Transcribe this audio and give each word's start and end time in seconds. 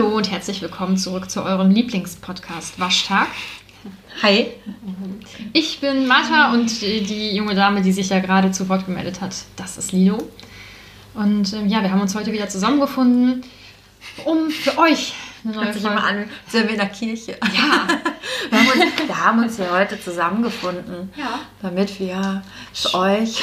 Hallo 0.00 0.16
und 0.16 0.30
herzlich 0.30 0.62
willkommen 0.62 0.96
zurück 0.96 1.30
zu 1.30 1.42
eurem 1.44 1.70
Lieblingspodcast 1.72 2.80
Waschtag. 2.80 3.28
Hi. 4.22 4.46
Ich 5.52 5.78
bin 5.80 6.06
Martha 6.06 6.54
und 6.54 6.80
die 6.80 7.36
junge 7.36 7.54
Dame, 7.54 7.82
die 7.82 7.92
sich 7.92 8.08
ja 8.08 8.18
gerade 8.20 8.50
zu 8.50 8.70
Wort 8.70 8.86
gemeldet 8.86 9.20
hat, 9.20 9.34
das 9.56 9.76
ist 9.76 9.92
Lido. 9.92 10.16
Und 11.12 11.52
ähm, 11.52 11.68
ja, 11.68 11.82
wir 11.82 11.90
haben 11.90 12.00
uns 12.00 12.14
heute 12.14 12.32
wieder 12.32 12.48
zusammengefunden, 12.48 13.44
um 14.24 14.48
für 14.48 14.78
euch 14.78 15.12
eine 15.44 15.54
neue 15.54 15.64
Hört 15.66 15.74
sich 15.74 15.84
immer 15.84 16.02
an, 16.02 16.24
sind 16.48 16.64
wir 16.64 16.70
in 16.70 16.78
der 16.78 16.88
Kirche. 16.88 17.36
Ja, 17.54 17.86
Wir 18.48 18.58
haben 18.58 18.68
uns, 18.68 19.06
wir 19.06 19.24
haben 19.26 19.42
uns 19.44 19.56
hier 19.56 19.70
heute 19.70 20.00
zusammengefunden, 20.00 21.10
Ja. 21.14 21.40
damit 21.60 22.00
wir 22.00 22.42
für 22.72 22.94
euch 22.94 23.42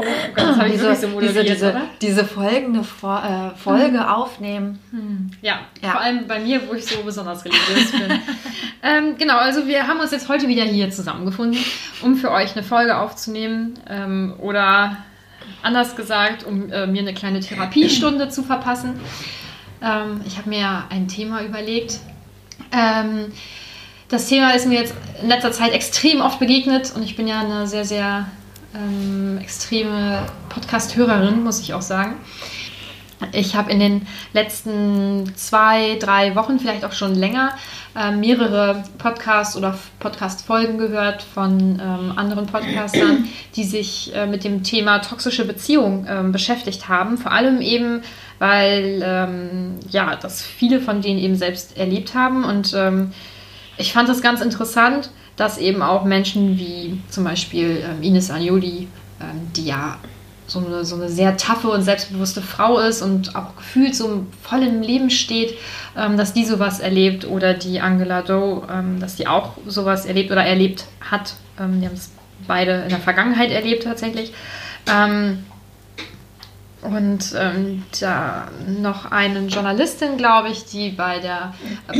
oh 0.00 0.34
Gott, 0.34 0.44
das 0.48 0.56
habe 0.56 0.66
ich 0.68 0.72
diese, 0.74 0.94
so 0.96 1.08
moderiert, 1.08 1.48
diese, 1.48 1.72
diese, 1.72 1.80
diese 2.00 2.24
folgende 2.24 2.80
Fo- 2.80 3.18
äh, 3.18 3.54
Folge 3.56 4.10
aufnehmen. 4.10 4.78
Ja, 5.42 5.60
Ja. 5.82 5.90
vor 5.92 6.00
allem 6.00 6.26
bei 6.26 6.38
mir, 6.40 6.60
wo 6.68 6.74
ich 6.74 6.84
so 6.86 7.02
besonders 7.02 7.44
religiös 7.44 7.92
bin. 7.92 8.20
ähm, 8.82 9.16
genau, 9.18 9.36
also 9.36 9.66
wir 9.66 9.86
haben 9.86 10.00
uns 10.00 10.10
jetzt 10.10 10.28
heute 10.28 10.48
wieder 10.48 10.64
hier 10.64 10.90
zusammengefunden, 10.90 11.58
um 12.02 12.16
für 12.16 12.30
euch 12.30 12.54
eine 12.56 12.62
Folge 12.64 12.96
aufzunehmen 12.98 13.74
ähm, 13.88 14.34
oder 14.38 14.96
anders 15.62 15.96
gesagt, 15.96 16.44
um 16.44 16.70
äh, 16.72 16.86
mir 16.86 17.00
eine 17.02 17.14
kleine 17.14 17.40
Therapiestunde 17.40 18.28
zu 18.28 18.42
verpassen. 18.42 18.98
Ähm, 19.82 20.20
ich 20.26 20.38
habe 20.38 20.48
mir 20.48 20.84
ein 20.90 21.08
Thema 21.08 21.42
überlegt. 21.42 21.98
Ähm, 22.72 23.32
das 24.08 24.26
Thema 24.26 24.50
ist 24.54 24.66
mir 24.66 24.80
jetzt 24.80 24.94
in 25.22 25.28
letzter 25.28 25.52
Zeit 25.52 25.72
extrem 25.72 26.20
oft 26.20 26.38
begegnet 26.40 26.92
und 26.96 27.02
ich 27.02 27.14
bin 27.16 27.28
ja 27.28 27.40
eine 27.40 27.66
sehr, 27.66 27.84
sehr 27.84 28.26
ähm, 28.74 29.38
extreme 29.38 30.26
Podcast-Hörerin, 30.48 31.42
muss 31.42 31.60
ich 31.60 31.74
auch 31.74 31.82
sagen. 31.82 32.16
Ich 33.32 33.54
habe 33.54 33.70
in 33.70 33.80
den 33.80 34.06
letzten 34.32 35.32
zwei, 35.36 35.96
drei 36.00 36.34
Wochen, 36.36 36.58
vielleicht 36.58 36.84
auch 36.86 36.92
schon 36.92 37.14
länger, 37.14 37.50
äh, 37.94 38.12
mehrere 38.12 38.82
Podcasts 38.96 39.56
oder 39.56 39.78
Podcast-Folgen 39.98 40.78
gehört 40.78 41.22
von 41.22 41.80
ähm, 41.82 42.12
anderen 42.16 42.46
Podcastern, 42.46 43.28
die 43.56 43.64
sich 43.64 44.14
äh, 44.14 44.26
mit 44.26 44.44
dem 44.44 44.62
Thema 44.62 45.00
toxische 45.00 45.44
Beziehung 45.44 46.06
ähm, 46.08 46.32
beschäftigt 46.32 46.88
haben. 46.88 47.18
Vor 47.18 47.32
allem 47.32 47.60
eben, 47.60 48.02
weil 48.38 49.02
ähm, 49.04 49.80
ja, 49.90 50.16
das 50.16 50.42
viele 50.42 50.80
von 50.80 51.02
denen 51.02 51.18
eben 51.18 51.36
selbst 51.36 51.76
erlebt 51.76 52.14
haben. 52.14 52.44
Und 52.44 52.72
ähm, 52.74 53.12
ich 53.76 53.92
fand 53.92 54.08
es 54.08 54.22
ganz 54.22 54.40
interessant, 54.40 55.10
dass 55.36 55.58
eben 55.58 55.82
auch 55.82 56.04
Menschen 56.04 56.58
wie 56.58 57.00
zum 57.08 57.24
Beispiel 57.24 57.84
ähm, 57.84 58.02
Ines 58.02 58.30
Agnoli, 58.30 58.88
ähm, 59.20 59.50
die 59.54 59.66
ja 59.66 59.98
so 60.50 60.58
eine, 60.58 60.84
so 60.84 60.96
eine 60.96 61.08
sehr 61.08 61.36
taffe 61.36 61.68
und 61.68 61.82
selbstbewusste 61.82 62.42
Frau 62.42 62.78
ist 62.78 63.02
und 63.02 63.36
auch 63.36 63.56
gefühlt 63.56 63.94
so 63.94 64.26
voll 64.42 64.62
im 64.62 64.82
Leben 64.82 65.10
steht, 65.10 65.54
ähm, 65.96 66.16
dass 66.16 66.32
die 66.32 66.44
sowas 66.44 66.80
erlebt 66.80 67.24
oder 67.24 67.54
die 67.54 67.80
Angela 67.80 68.22
Doe, 68.22 68.62
ähm, 68.70 69.00
dass 69.00 69.16
die 69.16 69.28
auch 69.28 69.52
sowas 69.66 70.06
erlebt 70.06 70.30
oder 70.32 70.44
erlebt 70.44 70.86
hat. 71.00 71.34
Ähm, 71.58 71.80
die 71.80 71.86
haben 71.86 71.94
es 71.94 72.10
beide 72.46 72.82
in 72.82 72.88
der 72.88 72.98
Vergangenheit 72.98 73.50
erlebt 73.50 73.84
tatsächlich. 73.84 74.32
Ähm, 74.92 75.44
und 76.82 77.34
ähm, 77.36 77.82
da 78.00 78.48
noch 78.66 79.10
eine 79.10 79.40
Journalistin, 79.40 80.16
glaube 80.16 80.48
ich, 80.48 80.64
die 80.64 80.90
bei 80.90 81.18
der 81.18 81.52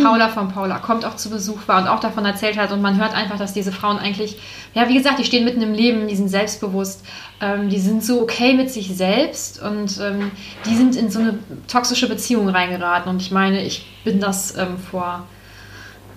Paula 0.03 0.29
von 0.29 0.49
Paula 0.49 0.79
kommt 0.79 1.05
auch 1.05 1.17
zu 1.17 1.29
Besuch 1.29 1.69
war 1.69 1.83
und 1.83 1.89
auch 1.89 2.01
davon 2.01 2.25
erzählt 2.25 2.57
hat. 2.57 2.73
Und 2.73 2.81
man 2.81 2.99
hört 2.99 3.15
einfach, 3.15 3.39
dass 3.39 3.53
diese 3.53 3.73
Frauen 3.73 3.99
eigentlich, 3.99 4.39
ja, 4.73 4.89
wie 4.89 4.95
gesagt, 4.95 5.19
die 5.19 5.25
stehen 5.25 5.45
mitten 5.45 5.61
im 5.61 5.75
Leben, 5.75 6.09
die 6.09 6.17
sind 6.17 6.29
selbstbewusst, 6.29 7.05
ähm, 7.43 7.69
die 7.69 7.79
sind 7.79 8.03
so 8.03 8.23
okay 8.23 8.55
mit 8.55 8.71
sich 8.71 8.97
selbst 8.97 9.63
und 9.63 10.01
ähm, 10.01 10.31
die 10.65 10.75
sind 10.75 10.97
in 10.97 11.11
so 11.11 11.19
eine 11.19 11.39
toxische 11.69 12.09
Beziehung 12.09 12.49
reingeraten. 12.49 13.11
Und 13.11 13.21
ich 13.21 13.31
meine, 13.31 13.63
ich 13.63 13.87
bin 14.03 14.19
das 14.19 14.57
ähm, 14.57 14.79
vor, 14.79 15.27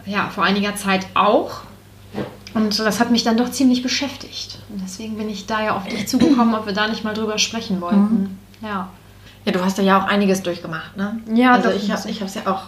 ja, 0.06 0.30
vor 0.30 0.46
einiger 0.46 0.78
Zeit 0.78 1.06
auch. 1.16 1.64
Und 2.54 2.80
das 2.80 3.00
hat 3.02 3.12
mich 3.12 3.24
dann 3.24 3.36
doch 3.36 3.52
ziemlich 3.52 3.84
beschäftigt. 3.84 4.60
Und 4.70 4.82
deswegen 4.86 5.18
bin 5.18 5.30
ich 5.30 5.48
da 5.48 5.66
ja 5.66 5.76
auf 5.76 5.86
dich 5.86 6.08
zugekommen, 6.08 6.56
ob 6.56 6.66
wir 6.66 6.74
da 6.74 6.88
nicht 6.88 7.04
mal 7.04 7.14
drüber 7.14 7.40
sprechen 7.40 7.82
wollten. 7.82 8.40
Ja. 8.64 8.90
Ja, 9.46 9.52
du 9.52 9.62
hast 9.64 9.78
ja 9.78 10.00
auch 10.02 10.08
einiges 10.08 10.42
durchgemacht, 10.42 10.96
ne? 10.96 11.20
Ja, 11.34 11.52
also 11.56 11.70
ich 11.70 11.92
habe 11.92 12.02
bisschen. 12.04 12.26
es 12.26 12.36
ja 12.36 12.48
auch 12.48 12.64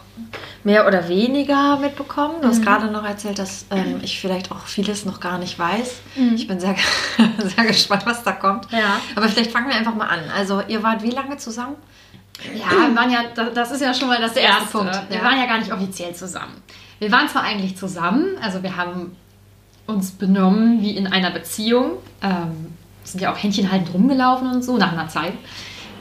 mehr 0.66 0.86
oder 0.86 1.08
weniger 1.08 1.78
mitbekommen. 1.78 2.36
Du 2.42 2.50
hast 2.50 2.60
Mhm. 2.60 2.66
gerade 2.66 2.88
noch 2.92 3.06
erzählt, 3.06 3.40
dass 3.40 3.66
ähm, 3.72 4.02
ich 4.02 4.20
vielleicht 4.20 4.52
auch 4.52 4.60
vieles 4.66 5.06
noch 5.06 5.22
gar 5.22 5.38
nicht 5.38 5.58
weiß. 5.58 5.94
Mhm. 6.18 6.34
Ich 6.36 6.48
bin 6.48 6.60
sehr, 6.60 6.76
sehr 7.56 7.64
gespannt, 7.66 8.06
was 8.06 8.24
da 8.24 8.34
kommt. 8.34 8.70
Ja. 8.74 9.00
Aber 9.16 9.30
vielleicht 9.30 9.52
fangen 9.52 9.70
wir 9.70 9.76
einfach 9.76 9.96
mal 9.96 10.08
an. 10.10 10.20
Also 10.36 10.62
ihr 10.68 10.84
wart 10.84 11.02
wie 11.02 11.12
lange 11.12 11.38
zusammen? 11.38 11.76
Ja, 12.54 12.70
wir 12.90 12.94
waren 12.94 13.10
ja, 13.10 13.20
da- 13.34 13.52
das 13.52 13.72
ist 13.72 13.80
ja 13.82 13.94
schon 13.94 14.10
mal 14.10 14.20
das 14.20 14.34
Der 14.34 14.44
erste 14.44 14.64
erste. 14.64 14.78
Punkt, 14.78 15.10
Wir 15.10 15.18
ja. 15.20 15.24
waren 15.24 15.40
ja 15.40 15.46
gar 15.46 15.60
nicht 15.60 15.72
offiziell 15.72 16.14
zusammen. 16.14 16.62
Wir 17.00 17.10
waren 17.10 17.30
zwar 17.30 17.44
eigentlich 17.44 17.78
zusammen, 17.78 18.36
also 18.42 18.62
wir 18.64 18.76
haben 18.76 19.16
uns 19.88 20.12
benommen 20.12 20.82
wie 20.82 20.92
in 20.98 21.08
einer 21.08 21.32
Beziehung, 21.32 21.92
ähm, 22.22 22.74
sind 23.06 23.22
ja 23.22 23.32
auch 23.32 23.38
händchenhaltend 23.42 23.94
rumgelaufen 23.94 24.50
und 24.52 24.62
so 24.64 24.76
nach 24.76 24.92
einer 24.92 25.08
Zeit. 25.08 25.34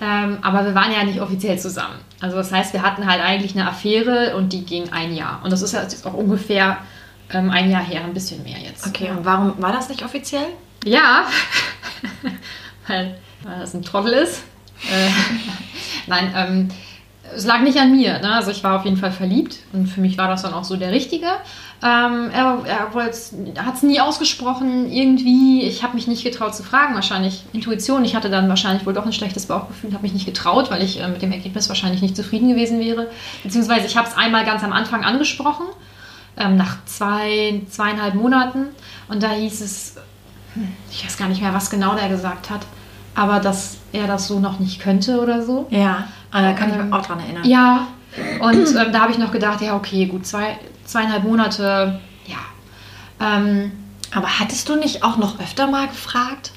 Ähm, 0.05 0.39
aber 0.43 0.67
wir 0.67 0.75
waren 0.75 0.93
ja 0.93 1.03
nicht 1.03 1.21
offiziell 1.21 1.59
zusammen. 1.59 1.95
Also 2.21 2.37
das 2.37 2.53
heißt, 2.53 2.75
wir 2.75 2.83
hatten 2.83 3.07
halt 3.07 3.23
eigentlich 3.23 3.55
eine 3.55 3.67
Affäre 3.67 4.37
und 4.37 4.53
die 4.53 4.63
ging 4.63 4.93
ein 4.93 5.15
Jahr. 5.15 5.41
Und 5.43 5.51
das 5.51 5.63
ist 5.63 5.73
ja 5.73 5.81
jetzt 5.81 6.07
auch 6.07 6.13
ungefähr 6.13 6.77
ähm, 7.33 7.51
ein 7.51 7.71
Jahr 7.71 7.83
her, 7.83 8.05
ein 8.05 8.13
bisschen 8.13 8.43
mehr 8.43 8.59
jetzt. 8.59 8.87
Okay, 8.87 9.11
und 9.11 9.25
warum 9.25 9.55
war 9.63 9.73
das 9.73 9.89
nicht 9.89 10.05
offiziell? 10.05 10.47
Ja, 10.85 11.27
weil, 12.87 13.19
weil 13.45 13.61
das 13.61 13.73
ein 13.73 13.83
Trottel 13.83 14.13
ist. 14.13 14.43
Äh, 14.83 15.09
Nein, 16.07 16.35
ähm, 16.37 16.69
es 17.37 17.45
lag 17.45 17.61
nicht 17.61 17.79
an 17.79 17.93
mir. 17.93 18.19
Ne? 18.21 18.33
Also 18.33 18.51
ich 18.51 18.63
war 18.65 18.77
auf 18.77 18.85
jeden 18.85 18.97
Fall 18.97 19.13
verliebt 19.13 19.59
und 19.73 19.87
für 19.87 20.01
mich 20.01 20.19
war 20.19 20.29
das 20.29 20.43
dann 20.43 20.55
auch 20.55 20.65
so 20.65 20.77
der 20.77 20.93
Richtige. 20.93 21.27
Ähm, 21.83 22.31
er 22.33 22.63
er 22.67 22.95
hat 23.67 23.75
es 23.75 23.83
nie 23.83 24.01
ausgesprochen, 24.01 24.91
irgendwie. 24.91 25.63
Ich 25.63 25.83
habe 25.83 25.95
mich 25.95 26.07
nicht 26.07 26.25
getraut 26.25 26.55
zu 26.55 26.63
fragen, 26.63 26.95
wahrscheinlich 26.95 27.45
Intuition. 27.53 28.05
Ich 28.05 28.17
hatte 28.17 28.31
dann 28.31 28.49
wahrscheinlich 28.49 28.87
wohl 28.87 28.95
doch 28.95 29.05
ein 29.05 29.13
schlechtes 29.13 29.47
Bauchgefühl, 29.47 29.93
habe 29.93 30.03
mich 30.03 30.15
nicht 30.15 30.27
getraut, 30.27 30.71
weil 30.71 30.83
ich 30.83 31.01
äh, 31.01 31.09
mit 31.09 31.21
dem 31.23 31.33
Ergebnis 31.33 31.69
wahrscheinlich 31.69 32.01
nicht 32.01 32.17
zufrieden 32.17 32.49
gewesen 32.49 32.81
wäre. 32.81 33.09
Beziehungsweise 33.43 33.87
ich 33.87 33.97
habe 33.97 34.09
es 34.09 34.17
einmal 34.17 34.45
ganz 34.45 34.65
am 34.65 34.73
Anfang 34.73 35.05
angesprochen, 35.05 35.67
ähm, 36.37 36.57
nach 36.57 36.85
zwei, 36.87 37.61
zweieinhalb 37.69 38.15
Monaten. 38.15 38.67
Und 39.09 39.23
da 39.23 39.33
hieß 39.33 39.61
es, 39.61 39.97
hm, 40.55 40.69
ich 40.91 41.05
weiß 41.05 41.19
gar 41.19 41.29
nicht 41.29 41.43
mehr, 41.43 41.53
was 41.53 41.71
genau 41.71 41.95
der 41.95 42.09
gesagt 42.09 42.51
hat, 42.51 42.61
aber 43.15 43.41
dass 43.41 43.77
er 43.93 44.07
das 44.07 44.27
so 44.27 44.41
noch 44.41 44.59
nicht 44.59 44.81
könnte 44.81 45.21
oder 45.21 45.43
so. 45.43 45.67
Ja, 45.71 46.09
ah, 46.31 46.43
da 46.43 46.53
kann 46.53 46.71
ich 46.71 46.77
Ähm, 46.77 46.87
mich 46.87 46.95
auch 46.95 47.07
dran 47.07 47.21
erinnern. 47.21 47.45
Ja, 47.45 47.87
und 48.41 48.55
ähm, 48.77 48.93
da 48.93 49.01
habe 49.01 49.13
ich 49.13 49.19
noch 49.19 49.33
gedacht, 49.33 49.61
ja, 49.61 49.77
okay, 49.77 50.07
gut, 50.07 50.27
zwei, 50.27 50.59
zweieinhalb 50.85 51.25
Monate, 51.25 52.01
ja. 52.27 52.37
Ähm, 53.21 53.73
Aber 54.13 54.39
hattest 54.39 54.69
du 54.69 54.77
nicht 54.77 55.03
auch 55.03 55.17
noch 55.17 55.41
öfter 55.41 55.67
mal 55.67 55.89
gefragt? 55.89 56.53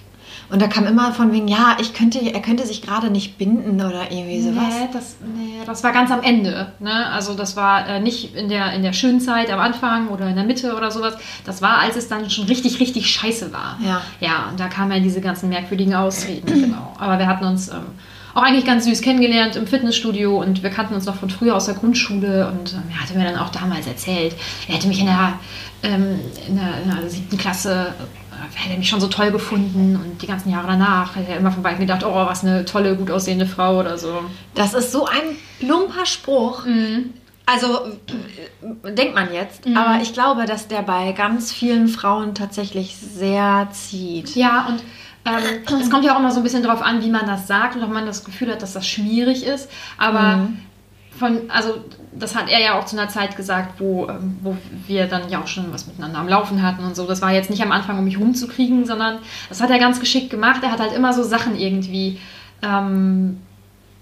Und 0.49 0.61
da 0.61 0.67
kam 0.67 0.85
immer 0.85 1.11
von 1.11 1.33
wegen, 1.33 1.47
ja, 1.47 1.77
ich 1.79 1.93
könnte, 1.93 2.19
er 2.19 2.41
könnte 2.41 2.65
sich 2.65 2.81
gerade 2.81 3.09
nicht 3.09 3.37
binden 3.37 3.81
oder 3.81 4.11
irgendwie 4.11 4.41
sowas. 4.41 4.73
nee, 4.79 4.89
das, 4.93 5.15
nee, 5.35 5.59
das 5.65 5.83
war 5.83 5.91
ganz 5.91 6.09
am 6.09 6.23
Ende. 6.23 6.71
Ne? 6.79 7.07
Also 7.07 7.33
das 7.33 7.57
war 7.57 7.87
äh, 7.87 7.99
nicht 7.99 8.33
in 8.35 8.47
der, 8.47 8.71
in 8.73 8.81
der 8.81 8.93
schönen 8.93 9.19
Zeit 9.19 9.51
am 9.51 9.59
Anfang 9.59 10.07
oder 10.07 10.27
in 10.29 10.35
der 10.35 10.45
Mitte 10.45 10.75
oder 10.75 10.89
sowas. 10.89 11.17
Das 11.45 11.61
war, 11.61 11.79
als 11.79 11.97
es 11.97 12.07
dann 12.07 12.29
schon 12.29 12.45
richtig, 12.45 12.79
richtig 12.79 13.09
scheiße 13.11 13.51
war. 13.51 13.77
Ja. 13.83 14.01
Ja, 14.21 14.47
und 14.49 14.59
da 14.59 14.67
kamen 14.67 14.91
ja 14.91 14.99
diese 14.99 15.19
ganzen 15.19 15.49
merkwürdigen 15.49 15.95
Ausreden, 15.95 16.45
genau. 16.61 16.93
Aber 16.97 17.19
wir 17.19 17.27
hatten 17.27 17.43
uns 17.43 17.67
ähm, 17.67 17.83
auch 18.33 18.43
eigentlich 18.43 18.65
ganz 18.65 18.85
süß 18.85 19.01
kennengelernt 19.01 19.55
im 19.57 19.67
Fitnessstudio 19.67 20.39
und 20.39 20.63
wir 20.63 20.69
kannten 20.69 20.93
uns 20.93 21.05
noch 21.05 21.15
von 21.15 21.29
früher 21.29 21.55
aus 21.55 21.65
der 21.65 21.73
Grundschule 21.73 22.47
und 22.47 22.73
ähm, 22.73 22.83
er 22.89 23.01
hatte 23.01 23.17
mir 23.17 23.25
dann 23.25 23.37
auch 23.37 23.49
damals 23.49 23.87
erzählt, 23.87 24.35
er 24.67 24.75
hätte 24.75 24.87
mich 24.87 24.99
in 24.99 25.07
der, 25.07 25.39
ähm, 25.83 26.19
in 26.47 26.55
der, 26.55 26.83
in 26.83 27.01
der 27.01 27.09
siebten 27.09 27.37
Klasse, 27.37 27.93
hätte 28.55 28.73
er 28.73 28.77
mich 28.77 28.89
schon 28.89 29.01
so 29.01 29.07
toll 29.07 29.31
gefunden 29.31 29.95
und 29.95 30.21
die 30.21 30.27
ganzen 30.27 30.49
Jahre 30.51 30.67
danach 30.67 31.15
hätte 31.15 31.31
er 31.31 31.37
immer 31.37 31.51
von 31.51 31.63
weitem 31.63 31.81
gedacht, 31.81 32.03
oh, 32.05 32.13
was 32.13 32.43
eine 32.43 32.65
tolle, 32.65 32.95
gut 32.95 33.11
aussehende 33.11 33.45
Frau 33.45 33.79
oder 33.79 33.97
so. 33.97 34.21
Das 34.55 34.73
ist 34.73 34.91
so 34.91 35.05
ein 35.05 35.35
plumper 35.59 36.05
Spruch. 36.05 36.65
Mhm. 36.65 37.13
Also 37.45 37.79
denkt 38.83 39.15
man 39.15 39.31
jetzt, 39.33 39.65
aber 39.73 40.01
ich 40.01 40.11
glaube, 40.11 40.45
dass 40.45 40.67
der 40.67 40.81
bei 40.81 41.13
ganz 41.13 41.53
vielen 41.53 41.87
Frauen 41.87 42.35
tatsächlich 42.35 42.97
sehr 42.97 43.69
zieht. 43.71 44.35
Ja, 44.35 44.67
und 44.67 44.83
ähm, 45.25 45.79
es 45.81 45.89
kommt 45.89 46.03
ja 46.03 46.13
auch 46.13 46.19
immer 46.19 46.31
so 46.31 46.41
ein 46.41 46.43
bisschen 46.43 46.63
drauf 46.63 46.81
an, 46.81 47.01
wie 47.01 47.09
man 47.09 47.25
das 47.25 47.47
sagt 47.47 47.77
und 47.77 47.83
ob 47.83 47.89
man 47.93 48.05
das 48.05 48.25
Gefühl 48.25 48.51
hat, 48.51 48.61
dass 48.61 48.73
das 48.73 48.85
schwierig 48.85 49.45
ist. 49.45 49.69
Aber 49.97 50.37
Mhm. 50.37 50.59
von, 51.17 51.41
also 51.49 51.85
das 52.19 52.35
hat 52.35 52.49
er 52.49 52.59
ja 52.59 52.79
auch 52.79 52.85
zu 52.85 52.97
einer 52.97 53.09
Zeit 53.09 53.35
gesagt, 53.35 53.79
wo, 53.79 54.07
ähm, 54.07 54.37
wo 54.41 54.57
wir 54.87 55.07
dann 55.07 55.29
ja 55.29 55.41
auch 55.41 55.47
schon 55.47 55.71
was 55.73 55.87
miteinander 55.87 56.19
am 56.19 56.27
Laufen 56.27 56.61
hatten 56.61 56.83
und 56.83 56.95
so. 56.95 57.05
Das 57.07 57.21
war 57.21 57.31
jetzt 57.31 57.49
nicht 57.49 57.61
am 57.61 57.71
Anfang, 57.71 57.97
um 57.97 58.03
mich 58.03 58.19
rumzukriegen, 58.19 58.85
sondern 58.85 59.19
das 59.49 59.61
hat 59.61 59.69
er 59.69 59.79
ganz 59.79 59.99
geschickt 59.99 60.29
gemacht. 60.29 60.61
Er 60.63 60.71
hat 60.71 60.79
halt 60.79 60.93
immer 60.93 61.13
so 61.13 61.23
Sachen 61.23 61.57
irgendwie 61.57 62.19
ähm, 62.61 63.39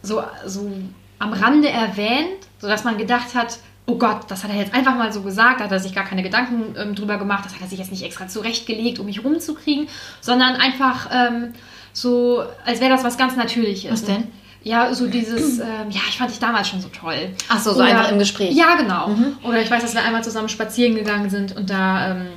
so, 0.02 0.24
so 0.46 0.72
am 1.20 1.34
Rande 1.34 1.70
erwähnt, 1.70 2.48
sodass 2.60 2.84
man 2.84 2.98
gedacht 2.98 3.36
hat, 3.36 3.60
oh 3.88 3.98
Gott, 3.98 4.22
das 4.30 4.44
hat 4.44 4.52
er 4.52 4.58
jetzt 4.58 4.74
einfach 4.74 4.96
mal 4.96 5.12
so 5.12 5.22
gesagt, 5.22 5.60
da 5.60 5.66
hat 5.66 5.72
er 5.72 5.80
sich 5.80 5.94
gar 5.94 6.06
keine 6.06 6.24
Gedanken 6.24 6.76
ähm, 6.78 6.96
drüber 6.96 7.18
gemacht, 7.18 7.46
das 7.46 7.54
hat 7.54 7.62
er 7.62 7.68
sich 7.68 7.80
jetzt 7.80 7.92
nicht 7.92 8.04
extra 8.04 8.28
zurechtgelegt, 8.28 9.00
um 9.00 9.06
mich 9.06 9.24
rumzukriegen, 9.24 9.88
sondern 10.22 10.56
einfach 10.56 11.10
ähm, 11.14 11.54
so, 11.94 12.44
als 12.66 12.82
wäre 12.82 12.92
das 12.92 13.04
was 13.04 13.18
ganz 13.18 13.36
Natürliches. 13.36 13.92
Was 13.92 14.04
denn? 14.04 14.24
Ja, 14.66 14.92
so 14.96 15.06
dieses, 15.06 15.60
ähm, 15.60 15.92
ja, 15.92 16.02
ich 16.10 16.18
fand 16.18 16.32
dich 16.32 16.40
damals 16.40 16.68
schon 16.68 16.82
so 16.82 16.88
toll. 16.88 17.30
Ach 17.50 17.60
so, 17.60 17.72
so 17.72 17.82
Oder- 17.82 17.90
einfach 17.90 18.12
im 18.12 18.18
Gespräch. 18.18 18.56
Ja, 18.56 18.76
genau. 18.76 19.12
Oder 19.44 19.62
ich 19.62 19.70
weiß, 19.70 19.84
dass 19.84 19.94
wir 19.94 20.04
einmal 20.04 20.24
zusammen 20.24 20.50
spazieren 20.50 20.96
gegangen 20.96 21.30
sind 21.30 21.56
und 21.56 21.70
da, 21.70 22.12
ähm, 22.12 22.28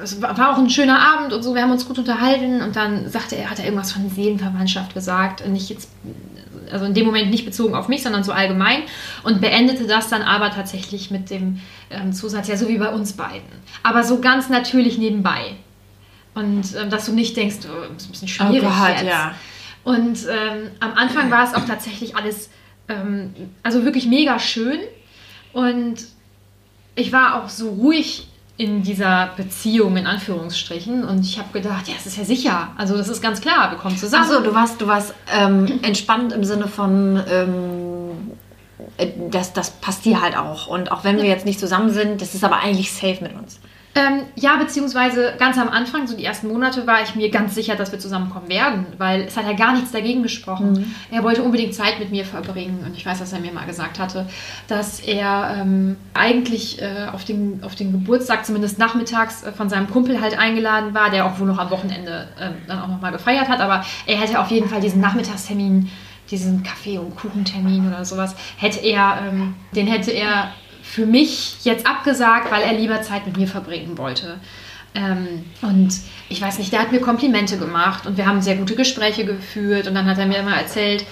es 0.00 0.22
war 0.22 0.52
auch 0.52 0.56
ein 0.58 0.70
schöner 0.70 1.00
Abend 1.00 1.32
und 1.32 1.42
so, 1.42 1.52
wir 1.56 1.62
haben 1.62 1.72
uns 1.72 1.86
gut 1.86 1.98
unterhalten 1.98 2.62
und 2.62 2.76
dann 2.76 3.10
sagte 3.10 3.34
er, 3.34 3.50
hat 3.50 3.58
er 3.58 3.64
irgendwas 3.64 3.90
von 3.90 4.08
Seelenverwandtschaft 4.08 4.94
gesagt. 4.94 5.46
Nicht 5.48 5.68
jetzt, 5.68 5.90
also 6.70 6.84
in 6.84 6.94
dem 6.94 7.06
Moment 7.06 7.32
nicht 7.32 7.44
bezogen 7.44 7.74
auf 7.74 7.88
mich, 7.88 8.04
sondern 8.04 8.22
so 8.22 8.30
allgemein 8.30 8.82
und 9.24 9.40
beendete 9.40 9.88
das 9.88 10.08
dann 10.08 10.22
aber 10.22 10.52
tatsächlich 10.52 11.10
mit 11.10 11.28
dem 11.28 11.60
ähm, 11.90 12.12
Zusatz, 12.12 12.46
ja, 12.46 12.56
so 12.56 12.68
wie 12.68 12.78
bei 12.78 12.88
uns 12.90 13.14
beiden. 13.14 13.42
Aber 13.82 14.04
so 14.04 14.20
ganz 14.20 14.48
natürlich 14.48 14.96
nebenbei. 14.96 15.56
Und 16.34 16.76
ähm, 16.76 16.88
dass 16.88 17.06
du 17.06 17.12
nicht 17.12 17.36
denkst, 17.36 17.56
oh, 17.64 17.92
das 17.92 18.04
ist 18.04 18.08
ein 18.08 18.12
bisschen 18.12 18.28
schwierig 18.28 18.62
jetzt. 18.62 19.04
ja. 19.04 19.34
Und 19.84 20.26
ähm, 20.30 20.70
am 20.80 20.94
Anfang 20.94 21.30
war 21.30 21.44
es 21.44 21.54
auch 21.54 21.64
tatsächlich 21.64 22.16
alles, 22.16 22.50
ähm, 22.88 23.34
also 23.62 23.84
wirklich 23.84 24.06
mega 24.06 24.38
schön. 24.38 24.78
Und 25.52 26.06
ich 26.94 27.12
war 27.12 27.42
auch 27.42 27.48
so 27.48 27.70
ruhig 27.70 28.28
in 28.56 28.82
dieser 28.82 29.30
Beziehung, 29.36 29.96
in 29.96 30.06
Anführungsstrichen. 30.06 31.04
Und 31.04 31.24
ich 31.24 31.38
habe 31.38 31.48
gedacht, 31.52 31.88
ja, 31.88 31.94
das 31.94 32.06
ist 32.06 32.16
ja 32.16 32.24
sicher. 32.24 32.68
Also 32.76 32.96
das 32.96 33.08
ist 33.08 33.20
ganz 33.22 33.40
klar, 33.40 33.70
wir 33.70 33.78
kommen 33.78 33.96
zusammen. 33.96 34.24
Achso, 34.24 34.40
du 34.40 34.54
warst, 34.54 34.80
du 34.80 34.86
warst 34.86 35.14
ähm, 35.32 35.80
entspannt 35.82 36.32
im 36.32 36.44
Sinne 36.44 36.68
von, 36.68 37.20
ähm, 37.28 38.32
äh, 38.98 39.08
das, 39.30 39.52
das 39.52 39.70
passt 39.70 40.04
dir 40.04 40.20
halt 40.20 40.36
auch. 40.36 40.68
Und 40.68 40.92
auch 40.92 41.02
wenn 41.02 41.16
wir 41.16 41.24
jetzt 41.24 41.46
nicht 41.46 41.58
zusammen 41.58 41.90
sind, 41.90 42.20
das 42.20 42.34
ist 42.34 42.44
aber 42.44 42.58
eigentlich 42.58 42.92
safe 42.92 43.18
mit 43.22 43.34
uns. 43.34 43.58
Ähm, 43.94 44.22
ja, 44.36 44.56
beziehungsweise 44.56 45.34
ganz 45.38 45.58
am 45.58 45.68
Anfang, 45.68 46.06
so 46.06 46.16
die 46.16 46.24
ersten 46.24 46.48
Monate, 46.48 46.86
war 46.86 47.02
ich 47.02 47.14
mir 47.14 47.30
ganz 47.30 47.54
sicher, 47.54 47.76
dass 47.76 47.92
wir 47.92 47.98
zusammenkommen 47.98 48.48
werden, 48.48 48.86
weil 48.96 49.22
es 49.22 49.36
hat 49.36 49.44
ja 49.44 49.52
gar 49.52 49.74
nichts 49.74 49.90
dagegen 49.90 50.22
gesprochen. 50.22 50.94
Er 51.10 51.22
wollte 51.22 51.42
unbedingt 51.42 51.74
Zeit 51.74 51.98
mit 51.98 52.10
mir 52.10 52.24
verbringen 52.24 52.84
und 52.86 52.96
ich 52.96 53.04
weiß, 53.04 53.18
dass 53.18 53.34
er 53.34 53.40
mir 53.40 53.52
mal 53.52 53.66
gesagt 53.66 53.98
hatte, 53.98 54.26
dass 54.66 55.00
er 55.00 55.56
ähm, 55.58 55.96
eigentlich 56.14 56.80
äh, 56.80 57.06
auf, 57.12 57.24
den, 57.24 57.62
auf 57.62 57.74
den 57.74 57.92
Geburtstag, 57.92 58.46
zumindest 58.46 58.78
nachmittags, 58.78 59.42
äh, 59.42 59.52
von 59.52 59.68
seinem 59.68 59.90
Kumpel 59.90 60.22
halt 60.22 60.38
eingeladen 60.38 60.94
war, 60.94 61.10
der 61.10 61.26
auch 61.26 61.38
wohl 61.38 61.46
noch 61.46 61.58
am 61.58 61.70
Wochenende 61.70 62.28
ähm, 62.40 62.54
dann 62.66 62.80
auch 62.80 62.88
nochmal 62.88 63.12
gefeiert 63.12 63.48
hat, 63.48 63.60
aber 63.60 63.84
er 64.06 64.16
hätte 64.16 64.40
auf 64.40 64.50
jeden 64.50 64.70
Fall 64.70 64.80
diesen 64.80 65.02
Nachmittagstermin, 65.02 65.90
diesen 66.30 66.62
Kaffee- 66.62 66.96
und 66.96 67.14
Kuchentermin 67.14 67.86
oder 67.86 68.06
sowas, 68.06 68.34
hätte 68.56 68.80
er, 68.80 69.18
ähm, 69.28 69.54
den 69.76 69.86
hätte 69.86 70.12
er 70.12 70.52
für 70.92 71.06
mich 71.06 71.56
jetzt 71.64 71.86
abgesagt, 71.86 72.52
weil 72.52 72.60
er 72.60 72.74
lieber 72.74 73.00
Zeit 73.00 73.24
mit 73.24 73.38
mir 73.38 73.48
verbringen 73.48 73.96
wollte. 73.96 74.38
Ähm, 74.94 75.46
und 75.62 75.90
ich 76.28 76.42
weiß 76.42 76.58
nicht, 76.58 76.70
der 76.70 76.80
hat 76.80 76.92
mir 76.92 77.00
Komplimente 77.00 77.56
gemacht 77.56 78.06
und 78.06 78.18
wir 78.18 78.26
haben 78.26 78.42
sehr 78.42 78.56
gute 78.56 78.74
Gespräche 78.74 79.24
geführt 79.24 79.86
und 79.86 79.94
dann 79.94 80.04
hat 80.04 80.18
er 80.18 80.26
mir 80.26 80.36
immer 80.36 80.54
erzählt, 80.54 81.06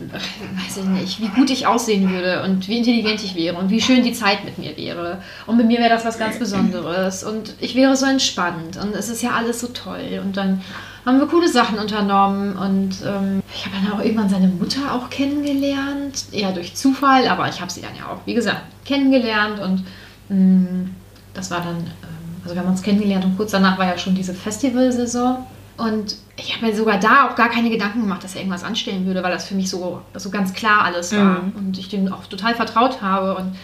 äh, 0.00 0.14
weiß 0.14 0.78
ich 0.78 0.84
nicht, 0.84 1.20
wie 1.20 1.28
gut 1.28 1.48
ich 1.50 1.68
aussehen 1.68 2.10
würde 2.10 2.42
und 2.42 2.66
wie 2.66 2.78
intelligent 2.78 3.22
ich 3.22 3.36
wäre 3.36 3.56
und 3.56 3.70
wie 3.70 3.80
schön 3.80 4.02
die 4.02 4.14
Zeit 4.14 4.44
mit 4.44 4.58
mir 4.58 4.76
wäre. 4.76 5.22
Und 5.46 5.58
mit 5.58 5.68
mir 5.68 5.78
wäre 5.78 5.90
das 5.90 6.04
was 6.04 6.18
ganz 6.18 6.40
Besonderes 6.40 7.22
und 7.22 7.54
ich 7.60 7.76
wäre 7.76 7.94
so 7.94 8.06
entspannt 8.06 8.78
und 8.78 8.96
es 8.96 9.08
ist 9.08 9.22
ja 9.22 9.30
alles 9.30 9.60
so 9.60 9.68
toll. 9.68 10.20
Und 10.24 10.36
dann 10.36 10.60
haben 11.06 11.18
wir 11.18 11.26
coole 11.26 11.48
Sachen 11.48 11.78
unternommen 11.78 12.56
und 12.56 12.96
ähm, 13.06 13.42
ich 13.54 13.66
habe 13.66 13.76
dann 13.82 13.92
auch 13.92 14.04
irgendwann 14.04 14.28
seine 14.28 14.48
Mutter 14.48 14.94
auch 14.94 15.08
kennengelernt, 15.10 16.24
eher 16.32 16.52
durch 16.52 16.74
Zufall, 16.74 17.26
aber 17.28 17.48
ich 17.48 17.60
habe 17.60 17.70
sie 17.70 17.80
dann 17.80 17.96
ja 17.96 18.04
auch, 18.06 18.18
wie 18.26 18.34
gesagt, 18.34 18.62
kennengelernt 18.84 19.60
und 19.60 19.84
mh, 20.28 20.90
das 21.34 21.50
war 21.50 21.60
dann, 21.60 21.78
ähm, 21.78 22.42
also 22.42 22.54
wir 22.54 22.62
haben 22.62 22.70
uns 22.70 22.82
kennengelernt 22.82 23.24
und 23.24 23.36
kurz 23.36 23.52
danach 23.52 23.78
war 23.78 23.86
ja 23.86 23.98
schon 23.98 24.14
diese 24.14 24.34
Festivalsaison. 24.34 25.38
Und 25.76 26.16
ich 26.36 26.54
habe 26.54 26.66
mir 26.66 26.76
sogar 26.76 26.98
da 26.98 27.26
auch 27.26 27.36
gar 27.36 27.48
keine 27.48 27.70
Gedanken 27.70 28.02
gemacht, 28.02 28.22
dass 28.22 28.34
er 28.34 28.42
irgendwas 28.42 28.64
anstellen 28.64 29.06
würde, 29.06 29.22
weil 29.22 29.32
das 29.32 29.48
für 29.48 29.54
mich 29.54 29.70
so, 29.70 30.02
so 30.14 30.28
ganz 30.28 30.52
klar 30.52 30.82
alles 30.82 31.16
war 31.16 31.42
und 31.56 31.78
ich 31.78 31.88
dem 31.88 32.12
auch 32.12 32.26
total 32.26 32.54
vertraut 32.54 33.00
habe. 33.00 33.34
Und 33.34 33.56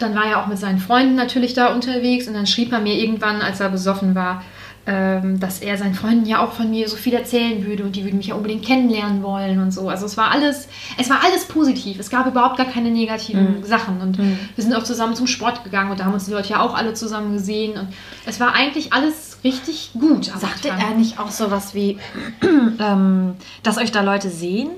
dann 0.00 0.16
war 0.16 0.24
er 0.24 0.42
auch 0.42 0.48
mit 0.48 0.58
seinen 0.58 0.80
Freunden 0.80 1.14
natürlich 1.14 1.54
da 1.54 1.72
unterwegs 1.72 2.26
und 2.26 2.34
dann 2.34 2.48
schrieb 2.48 2.72
er 2.72 2.80
mir 2.80 2.94
irgendwann, 2.94 3.40
als 3.40 3.60
er 3.60 3.68
besoffen 3.68 4.16
war, 4.16 4.42
dass 4.86 5.60
er 5.60 5.76
seinen 5.76 5.94
Freunden 5.94 6.26
ja 6.26 6.42
auch 6.42 6.52
von 6.52 6.70
mir 6.70 6.88
so 6.88 6.96
viel 6.96 7.14
erzählen 7.14 7.64
würde 7.64 7.84
und 7.84 7.96
die 7.96 8.04
würden 8.04 8.16
mich 8.16 8.28
ja 8.28 8.34
unbedingt 8.34 8.64
kennenlernen 8.64 9.22
wollen 9.22 9.60
und 9.60 9.72
so. 9.72 9.88
Also 9.88 10.06
es 10.06 10.16
war 10.16 10.30
alles, 10.30 10.68
es 10.96 11.10
war 11.10 11.22
alles 11.22 11.44
positiv. 11.44 11.98
Es 12.00 12.10
gab 12.10 12.26
überhaupt 12.26 12.56
gar 12.56 12.66
keine 12.66 12.90
negativen 12.90 13.62
Sachen 13.64 14.00
und 14.00 14.18
wir 14.18 14.36
sind 14.56 14.74
auch 14.74 14.82
zusammen 14.82 15.14
zum 15.14 15.26
Sport 15.26 15.64
gegangen 15.64 15.90
und 15.90 16.00
da 16.00 16.04
haben 16.04 16.14
uns 16.14 16.24
die 16.24 16.32
Leute 16.32 16.50
ja 16.50 16.60
auch 16.60 16.74
alle 16.74 16.94
zusammen 16.94 17.34
gesehen 17.34 17.78
und 17.78 17.88
es 18.26 18.40
war 18.40 18.54
eigentlich 18.54 18.92
alles 18.92 19.38
richtig 19.44 19.92
gut. 19.98 20.26
Sagte 20.26 20.68
er 20.68 20.94
nicht 20.94 21.18
auch 21.18 21.30
sowas 21.30 21.74
wie, 21.74 21.98
ähm, 22.80 23.34
dass 23.62 23.78
euch 23.78 23.92
da 23.92 24.02
Leute 24.02 24.30
sehen? 24.30 24.70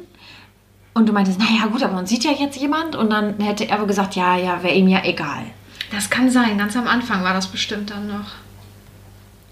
Und 0.95 1.09
du 1.09 1.13
meintest, 1.13 1.39
naja 1.39 1.67
gut, 1.71 1.83
aber 1.83 1.95
man 1.95 2.07
sieht 2.07 2.25
ja 2.25 2.33
jetzt 2.33 2.61
jemand. 2.61 2.97
Und 2.97 3.11
dann 3.11 3.39
hätte 3.41 3.69
er 3.69 3.81
wohl 3.81 3.87
gesagt, 3.87 4.15
ja, 4.15 4.37
ja, 4.37 4.63
wäre 4.63 4.75
ihm 4.75 4.89
ja 4.89 5.03
egal. 5.05 5.45
Das 5.91 6.11
kann 6.11 6.31
sein. 6.31 6.59
Ganz 6.59 6.77
am 6.77 6.87
Anfang 6.87 7.25
war 7.25 7.33
das 7.33 7.47
bestimmt 7.47 7.91
dann 7.91 8.09
noch. 8.09 8.33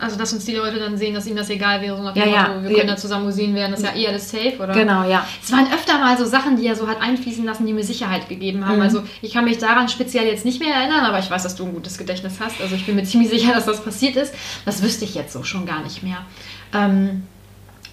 Also, 0.00 0.16
dass 0.16 0.32
uns 0.32 0.44
die 0.46 0.54
Leute 0.54 0.78
dann 0.78 0.96
sehen, 0.96 1.14
dass 1.14 1.26
ihnen 1.26 1.36
das 1.36 1.50
egal 1.50 1.80
wäre, 1.82 1.96
so 1.96 2.02
nach 2.02 2.14
dem 2.14 2.22
Ja, 2.22 2.28
ja. 2.28 2.48
Motto, 2.48 2.62
wir 2.62 2.70
Ja. 2.70 2.76
können 2.78 2.88
da 2.88 2.96
zusammen 2.96 3.26
gesehen 3.26 3.54
werden, 3.54 3.72
das 3.72 3.80
ist 3.80 3.86
ja 3.86 3.94
eh 3.94 4.08
alles 4.08 4.30
safe, 4.30 4.56
oder? 4.58 4.72
Genau, 4.72 5.06
ja. 5.08 5.26
Es 5.44 5.52
waren 5.52 5.66
öfter 5.72 5.98
mal 5.98 6.16
so 6.16 6.24
Sachen, 6.24 6.56
die 6.56 6.66
er 6.66 6.74
so 6.74 6.88
hat 6.88 7.02
einfließen 7.02 7.44
lassen, 7.44 7.66
die 7.66 7.72
mir 7.74 7.84
Sicherheit 7.84 8.28
gegeben 8.28 8.66
haben. 8.66 8.80
Also, 8.80 9.02
ich 9.20 9.32
kann 9.34 9.44
mich 9.44 9.58
daran 9.58 9.88
speziell 9.90 10.26
jetzt 10.26 10.44
nicht 10.46 10.58
mehr 10.60 10.74
erinnern, 10.74 11.04
aber 11.04 11.18
ich 11.18 11.30
weiß, 11.30 11.42
dass 11.42 11.54
du 11.54 11.66
ein 11.66 11.74
gutes 11.74 11.98
Gedächtnis 11.98 12.34
hast. 12.40 12.60
Also, 12.62 12.74
ich 12.76 12.86
bin 12.86 12.96
mir 12.96 13.04
ziemlich 13.04 13.28
sicher, 13.30 13.52
dass 13.52 13.66
das 13.66 13.84
passiert 13.84 14.16
ist. 14.16 14.34
Das 14.64 14.82
wüsste 14.82 15.04
ich 15.04 15.14
jetzt 15.14 15.32
so 15.34 15.42
schon 15.42 15.66
gar 15.66 15.82
nicht 15.82 16.02
mehr. 16.02 16.18
Ähm, 16.74 17.24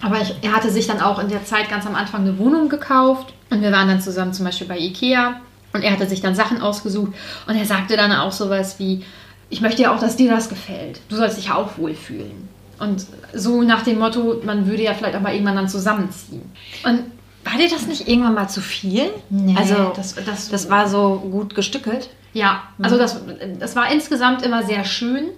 aber 0.00 0.20
ich, 0.22 0.32
er 0.42 0.54
hatte 0.54 0.70
sich 0.70 0.86
dann 0.86 1.00
auch 1.00 1.18
in 1.18 1.28
der 1.28 1.44
Zeit 1.44 1.68
ganz 1.68 1.84
am 1.86 1.94
Anfang 1.94 2.22
eine 2.22 2.38
Wohnung 2.38 2.68
gekauft 2.68 3.34
und 3.50 3.62
wir 3.62 3.72
waren 3.72 3.88
dann 3.88 4.00
zusammen 4.00 4.32
zum 4.32 4.44
Beispiel 4.44 4.66
bei 4.68 4.78
Ikea 4.78 5.40
und 5.72 5.82
er 5.82 5.90
hatte 5.92 6.06
sich 6.06 6.20
dann 6.20 6.34
Sachen 6.36 6.62
ausgesucht 6.62 7.12
und 7.46 7.56
er 7.56 7.64
sagte 7.64 7.96
dann 7.96 8.12
auch 8.12 8.30
sowas 8.32 8.78
wie, 8.78 9.04
ich 9.50 9.60
möchte 9.60 9.82
ja 9.82 9.94
auch, 9.94 10.00
dass 10.00 10.16
dir 10.16 10.30
das 10.30 10.48
gefällt. 10.48 11.00
Du 11.08 11.16
sollst 11.16 11.38
dich 11.38 11.46
ja 11.46 11.54
auch 11.54 11.78
wohlfühlen. 11.78 12.48
Und 12.78 13.06
so 13.34 13.62
nach 13.62 13.82
dem 13.82 13.98
Motto, 13.98 14.40
man 14.44 14.66
würde 14.66 14.82
ja 14.84 14.94
vielleicht 14.94 15.16
auch 15.16 15.20
mal 15.20 15.32
irgendwann 15.32 15.56
dann 15.56 15.68
zusammenziehen. 15.68 16.42
Und 16.84 17.04
War 17.44 17.56
dir 17.58 17.68
das 17.68 17.86
nicht 17.86 18.06
irgendwann 18.08 18.34
mal 18.34 18.48
zu 18.48 18.60
viel? 18.60 19.10
Nee, 19.30 19.56
also, 19.58 19.92
das- 19.96 20.14
das, 20.14 20.48
das- 20.50 20.68
war 20.70 20.88
so 20.88 21.16
gut 21.30 21.54
gestückelt. 21.54 22.10
Ja, 22.34 22.64
also 22.80 22.98
das, 22.98 23.20
das 23.58 23.74
war 23.74 23.90
insgesamt 23.90 24.42
immer 24.42 24.62
sehr 24.64 24.84
schön. 24.84 25.30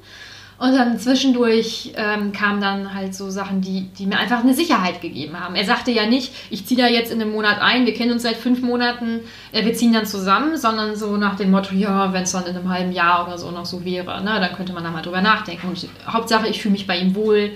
Und 0.60 0.74
dann 0.74 0.98
zwischendurch 0.98 1.92
ähm, 1.96 2.32
kamen 2.32 2.60
dann 2.60 2.92
halt 2.92 3.14
so 3.14 3.30
Sachen, 3.30 3.62
die, 3.62 3.88
die 3.98 4.04
mir 4.04 4.18
einfach 4.18 4.40
eine 4.40 4.52
Sicherheit 4.52 5.00
gegeben 5.00 5.40
haben. 5.40 5.54
Er 5.54 5.64
sagte 5.64 5.90
ja 5.90 6.04
nicht, 6.04 6.34
ich 6.50 6.66
ziehe 6.66 6.78
da 6.78 6.86
jetzt 6.86 7.10
in 7.10 7.18
einem 7.18 7.32
Monat 7.32 7.62
ein, 7.62 7.86
wir 7.86 7.94
kennen 7.94 8.12
uns 8.12 8.24
seit 8.24 8.36
fünf 8.36 8.60
Monaten, 8.60 9.20
äh, 9.52 9.64
wir 9.64 9.72
ziehen 9.72 9.94
dann 9.94 10.04
zusammen, 10.04 10.58
sondern 10.58 10.96
so 10.96 11.16
nach 11.16 11.36
dem 11.36 11.50
Motto, 11.50 11.74
ja, 11.74 12.12
wenn 12.12 12.24
es 12.24 12.32
dann 12.32 12.44
in 12.44 12.54
einem 12.54 12.68
halben 12.68 12.92
Jahr 12.92 13.26
oder 13.26 13.38
so 13.38 13.50
noch 13.50 13.64
so 13.64 13.86
wäre, 13.86 14.22
ne, 14.22 14.38
dann 14.38 14.52
könnte 14.52 14.74
man 14.74 14.84
da 14.84 14.90
mal 14.90 15.00
drüber 15.00 15.22
nachdenken. 15.22 15.68
Und 15.68 15.88
Hauptsache, 16.06 16.46
ich 16.46 16.60
fühle 16.60 16.72
mich 16.72 16.86
bei 16.86 16.98
ihm 16.98 17.14
wohl. 17.14 17.52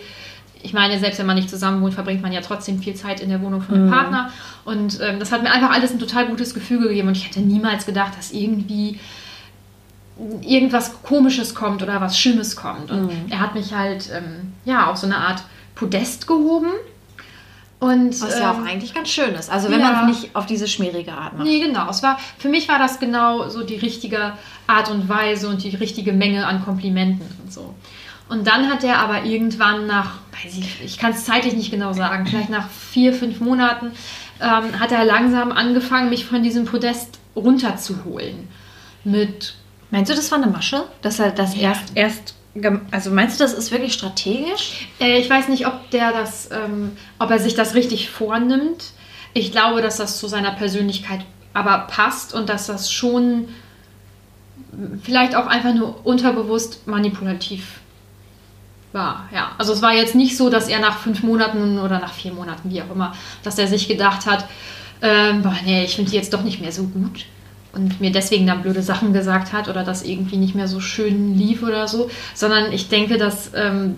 Ich 0.63 0.73
meine, 0.73 0.99
selbst 0.99 1.19
wenn 1.19 1.27
man 1.27 1.37
nicht 1.37 1.51
zusammen 1.51 1.83
wohnt, 1.83 1.93
verbringt 1.93 2.23
man 2.23 2.33
ja 2.33 2.41
trotzdem 2.41 2.79
viel 2.79 2.95
Zeit 2.95 3.21
in 3.21 3.29
der 3.29 3.43
Wohnung 3.43 3.61
von 3.61 3.75
einem 3.75 3.91
Partner. 3.91 4.33
Und 4.65 4.99
ähm, 5.03 5.19
das 5.19 5.31
hat 5.31 5.43
mir 5.43 5.53
einfach 5.53 5.73
alles 5.73 5.93
ein 5.93 5.99
total 5.99 6.25
gutes 6.29 6.55
Gefühl 6.55 6.81
gegeben. 6.81 7.09
Und 7.09 7.19
ich 7.19 7.27
hätte 7.27 7.41
niemals 7.41 7.85
gedacht, 7.85 8.17
dass 8.17 8.33
irgendwie 8.33 8.99
irgendwas 10.43 11.03
Komisches 11.03 11.55
kommt 11.55 11.83
oder 11.83 12.01
was 12.01 12.19
Schlimmes 12.19 12.57
kommt. 12.57 12.91
Und 12.91 13.11
er 13.31 13.41
hat 13.41 13.55
mich 13.55 13.75
halt 13.75 14.11
ähm, 14.15 14.53
ja 14.65 14.91
auf 14.91 14.97
so 14.97 15.07
eine 15.07 15.17
Art 15.17 15.43
Podest 15.75 16.27
gehoben. 16.27 16.71
Und, 17.81 18.19
Was 18.23 18.39
ja 18.39 18.53
auch 18.53 18.59
ähm, 18.59 18.67
eigentlich 18.67 18.95
ganz 18.95 19.11
schön 19.11 19.35
ist. 19.35 19.51
Also 19.51 19.71
wenn 19.71 19.81
ja. 19.81 19.93
man 19.93 20.11
es 20.11 20.23
nicht 20.23 20.37
auf 20.37 20.47
diese 20.47 20.67
schmierige 20.69 21.13
Art 21.13 21.37
macht. 21.37 21.47
Nee, 21.47 21.61
genau. 21.61 21.91
Es 21.91 22.03
war, 22.03 22.19
für 22.39 22.49
mich 22.49 22.69
war 22.69 22.79
das 22.79 22.99
genau 22.99 23.49
so 23.49 23.63
die 23.63 23.77
richtige 23.77 24.33
Art 24.67 24.91
und 24.91 25.09
Weise 25.09 25.49
und 25.49 25.63
die 25.63 25.77
richtige 25.77 26.13
Menge 26.13 26.47
an 26.47 26.65
Komplimenten 26.65 27.27
und 27.43 27.53
so. 27.53 27.75
Und 28.29 28.47
dann 28.47 28.71
hat 28.71 28.85
er 28.85 29.01
aber 29.01 29.25
irgendwann 29.25 29.87
nach, 29.87 30.13
weiß 30.33 30.57
ich, 30.57 30.83
ich 30.83 30.99
kann 30.99 31.13
es 31.13 31.27
zeitlich 31.27 31.55
nicht 31.55 31.71
genau 31.71 31.93
sagen, 31.93 32.27
vielleicht 32.27 32.49
nach 32.49 32.69
vier, 32.71 33.13
fünf 33.13 33.41
Monaten, 33.41 33.91
ähm, 34.41 34.81
hat 34.81 34.91
er 34.91 35.05
langsam 35.05 35.53
angefangen, 35.53 36.09
mich 36.09 36.25
von 36.25 36.43
diesem 36.43 36.65
Podest 36.65 37.19
runterzuholen. 37.37 38.49
Mit 39.05 39.57
Meinst 39.91 40.11
du, 40.11 40.15
das 40.17 40.31
war 40.31 40.39
eine 40.43 40.51
Masche? 40.51 40.85
Dass 41.03 41.19
er 41.21 41.31
das 41.31 41.55
Ja. 41.55 41.71
erst, 41.71 41.93
erst, 41.95 42.35
also 42.91 43.11
meinst 43.11 43.39
du, 43.39 43.45
das 43.45 43.53
ist 43.53 43.71
wirklich 43.71 43.93
strategisch? 43.95 44.89
Äh, 45.01 45.19
ich 45.19 45.29
weiß 45.31 45.49
nicht, 45.49 45.67
ob 45.67 45.91
der 45.91 46.13
das, 46.13 46.51
ähm, 46.51 46.97
ob 47.19 47.31
er 47.31 47.39
sich 47.39 47.55
das 47.55 47.75
richtig 47.75 48.11
vornimmt. 48.11 48.93
Ich 49.35 49.53
glaube, 49.53 49.83
dass 49.83 49.97
das 49.97 50.19
zu 50.19 50.29
seiner 50.29 50.53
Persönlichkeit 50.53 51.21
aber 51.53 51.79
passt 51.89 52.35
und 52.35 52.49
dass 52.49 52.67
das 52.67 52.91
schon 52.91 53.49
vielleicht 55.03 55.37
auch 55.37 55.47
einfach 55.47 55.73
nur 55.75 56.05
unterbewusst 56.05 56.87
manipulativ 56.87 57.81
war. 58.93 59.29
Ja, 59.33 59.53
also 59.59 59.73
es 59.73 59.83
war 59.83 59.93
jetzt 59.93 60.15
nicht 60.15 60.37
so, 60.37 60.51
dass 60.51 60.69
er 60.69 60.81
nach 60.81 60.99
fünf 60.99 61.23
Monaten 61.23 61.79
oder 61.79 61.99
nach 62.01 62.13
vier 62.13 62.33
Monaten, 62.33 62.71
wie 62.71 62.83
auch 62.83 62.91
immer, 62.91 63.15
dass 63.43 63.59
er 63.59 63.67
sich 63.69 63.89
gedacht 63.89 64.27
hat, 64.27 64.47
ähm, 65.03 65.43
boah, 65.43 65.55
nee, 65.65 65.85
ich 65.85 65.97
finde 65.97 66.11
die 66.11 66.17
jetzt 66.17 66.33
doch 66.33 66.43
nicht 66.43 66.61
mehr 66.61 66.73
so 66.73 66.85
gut 66.85 67.25
und 67.75 68.01
mir 68.01 68.13
deswegen 68.13 68.47
dann 68.47 68.63
blöde 68.63 68.83
Sachen 68.83 69.13
gesagt 69.13 69.53
hat 69.53 69.69
oder 69.69 69.85
das 69.85 70.05
irgendwie 70.05 70.37
nicht 70.37 70.55
mehr 70.55 70.69
so 70.69 70.81
schön 70.81 71.37
lief 71.37 71.63
oder 71.63 71.89
so, 71.89 72.11
sondern 72.35 72.73
ich 72.73 72.89
denke, 72.89 73.19
dass 73.19 73.51
ähm, 73.55 73.97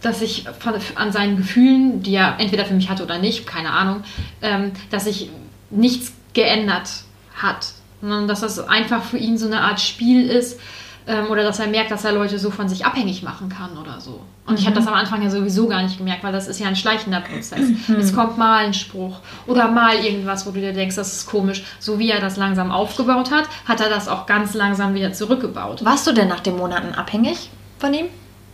dass 0.00 0.22
ich 0.22 0.46
von, 0.58 0.74
an 0.94 1.12
seinen 1.12 1.36
Gefühlen, 1.36 2.02
die 2.02 2.14
er 2.14 2.38
entweder 2.38 2.64
für 2.64 2.74
mich 2.74 2.88
hatte 2.88 3.02
oder 3.02 3.18
nicht, 3.18 3.46
keine 3.46 3.70
Ahnung, 3.70 4.02
ähm, 4.40 4.72
dass 4.90 5.04
sich 5.04 5.30
nichts 5.70 6.12
geändert 6.32 6.88
hat. 7.34 7.66
Sondern 8.00 8.28
dass 8.28 8.40
das 8.40 8.58
einfach 8.66 9.04
für 9.04 9.18
ihn 9.18 9.36
so 9.36 9.46
eine 9.46 9.60
Art 9.60 9.80
Spiel 9.80 10.28
ist 10.28 10.58
ähm, 11.06 11.26
oder 11.30 11.42
dass 11.42 11.58
er 11.58 11.66
merkt, 11.66 11.90
dass 11.90 12.04
er 12.04 12.12
Leute 12.12 12.38
so 12.38 12.50
von 12.50 12.68
sich 12.68 12.84
abhängig 12.84 13.22
machen 13.22 13.48
kann 13.48 13.76
oder 13.78 14.00
so. 14.00 14.20
Und 14.46 14.58
ich 14.58 14.66
habe 14.66 14.74
das 14.74 14.86
am 14.86 14.94
Anfang 14.94 15.22
ja 15.22 15.30
sowieso 15.30 15.68
gar 15.68 15.82
nicht 15.82 15.98
gemerkt, 15.98 16.24
weil 16.24 16.32
das 16.32 16.48
ist 16.48 16.58
ja 16.58 16.66
ein 16.66 16.76
schleichender 16.76 17.20
Prozess. 17.20 17.68
Es 17.98 18.14
kommt 18.14 18.36
mal 18.38 18.64
ein 18.64 18.74
Spruch 18.74 19.20
oder 19.46 19.70
mal 19.70 19.96
irgendwas, 19.96 20.46
wo 20.46 20.50
du 20.50 20.60
dir 20.60 20.72
denkst, 20.72 20.96
das 20.96 21.12
ist 21.14 21.26
komisch. 21.26 21.64
So 21.78 21.98
wie 21.98 22.10
er 22.10 22.20
das 22.20 22.36
langsam 22.36 22.70
aufgebaut 22.70 23.30
hat, 23.30 23.44
hat 23.66 23.80
er 23.80 23.88
das 23.88 24.08
auch 24.08 24.26
ganz 24.26 24.54
langsam 24.54 24.94
wieder 24.94 25.12
zurückgebaut. 25.12 25.84
Warst 25.84 26.06
du 26.06 26.12
denn 26.12 26.28
nach 26.28 26.40
den 26.40 26.56
Monaten 26.56 26.94
abhängig 26.94 27.50
von 27.78 27.94
ihm? 27.94 28.06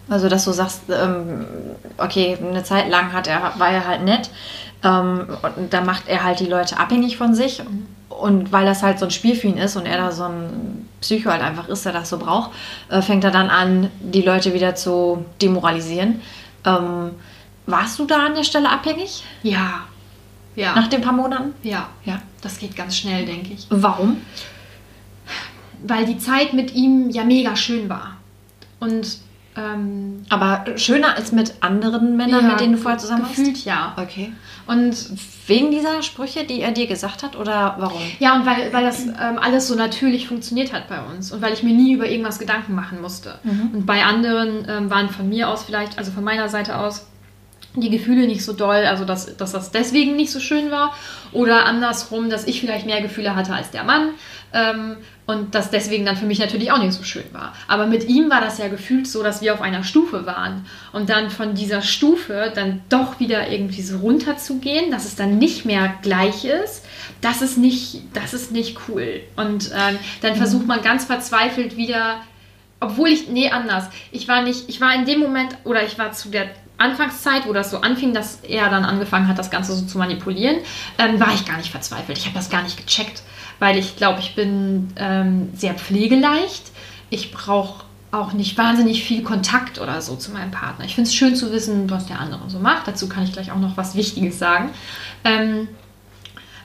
Also, 0.09 0.29
dass 0.29 0.45
du 0.45 0.53
sagst, 0.53 0.83
ähm, 0.88 1.45
okay, 1.99 2.38
eine 2.41 2.62
Zeit 2.62 2.88
lang 2.88 3.12
hat 3.12 3.26
er, 3.26 3.55
war 3.59 3.71
er 3.71 3.87
halt 3.87 4.05
nett. 4.05 4.31
Ähm, 4.85 5.26
und 5.57 5.73
da 5.73 5.81
macht 5.81 6.09
er 6.09 6.23
halt 6.23 6.41
die 6.41 6.47
Leute 6.47 6.79
abhängig 6.79 7.17
von 7.17 7.35
sich. 7.35 7.62
Und 8.09 8.53
weil 8.53 8.65
das 8.65 8.83
halt 8.83 8.99
so 8.99 9.07
ein 9.07 9.11
Spiel 9.11 9.35
für 9.35 9.49
ihn 9.49 9.59
ist 9.59 9.76
und 9.76 9.85
er 9.85 9.99
da 9.99 10.12
so 10.12 10.25
ein 10.25 10.86
Psycho 11.07 11.31
halt 11.31 11.43
einfach 11.43 11.69
ist, 11.69 11.85
der 11.85 11.93
das 11.93 12.09
so 12.11 12.19
braucht, 12.19 12.51
äh, 12.89 13.01
fängt 13.03 13.25
er 13.25 13.31
dann 13.31 13.49
an, 13.51 13.91
die 14.01 14.23
Leute 14.23 14.53
wieder 14.55 14.75
zu 14.75 15.25
demoralisieren. 15.41 16.21
Ähm, 16.65 17.11
warst 17.67 17.99
du 17.99 18.05
da 18.07 18.27
an 18.27 18.35
der 18.35 18.45
Stelle 18.45 18.69
abhängig 18.71 19.23
Ja. 19.43 19.81
Ja. 20.55 20.75
nach 20.75 20.89
den 20.89 21.01
paar 21.01 21.13
Monaten? 21.13 21.55
ja. 21.63 21.89
Ja. 22.05 22.21
Das 22.43 22.59
geht 22.59 22.77
ganz 22.77 22.97
schnell, 22.97 23.27
denke 23.27 23.55
ich. 23.55 23.67
Warum? 23.71 24.19
Weil 25.83 26.07
die 26.07 26.19
Zeit 26.19 26.53
mit 26.53 26.75
ihm 26.75 27.11
ja 27.11 27.25
mega 27.25 27.57
schön 27.57 27.89
war. 27.89 28.17
Und 28.79 29.19
ähm, 29.57 30.23
Aber 30.29 30.65
schöner 30.77 31.17
als 31.17 31.33
mit 31.33 31.55
anderen 31.61 32.17
Männern, 32.17 32.45
ja, 32.45 32.51
mit 32.51 32.61
denen 32.61 32.75
du 32.75 32.79
vorher 32.79 32.99
zusammen 32.99 33.23
gefühlt 33.23 33.65
ja. 33.65 33.95
warst? 33.97 34.11
Okay. 34.11 34.33
Und 34.67 34.97
Wegen 35.47 35.71
dieser 35.71 36.03
Sprüche, 36.03 36.45
die 36.45 36.61
er 36.61 36.73
dir 36.73 36.89
gesagt 36.89 37.23
hat, 37.23 37.37
oder 37.37 37.77
warum? 37.79 38.01
Ja, 38.19 38.35
und 38.35 38.47
weil, 38.47 38.73
weil 38.73 38.83
das 38.83 39.07
ähm, 39.07 39.39
alles 39.41 39.69
so 39.69 39.77
natürlich 39.77 40.27
funktioniert 40.27 40.73
hat 40.73 40.89
bei 40.89 41.01
uns 41.01 41.31
und 41.31 41.41
weil 41.41 41.53
ich 41.53 41.63
mir 41.63 41.73
nie 41.73 41.93
über 41.93 42.09
irgendwas 42.09 42.41
Gedanken 42.41 42.75
machen 42.75 43.01
musste. 43.01 43.39
Und 43.73 43.87
bei 43.87 44.05
anderen 44.05 44.67
ähm, 44.69 44.91
waren 44.91 45.09
von 45.09 45.29
mir 45.29 45.49
aus 45.49 45.63
vielleicht, 45.63 45.99
also 45.99 46.11
von 46.11 46.25
meiner 46.25 46.49
Seite 46.49 46.79
aus, 46.79 47.07
die 47.77 47.91
Gefühle 47.91 48.27
nicht 48.27 48.45
so 48.45 48.55
doll, 48.55 48.87
also 48.87 49.05
dass, 49.05 49.37
dass 49.37 49.53
das 49.53 49.71
deswegen 49.71 50.17
nicht 50.17 50.33
so 50.33 50.41
schön 50.41 50.73
war. 50.73 50.95
Oder 51.31 51.65
andersrum, 51.67 52.29
dass 52.29 52.47
ich 52.47 52.61
vielleicht 52.61 52.87
mehr 52.87 53.01
Gefühle 53.01 53.37
hatte 53.37 53.55
als 53.55 53.71
der 53.71 53.85
Mann. 53.85 54.11
Ähm, 54.53 54.97
und 55.26 55.54
das 55.54 55.71
deswegen 55.71 56.06
dann 56.06 56.16
für 56.16 56.26
mich 56.26 56.38
natürlich 56.38 56.71
auch 56.71 56.78
nicht 56.78 56.92
so 56.92 57.02
schön 57.02 57.25
war. 57.33 57.52
Aber 57.66 57.87
mit 57.87 58.09
ihm 58.09 58.30
war 58.30 58.40
das 58.40 58.59
ja 58.59 58.68
gefühlt 58.68 59.09
so, 59.09 59.23
dass 59.23 59.42
wir 59.42 59.54
auf 59.54 59.61
einer 59.61 59.83
Stufe 59.83 60.25
waren. 60.25 60.64
Und 60.92 61.11
dann 61.11 61.30
von 61.30 61.54
dieser 61.54 61.83
Stufe 61.83 62.52
dann 62.54 62.83
doch 62.88 63.18
wieder 63.18 63.50
irgendwie 63.50 63.83
so 63.83 63.99
runterzugehen, 63.99 64.90
dass 64.90 65.04
es 65.04 65.16
dann 65.16 65.38
nicht 65.38 65.64
mehr 65.64 65.95
gleich 66.02 66.45
ist, 66.45 66.85
das 67.21 67.42
ist 67.42 67.59
nicht, 67.59 68.02
das 68.14 68.35
ist 68.35 68.52
nicht 68.52 68.78
cool. 68.88 69.21
Und 69.35 69.71
ähm, 69.75 69.99
dann 70.23 70.37
versucht 70.37 70.66
man 70.66 70.80
ganz 70.83 71.04
verzweifelt 71.04 71.76
wieder 71.76 72.21
obwohl 72.78 73.09
ich, 73.09 73.28
nee, 73.28 73.50
anders. 73.50 73.87
Ich 74.12 74.28
war 74.28 74.42
nicht, 74.42 74.68
ich 74.68 74.80
war 74.80 74.95
in 74.95 75.06
dem 75.06 75.21
Moment, 75.21 75.56
oder 75.64 75.83
ich 75.85 75.99
war 75.99 76.12
zu 76.12 76.28
der 76.28 76.50
Anfangszeit, 76.78 77.47
wo 77.47 77.52
das 77.54 77.71
so 77.71 77.80
anfing, 77.80 78.12
dass 78.12 78.40
er 78.42 78.68
dann 78.68 78.85
angefangen 78.85 79.28
hat, 79.28 79.38
das 79.38 79.50
Ganze 79.50 79.75
so 79.75 79.87
zu 79.87 79.97
manipulieren, 79.97 80.59
ähm, 80.99 81.18
war 81.18 81.33
ich 81.33 81.47
gar 81.47 81.56
nicht 81.56 81.71
verzweifelt. 81.71 82.18
Ich 82.18 82.26
habe 82.26 82.35
das 82.35 82.50
gar 82.50 82.62
nicht 82.62 82.76
gecheckt, 82.76 83.23
weil 83.59 83.79
ich 83.79 83.97
glaube, 83.97 84.21
ich 84.21 84.35
bin 84.35 84.93
ähm, 84.97 85.51
sehr 85.55 85.75
pflegeleicht. 85.75 86.73
Ich 87.11 87.33
brauche 87.33 87.85
auch 88.13 88.33
nicht 88.33 88.57
wahnsinnig 88.57 89.05
viel 89.05 89.23
Kontakt 89.23 89.81
oder 89.81 90.01
so 90.01 90.17
zu 90.17 90.31
meinem 90.31 90.51
Partner. 90.51 90.85
Ich 90.85 90.95
finde 90.95 91.09
es 91.09 91.15
schön 91.15 91.37
zu 91.37 91.53
wissen, 91.53 91.91
was 91.91 92.07
der 92.07 92.21
andere 92.21 92.49
so 92.49 92.59
macht. 92.59 92.89
Dazu 92.89 93.09
kann 93.09 93.25
ich 93.25 93.33
gleich 93.33 93.51
auch 93.51 93.59
noch 93.59 93.77
was 93.77 93.95
Wichtiges 93.95 94.39
sagen. 94.39 94.71
Ähm, 95.25 95.69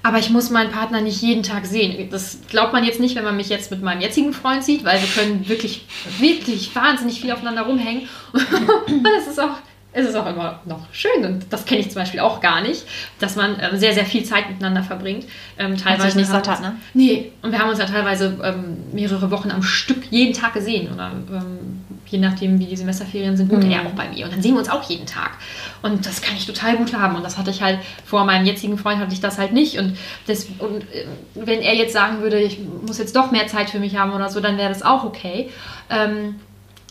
aber 0.04 0.18
ich 0.18 0.32
muss 0.32 0.50
meinen 0.50 0.72
Partner 0.72 1.02
nicht 1.02 1.22
jeden 1.22 1.44
Tag 1.44 1.66
sehen. 1.66 2.10
Das 2.10 2.40
glaubt 2.50 2.74
man 2.74 2.84
jetzt 2.84 3.00
nicht, 3.00 3.16
wenn 3.16 3.24
man 3.24 3.38
mich 3.38 3.50
jetzt 3.50 3.70
mit 3.70 3.84
meinem 3.84 4.02
jetzigen 4.02 4.34
Freund 4.34 4.64
sieht, 4.64 4.84
weil 4.84 5.00
wir 5.00 5.08
können 5.08 5.48
wirklich, 5.48 5.86
wirklich 6.18 6.76
wahnsinnig 6.76 7.22
viel 7.22 7.32
aufeinander 7.32 7.64
rumhängen. 7.64 8.08
Und 8.34 9.08
es 9.20 9.28
ist 9.28 9.40
auch, 9.40 9.58
es 9.94 10.08
ist 10.08 10.16
auch 10.16 10.26
immer 10.26 10.60
noch 10.66 10.88
schön. 10.94 11.26
Und 11.26 11.46
das 11.52 11.66
kenne 11.66 11.82
ich 11.82 11.90
zum 11.90 12.02
Beispiel 12.02 12.22
auch 12.22 12.40
gar 12.40 12.62
nicht, 12.62 12.86
dass 13.20 13.36
man 13.36 13.58
ähm, 13.60 13.78
sehr, 13.78 13.94
sehr 13.94 14.06
viel 14.06 14.24
Zeit 14.24 14.50
miteinander 14.50 14.84
verbringt. 14.84 15.26
Ähm, 15.58 15.76
teilweise 15.78 16.08
sich 16.08 16.16
nicht 16.16 16.30
satt 16.30 16.48
wir 16.48 16.54
hat, 16.54 16.62
ne? 16.62 16.76
Nee, 16.94 17.32
und 17.42 17.52
wir 17.52 17.60
haben 17.60 17.70
uns 17.70 17.80
ja 17.80 17.86
teilweise 17.86 18.38
ähm, 18.44 18.78
mehrere 18.94 19.32
Wochen 19.32 19.52
am 19.52 19.64
Stück 19.64 20.04
jeden 20.10 20.34
Tag 20.34 20.54
gesehen. 20.54 20.94
Oder 20.94 21.12
ähm, 21.30 21.82
je 22.08 22.20
nachdem, 22.20 22.58
wie 22.60 22.66
die 22.66 22.76
Semesterferien 22.78 23.36
sind, 23.36 23.50
wohnt 23.52 23.66
Mhm. 23.66 23.72
er 23.72 23.82
auch 23.82 23.92
bei 23.92 24.08
mir. 24.10 24.26
Und 24.26 24.34
dann 24.34 24.42
sehen 24.42 24.54
wir 24.54 24.60
uns 24.60 24.70
auch 24.70 24.90
jeden 24.90 25.06
Tag. 25.06 25.32
Und 25.82 26.06
das 26.06 26.22
kann 26.22 26.36
ich 26.38 26.46
total 26.46 26.78
gut 26.78 26.94
haben. 26.94 27.16
Und 27.18 27.24
das 27.24 27.38
hatte 27.38 27.52
ich 27.52 27.62
halt 27.62 27.80
vor 28.06 28.24
meinem 28.24 28.46
jetzigen 28.46 28.78
Freund 28.78 29.00
hatte 29.00 29.14
ich 29.14 29.20
das 29.22 29.38
halt 29.38 29.52
nicht. 29.52 29.78
Und, 29.78 29.98
das, 30.28 30.48
und 30.60 30.84
äh, 30.94 31.06
wenn 31.36 31.60
er 31.60 31.76
jetzt 31.76 31.92
sagen 31.94 32.22
würde, 32.22 32.40
ich 32.40 32.60
muss 32.86 32.98
jetzt 32.98 33.16
doch 33.16 33.32
mehr 33.32 33.48
Zeit 33.48 33.70
für 33.70 33.80
mich 33.80 33.98
haben 33.98 34.14
oder 34.14 34.30
so, 34.30 34.40
dann 34.40 34.58
wäre 34.58 34.70
das 34.70 34.84
auch 34.84 35.04
okay. 35.04 35.50
Ähm, 35.90 36.36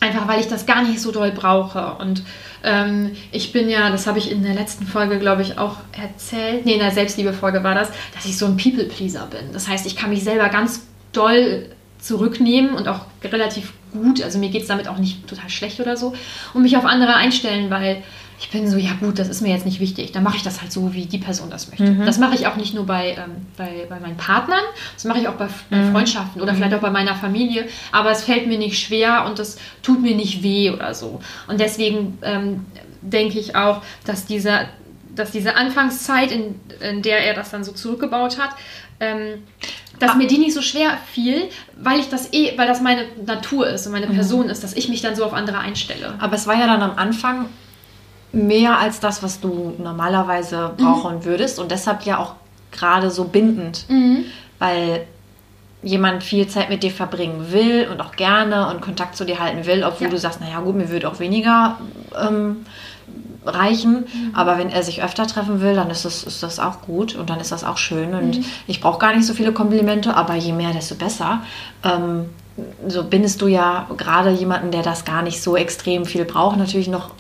einfach 0.01 0.27
weil 0.27 0.41
ich 0.41 0.49
das 0.49 0.67
gar 0.67 0.83
nicht 0.83 1.01
so 1.01 1.13
doll 1.13 1.31
brauche. 1.31 1.95
Und 2.01 2.23
ähm, 2.65 3.13
ich 3.33 3.53
bin 3.53 3.69
ja, 3.69 3.91
das 3.91 4.07
habe 4.07 4.19
ich 4.19 4.31
in 4.31 4.43
der 4.43 4.55
letzten 4.55 4.87
Folge, 4.87 5.19
glaube 5.19 5.43
ich, 5.43 5.59
auch 5.59 5.77
erzählt. 5.93 6.65
Nee, 6.65 6.75
in 6.75 6.81
der 6.81 6.91
Selbstliebe-Folge 6.91 7.63
war 7.63 7.75
das, 7.75 7.91
dass 8.15 8.25
ich 8.25 8.37
so 8.37 8.47
ein 8.47 8.57
People-Pleaser 8.57 9.27
bin. 9.27 9.53
Das 9.53 9.69
heißt, 9.69 9.87
ich 9.87 9.97
kann 9.97 10.11
mich 10.11 10.25
selber 10.25 10.49
ganz 10.49 10.87
doll 11.13 11.69
zurücknehmen 11.99 12.75
und 12.75 12.89
auch 12.89 13.01
relativ 13.23 13.73
gut, 13.93 14.23
also 14.23 14.39
mir 14.39 14.49
geht 14.49 14.63
es 14.63 14.69
damit 14.69 14.89
auch 14.89 14.99
nicht 14.99 15.27
total 15.27 15.51
schlecht 15.51 15.81
oder 15.81 15.97
so, 15.97 16.15
und 16.55 16.63
mich 16.63 16.77
auf 16.77 16.87
andere 16.87 17.15
einstellen, 17.15 17.71
weil 17.71 18.03
ich 18.41 18.49
bin 18.49 18.69
so, 18.71 18.79
ja 18.79 18.93
gut, 18.99 19.19
das 19.19 19.29
ist 19.29 19.43
mir 19.43 19.51
jetzt 19.51 19.67
nicht 19.67 19.81
wichtig. 19.81 20.13
Dann 20.13 20.23
mache 20.23 20.39
ich 20.39 20.43
das 20.43 20.63
halt 20.63 20.73
so, 20.73 20.95
wie 20.95 21.05
die 21.05 21.19
Person 21.19 21.51
das 21.51 21.69
möchte. 21.69 21.85
Das 22.07 22.19
mache 22.19 22.35
ich 22.35 22.47
auch 22.47 22.57
nicht 22.57 22.73
nur 22.73 22.87
bei, 22.87 23.11
ähm, 23.11 23.47
bei, 23.59 23.87
bei 23.89 24.01
meinen 24.01 24.17
Partnern, 24.17 24.63
das 24.95 25.05
mache 25.05 25.21
ich 25.21 25.29
auch 25.29 25.35
bei, 25.35 25.49
bei 25.69 25.91
Freundschaften 25.93 26.41
oder 26.41 26.55
vielleicht 26.55 26.75
auch 26.75 26.81
bei 26.81 26.91
meiner 26.91 27.15
Familie. 27.15 27.67
Aber 27.93 28.11
es 28.11 28.25
fällt 28.25 28.47
mir 28.47 28.57
nicht 28.57 28.79
schwer 28.79 29.27
und 29.27 29.39
das 29.39 29.59
tut 29.83 30.01
mir 30.01 30.17
nicht 30.17 30.43
weh 30.43 30.71
oder 30.71 30.95
so. 30.95 31.21
Und 31.49 31.61
deswegen 31.61 32.19
ähm, 32.23 32.65
denke 33.03 33.39
ich 33.39 33.57
auch, 33.57 33.83
dass 34.07 34.25
dieser 34.25 34.67
dass 35.13 35.33
diese 35.33 35.57
Anfangszeit, 35.57 36.31
in, 36.31 36.55
in 36.81 37.03
der 37.03 37.19
er 37.19 37.35
das 37.35 37.51
dann 37.51 37.65
so 37.65 37.73
zurückgebaut 37.73 38.39
hat, 38.39 38.51
ähm, 39.01 39.43
dass 39.99 40.15
mir 40.15 40.29
die 40.29 40.39
nicht 40.39 40.55
so 40.55 40.63
schwer 40.63 40.97
fiel, 41.13 41.49
weil 41.77 41.99
ich 41.99 42.09
das 42.09 42.33
eh, 42.33 42.57
weil 42.57 42.69
das 42.69 42.81
meine 42.81 43.07
Natur 43.27 43.69
ist 43.69 43.87
und 43.87 43.93
meine 43.93 44.07
Person 44.07 44.49
ist, 44.49 44.63
dass 44.63 44.73
ich 44.73 44.89
mich 44.89 45.03
dann 45.03 45.17
so 45.17 45.25
auf 45.25 45.35
andere 45.35 45.59
einstelle. 45.59 46.15
Aber 46.21 46.37
es 46.37 46.47
war 46.47 46.55
ja 46.55 46.67
dann 46.67 46.81
am 46.81 46.97
Anfang 46.97 47.47
mehr 48.33 48.79
als 48.79 49.01
das, 49.01 49.23
was 49.23 49.41
du 49.41 49.75
normalerweise 49.79 50.73
brauchen 50.77 51.25
würdest 51.25 51.59
und 51.59 51.71
deshalb 51.71 52.03
ja 52.03 52.19
auch 52.19 52.35
gerade 52.73 53.11
so 53.11 53.25
bindend, 53.25 53.87
weil 54.59 55.07
jemand 55.83 56.23
viel 56.23 56.47
Zeit 56.47 56.69
mit 56.69 56.83
dir 56.83 56.91
verbringen 56.91 57.47
will 57.53 57.89
und 57.91 58.01
auch 58.01 58.13
gerne 58.13 58.69
und 58.69 58.83
Kontakt 58.83 59.17
zu 59.17 59.25
dir 59.25 59.41
halten 59.41 59.65
will, 59.67 59.83
obwohl 59.83 60.07
Ja. 60.09 60.11
du 60.13 60.19
sagst, 60.19 60.41
naja 60.41 60.61
gut, 60.61 60.77
mir 60.77 60.91
würde 60.91 61.09
auch 61.09 61.19
weniger 61.21 61.79
ähm, 62.23 62.67
reichen, 63.45 64.05
aber 64.35 64.59
wenn 64.59 64.69
er 64.71 64.83
sich 64.83 65.03
öfter 65.03 65.27
treffen 65.27 65.61
will, 65.63 65.75
dann 65.75 65.89
ist 65.91 66.05
das, 66.05 66.23
ist 66.23 66.43
das 66.43 66.59
auch 66.61 66.83
gut 66.83 67.15
und 67.17 67.31
dann 67.31 67.41
ist 67.41 67.51
das 67.51 67.65
auch 67.65 67.79
schön 67.79 68.15
und 68.15 68.41
ich 68.67 68.81
brauche 68.83 68.99
gar 68.99 69.15
nicht 69.17 69.27
so 69.27 69.33
viele 69.33 69.53
Komplimente, 69.53 70.15
aber 70.15 70.35
je 70.35 70.53
mehr, 70.53 70.73
desto 70.73 70.95
besser. 70.95 71.41
Ähm, 71.83 72.27
so 72.87 73.03
bindest 73.05 73.41
du 73.41 73.47
ja 73.47 73.87
gerade 73.97 74.31
jemanden, 74.31 74.71
der 74.71 74.83
das 74.83 75.07
gar 75.07 75.23
nicht 75.23 75.43
so 75.43 75.57
extrem 75.57 76.05
viel 76.05 76.27
braucht, 76.27 76.59
natürlich 76.59 76.89
noch 76.89 77.11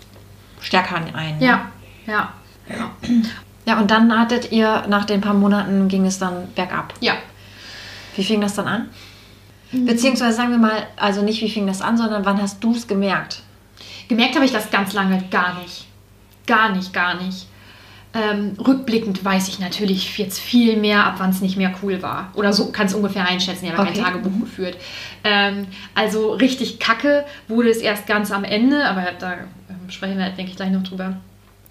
stärker 0.61 0.97
ein. 0.97 1.39
ne? 1.39 1.45
Ja, 1.45 1.71
ja, 2.07 2.33
ja. 2.69 2.91
Ja, 3.67 3.79
und 3.79 3.91
dann 3.91 4.17
hattet 4.19 4.51
ihr, 4.53 4.85
nach 4.89 5.05
den 5.05 5.21
paar 5.21 5.35
Monaten 5.35 5.89
ging 5.89 6.07
es 6.07 6.19
dann 6.19 6.49
bergab. 6.55 6.95
Ja. 7.01 7.15
Wie 8.17 8.25
fing 8.25 8.41
das 8.41 8.55
dann 8.55 8.67
an? 8.67 8.89
Beziehungsweise 9.73 10.37
sagen 10.37 10.51
wir 10.51 10.59
mal, 10.59 10.83
also 10.97 11.23
nicht 11.23 11.41
wie 11.43 11.51
fing 11.51 11.67
das 11.67 11.81
an, 11.81 11.97
sondern 11.97 12.25
wann 12.25 12.41
hast 12.43 12.65
du 12.65 12.75
es 12.75 12.89
gemerkt? 12.89 13.43
Gemerkt 14.09 14.35
habe 14.35 14.45
ich 14.45 14.51
das 14.53 14.71
ganz 14.71 14.93
lange 14.95 15.23
gar 15.31 15.61
nicht. 15.61 15.87
Gar 16.47 16.71
nicht, 16.75 16.93
gar 16.93 17.15
nicht. 17.23 17.47
Ähm, 18.13 18.57
rückblickend 18.59 19.25
weiß 19.25 19.47
ich 19.47 19.61
natürlich 19.61 20.19
jetzt 20.19 20.41
viel 20.41 20.77
mehr, 20.77 21.07
ab 21.07 21.15
wann 21.19 21.31
es 21.31 21.41
nicht 21.41 21.57
mehr 21.57 21.73
cool 21.83 22.03
war. 22.03 22.33
Oder 22.35 22.53
so 22.53 22.73
kann 22.73 22.87
es 22.89 22.95
ungefähr 22.95 23.25
einschätzen. 23.29 23.67
Ich 23.67 23.73
habe 23.73 23.83
Okay. 23.83 23.93
kein 23.93 24.03
Tagebuch 24.05 24.41
geführt. 24.41 24.77
Ähm, 25.23 25.69
also 25.95 26.33
richtig 26.33 26.81
kacke 26.81 27.25
wurde 27.47 27.69
es 27.71 27.77
erst 27.77 28.09
ganz 28.09 28.33
am 28.33 28.43
Ende, 28.43 28.85
aber 28.85 29.05
da 29.21 29.35
sprechen 29.91 30.19
wir, 30.19 30.31
denke 30.31 30.51
ich, 30.51 30.57
gleich 30.57 30.71
noch 30.71 30.83
drüber. 30.83 31.17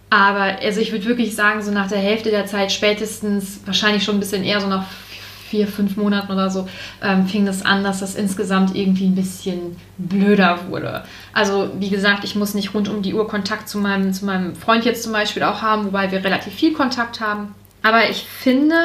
Aber 0.09 0.59
also 0.61 0.81
ich 0.81 0.91
würde 0.91 1.05
wirklich 1.05 1.35
sagen, 1.35 1.61
so 1.61 1.71
nach 1.71 1.88
der 1.88 1.99
Hälfte 1.99 2.31
der 2.31 2.45
Zeit, 2.45 2.71
spätestens, 2.71 3.61
wahrscheinlich 3.65 4.03
schon 4.03 4.17
ein 4.17 4.19
bisschen 4.19 4.43
eher 4.43 4.59
so 4.59 4.67
nach 4.67 4.85
vier, 5.49 5.67
fünf 5.67 5.97
Monaten 5.97 6.31
oder 6.31 6.49
so, 6.49 6.67
ähm, 7.03 7.27
fing 7.27 7.45
das 7.45 7.65
an, 7.65 7.83
dass 7.83 7.99
das 7.99 8.15
insgesamt 8.15 8.75
irgendwie 8.75 9.07
ein 9.07 9.15
bisschen 9.15 9.77
blöder 9.97 10.59
wurde. 10.69 11.03
Also 11.33 11.71
wie 11.79 11.89
gesagt, 11.89 12.23
ich 12.23 12.35
muss 12.35 12.53
nicht 12.53 12.73
rund 12.73 12.88
um 12.88 13.01
die 13.01 13.13
Uhr 13.13 13.27
Kontakt 13.27 13.67
zu 13.67 13.79
meinem, 13.79 14.13
zu 14.13 14.25
meinem 14.25 14.55
Freund 14.55 14.85
jetzt 14.85 15.03
zum 15.03 15.11
Beispiel 15.11 15.43
auch 15.43 15.61
haben, 15.61 15.85
wobei 15.85 16.11
wir 16.11 16.23
relativ 16.23 16.53
viel 16.53 16.73
Kontakt 16.73 17.19
haben. 17.19 17.55
Aber 17.81 18.09
ich 18.09 18.23
finde, 18.23 18.75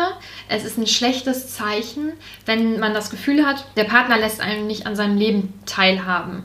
es 0.48 0.64
ist 0.64 0.78
ein 0.78 0.86
schlechtes 0.86 1.48
Zeichen, 1.48 2.12
wenn 2.46 2.78
man 2.78 2.94
das 2.94 3.10
Gefühl 3.10 3.44
hat, 3.44 3.66
der 3.76 3.84
Partner 3.84 4.18
lässt 4.18 4.40
einen 4.40 4.66
nicht 4.68 4.86
an 4.86 4.94
seinem 4.94 5.18
Leben 5.18 5.52
teilhaben. 5.66 6.44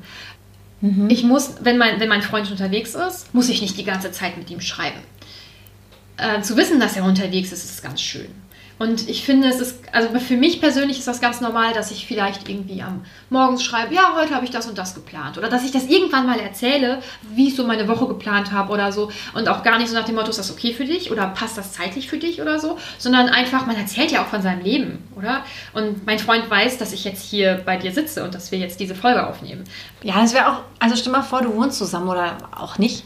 Ich 1.10 1.24
muss, 1.24 1.56
wenn 1.62 1.78
mein, 1.78 2.00
wenn 2.00 2.08
mein 2.08 2.22
Freund 2.22 2.50
unterwegs 2.50 2.96
ist, 2.96 3.34
muss 3.34 3.50
ich 3.50 3.62
nicht 3.62 3.78
die 3.78 3.84
ganze 3.84 4.12
Zeit 4.12 4.38
mit 4.38 4.50
ihm 4.50 4.62
schreiben. 4.62 5.00
Äh, 6.18 6.42
zu 6.42 6.56
wissen, 6.56 6.80
dass 6.80 6.96
er 6.96 7.04
unterwegs 7.04 7.52
ist, 7.52 7.66
ist 7.66 7.84
ganz 7.84 8.02
schön. 8.02 8.30
Und 8.80 9.10
ich 9.10 9.26
finde, 9.26 9.50
es 9.50 9.60
ist, 9.60 9.78
also 9.92 10.18
für 10.20 10.38
mich 10.38 10.62
persönlich 10.62 11.00
ist 11.00 11.08
das 11.08 11.20
ganz 11.20 11.42
normal, 11.42 11.74
dass 11.74 11.92
ich 11.92 12.08
vielleicht 12.08 12.48
irgendwie 12.48 12.82
am 12.82 13.04
Morgens 13.30 13.62
schreibe, 13.62 13.94
ja, 13.94 14.16
heute 14.16 14.34
habe 14.34 14.46
ich 14.46 14.52
das 14.52 14.68
und 14.68 14.78
das 14.78 14.96
geplant. 14.96 15.38
Oder 15.38 15.50
dass 15.50 15.66
ich 15.66 15.72
das 15.72 15.88
irgendwann 15.88 16.26
mal 16.26 16.40
erzähle, 16.40 17.02
wie 17.36 17.50
ich 17.50 17.58
so 17.58 17.68
meine 17.68 17.90
Woche 17.90 18.08
geplant 18.08 18.54
habe 18.54 18.72
oder 18.72 18.94
so. 18.94 19.12
Und 19.34 19.50
auch 19.50 19.64
gar 19.64 19.78
nicht 19.78 19.90
so 19.90 19.96
nach 19.96 20.06
dem 20.06 20.16
Motto, 20.16 20.30
ist 20.30 20.40
das 20.40 20.50
okay 20.50 20.74
für 20.74 20.86
dich 20.86 21.12
oder 21.12 21.28
passt 21.28 21.58
das 21.58 21.74
zeitlich 21.74 22.08
für 22.08 22.18
dich 22.18 22.42
oder 22.42 22.58
so, 22.58 22.78
sondern 22.98 23.28
einfach, 23.28 23.66
man 23.66 23.76
erzählt 23.76 24.12
ja 24.12 24.24
auch 24.24 24.28
von 24.28 24.42
seinem 24.42 24.64
Leben, 24.64 25.04
oder? 25.18 25.44
Und 25.74 26.06
mein 26.06 26.18
Freund 26.18 26.50
weiß, 26.50 26.78
dass 26.78 26.94
ich 26.94 27.04
jetzt 27.04 27.24
hier 27.24 27.62
bei 27.66 27.76
dir 27.76 27.92
sitze 27.92 28.24
und 28.24 28.34
dass 28.34 28.54
wir 28.54 28.60
jetzt 28.60 28.80
diese 28.80 28.96
Folge 28.96 29.28
aufnehmen. 29.28 29.66
Ja, 30.04 30.22
das 30.22 30.34
wäre 30.34 30.48
auch, 30.48 30.62
also 30.80 30.96
stell 30.96 31.12
mal 31.12 31.22
vor, 31.22 31.42
du 31.42 31.54
wohnst 31.54 31.78
zusammen 31.78 32.08
oder 32.08 32.38
auch 32.58 32.78
nicht. 32.78 33.04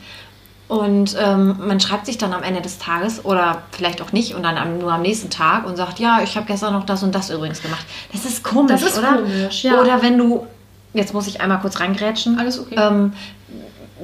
Und 0.68 1.16
ähm, 1.20 1.58
man 1.68 1.80
schreibt 1.80 2.06
sich 2.06 2.18
dann 2.18 2.34
am 2.34 2.42
Ende 2.42 2.62
des 2.62 2.80
Tages 2.80 3.26
oder 3.26 3.64
vielleicht 3.72 4.02
auch 4.02 4.12
nicht 4.12 4.34
und 4.34 4.44
dann 4.44 4.58
am, 4.58 4.80
nur 4.80 4.92
am 4.92 5.02
nächsten 5.02 5.30
Tag 5.30 5.66
und 5.66 5.76
sagt, 5.76 6.00
ja, 6.00 6.22
ich 6.24 6.36
habe 6.36 6.46
gestern 6.46 6.74
noch 6.74 6.86
das 6.86 7.04
und 7.04 7.14
das 7.14 7.30
übrigens 7.30 7.62
gemacht. 7.62 7.86
Das 8.12 8.26
ist 8.26 8.44
komisch, 8.44 8.72
Das 8.72 8.82
ist 8.82 8.98
oder? 8.98 9.18
komisch, 9.18 9.64
ja. 9.64 9.80
Oder 9.80 10.02
wenn 10.02 10.18
du, 10.18 10.48
jetzt 10.94 11.14
muss 11.14 11.28
ich 11.28 11.42
einmal 11.42 11.60
kurz 11.60 11.80
reingrätschen. 11.80 12.40
Alles 12.40 12.60
okay. 12.60 12.76
Ähm, 12.78 13.14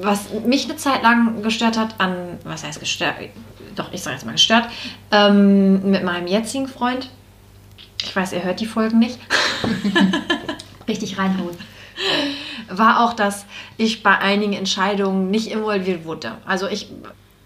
was 0.01 0.31
mich 0.45 0.65
eine 0.65 0.75
Zeit 0.75 1.01
lang 1.01 1.41
gestört 1.41 1.77
hat 1.77 1.95
an, 1.97 2.15
was 2.43 2.63
heißt 2.63 2.79
gestört? 2.79 3.15
Doch, 3.75 3.91
ich 3.91 4.01
sage 4.01 4.15
jetzt 4.15 4.25
mal 4.25 4.33
gestört, 4.33 4.65
ähm, 5.11 5.89
mit 5.89 6.03
meinem 6.03 6.27
jetzigen 6.27 6.67
Freund. 6.67 7.09
Ich 8.03 8.15
weiß, 8.15 8.33
er 8.33 8.43
hört 8.43 8.59
die 8.59 8.65
Folgen 8.65 8.99
nicht. 8.99 9.17
Richtig 10.87 11.17
reinhauen. 11.17 11.57
War 12.69 13.01
auch, 13.01 13.13
dass 13.13 13.45
ich 13.77 14.03
bei 14.03 14.17
einigen 14.17 14.53
Entscheidungen 14.53 15.29
nicht 15.31 15.51
involviert 15.51 16.05
wurde. 16.05 16.33
Also 16.45 16.67
ich 16.67 16.91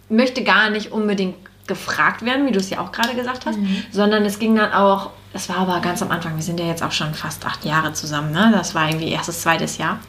möchte 0.10 0.44
gar 0.44 0.70
nicht 0.70 0.92
unbedingt 0.92 1.36
gefragt 1.68 2.26
werden, 2.26 2.46
wie 2.46 2.52
du 2.52 2.60
es 2.60 2.70
ja 2.70 2.80
auch 2.80 2.92
gerade 2.92 3.16
gesagt 3.16 3.46
hast, 3.46 3.58
sondern 3.92 4.26
es 4.26 4.38
ging 4.38 4.56
dann 4.56 4.74
auch, 4.74 5.12
das 5.32 5.48
war 5.50 5.58
aber 5.58 5.80
ganz 5.80 6.02
am 6.02 6.12
Anfang, 6.12 6.36
wir 6.36 6.44
sind 6.44 6.60
ja 6.60 6.66
jetzt 6.66 6.84
auch 6.84 6.92
schon 6.92 7.14
fast 7.14 7.46
acht 7.46 7.64
Jahre 7.64 7.94
zusammen, 7.94 8.32
ne? 8.32 8.52
das 8.54 8.76
war 8.76 8.90
irgendwie 8.90 9.10
erstes, 9.10 9.42
zweites 9.42 9.78
Jahr. 9.78 10.00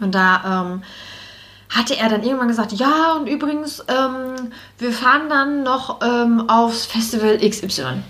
Und 0.00 0.14
da 0.14 0.70
ähm, 0.70 0.82
hatte 1.70 1.96
er 1.96 2.08
dann 2.08 2.22
irgendwann 2.22 2.48
gesagt, 2.48 2.72
ja, 2.72 3.14
und 3.14 3.26
übrigens, 3.26 3.84
ähm, 3.88 4.52
wir 4.78 4.92
fahren 4.92 5.28
dann 5.28 5.62
noch 5.64 6.00
ähm, 6.00 6.48
aufs 6.48 6.86
Festival 6.86 7.38
XY. 7.38 8.02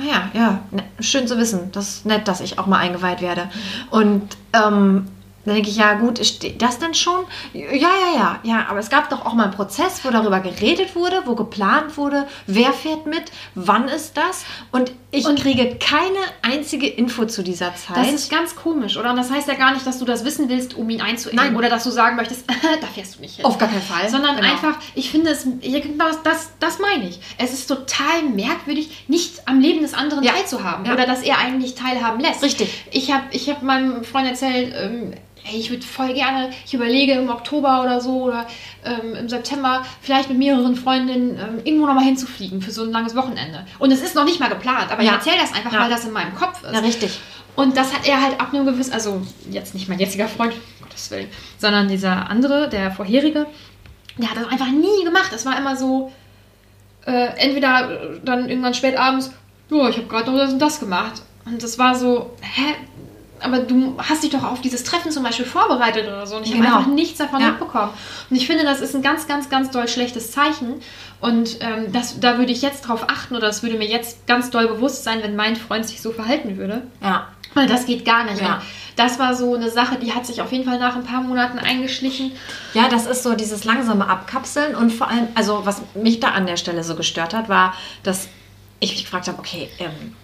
Ah 0.00 0.04
ja, 0.04 0.30
ja, 0.32 0.58
ne, 0.70 0.84
schön 1.00 1.26
zu 1.26 1.36
wissen. 1.36 1.70
Das 1.72 1.88
ist 1.88 2.06
nett, 2.06 2.26
dass 2.26 2.40
ich 2.40 2.58
auch 2.58 2.66
mal 2.66 2.78
eingeweiht 2.78 3.20
werde. 3.20 3.50
Und 3.90 4.36
ähm, 4.52 5.06
dann 5.44 5.54
denke 5.54 5.70
ich, 5.70 5.76
ja 5.76 5.94
gut, 5.94 6.24
steht 6.24 6.60
das 6.60 6.78
denn 6.78 6.92
schon? 6.94 7.24
Ja, 7.54 7.70
ja, 7.72 7.88
ja, 8.14 8.40
ja, 8.42 8.66
aber 8.68 8.78
es 8.78 8.90
gab 8.90 9.08
doch 9.08 9.24
auch 9.24 9.32
mal 9.34 9.44
einen 9.44 9.52
Prozess, 9.54 10.00
wo 10.04 10.10
darüber 10.10 10.40
geredet 10.40 10.94
wurde, 10.94 11.22
wo 11.24 11.34
geplant 11.34 11.96
wurde, 11.96 12.26
wer 12.46 12.72
fährt 12.72 13.06
mit, 13.06 13.22
wann 13.54 13.88
ist 13.88 14.16
das? 14.16 14.44
Und 14.70 14.92
ich 15.12 15.24
Und- 15.26 15.40
kriege 15.40 15.76
keine 15.76 16.18
einzige 16.42 16.86
Info 16.86 17.24
zu 17.24 17.42
dieser 17.42 17.74
Zeit. 17.74 17.96
Das 17.96 18.12
ist 18.12 18.30
ganz 18.30 18.54
komisch, 18.54 18.96
oder? 18.96 19.10
Und 19.10 19.16
das 19.16 19.30
heißt 19.30 19.48
ja 19.48 19.54
gar 19.54 19.72
nicht, 19.72 19.86
dass 19.86 19.98
du 19.98 20.04
das 20.04 20.24
wissen 20.24 20.48
willst, 20.48 20.74
um 20.74 20.88
ihn 20.90 21.00
einzuengen. 21.00 21.36
Nein. 21.44 21.56
Oder 21.56 21.68
dass 21.68 21.84
du 21.84 21.90
sagen 21.90 22.16
möchtest, 22.16 22.44
da 22.80 22.86
fährst 22.86 23.16
du 23.16 23.20
nicht 23.22 23.36
hin. 23.36 23.44
Auf 23.44 23.58
gar 23.58 23.68
keinen 23.68 23.82
Fall. 23.82 24.08
Sondern 24.08 24.36
Genau. 24.36 24.48
einfach, 24.48 24.76
ich 24.94 25.10
finde 25.10 25.30
es, 25.30 25.44
genau 25.44 26.06
das, 26.08 26.22
das, 26.22 26.50
das 26.60 26.78
meine 26.78 27.08
ich. 27.08 27.18
Es 27.38 27.52
ist 27.52 27.66
total 27.66 28.22
merkwürdig, 28.34 29.04
nicht 29.08 29.48
am 29.48 29.58
Leben 29.60 29.80
des 29.82 29.94
anderen 29.94 30.22
Ja. 30.22 30.32
teilzuhaben. 30.32 30.84
Ja. 30.84 30.92
Oder 30.92 31.06
dass 31.06 31.22
er 31.22 31.38
einen 31.38 31.58
nicht 31.58 31.76
teilhaben 31.78 32.20
lässt. 32.20 32.42
Richtig. 32.42 32.84
Ich 32.92 33.10
habe 33.12 33.24
ich 33.32 33.48
hab 33.50 33.62
meinem 33.62 34.04
Freund 34.04 34.28
erzählt, 34.28 34.74
ähm, 34.78 35.12
hey, 35.50 35.58
ich 35.60 35.70
würde 35.70 35.84
voll 35.84 36.12
gerne, 36.14 36.50
ich 36.64 36.72
überlege 36.74 37.12
im 37.12 37.28
Oktober 37.28 37.82
oder 37.82 38.00
so 38.00 38.22
oder 38.22 38.46
ähm, 38.84 39.14
im 39.14 39.28
September 39.28 39.84
vielleicht 40.00 40.28
mit 40.28 40.38
mehreren 40.38 40.76
Freundinnen 40.76 41.36
ähm, 41.38 41.60
irgendwo 41.64 41.86
nochmal 41.86 42.04
hinzufliegen 42.04 42.62
für 42.62 42.70
so 42.70 42.84
ein 42.84 42.90
langes 42.92 43.16
Wochenende. 43.16 43.66
Und 43.78 43.90
es 43.90 44.00
ist 44.02 44.14
noch 44.14 44.24
nicht 44.24 44.40
mal 44.40 44.48
geplant, 44.48 44.90
aber 44.90 45.02
Ja. 45.02 45.10
ich 45.10 45.16
erzähle 45.16 45.36
das 45.40 45.52
einfach, 45.54 45.72
Ja. 45.72 45.80
weil 45.80 45.90
das 45.90 46.04
in 46.04 46.12
meinem 46.12 46.34
Kopf 46.34 46.62
ist. 46.62 46.72
Ja, 46.72 46.78
richtig. 46.80 47.18
Und 47.56 47.76
das 47.76 47.92
hat 47.92 48.06
er 48.06 48.20
halt 48.22 48.40
ab 48.40 48.54
einem 48.54 48.64
gewissen, 48.64 48.92
also 48.92 49.22
jetzt 49.50 49.74
nicht 49.74 49.88
mein 49.88 49.98
jetziger 49.98 50.28
Freund, 50.28 50.52
um 50.54 50.86
Gottes 50.86 51.10
Willen, 51.10 51.28
sondern 51.58 51.88
dieser 51.88 52.30
andere, 52.30 52.68
der 52.68 52.90
vorherige, 52.92 53.46
der 54.16 54.30
hat 54.30 54.36
das 54.36 54.46
einfach 54.48 54.68
nie 54.70 55.04
gemacht. 55.04 55.32
Es 55.34 55.44
war 55.46 55.58
immer 55.58 55.76
so, 55.76 56.12
äh, 57.06 57.28
entweder 57.38 58.18
dann 58.24 58.48
irgendwann 58.48 58.74
spät 58.74 58.96
abends, 58.96 59.32
ja, 59.70 59.88
ich 59.88 59.96
habe 59.96 60.06
gerade 60.06 60.30
noch 60.30 60.38
das 60.38 60.52
und 60.52 60.58
das 60.60 60.80
gemacht. 60.80 61.22
Und 61.46 61.62
das 61.62 61.78
war 61.78 61.94
so, 61.94 62.36
hä? 62.40 62.74
Aber 63.42 63.58
du 63.60 63.96
hast 63.98 64.22
dich 64.22 64.30
doch 64.30 64.44
auf 64.44 64.60
dieses 64.60 64.84
Treffen 64.84 65.10
zum 65.10 65.22
Beispiel 65.22 65.46
vorbereitet 65.46 66.06
oder 66.06 66.26
so. 66.26 66.36
Und 66.36 66.44
ich 66.46 66.52
Genau. 66.52 66.66
habe 66.66 66.76
einfach 66.78 66.90
nichts 66.92 67.18
davon 67.18 67.40
Ja. 67.40 67.48
mitbekommen. 67.50 67.90
Und 68.28 68.36
ich 68.36 68.46
finde, 68.46 68.64
das 68.64 68.80
ist 68.80 68.94
ein 68.94 69.02
ganz, 69.02 69.26
ganz, 69.26 69.48
ganz 69.48 69.70
doll 69.70 69.88
schlechtes 69.88 70.30
Zeichen. 70.32 70.74
Und 71.20 71.58
ähm, 71.60 71.92
das, 71.92 72.20
da 72.20 72.38
würde 72.38 72.52
ich 72.52 72.62
jetzt 72.62 72.82
drauf 72.82 73.04
achten 73.08 73.36
oder 73.36 73.48
es 73.48 73.62
würde 73.62 73.76
mir 73.78 73.88
jetzt 73.88 74.26
ganz 74.26 74.50
doll 74.50 74.68
bewusst 74.68 75.04
sein, 75.04 75.22
wenn 75.22 75.36
mein 75.36 75.56
Freund 75.56 75.86
sich 75.86 76.00
so 76.02 76.10
verhalten 76.12 76.56
würde. 76.56 76.82
Ja. 77.02 77.28
Weil 77.54 77.66
das 77.66 77.84
geht 77.86 78.04
gar 78.04 78.24
nicht. 78.24 78.40
Ja. 78.40 78.62
Das 78.96 79.18
war 79.18 79.34
so 79.34 79.54
eine 79.54 79.70
Sache, 79.70 79.96
die 79.98 80.12
hat 80.14 80.24
sich 80.26 80.40
auf 80.40 80.52
jeden 80.52 80.64
Fall 80.64 80.78
nach 80.78 80.94
ein 80.94 81.02
paar 81.04 81.20
Monaten 81.20 81.58
eingeschlichen. 81.58 82.32
Ja, 82.74 82.88
das 82.88 83.06
ist 83.06 83.22
so 83.24 83.34
dieses 83.34 83.64
langsame 83.64 84.08
Abkapseln 84.08 84.74
und 84.76 84.90
vor 84.92 85.08
allem, 85.08 85.26
also 85.34 85.62
was 85.64 85.82
mich 85.94 86.20
da 86.20 86.28
an 86.28 86.46
der 86.46 86.56
Stelle 86.56 86.84
so 86.84 86.94
gestört 86.94 87.34
hat, 87.34 87.48
war, 87.48 87.74
dass 88.02 88.28
ich 88.78 88.92
mich 88.92 89.04
gefragt 89.04 89.26
habe, 89.26 89.38
okay, 89.38 89.68
ähm, 89.78 90.14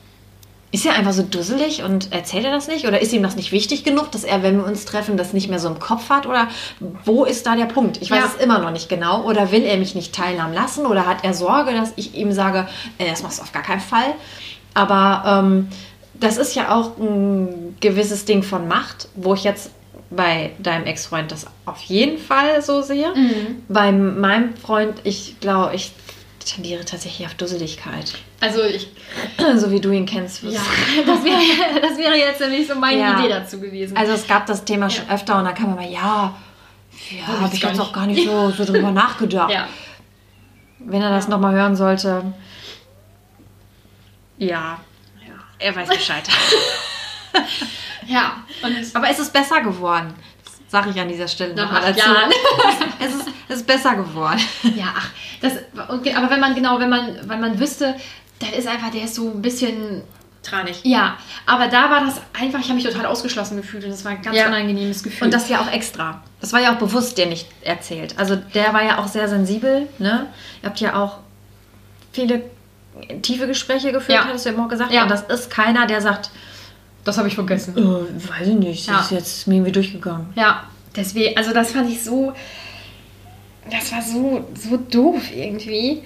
ist 0.73 0.85
er 0.85 0.95
einfach 0.95 1.13
so 1.13 1.23
dusselig 1.23 1.83
und 1.85 2.13
erzählt 2.13 2.45
er 2.45 2.51
das 2.51 2.67
nicht? 2.69 2.87
Oder 2.87 3.01
ist 3.01 3.13
ihm 3.13 3.23
das 3.23 3.37
nicht 3.37 3.53
wichtig 3.53 3.85
genug, 3.85 4.11
dass 4.11 4.25
er, 4.25 4.43
wenn 4.43 4.59
wir 4.59 4.65
uns 4.67 4.85
treffen, 4.85 5.17
das 5.17 5.33
nicht 5.33 5.49
mehr 5.49 5.59
so 5.59 5.69
im 5.69 5.79
Kopf 5.79 6.11
hat? 6.11 6.27
Oder 6.27 6.49
wo 7.05 7.25
ist 7.25 7.47
da 7.47 7.55
der 7.57 7.67
Punkt? 7.67 7.99
Ich 8.03 8.11
weiß 8.11 8.19
Ja. 8.21 8.31
es 8.37 8.43
immer 8.43 8.59
noch 8.59 8.71
nicht 8.73 8.89
genau. 8.89 9.23
Oder 9.25 9.53
will 9.53 9.63
er 9.63 9.77
mich 9.79 9.95
nicht 9.95 10.15
teilhaben 10.15 10.53
lassen? 10.53 10.85
Oder 10.85 11.07
hat 11.07 11.19
er 11.25 11.35
Sorge, 11.35 11.73
dass 11.73 11.93
ich 11.97 12.15
ihm 12.15 12.33
sage, 12.33 12.67
äh, 12.99 13.09
das 13.09 13.23
machst 13.23 13.39
du 13.39 13.43
auf 13.43 13.53
gar 13.53 13.63
keinen 13.63 13.81
Fall? 13.81 14.15
Aber 14.75 15.41
ähm, 15.45 15.69
das 16.15 16.37
ist 16.37 16.55
ja 16.55 16.75
auch 16.75 16.99
ein 16.99 17.77
gewisses 17.81 18.25
Ding 18.25 18.43
von 18.43 18.69
Macht, 18.69 19.09
wo 19.15 19.35
ich 19.35 19.45
jetzt 19.45 19.71
bei 20.11 20.53
deinem 20.59 20.85
Ex-Freund 20.87 21.33
das 21.33 21.47
auf 21.65 21.81
jeden 21.83 22.19
Fall 22.19 22.63
so 22.63 22.81
sehe. 22.83 23.13
Bei 23.69 23.91
meinem 23.93 24.57
Freund, 24.57 24.95
ich 25.05 25.41
glaube, 25.41 25.75
ich 25.75 25.93
tendiere 26.47 26.85
tatsächlich 26.85 27.27
auf 27.27 27.35
Dusseligkeit. 27.35 28.15
Also 28.41 28.63
ich, 28.63 28.89
so 29.57 29.71
wie 29.71 29.81
du 29.81 29.91
ihn 29.91 30.07
kennst. 30.07 30.43
ja, 30.43 30.61
das 31.07 31.25
wäre, 31.25 31.81
das 31.83 31.99
wäre 31.99 32.17
jetzt 32.17 32.41
nämlich 32.41 32.67
so 32.67 32.75
meine 32.75 33.01
Ja. 33.01 33.19
Idee 33.19 33.29
dazu 33.29 33.61
gewesen. 33.61 33.97
Also 33.97 34.13
es 34.13 34.27
gab 34.27 34.47
das 34.47 34.65
Thema 34.65 34.89
schon 34.89 35.09
öfter 35.11 35.39
und 35.39 35.45
dann 35.45 35.55
kam 35.55 35.73
immer, 35.73 35.87
ja, 35.89 36.35
ja, 37.11 37.27
habe 37.41 37.55
ich 37.55 37.63
jetzt 37.63 37.81
auch 37.81 37.93
gar 37.93 38.07
nicht 38.07 38.25
so, 38.27 38.51
so 38.51 38.65
drüber 38.65 38.91
nachgedacht. 38.93 39.51
ja. 39.51 39.69
Wenn 40.79 41.03
er 41.03 41.11
das 41.11 41.27
nochmal 41.27 41.55
hören 41.55 41.75
sollte, 41.75 42.33
ja, 44.39 44.79
ja. 45.27 45.35
er 45.59 45.75
weiß 45.75 45.89
Bescheid. 45.89 46.23
Ja, 48.07 48.45
und 48.63 48.77
Aber 48.95 49.11
es 49.11 49.19
ist 49.19 49.33
besser 49.33 49.63
geworden. 49.63 50.15
Das 50.77 50.85
sage 50.85 50.97
ich 50.97 51.01
an 51.03 51.09
dieser 51.09 51.29
Stelle 51.29 51.55
nach 51.55 51.65
nochmal 51.73 51.93
dazu. 51.93 51.99
Jahren. 51.99 52.31
Es 52.99 53.15
ist, 53.15 53.29
es 53.49 53.57
ist 53.57 53.67
besser 53.67 53.95
geworden. 53.95 54.41
Ja, 54.77 54.95
ach, 54.97 55.11
das, 55.41 55.53
ge- 56.03 56.15
aber 56.15 56.31
wenn 56.31 56.41
man 56.41 56.55
genau, 56.55 56.79
wenn 56.81 56.89
man, 56.91 57.17
wenn 57.29 57.41
man 57.41 57.59
wüsste, 57.59 57.95
dann 58.41 58.53
ist 58.53 58.67
einfach, 58.67 58.91
der 58.91 59.05
ist 59.05 59.15
so 59.15 59.29
ein 59.31 59.41
bisschen, 59.43 60.03
Tranig. 60.43 60.81
ja, 60.85 61.17
aber 61.47 61.67
da 61.69 61.91
war 61.91 62.01
das 62.05 62.21
einfach, 62.39 62.59
ich 62.61 62.67
habe 62.67 62.75
mich 62.75 62.85
total 62.85 63.07
ausgeschlossen 63.07 63.57
gefühlt 63.57 63.85
und 63.85 63.91
das 63.91 64.05
war 64.05 64.13
ein 64.13 64.23
ganz 64.23 64.37
Ja. 64.37 64.47
unangenehmes 64.49 65.03
Gefühl. 65.03 65.25
Und 65.27 65.35
das 65.35 65.49
ja 65.49 65.61
auch 65.61 65.71
extra. 65.71 66.23
Das 66.41 66.53
war 66.53 66.61
ja 66.61 66.73
auch 66.75 66.79
bewusst 66.79 67.19
dir 67.19 67.27
nicht 67.27 67.49
erzählt. 67.63 68.15
Also 68.19 68.37
der 68.37 68.73
war 68.73 68.83
ja 68.85 68.99
auch 68.99 69.09
sehr 69.09 69.29
sensibel. 69.29 69.89
Ne? 69.99 70.27
Ihr 70.63 70.69
habt 70.69 70.81
ja 70.81 70.95
auch 71.03 71.19
viele 72.13 72.43
tiefe 73.23 73.47
Gespräche 73.47 73.93
geführt, 73.93 74.19
Ja. 74.19 74.25
hattest 74.27 74.47
du 74.47 74.51
ja 74.51 74.55
immer 74.55 74.69
gesagt. 74.69 74.93
Ja. 74.93 75.03
Und 75.03 75.11
das 75.11 75.23
ist 75.23 75.51
keiner, 75.51 75.87
der 75.87 76.01
sagt, 76.01 76.31
das 77.07 77.19
habe 77.19 77.29
ich 77.29 77.35
vergessen. 77.35 77.77
äh, 77.77 78.29
weiß 78.31 78.49
ich 78.49 78.55
nicht, 78.55 78.89
das 78.89 78.95
Ja. 78.95 79.01
ist 79.01 79.11
jetzt 79.13 79.47
mir 79.47 79.55
irgendwie 79.57 79.73
durchgegangen. 79.73 80.27
Ja, 80.35 80.65
deswegen, 80.95 81.37
also 81.37 81.53
das 81.53 81.73
fand 81.73 81.91
ich 81.91 82.03
so, 82.03 82.33
das 83.71 83.93
war 83.93 84.03
so, 84.03 84.45
so 84.55 84.77
doof 84.77 85.23
irgendwie. 85.35 86.03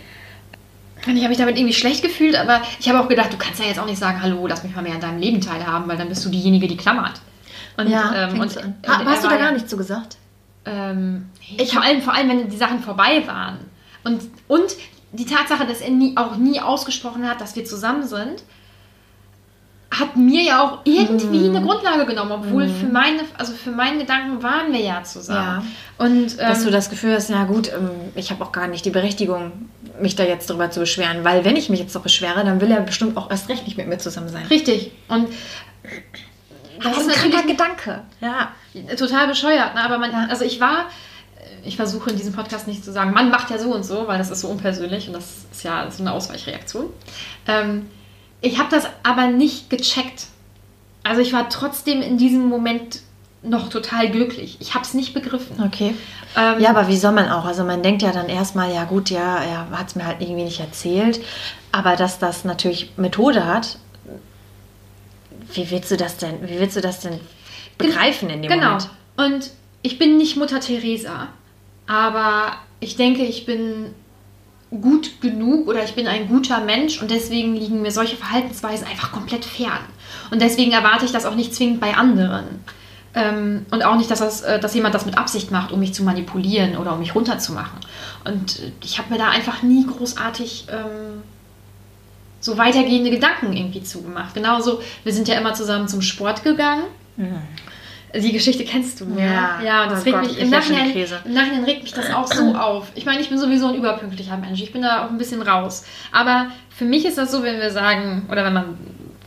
Und 1.06 1.16
ich 1.16 1.20
habe 1.22 1.30
mich 1.30 1.38
damit 1.38 1.56
irgendwie 1.56 1.72
schlecht 1.74 2.02
gefühlt, 2.02 2.36
aber 2.36 2.60
ich 2.78 2.88
habe 2.88 3.00
auch 3.00 3.08
gedacht, 3.08 3.32
du 3.32 3.38
kannst 3.38 3.58
ja 3.58 3.66
jetzt 3.66 3.78
auch 3.78 3.86
nicht 3.86 3.98
sagen, 3.98 4.20
hallo, 4.22 4.46
lass 4.46 4.62
mich 4.62 4.74
mal 4.74 4.82
mehr 4.82 4.94
an 4.94 5.00
deinem 5.00 5.18
Leben 5.18 5.40
teilhaben, 5.40 5.88
weil 5.88 5.96
dann 5.96 6.08
bist 6.10 6.24
du 6.24 6.28
diejenige, 6.28 6.68
die 6.68 6.76
klammert. 6.76 7.20
Und, 7.78 7.86
ähm, 7.90 8.32
und, 8.40 8.54
und 8.56 8.74
Ha, 8.88 9.04
hast 9.06 9.24
du 9.24 9.28
da 9.28 9.36
gar 9.36 9.46
ja- 9.46 9.52
nichts 9.52 9.70
zu 9.70 9.76
gesagt? 9.78 10.18
Ähm, 10.66 11.26
ich, 11.56 11.72
vor, 11.72 11.82
allem, 11.82 12.02
vor 12.02 12.12
allem, 12.14 12.28
wenn 12.28 12.50
die 12.50 12.56
Sachen 12.56 12.80
vorbei 12.80 13.22
waren. 13.26 13.58
Und, 14.04 14.20
und 14.46 14.76
die 15.12 15.24
Tatsache, 15.24 15.66
dass 15.66 15.80
er 15.80 15.90
nie, 15.90 16.14
auch 16.18 16.36
nie 16.36 16.60
ausgesprochen 16.60 17.26
hat, 17.26 17.40
dass 17.40 17.56
wir 17.56 17.64
zusammen 17.64 18.06
sind, 18.06 18.42
hat 19.92 20.16
mir 20.16 20.42
ja 20.42 20.62
auch 20.62 20.79
irgendwie 20.85 21.48
Mhm. 21.48 21.57
eine 21.57 21.66
Grundlage 21.66 22.07
genommen, 22.07 22.31
obwohl 22.31 22.68
für 22.68 22.87
meine, 22.87 23.20
also 23.37 23.53
für 23.53 23.72
meinen 23.72 23.98
Gedanken 23.98 24.40
waren 24.42 24.72
wir 24.72 24.79
ja 24.81 25.03
zusammen. 25.03 25.66
Und 25.98 26.33
ähm, 26.33 26.38
Dass 26.38 26.62
du 26.62 26.70
das 26.70 26.90
Gefühl 26.90 27.14
hast, 27.14 27.29
ja 27.29 27.42
gut, 27.44 27.68
ähm, 27.68 27.90
ich 28.14 28.31
habe 28.31 28.44
auch 28.44 28.53
gar 28.53 28.68
nicht 28.68 28.85
die 28.85 28.90
Berechtigung, 28.90 29.50
mich 30.00 30.14
da 30.14 30.22
jetzt 30.22 30.48
drüber 30.48 30.70
zu 30.70 30.79
beschweren. 30.81 31.24
Weil 31.24 31.44
wenn 31.44 31.57
ich 31.57 31.70
mich 31.70 31.81
jetzt 31.81 31.94
doch 31.96 32.03
beschwere, 32.03 32.44
dann 32.44 32.61
will 32.61 32.70
er 32.70 32.81
bestimmt 32.83 33.16
auch 33.16 33.31
erst 33.31 33.48
recht 33.48 33.64
nicht 33.66 33.76
mit 33.76 33.88
mir 33.88 33.98
zusammen 33.98 34.29
sein. 34.29 34.46
Richtig. 34.46 34.92
Und 35.09 35.29
das 36.83 36.96
ist 36.96 37.07
ist 37.09 37.24
ein 37.24 37.31
kranker 37.33 37.46
Gedanke. 37.48 38.03
Ja. 38.20 38.53
total 38.96 39.26
bescheuert, 39.26 39.74
ne? 39.74 39.83
aber 39.85 39.98
man, 39.98 40.12
Ja. 40.12 40.26
also 40.31 40.44
ich 40.44 40.61
war, 40.61 40.87
ich 41.64 41.74
versuche 41.76 42.11
in 42.11 42.16
diesem 42.16 42.33
Podcast 42.33 42.68
nicht 42.68 42.85
zu 42.85 42.92
sagen, 42.92 43.12
man 43.12 43.29
macht 43.31 43.50
ja 43.50 43.59
so 43.59 43.74
und 43.74 43.85
so, 43.85 44.07
weil 44.07 44.18
das 44.18 44.31
ist 44.31 44.40
so 44.42 44.48
unpersönlich 44.48 45.09
und 45.09 45.14
das 45.14 45.46
ist 45.50 45.64
ja 45.64 45.90
so 45.90 46.03
eine 46.05 46.12
Ausweichreaktion. 46.12 46.87
Ähm, 47.48 47.87
ich 48.40 48.59
habe 48.59 48.70
das 48.70 48.87
aber 49.03 49.26
nicht 49.29 49.70
gecheckt. 49.70 50.26
Also 51.03 51.20
ich 51.20 51.33
war 51.33 51.48
trotzdem 51.48 52.03
in 52.03 52.18
diesem 52.18 52.48
Moment 52.48 53.00
noch 53.42 53.70
total 53.70 54.11
glücklich. 54.11 54.59
Ich 54.61 54.74
habe 54.74 54.85
es 54.85 54.92
nicht 54.92 55.14
begriffen. 55.14 55.62
Okay. 55.64 55.94
Ähm, 56.37 56.61
Ja, 56.61 56.70
aber 56.70 56.88
wie 56.88 56.96
soll 56.96 57.12
man 57.12 57.31
auch? 57.31 57.46
Also 57.46 57.64
man 57.64 57.83
denkt 57.83 58.03
ja 58.03 58.12
dann 58.12 58.29
erstmal, 58.29 58.72
ja 58.72 58.85
gut, 58.85 59.09
ja, 59.09 59.38
er 59.38 59.70
hat 59.70 59.88
es 59.88 59.94
mir 59.94 60.05
halt 60.07 60.20
irgendwie 60.20 60.44
nicht 60.44 60.61
erzählt. 60.61 61.20
Aber 61.72 61.96
dass 61.96 62.18
das 62.18 62.44
natürlich 62.44 62.92
Methode 62.98 63.46
hat, 63.46 63.79
wie 65.55 65.70
willst 65.70 65.90
du 65.90 65.96
das 65.96 66.18
denn, 66.18 66.46
wie 66.48 66.61
willst 66.61 66.76
du 66.76 66.81
das 66.81 67.00
denn 67.00 67.18
begreifen 67.79 68.29
in 68.31 68.42
dem 68.42 68.50
Genau. 68.50 68.66
Moment? 68.72 68.90
Und 69.16 69.50
ich 69.83 69.98
bin 69.98 70.18
nicht 70.18 70.37
Mutter 70.37 70.61
Teresa, 70.61 71.29
aber 71.87 72.53
ich 72.81 72.96
denke, 72.96 73.22
ich 73.22 73.46
bin 73.46 73.94
gut 74.70 75.20
genug 75.20 75.68
oder 75.68 75.83
ich 75.83 75.94
bin 75.94 76.06
ein 76.06 76.28
guter 76.28 76.61
Mensch 76.61 77.00
und 77.02 77.11
deswegen 77.11 77.56
liegen 77.56 77.83
mir 77.83 77.90
solche 77.90 78.16
Verhaltensweisen 78.16 78.87
einfach 78.87 79.11
komplett 79.11 79.44
fern. 79.44 79.80
Und 80.30 80.40
deswegen 80.40 80.72
erwarte 80.72 81.04
ich 81.04 81.12
das 81.12 81.26
auch 81.26 81.35
nicht 81.35 81.54
zwingend 81.54 81.80
bei 81.80 81.94
anderen. 81.94 82.44
Ähm, 83.12 83.66
und 83.72 83.85
auch 83.85 83.96
nicht, 83.96 84.11
dass, 84.11 84.20
das, 84.20 84.42
äh, 84.42 84.61
dass 84.61 84.74
jemand 84.74 84.94
das 84.94 85.04
mit 85.04 85.18
Absicht 85.18 85.50
macht, 85.50 85.72
um 85.72 85.80
mich 85.80 85.92
zu 85.92 86.04
manipulieren 86.04 86.76
oder 86.76 86.92
um 86.92 87.00
mich 87.00 87.16
runterzumachen. 87.16 87.80
Und 88.24 88.61
äh, 88.61 88.72
ich 88.85 88.98
habe 88.98 89.11
mir 89.12 89.18
da 89.18 89.28
einfach 89.30 89.62
nie 89.62 89.85
großartig 89.85 90.66
ähm, 90.70 91.22
so 92.38 92.56
weitergehende 92.56 93.11
Gedanken 93.11 93.52
irgendwie 93.52 93.83
zugemacht. 93.83 94.35
Genauso, 94.35 94.80
wir 95.02 95.12
sind 95.12 95.26
ja 95.26 95.37
immer 95.37 95.54
zusammen 95.54 95.88
zum 95.88 96.02
Sport 96.02 96.44
gegangen. 96.44 96.85
Die 98.14 98.33
Geschichte 98.33 98.64
kennst 98.64 99.01
du, 99.01 99.07
ne? 99.07 99.23
Ja. 99.25 99.61
Ja, 99.62 99.83
und 99.85 99.92
das 99.92 100.01
Oh 100.01 100.05
regt 100.05 100.16
Gott, 100.16 100.27
mich 100.27 100.37
ich 100.38 100.42
im 100.42 100.51
Nachhinein, 100.51 100.92
im 100.92 101.33
Nachhinein 101.33 101.64
regt 101.64 101.83
mich 101.83 101.92
das 101.92 102.12
auch 102.12 102.27
so 102.27 102.55
auf. 102.57 102.88
Ich 102.94 103.05
meine, 103.07 103.20
ich 103.20 103.29
bin 103.29 103.38
sowieso 103.38 103.68
ein 103.68 103.75
überpünktlicher 103.77 104.37
Mensch. 104.37 104.61
Ich 104.62 104.73
bin 104.73 104.83
da 104.83 105.05
auch 105.05 105.11
ein 105.11 105.18
bisschen 105.18 105.42
raus. 105.42 105.85
Aber 106.11 106.49
für 106.77 106.85
mich 106.85 107.05
ist 107.05 107.18
das 107.18 107.31
so, 107.31 107.42
wenn 107.42 107.61
wir 107.61 107.70
sagen, 107.70 108.27
oder 108.31 108.44
wenn 108.44 108.53
man, 108.53 108.79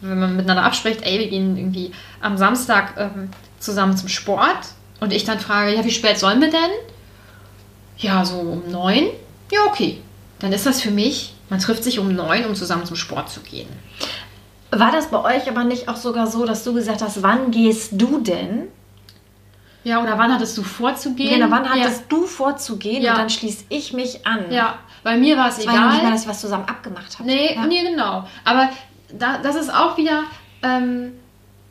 wenn 0.02 0.20
man 0.20 0.36
miteinander 0.36 0.64
abspricht, 0.64 1.02
ey, 1.04 1.20
wir 1.20 1.30
gehen 1.30 1.56
irgendwie 1.56 1.92
am 2.20 2.38
Samstag 2.38 2.96
ähm, 2.98 3.30
zusammen 3.60 3.96
zum 3.96 4.10
Sport 4.10 4.68
und 5.00 5.14
ich 5.14 5.24
dann 5.24 5.40
frage, 5.40 5.74
ja, 5.76 5.86
wie 5.86 5.92
spät 5.92 6.20
sollen 6.20 6.42
wir 6.42 6.50
denn? 6.50 6.72
Ja, 7.98 8.26
so 8.26 8.40
um 8.40 8.70
neun. 8.70 9.08
Ja, 9.52 9.60
okay. 9.68 10.02
Dann 10.40 10.52
ist 10.52 10.66
das 10.66 10.82
für 10.82 10.92
mich, 10.92 11.34
man 11.50 11.60
trifft 11.60 11.86
sich 11.86 12.00
um 12.00 12.14
neun, 12.14 12.46
um 12.46 12.56
zusammen 12.56 12.86
zum 12.86 12.98
Sport 12.98 13.30
zu 13.30 13.40
gehen. 13.40 13.70
War 14.80 14.92
das 14.92 15.08
bei 15.08 15.22
euch 15.36 15.48
aber 15.50 15.64
nicht 15.64 15.88
auch 15.90 15.96
sogar 15.96 16.28
so, 16.28 16.46
dass 16.46 16.64
du 16.64 16.74
gesagt 16.74 17.02
hast, 17.02 17.22
wann 17.24 17.52
gehst 17.52 17.92
du 17.94 18.20
denn? 18.20 18.68
Ja, 19.84 20.02
oder 20.02 20.18
wann 20.18 20.34
hattest 20.34 20.58
du 20.58 20.64
vorzugehen? 20.64 21.40
Genau, 21.40 21.52
wann 21.52 21.66
ja. 21.66 21.72
hattest 21.72 22.06
du 22.10 22.26
vorzugehen 22.26 23.04
Ja. 23.04 23.12
und 23.12 23.18
dann 23.20 23.30
schließe 23.30 23.66
ich 23.70 23.92
mich 23.94 24.26
an? 24.26 24.50
Ja, 24.50 24.76
bei 25.04 25.18
mir 25.18 25.36
war 25.38 25.50
es 25.50 25.58
Das 25.58 25.68
war 25.68 25.74
ja 25.74 25.80
nicht 25.82 25.90
mal, 25.94 26.00
egal. 26.00 26.12
dass 26.14 26.24
ihr 26.26 26.30
was 26.30 26.42
zusammen 26.42 26.66
abgemacht 26.68 27.14
habt. 27.20 27.26
Nee, 27.26 27.54
ja. 27.56 27.66
nee, 27.66 27.82
genau. 27.84 28.26
Aber 28.46 28.70
da, 29.12 29.40
das 29.44 29.56
ist 29.56 29.74
auch 29.74 29.98
wieder, 29.98 30.24
ähm, 30.62 31.14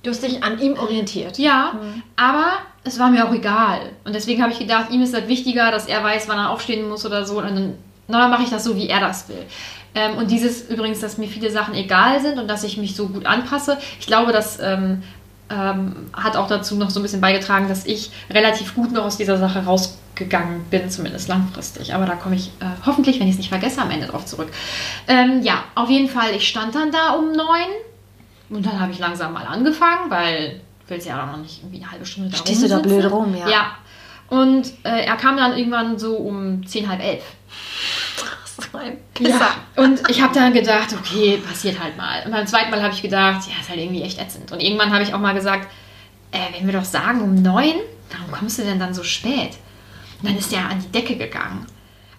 Du 0.03 0.11
hast 0.11 0.23
dich 0.23 0.43
an 0.43 0.59
ihm 0.61 0.77
orientiert. 0.79 1.39
ja, 1.39 1.73
Mhm. 1.75 2.03
aber 2.17 2.53
es 2.85 2.99
war 2.99 3.09
mir 3.09 3.27
auch 3.27 3.33
egal. 3.33 3.93
Und 4.05 4.15
deswegen 4.17 4.43
habe 4.43 4.53
ich 4.53 4.59
gedacht, 4.59 4.91
ihm 4.91 5.01
ist 5.01 5.15
das 5.15 5.29
wichtiger, 5.29 5.71
dass 5.71 5.87
er 5.87 6.03
weiß, 6.03 6.29
wann 6.29 6.39
er 6.39 6.51
aufstehen 6.51 6.89
muss 6.89 7.07
oder 7.07 7.25
so. 7.25 7.39
Und 7.39 7.45
dann, 7.45 7.75
na, 8.09 8.19
dann 8.19 8.31
mache 8.31 8.43
ich 8.43 8.51
das 8.51 8.65
so, 8.65 8.75
wie 8.77 8.89
er 8.89 8.99
das 9.01 9.29
will. 9.29 9.47
Ähm, 9.95 10.17
und 10.17 10.31
dieses 10.31 10.69
übrigens, 10.71 11.01
dass 11.01 11.19
mir 11.19 11.29
viele 11.29 11.51
Sachen 11.51 11.75
egal 11.75 12.21
sind 12.21 12.39
und 12.39 12.49
dass 12.49 12.65
ich 12.65 12.77
mich 12.79 12.97
so 12.97 13.09
gut 13.09 13.27
anpasse, 13.27 13.79
ich 14.01 14.07
glaube, 14.07 14.33
das 14.33 14.59
ähm, 14.61 15.03
ähm, 15.51 16.11
hat 16.13 16.37
auch 16.37 16.49
dazu 16.49 16.77
noch 16.77 16.91
so 16.91 17.01
ein 17.01 17.03
bisschen 17.03 17.21
beigetragen, 17.21 17.69
dass 17.69 17.85
ich 17.85 18.11
relativ 18.31 18.75
gut 18.75 18.93
noch 18.93 19.05
aus 19.05 19.19
dieser 19.19 19.37
Sache 19.37 19.65
rausgegangen 19.65 20.65
bin, 20.71 20.89
zumindest 20.91 21.29
langfristig. 21.29 21.95
Aber 21.95 22.07
da 22.07 22.15
komme 22.15 22.37
ich 22.37 22.49
äh, 22.61 22.67
hoffentlich, 22.87 23.21
wenn 23.21 23.27
ich 23.27 23.35
es 23.35 23.39
nicht 23.39 23.51
vergesse, 23.51 23.83
am 23.83 23.91
Ende 23.91 24.07
drauf 24.07 24.25
zurück. 24.25 24.49
Ähm, 25.09 25.43
ja, 25.43 25.65
auf 25.75 25.91
jeden 25.91 26.09
Fall, 26.09 26.35
ich 26.35 26.49
stand 26.49 26.75
dann 26.75 26.91
da 26.91 27.11
um 27.11 27.33
neun 27.33 27.69
und 28.49 28.65
dann 28.65 28.81
habe 28.81 28.93
ich 28.93 28.99
langsam 28.99 29.33
mal 29.33 29.47
angefangen, 29.47 30.11
weil 30.11 30.61
ich 30.85 30.91
will 30.91 30.99
ja 31.05 31.23
auch 31.23 31.27
noch 31.27 31.39
nicht 31.39 31.63
irgendwie 31.63 31.83
eine 31.83 31.91
halbe 31.91 32.07
Stunde 32.07 32.31
da 32.31 32.37
Stehst 32.37 32.63
du 32.63 32.69
da 32.69 32.79
blöd 32.79 33.11
rum, 33.11 33.35
ja. 33.35 33.49
Ja. 33.49 33.77
Und 34.29 34.73
äh, 34.85 35.05
er 35.05 35.17
kam 35.17 35.37
dann 35.37 35.57
irgendwann 35.57 35.99
so 35.99 36.17
um 36.17 36.67
zehn, 36.67 36.89
halb 36.89 37.03
elf. 37.03 37.23
So 38.57 38.79
ein 38.79 38.99
Ja, 39.19 39.57
und 39.77 40.09
ich 40.11 40.21
habe 40.21 40.35
dann 40.35 40.53
gedacht, 40.53 40.93
okay, 40.93 41.39
passiert 41.39 41.81
halt 41.83 41.97
mal. 41.97 42.23
Und 42.25 42.33
beim 42.33 42.47
zweiten 42.47 42.71
Mal 42.71 42.83
habe 42.83 42.93
ich 42.93 43.03
gedacht, 43.03 43.49
ja, 43.49 43.61
ist 43.61 43.69
halt 43.69 43.81
irgendwie 43.81 44.03
echt 44.03 44.21
ätzend. 44.21 44.53
Und 44.53 44.61
irgendwann 44.61 44.93
habe 44.93 45.03
ich 45.03 45.15
auch 45.15 45.19
mal 45.19 45.35
gesagt, 45.35 45.69
äh, 46.33 46.39
wenn 46.57 46.67
wir 46.67 46.75
doch 46.75 46.85
sagen 46.85 47.21
um 47.23 47.41
neun, 47.41 47.75
warum 48.11 48.31
kommst 48.31 48.59
du 48.59 48.63
denn 48.63 48.79
dann 48.79 48.95
so 48.95 49.03
spät? 49.03 49.57
Und 50.21 50.29
dann 50.29 50.37
ist 50.37 50.53
er 50.53 50.69
an 50.69 50.81
die 50.81 50.93
Decke 50.93 51.17
gegangen. 51.17 51.67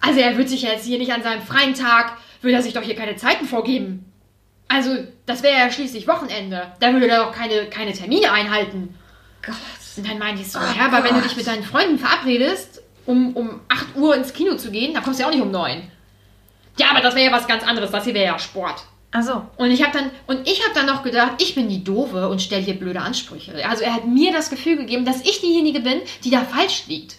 Also 0.00 0.20
er 0.20 0.36
wird 0.36 0.48
sich 0.48 0.62
jetzt 0.62 0.84
hier 0.84 0.98
nicht 0.98 1.12
an 1.12 1.22
seinem 1.22 1.42
freien 1.42 1.74
Tag, 1.74 2.18
will 2.42 2.52
er 2.52 2.62
sich 2.62 2.74
doch 2.74 2.82
hier 2.82 2.96
keine 2.96 3.16
Zeiten 3.16 3.46
vorgeben. 3.46 4.10
Also, 4.68 4.96
das 5.26 5.42
wäre 5.42 5.58
ja 5.58 5.70
schließlich 5.70 6.08
Wochenende. 6.08 6.72
Da 6.80 6.92
würde 6.92 7.08
er 7.08 7.24
doch 7.24 7.32
keine, 7.32 7.66
keine 7.66 7.92
Termine 7.92 8.32
einhalten. 8.32 8.94
Gott. 9.44 9.54
Und 9.96 10.08
dann 10.08 10.18
meinte 10.18 10.42
ich 10.42 10.50
so, 10.50 10.58
Oh 10.58 10.78
ja, 10.78 10.86
aber 10.86 11.04
wenn 11.04 11.14
du 11.14 11.20
dich 11.20 11.36
mit 11.36 11.46
deinen 11.46 11.62
Freunden 11.62 11.98
verabredest, 11.98 12.82
um, 13.06 13.36
um 13.36 13.60
8 13.68 13.96
Uhr 13.96 14.16
ins 14.16 14.32
Kino 14.32 14.56
zu 14.56 14.70
gehen, 14.70 14.94
dann 14.94 15.04
kommst 15.04 15.20
du 15.20 15.22
ja 15.22 15.28
auch 15.28 15.32
nicht 15.32 15.42
um 15.42 15.50
9. 15.50 15.90
Ja, 16.78 16.86
aber 16.90 17.00
das 17.00 17.14
wäre 17.14 17.26
ja 17.30 17.32
was 17.32 17.46
ganz 17.46 17.62
anderes. 17.64 17.90
Das 17.90 18.04
hier 18.04 18.14
wäre 18.14 18.26
ja 18.26 18.38
Sport. 18.38 18.84
Also, 19.12 19.42
Und 19.58 19.70
ich 19.70 19.80
habe 19.84 19.96
dann, 19.96 20.10
und 20.26 20.48
ich 20.48 20.60
habe 20.64 20.74
dann 20.74 20.86
noch 20.86 21.04
gedacht, 21.04 21.34
ich 21.40 21.54
bin 21.54 21.68
die 21.68 21.84
Doofe 21.84 22.28
und 22.28 22.42
stelle 22.42 22.62
hier 22.62 22.74
blöde 22.78 23.00
Ansprüche. 23.00 23.52
Also 23.68 23.84
er 23.84 23.94
hat 23.94 24.06
mir 24.06 24.32
das 24.32 24.50
Gefühl 24.50 24.76
gegeben, 24.76 25.04
dass 25.04 25.20
ich 25.20 25.40
diejenige 25.40 25.80
bin, 25.80 26.00
die 26.24 26.30
da 26.30 26.40
falsch 26.40 26.84
liegt. 26.88 27.16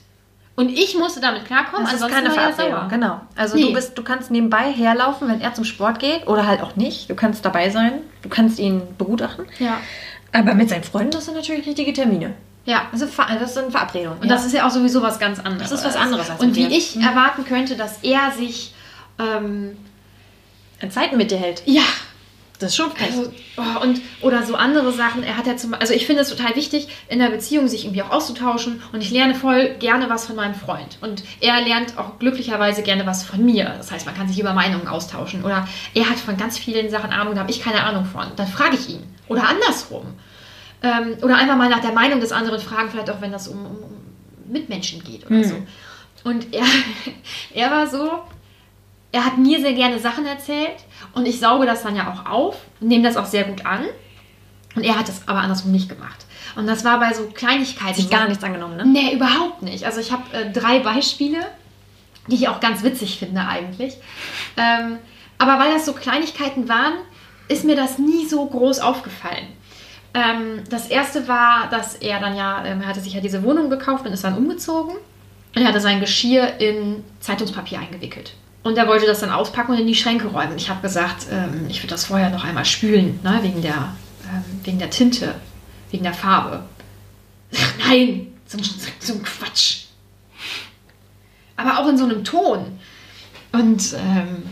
Und 0.58 0.70
ich 0.70 0.98
musste 0.98 1.20
damit 1.22 1.46
klarkommen, 1.46 1.86
das 1.86 1.96
ist 2.02 2.08
keine 2.10 2.30
war 2.30 2.36
er 2.36 2.54
Verabredung. 2.54 2.80
sauer. 2.82 2.88
Genau. 2.90 3.22
Also 3.36 3.56
Nee. 3.56 3.64
du 3.64 3.74
bist, 3.74 3.98
du 3.98 4.04
kannst 4.04 4.30
nebenbei 4.32 4.72
herlaufen, 4.74 5.28
wenn 5.30 5.40
er 5.42 5.54
zum 5.54 5.64
Sport 5.66 6.00
geht 6.00 6.28
oder 6.28 6.46
halt 6.48 6.62
auch 6.62 6.76
nicht. 6.76 7.10
Du 7.10 7.16
kannst 7.16 7.44
dabei 7.46 7.70
sein. 7.70 8.02
Du 8.24 8.30
kannst 8.30 8.60
ihn 8.60 8.82
begutachten. 8.98 9.46
Ja. 9.60 9.78
Aber 10.34 10.54
mit 10.54 10.70
seinen 10.70 10.84
Freunden 10.84 11.16
hast 11.16 11.28
du 11.30 11.34
natürlich 11.34 11.66
richtige 11.66 11.94
Termine. 11.94 12.34
Ja. 12.66 12.84
Also 12.92 13.06
das 13.40 13.54
sind 13.54 13.72
Verabredungen. 13.72 14.20
Und 14.20 14.28
das 14.30 14.46
ist 14.46 14.54
ja 14.54 14.66
auch 14.68 14.72
sowieso 14.72 15.02
was 15.02 15.20
ganz 15.20 15.40
anderes. 15.40 15.70
Das 15.70 15.80
ist 15.80 15.86
was 15.86 15.96
anderes 15.96 16.30
als 16.30 16.42
Und 16.42 16.56
wie 16.56 16.68
ich 16.68 16.96
Mhm. 16.98 17.04
erwarten 17.04 17.46
könnte, 17.46 17.76
dass 17.76 18.00
er 18.02 18.32
sich, 18.32 18.74
ähm, 19.20 19.78
in 20.80 20.92
Zeiten 20.92 21.18
mit 21.18 21.32
dir 21.32 21.38
hält. 21.38 21.64
ja, 21.66 21.84
Das 22.60 22.70
ist 22.72 22.76
schon 22.78 22.92
frech. 22.92 23.08
Also, 23.08 23.32
oh, 23.58 23.82
und, 23.84 24.02
oder 24.22 24.44
so 24.44 24.56
andere 24.56 24.92
Sachen. 24.92 25.24
Er 25.24 25.38
hat 25.38 25.46
ja 25.48 25.58
zum 25.58 25.74
also 25.74 25.94
ich 25.94 26.06
finde 26.06 26.22
es 26.22 26.30
total 26.30 26.56
wichtig, 26.56 26.88
in 27.10 27.20
der 27.20 27.30
Beziehung 27.30 27.68
sich 27.68 27.86
irgendwie 27.86 28.02
auch 28.04 28.12
auszutauschen. 28.12 28.82
Und 28.94 29.02
ich 29.02 29.12
lerne 29.12 29.36
voll 29.36 29.76
gerne 29.80 30.10
was 30.10 30.26
von 30.26 30.36
meinem 30.36 30.56
Freund. 30.56 30.98
Und 31.02 31.24
er 31.42 31.62
lernt 31.62 31.98
auch 31.98 32.20
glücklicherweise 32.20 32.82
gerne 32.84 33.06
was 33.06 33.24
von 33.24 33.44
mir. 33.44 33.74
Das 33.78 33.92
heißt, 33.92 34.06
man 34.06 34.16
kann 34.16 34.28
sich 34.28 34.40
über 34.40 34.54
Meinungen 34.54 34.88
austauschen. 34.88 35.44
Oder 35.44 35.68
er 35.94 36.10
hat 36.10 36.18
von 36.18 36.38
ganz 36.38 36.58
vielen 36.58 36.90
Sachen 36.90 37.12
Ahnung, 37.12 37.36
da 37.36 37.42
habe 37.42 37.52
ich 37.52 37.62
keine 37.62 37.84
Ahnung 37.84 38.06
von. 38.06 38.26
Dann 38.36 38.48
frage 38.48 38.76
ich 38.76 38.90
ihn. 38.90 39.04
Oder 39.28 39.48
andersrum. 39.50 40.06
Ähm, 40.84 41.18
oder 41.24 41.38
einfach 41.38 41.58
mal 41.58 41.70
nach 41.70 41.82
der 41.82 41.94
Meinung 41.94 42.20
des 42.20 42.32
anderen 42.32 42.60
fragen, 42.60 42.90
vielleicht 42.92 43.10
auch 43.10 43.20
wenn 43.22 43.32
das 43.32 43.48
um, 43.48 43.58
um, 43.66 43.76
um 43.84 44.52
Mitmenschen 44.52 45.04
geht 45.04 45.26
oder 45.26 45.38
Hm. 45.38 45.44
so. 45.44 45.56
Und 46.30 46.54
er, 46.54 46.66
er 47.54 47.72
war 47.72 47.88
so, 47.88 48.20
er 49.16 49.24
hat 49.24 49.38
mir 49.38 49.62
sehr 49.62 49.72
gerne 49.72 49.98
Sachen 49.98 50.26
erzählt 50.26 50.76
und 51.14 51.26
ich 51.26 51.40
sauge 51.40 51.66
das 51.66 51.84
dann 51.84 51.96
ja 51.96 52.12
auch 52.12 52.30
auf 52.30 52.58
und 52.82 52.90
nehme 52.90 53.04
das 53.04 53.16
auch 53.16 53.26
sehr 53.26 53.46
gut 53.46 53.66
an. 53.66 53.86
Und 54.76 54.84
er 54.84 55.00
hat 55.00 55.08
das 55.08 55.26
aber 55.26 55.40
andersrum 55.40 55.72
nicht 55.72 55.88
gemacht. 55.88 56.26
Und 56.58 56.68
das 56.68 56.84
war 56.84 57.00
bei 57.00 57.14
so 57.14 57.28
Kleinigkeiten. 57.28 57.96
Sich 57.96 58.10
gar 58.10 58.28
nichts 58.28 58.44
angenommen, 58.44 58.76
ne? 58.76 58.86
Nee, 58.86 59.14
überhaupt 59.14 59.62
nicht. 59.62 59.86
Also 59.86 60.02
ich 60.02 60.12
habe 60.12 60.24
äh, 60.34 60.52
drei 60.52 60.80
Beispiele, 60.80 61.40
die 62.28 62.36
ich 62.36 62.50
auch 62.50 62.60
ganz 62.60 62.84
witzig 62.84 63.18
finde 63.18 63.48
eigentlich. 63.48 63.96
Ähm, 64.58 64.98
aber 65.38 65.60
weil 65.60 65.72
das 65.72 65.86
so 65.86 65.94
Kleinigkeiten 65.94 66.68
waren, 66.68 66.96
ist 67.48 67.64
mir 67.64 67.78
das 67.78 67.98
nie 67.98 68.26
so 68.26 68.46
groß 68.46 68.82
aufgefallen. 68.82 69.48
Ähm, 70.14 70.66
das 70.70 70.88
erste 70.88 71.30
war, 71.30 71.70
dass 71.70 71.96
er 71.96 72.20
dann 72.20 72.36
ja, 72.36 72.66
ähm, 72.66 72.82
er 72.82 72.88
hatte 72.88 73.00
sich 73.00 73.14
ja 73.14 73.22
diese 73.22 73.44
Wohnung 73.44 73.70
gekauft 73.70 74.06
und 74.06 74.12
ist 74.12 74.26
dann 74.26 74.36
umgezogen. 74.38 74.98
Und 75.56 75.62
er 75.62 75.70
hatte 75.70 75.80
sein 75.80 76.02
Geschirr 76.02 76.60
in 76.60 77.06
Zeitungspapier 77.22 77.80
eingewickelt. 77.80 78.34
Und 78.66 78.80
er 78.80 78.88
wollte 78.88 79.06
das 79.06 79.20
dann 79.20 79.30
auspacken 79.30 79.74
und 79.74 79.80
in 79.80 79.86
die 79.86 79.94
Schränke 79.94 80.26
räumen. 80.26 80.58
Ich 80.58 80.72
habe 80.72 80.82
gesagt, 80.82 81.28
ähm, 81.32 81.68
ich 81.70 81.84
würde 81.84 81.92
das 81.92 82.06
vorher 82.06 82.32
noch 82.32 82.44
einmal 82.44 82.66
spülen, 82.66 83.20
ne, 83.22 83.38
wegen, 83.44 83.62
der, 83.62 83.96
ähm, 84.24 84.44
wegen 84.64 84.80
der 84.80 84.90
Tinte, 84.90 85.36
wegen 85.92 86.04
der 86.04 86.16
Farbe. 86.16 86.64
Ach, 87.56 87.74
nein, 87.88 88.34
so, 88.48 88.58
so 89.00 89.14
ein 89.14 89.22
Quatsch. 89.22 89.84
Aber 91.56 91.78
auch 91.78 91.88
in 91.88 91.96
so 91.96 92.06
einem 92.06 92.24
Ton. 92.24 92.80
Und 93.52 93.94
ähm, 93.94 94.50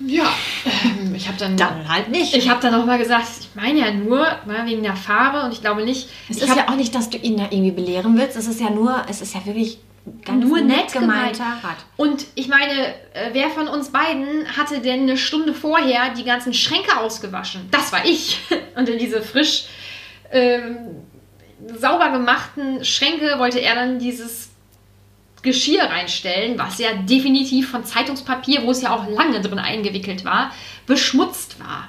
ja, 0.00 0.32
ähm, 0.64 1.14
ich 1.14 1.26
habe 1.28 1.38
dann, 1.38 1.56
Dann 1.56 1.88
halt 1.88 2.08
nicht. 2.08 2.34
ich 2.34 2.48
habe 2.48 2.60
dann 2.60 2.72
noch 2.72 2.86
mal 2.86 2.98
gesagt, 2.98 3.26
ich 3.40 3.48
meine 3.54 3.80
ja 3.80 3.90
nur 3.92 4.20
ne, 4.46 4.62
wegen 4.64 4.82
der 4.82 4.96
Farbe 4.96 5.42
und 5.44 5.52
ich 5.52 5.60
glaube 5.60 5.84
nicht. 5.84 6.08
es 6.28 6.38
ist 6.38 6.48
hab- 6.50 6.56
ja 6.56 6.68
auch 6.68 6.76
nicht, 6.76 6.94
dass 6.94 7.10
du 7.10 7.18
ihn 7.18 7.36
da 7.36 7.44
irgendwie 7.44 7.72
belehren 7.72 8.16
willst. 8.16 8.36
Es 8.36 8.46
ist 8.46 8.60
ja 8.60 8.70
nur, 8.70 9.04
es 9.08 9.20
ist 9.20 9.34
ja 9.34 9.44
wirklich 9.44 9.78
ganz 10.24 10.44
nur 10.44 10.60
nett 10.60 10.92
gemeint. 10.92 11.36
gemeinter 11.36 11.66
Rat. 11.66 11.76
Und 11.96 12.26
ich 12.34 12.48
meine, 12.48 12.94
äh, 13.12 13.30
wer 13.32 13.50
von 13.50 13.68
uns 13.68 13.90
beiden 13.90 14.46
hatte 14.56 14.80
denn 14.80 15.02
eine 15.02 15.16
Stunde 15.16 15.52
vorher 15.52 16.14
die 16.14 16.24
ganzen 16.24 16.54
Schränke 16.54 16.96
ausgewaschen? 16.98 17.68
Das 17.70 17.92
war 17.92 18.04
ich. 18.04 18.40
Und 18.76 18.88
in 18.88 18.98
diese 18.98 19.20
frisch 19.20 19.64
ähm, 20.30 20.76
sauber 21.78 22.10
gemachten 22.10 22.84
Schränke 22.84 23.38
wollte 23.38 23.58
er 23.60 23.74
dann 23.74 23.98
dieses 23.98 24.47
Geschirr 25.42 25.84
reinstellen, 25.84 26.58
was 26.58 26.78
ja 26.78 26.92
definitiv 26.94 27.70
von 27.70 27.84
Zeitungspapier, 27.84 28.62
wo 28.64 28.70
es 28.70 28.82
ja 28.82 28.94
auch 28.94 29.08
lange 29.08 29.40
drin 29.40 29.58
eingewickelt 29.58 30.24
war, 30.24 30.50
beschmutzt 30.86 31.60
war. 31.60 31.88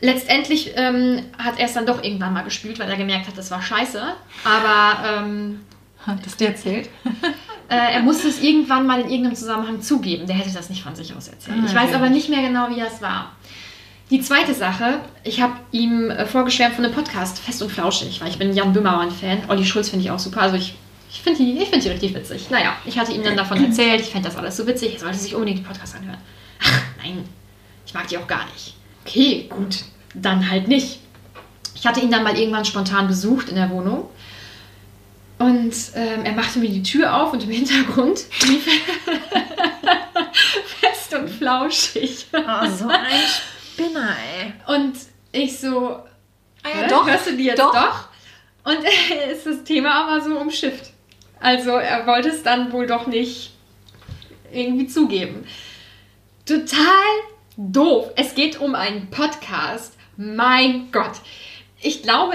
Letztendlich 0.00 0.72
ähm, 0.76 1.22
hat 1.38 1.58
er 1.58 1.66
es 1.66 1.72
dann 1.72 1.86
doch 1.86 2.02
irgendwann 2.02 2.34
mal 2.34 2.42
gespült, 2.42 2.78
weil 2.78 2.88
er 2.90 2.96
gemerkt 2.96 3.28
hat, 3.28 3.38
das 3.38 3.50
war 3.50 3.62
scheiße. 3.62 4.02
Aber 4.44 5.22
ähm, 5.24 5.60
Hat 6.06 6.24
das 6.24 6.36
dir 6.36 6.48
erzählt? 6.48 6.90
äh, 7.70 7.94
er 7.94 8.00
musste 8.02 8.28
es 8.28 8.42
irgendwann 8.42 8.86
mal 8.86 9.00
in 9.00 9.08
irgendeinem 9.08 9.36
Zusammenhang 9.36 9.80
zugeben. 9.80 10.26
Der 10.26 10.36
hätte 10.36 10.52
das 10.52 10.68
nicht 10.68 10.82
von 10.82 10.94
sich 10.94 11.14
aus 11.14 11.28
erzählt. 11.28 11.56
Ah, 11.62 11.66
Ich 11.66 11.74
weiß 11.74 11.86
okay. 11.88 11.94
aber 11.94 12.10
nicht 12.10 12.28
mehr 12.28 12.42
genau, 12.42 12.68
wie 12.68 12.78
das 12.78 13.00
war. 13.00 13.32
Die 14.10 14.20
zweite 14.20 14.54
Sache, 14.54 15.00
ich 15.24 15.40
habe 15.40 15.54
ihm 15.72 16.10
äh, 16.10 16.26
vorgeschwärmt 16.26 16.74
von 16.76 16.84
einem 16.84 16.94
Podcast, 16.94 17.38
Fest 17.38 17.62
und 17.62 17.72
Flauschig, 17.72 18.20
weil 18.20 18.28
ich 18.28 18.38
bin 18.38 18.52
Jan 18.54 18.72
Böhmermann-Fan. 18.74 19.44
Olli 19.48 19.64
Schulz 19.64 19.88
finde 19.88 20.04
ich 20.04 20.10
auch 20.10 20.18
super. 20.18 20.42
Also 20.42 20.56
ich, 20.56 20.74
ich 21.16 21.22
finde 21.22 21.38
die, 21.42 21.58
ich 21.58 21.68
find 21.70 21.82
die 21.82 21.88
richtig 21.88 22.14
witzig. 22.14 22.50
Naja, 22.50 22.76
ich 22.84 22.98
hatte 22.98 23.12
ihm 23.12 23.22
dann 23.22 23.36
davon 23.36 23.64
erzählt, 23.64 24.00
ich 24.00 24.10
fände 24.10 24.28
das 24.28 24.36
alles 24.36 24.56
so 24.56 24.66
witzig, 24.66 24.94
er 24.94 25.00
sollte 25.00 25.18
sich 25.18 25.34
unbedingt 25.34 25.60
den 25.60 25.64
Podcast 25.64 25.96
anhören. 25.96 26.18
Ach, 26.62 26.82
nein, 27.02 27.24
ich 27.86 27.94
mag 27.94 28.06
die 28.06 28.18
auch 28.18 28.26
gar 28.26 28.44
nicht. 28.52 28.74
Okay, 29.04 29.46
gut, 29.48 29.78
dann 30.14 30.50
halt 30.50 30.68
nicht. 30.68 31.00
Ich 31.74 31.86
hatte 31.86 32.00
ihn 32.00 32.10
dann 32.10 32.22
mal 32.22 32.38
irgendwann 32.38 32.64
spontan 32.64 33.06
besucht 33.08 33.48
in 33.48 33.56
der 33.56 33.70
Wohnung. 33.70 34.10
Und 35.38 35.74
ähm, 35.94 36.24
er 36.24 36.32
machte 36.32 36.58
mir 36.58 36.70
die 36.70 36.82
Tür 36.82 37.14
auf 37.14 37.32
und 37.32 37.44
im 37.44 37.50
Hintergrund 37.50 38.24
lief 38.48 38.64
fest 40.80 41.14
und 41.14 41.28
flauschig. 41.28 42.26
Oh, 42.32 42.66
so 42.66 42.88
ein 42.88 43.20
Spinner, 43.74 44.16
ey. 44.38 44.54
Und 44.74 44.96
ich 45.32 45.58
so, 45.58 45.98
Ah 46.62 46.68
Hä? 46.68 47.10
hörst 47.10 47.26
du 47.26 47.36
die 47.36 47.44
jetzt 47.44 47.58
doch? 47.58 48.08
Und 48.64 48.78
ist 49.32 49.46
das 49.46 49.62
Thema 49.64 50.06
aber 50.06 50.20
so 50.20 50.38
umschifft. 50.38 50.95
Also 51.40 51.70
er 51.72 52.06
wollte 52.06 52.28
es 52.30 52.42
dann 52.42 52.72
wohl 52.72 52.86
doch 52.86 53.06
nicht 53.06 53.52
irgendwie 54.52 54.86
zugeben. 54.86 55.46
Total 56.44 56.76
doof. 57.56 58.10
Es 58.16 58.34
geht 58.34 58.60
um 58.60 58.74
einen 58.74 59.10
Podcast. 59.10 59.94
Mein 60.16 60.90
Gott. 60.92 61.20
Ich 61.82 62.02
glaube, 62.02 62.34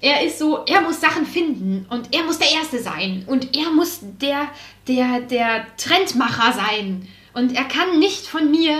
er- 0.00 0.24
ist 0.24 0.38
so, 0.38 0.64
er 0.64 0.80
muss 0.80 1.00
Sachen 1.00 1.26
finden 1.26 1.86
und 1.90 2.14
er 2.14 2.22
muss 2.22 2.38
der 2.38 2.50
Erste 2.52 2.78
sein 2.80 3.24
und 3.26 3.56
er 3.56 3.70
muss 3.70 3.98
der, 4.02 4.48
der, 4.86 5.20
der 5.20 5.66
Trendmacher 5.76 6.52
sein. 6.52 7.08
Und 7.34 7.54
er 7.54 7.64
kann 7.64 7.98
nicht 7.98 8.26
von 8.26 8.50
mir 8.50 8.78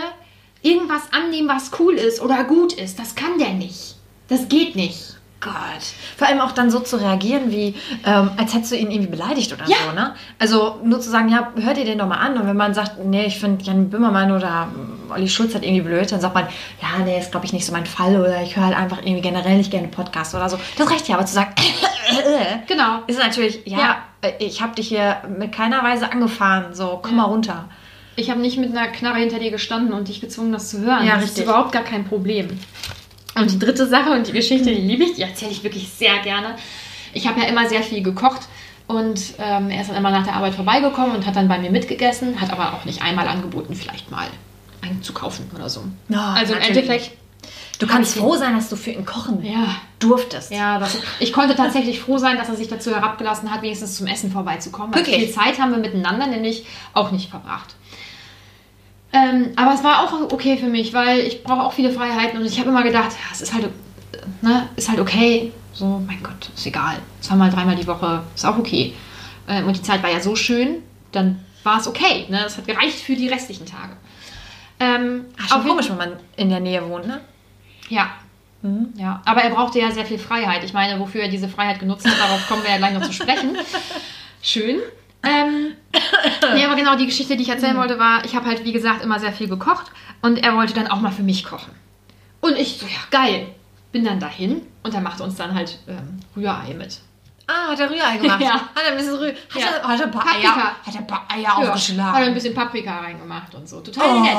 irgendwas 0.63 1.13
annehmen, 1.13 1.49
was 1.49 1.71
cool 1.81 1.95
ist 1.95 2.21
oder 2.23 2.45
gut 2.45 2.73
ist. 2.73 2.99
Das 2.99 3.15
kann 3.15 3.39
der 3.39 3.51
nicht. 3.55 3.97
Das 4.29 4.49
geht 4.49 4.77
nicht. 4.77 5.16
Gott. 5.41 5.53
Vor 6.17 6.27
allem 6.27 6.41
auch 6.41 6.53
dann 6.53 6.71
so 6.71 6.81
zu 6.81 6.97
reagieren, 6.97 7.51
wie 7.53 7.75
ähm, 8.05 8.31
als 8.37 8.55
hättest 8.55 8.73
du 8.73 8.77
ihn 8.77 8.91
irgendwie 8.91 9.11
beleidigt 9.11 9.53
oder 9.53 9.65
Ja. 9.69 9.77
so, 9.87 9.95
ne? 9.95 10.15
Also 10.39 10.81
nur 10.83 10.99
zu 11.01 11.11
sagen, 11.11 11.29
ja, 11.29 11.53
hör 11.61 11.75
dir 11.75 11.85
den 11.85 11.99
doch 11.99 12.07
mal 12.09 12.17
an. 12.17 12.39
Und 12.39 12.47
wenn 12.49 12.57
man 12.57 12.73
sagt, 12.75 13.05
nee, 13.05 13.27
ich 13.27 13.39
finde 13.39 13.63
Jan 13.65 13.91
Böhmermann 13.91 14.33
oder 14.33 14.69
ähm, 14.75 15.11
Olli 15.13 15.29
Schulz 15.29 15.55
hat 15.55 15.63
irgendwie 15.63 15.83
blöd, 15.83 16.11
dann 16.11 16.21
sagt 16.21 16.35
man, 16.35 16.47
ja, 16.81 17.05
nee, 17.05 17.19
ist 17.19 17.31
glaube 17.31 17.45
ich 17.47 17.53
nicht 17.53 17.67
so 17.67 17.73
mein 17.73 17.87
Fall 17.87 18.19
oder 18.19 18.43
ich 18.43 18.57
höre 18.57 18.65
halt 18.67 18.77
einfach 18.77 18.99
irgendwie 19.03 19.21
generell 19.21 19.59
nicht 19.59 19.71
gerne 19.71 19.89
Podcasts 19.89 20.35
oder 20.35 20.49
so. 20.49 20.59
Das 20.79 20.91
reicht 20.91 21.07
ja, 21.07 21.17
aber 21.17 21.27
zu 21.27 21.35
sagen, 21.35 21.53
Genau. 22.67 23.01
ist 23.07 23.19
natürlich, 23.19 23.61
ja, 23.67 23.79
Ja. 23.79 23.97
äh, 24.23 24.33
ich 24.45 24.63
habe 24.63 24.75
dich 24.75 24.89
hier 24.89 25.19
mit 25.39 25.53
keiner 25.53 25.83
Weise 25.85 26.11
angefahren, 26.11 26.75
so 26.75 26.99
komm 27.03 27.17
mal 27.17 27.25
runter. 27.25 27.67
Ich 28.17 28.31
habe 28.31 28.41
nicht 28.41 28.57
mit 28.57 28.71
einer 28.75 28.89
Knarre 28.89 29.19
hinter 29.19 29.39
dir 29.39 29.51
gestanden 29.51 29.93
und 29.93 30.09
dich 30.09 30.23
gezwungen, 30.23 30.51
das 30.53 30.71
zu 30.71 30.81
hören. 30.81 31.05
Ja, 31.07 31.17
das 31.17 31.25
richtig. 31.25 31.39
ist 31.45 31.45
überhaupt 31.51 31.73
gar 31.73 31.83
kein 31.85 32.05
Problem. 32.07 32.59
Und 33.37 33.51
die 33.53 33.59
dritte 33.59 33.87
Sache 33.87 34.11
und 34.11 34.27
die 34.27 34.33
Geschichte, 34.33 34.71
die 34.71 34.81
liebe 34.81 35.05
ich, 35.05 35.15
die 35.15 35.23
erzähle 35.23 35.51
ich 35.51 35.63
wirklich 35.63 35.89
sehr 35.91 36.19
gerne. 36.21 36.57
Ich 37.13 37.27
habe 37.27 37.41
ja 37.41 37.47
immer 37.47 37.69
sehr 37.69 37.83
viel 37.83 38.03
gekocht 38.03 38.43
und 38.87 39.21
ähm, 39.39 39.71
er 39.71 39.81
ist 39.81 39.91
dann 39.91 39.97
immer 39.97 40.11
nach 40.11 40.25
der 40.25 40.35
Arbeit 40.35 40.55
vorbeigekommen 40.55 41.15
und 41.15 41.27
hat 41.27 41.37
dann 41.37 41.49
bei 41.49 41.59
mir 41.59 41.71
mitgegessen, 41.71 42.41
hat 42.41 42.51
aber 42.51 42.75
auch 42.75 42.85
nicht 42.85 43.03
einmal 43.03 43.29
angeboten, 43.29 43.75
vielleicht 43.75 44.11
mal 44.11 44.27
einen 44.81 45.03
zu 45.03 45.13
kaufen 45.13 45.51
oder 45.55 45.69
so. 45.69 45.83
Ja, 46.09 46.33
also 46.33 46.55
im. 46.55 46.61
Endeffekt, 46.61 47.13
Du 47.79 47.87
kannst 47.87 48.17
froh 48.17 48.37
sein, 48.37 48.55
dass 48.55 48.71
du 48.71 48.77
für 48.77 48.91
ihn 48.91 49.05
kochen 49.05 49.45
ja, 49.45 49.77
durftest. 49.99 50.51
ja, 50.51 50.79
das, 50.79 50.97
ich 51.21 51.33
konnte 51.33 51.55
tatsächlich 51.55 52.01
froh 52.01 52.17
sein, 52.17 52.39
dass 52.39 52.49
er 52.49 52.57
sich 52.57 52.69
dazu 52.69 52.91
herabgelassen 52.91 53.53
hat, 53.53 53.61
wenigstens 53.61 53.97
zum 53.97 54.07
Essen 54.07 54.33
vorbeizukommen. 54.33 54.95
Wirklich? 54.95 55.17
Viel 55.17 55.31
Zeit 55.31 55.61
haben 55.61 55.73
wir 55.73 55.79
miteinander 55.79 56.27
nämlich 56.27 56.65
auch 56.95 57.11
nicht 57.11 57.29
verbracht. 57.29 57.75
Ähm, 59.17 59.53
aber 59.57 59.73
es 59.73 59.83
war 59.83 60.03
auch 60.03 60.33
okay 60.33 60.59
für 60.59 60.67
mich, 60.67 60.93
weil 60.93 61.21
ich 61.21 61.43
brauche 61.43 61.63
auch 61.63 61.73
viele 61.73 61.91
Freiheiten 61.91 62.39
und 62.39 62.45
ich 62.45 62.59
habe 62.59 62.69
immer 62.69 62.83
gedacht, 62.83 63.13
ja, 63.13 63.33
es 63.33 63.41
ist 63.41 63.55
halt, 63.55 63.65
äh, 63.65 63.69
ne, 64.43 64.69
ist 64.77 64.89
halt 64.89 65.01
okay. 65.01 65.53
So, 65.73 66.03
mein 66.07 66.23
Gott, 66.23 66.51
ist 66.55 66.67
egal. 66.67 66.97
Zweimal, 67.21 67.51
dreimal 67.51 67.77
die 67.77 67.87
Woche 67.87 68.23
ist 68.35 68.45
auch 68.45 68.59
okay. 68.59 68.95
Ähm, 69.49 69.67
und 69.67 69.77
die 69.77 69.83
Zeit 69.83 70.03
war 70.03 70.11
ja 70.11 70.21
so 70.21 70.37
schön, 70.37 70.83
dann 71.13 71.41
war 71.63 71.79
es 71.79 71.87
okay. 71.87 72.27
Ne? 72.29 72.41
Das 72.43 72.59
hat 72.59 72.67
gereicht 72.67 72.99
für 72.99 73.17
die 73.17 73.29
restlichen 73.29 73.65
Tage. 73.65 73.97
Ähm, 74.81 75.25
Ach, 75.41 75.49
schon 75.49 75.67
komisch, 75.67 75.89
wenn 75.89 75.97
man 75.97 76.13
in 76.37 76.51
der 76.51 76.61
Nähe 76.61 76.87
wohnt, 76.87 77.07
ne? 77.07 77.21
ja. 77.89 78.09
Ja, 78.97 79.23
aber 79.25 79.43
er 79.43 79.51
brauchte 79.51 79.79
ja 79.79 79.93
sehr 79.93 80.05
viel 80.05 80.19
Freiheit. 80.19 80.65
Ich 80.65 80.73
meine, 80.73 80.99
wofür 80.99 81.23
er 81.23 81.29
diese 81.29 81.49
Freiheit 81.49 81.79
genutzt 81.79 82.05
hat, 82.05 82.19
darauf 82.19 82.49
kommen 82.49 82.65
wir 82.65 82.71
ja 82.71 82.79
gleich 82.79 82.95
noch 82.95 83.03
zu 83.03 83.13
sprechen. 83.13 83.57
Schön. 84.43 84.81
Ähm, 85.27 85.73
nee, 86.55 86.65
aber 86.65 86.77
genau 86.77 86.97
die 86.97 87.07
Geschichte, 87.07 87.37
die 87.37 87.43
ich 87.43 87.49
erzählen 87.49 87.77
wollte, 87.77 87.99
war, 87.99 88.25
ich 88.25 88.35
habe 88.37 88.47
halt, 88.47 88.65
wie 88.65 88.73
gesagt, 88.73 89.03
immer 89.03 89.19
sehr 89.19 89.33
viel 89.33 89.49
gekocht 89.49 89.87
und 90.23 90.37
er 90.39 90.55
wollte 90.57 90.75
dann 90.75 90.87
auch 90.89 91.01
mal 91.01 91.11
für 91.11 91.23
mich 91.23 91.45
kochen. 91.45 91.73
Und 92.41 92.57
ich 92.57 92.79
so, 92.79 92.87
ja, 92.87 92.99
geil. 93.11 93.49
Bin 93.93 94.05
dann 94.05 94.21
dahin 94.21 94.63
und 94.83 94.95
er 94.95 95.01
machte 95.01 95.23
uns 95.23 95.37
dann 95.37 95.55
halt 95.55 95.79
ähm, 95.89 96.21
Rührei 96.37 96.75
mit. 96.75 96.99
Ah, 97.47 97.71
hat 97.71 97.81
er 97.81 97.89
Rührei 97.91 98.17
gemacht? 98.19 98.41
Ja. 98.45 98.55
Hat 98.55 98.83
er 98.85 98.91
ein 98.93 98.97
bisschen 98.99 99.15
Rührei? 99.15 99.35
Hat, 99.55 99.61
Ja. 99.63 99.67
er, 99.83 99.89
hat 99.89 100.01
er 100.01 100.07
ein 100.07 100.11
paar 100.13 100.25
Paprika. 100.25 100.49
Eier, 100.49 100.57
hat 100.87 100.95
er 100.95 101.01
ein 101.01 101.07
paar 101.07 101.25
Eier 101.33 101.41
Ja, 101.43 101.57
hat 101.57 101.63
er 101.65 101.69
aufgeschlagen? 101.73 102.23
ein 102.25 102.35
bisschen 102.35 102.55
Paprika 102.55 102.99
reingemacht 102.99 103.55
und 103.55 103.69
so. 103.69 103.81
Total 103.81 104.17
Oh. 104.17 104.21
nett. 104.21 104.37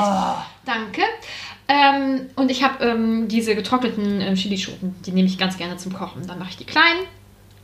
Danke. 0.64 1.02
Ähm, 1.66 2.30
und 2.36 2.50
ich 2.50 2.62
habe 2.62 2.84
ähm, 2.84 3.28
diese 3.28 3.54
getrockneten 3.54 4.20
ähm, 4.20 4.34
Chilischoten, 4.36 4.94
die 5.02 5.10
nehme 5.12 5.26
ich 5.28 5.36
ganz 5.38 5.56
gerne 5.58 5.76
zum 5.76 5.92
Kochen. 5.92 6.26
Dann 6.26 6.38
mache 6.38 6.50
ich 6.50 6.56
die 6.56 6.64
kleinen, 6.64 7.00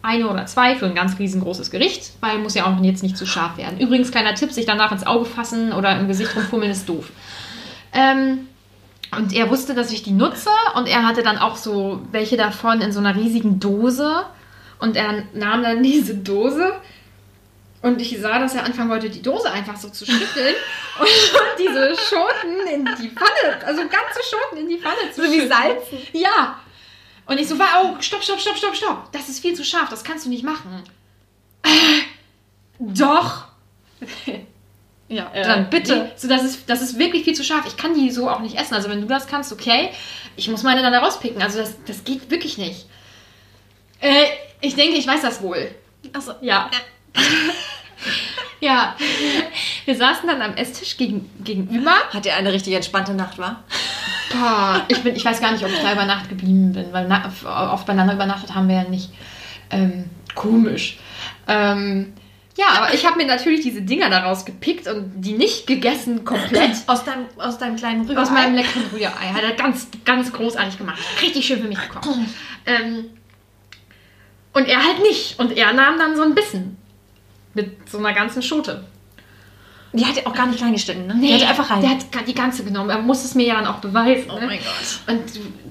eine 0.04 0.28
oder 0.28 0.46
zwei 0.46 0.76
für 0.76 0.86
ein 0.86 0.94
ganz 0.94 1.18
riesengroßes 1.18 1.70
Gericht, 1.70 2.12
weil 2.20 2.38
muss 2.38 2.54
ja 2.54 2.66
auch 2.66 2.82
jetzt 2.82 3.02
nicht 3.02 3.16
zu 3.16 3.26
scharf 3.26 3.56
werden. 3.56 3.80
Übrigens, 3.80 4.10
kleiner 4.10 4.34
Tipp, 4.34 4.52
sich 4.52 4.66
danach 4.66 4.92
ins 4.92 5.06
Auge 5.06 5.24
fassen 5.24 5.72
oder 5.72 5.98
im 5.98 6.08
Gesicht 6.08 6.36
rumfummeln 6.36 6.70
ist 6.70 6.88
doof. 6.88 7.10
Ähm, 7.92 8.46
und 9.16 9.32
er 9.32 9.48
wusste, 9.50 9.74
dass 9.74 9.92
ich 9.92 10.02
die 10.02 10.10
nutze 10.10 10.50
und 10.74 10.88
er 10.88 11.06
hatte 11.06 11.22
dann 11.22 11.38
auch 11.38 11.56
so 11.56 12.02
welche 12.12 12.36
davon 12.36 12.80
in 12.80 12.92
so 12.92 12.98
einer 12.98 13.16
riesigen 13.16 13.60
Dose. 13.60 14.24
Und 14.78 14.96
er 14.96 15.22
nahm 15.32 15.62
dann 15.62 15.82
diese 15.82 16.14
Dose 16.14 16.72
und 17.80 18.00
ich 18.00 18.18
sah, 18.20 18.38
dass 18.38 18.54
er 18.54 18.64
anfangen 18.64 18.90
wollte, 18.90 19.10
die 19.10 19.22
Dose 19.22 19.50
einfach 19.50 19.76
so 19.76 19.88
zu 19.88 20.06
schütteln 20.06 20.54
und 21.00 21.08
diese 21.58 21.94
Schoten 21.96 22.66
in 22.72 22.84
die 23.00 23.10
Pfanne, 23.10 23.64
also 23.64 23.82
ganze 23.82 24.20
Schoten 24.28 24.56
in 24.56 24.68
die 24.68 24.78
Pfanne 24.78 25.10
zu 25.12 25.22
So 25.22 25.30
wie 25.30 25.40
schütten. 25.40 25.48
Salzen? 25.48 25.98
Ja. 26.12 26.58
Und 27.26 27.38
ich 27.38 27.48
so, 27.48 27.58
war, 27.58 27.82
oh, 27.84 28.00
stopp, 28.00 28.22
stopp, 28.22 28.40
stopp, 28.40 28.56
stopp, 28.56 28.76
stopp. 28.76 29.12
Das 29.12 29.28
ist 29.28 29.40
viel 29.40 29.54
zu 29.54 29.64
scharf, 29.64 29.88
das 29.88 30.04
kannst 30.04 30.26
du 30.26 30.30
nicht 30.30 30.44
machen. 30.44 30.82
Äh, 31.62 31.68
doch. 32.78 33.44
Ja, 35.06 35.30
Äh, 35.34 35.42
dann 35.44 35.68
bitte. 35.70 36.04
nee, 36.04 36.10
So, 36.16 36.28
das 36.28 36.42
ist, 36.42 36.68
das 36.68 36.80
ist 36.80 36.98
wirklich 36.98 37.24
viel 37.24 37.34
zu 37.34 37.44
scharf. 37.44 37.66
Ich 37.66 37.76
kann 37.76 37.94
die 37.94 38.10
so 38.10 38.28
auch 38.28 38.40
nicht 38.40 38.58
essen. 38.58 38.72
Also 38.74 38.88
wenn 38.88 39.02
du 39.02 39.06
das 39.06 39.26
kannst, 39.26 39.52
okay. 39.52 39.90
Ich 40.34 40.48
muss 40.48 40.62
meine 40.62 40.80
dann 40.80 40.92
da 40.94 40.98
rauspicken. 41.00 41.42
Also 41.42 41.58
das, 41.58 41.74
das 41.86 42.04
geht 42.04 42.30
wirklich 42.30 42.56
nicht. 42.56 42.86
Äh, 44.00 44.24
ich 44.62 44.74
denke, 44.74 44.96
ich 44.96 45.06
weiß 45.06 45.20
das 45.20 45.42
wohl. 45.42 45.74
Achso. 46.14 46.32
Ja. 46.40 46.70
ja. 48.60 48.96
Wir 49.84 49.96
saßen 49.96 50.28
dann 50.28 50.42
am 50.42 50.54
Esstisch 50.54 50.96
gegen, 50.96 51.30
gegenüber. 51.42 51.92
Hat 52.12 52.26
er 52.26 52.36
eine 52.36 52.52
richtig 52.52 52.74
entspannte 52.74 53.14
Nacht, 53.14 53.38
war? 53.38 53.64
Boah, 54.32 54.84
ich, 54.88 55.02
bin, 55.02 55.14
ich 55.14 55.24
weiß 55.24 55.40
gar 55.40 55.52
nicht, 55.52 55.64
ob 55.64 55.70
ich 55.70 55.80
da 55.80 55.92
über 55.92 56.04
Nacht 56.04 56.28
geblieben 56.28 56.72
bin, 56.72 56.92
weil 56.92 57.06
na, 57.08 57.32
oft 57.72 57.86
beieinander 57.86 58.14
übernachtet 58.14 58.54
haben 58.54 58.68
wir 58.68 58.76
ja 58.76 58.84
nicht. 58.84 59.10
Ähm, 59.70 60.04
komisch. 60.34 60.98
Ähm, 61.46 62.12
ja, 62.56 62.66
aber 62.76 62.94
ich 62.94 63.04
habe 63.04 63.16
mir 63.16 63.26
natürlich 63.26 63.62
diese 63.62 63.82
Dinger 63.82 64.10
daraus 64.10 64.44
gepickt 64.44 64.86
und 64.86 65.12
die 65.16 65.32
nicht 65.32 65.66
gegessen 65.66 66.24
komplett. 66.24 66.76
Aus 66.86 67.04
deinem, 67.04 67.26
aus 67.36 67.58
deinem 67.58 67.76
kleinen 67.76 68.06
Rührei? 68.06 68.22
Aus 68.22 68.30
meinem 68.30 68.54
leckeren 68.54 68.84
Rührei. 68.92 69.32
Hat 69.32 69.42
er 69.42 69.52
ganz, 69.52 69.88
ganz 70.04 70.32
großartig 70.32 70.78
gemacht. 70.78 71.00
Richtig 71.20 71.46
schön 71.46 71.60
für 71.60 71.68
mich 71.68 71.80
gekocht. 71.80 72.08
Ähm, 72.66 73.10
und 74.54 74.66
er 74.68 74.82
halt 74.82 75.02
nicht. 75.02 75.38
Und 75.38 75.54
er 75.54 75.74
nahm 75.74 75.98
dann 75.98 76.16
so 76.16 76.22
ein 76.22 76.34
Bissen. 76.34 76.78
Mit 77.54 77.88
so 77.88 77.98
einer 77.98 78.12
ganzen 78.12 78.42
Schote. 78.42 78.84
Die 79.92 80.04
hat 80.04 80.16
er 80.16 80.26
auch 80.26 80.34
gar 80.34 80.46
nicht 80.46 80.60
reingeschnitten, 80.60 81.06
ne? 81.06 81.14
die 81.20 81.32
hat 81.32 81.42
er 81.42 81.50
einfach 81.50 81.70
rein. 81.70 81.80
Der 81.80 81.90
hat 81.90 82.26
die 82.26 82.34
ganze 82.34 82.64
genommen. 82.64 82.90
Er 82.90 82.98
muss 82.98 83.24
es 83.24 83.36
mir 83.36 83.46
ja 83.46 83.54
dann 83.54 83.66
auch 83.66 83.78
beweisen. 83.78 84.28
oh 84.28 84.40
ne? 84.40 84.46
mein 84.46 84.58
Gott. 84.58 84.98
Und 85.06 85.22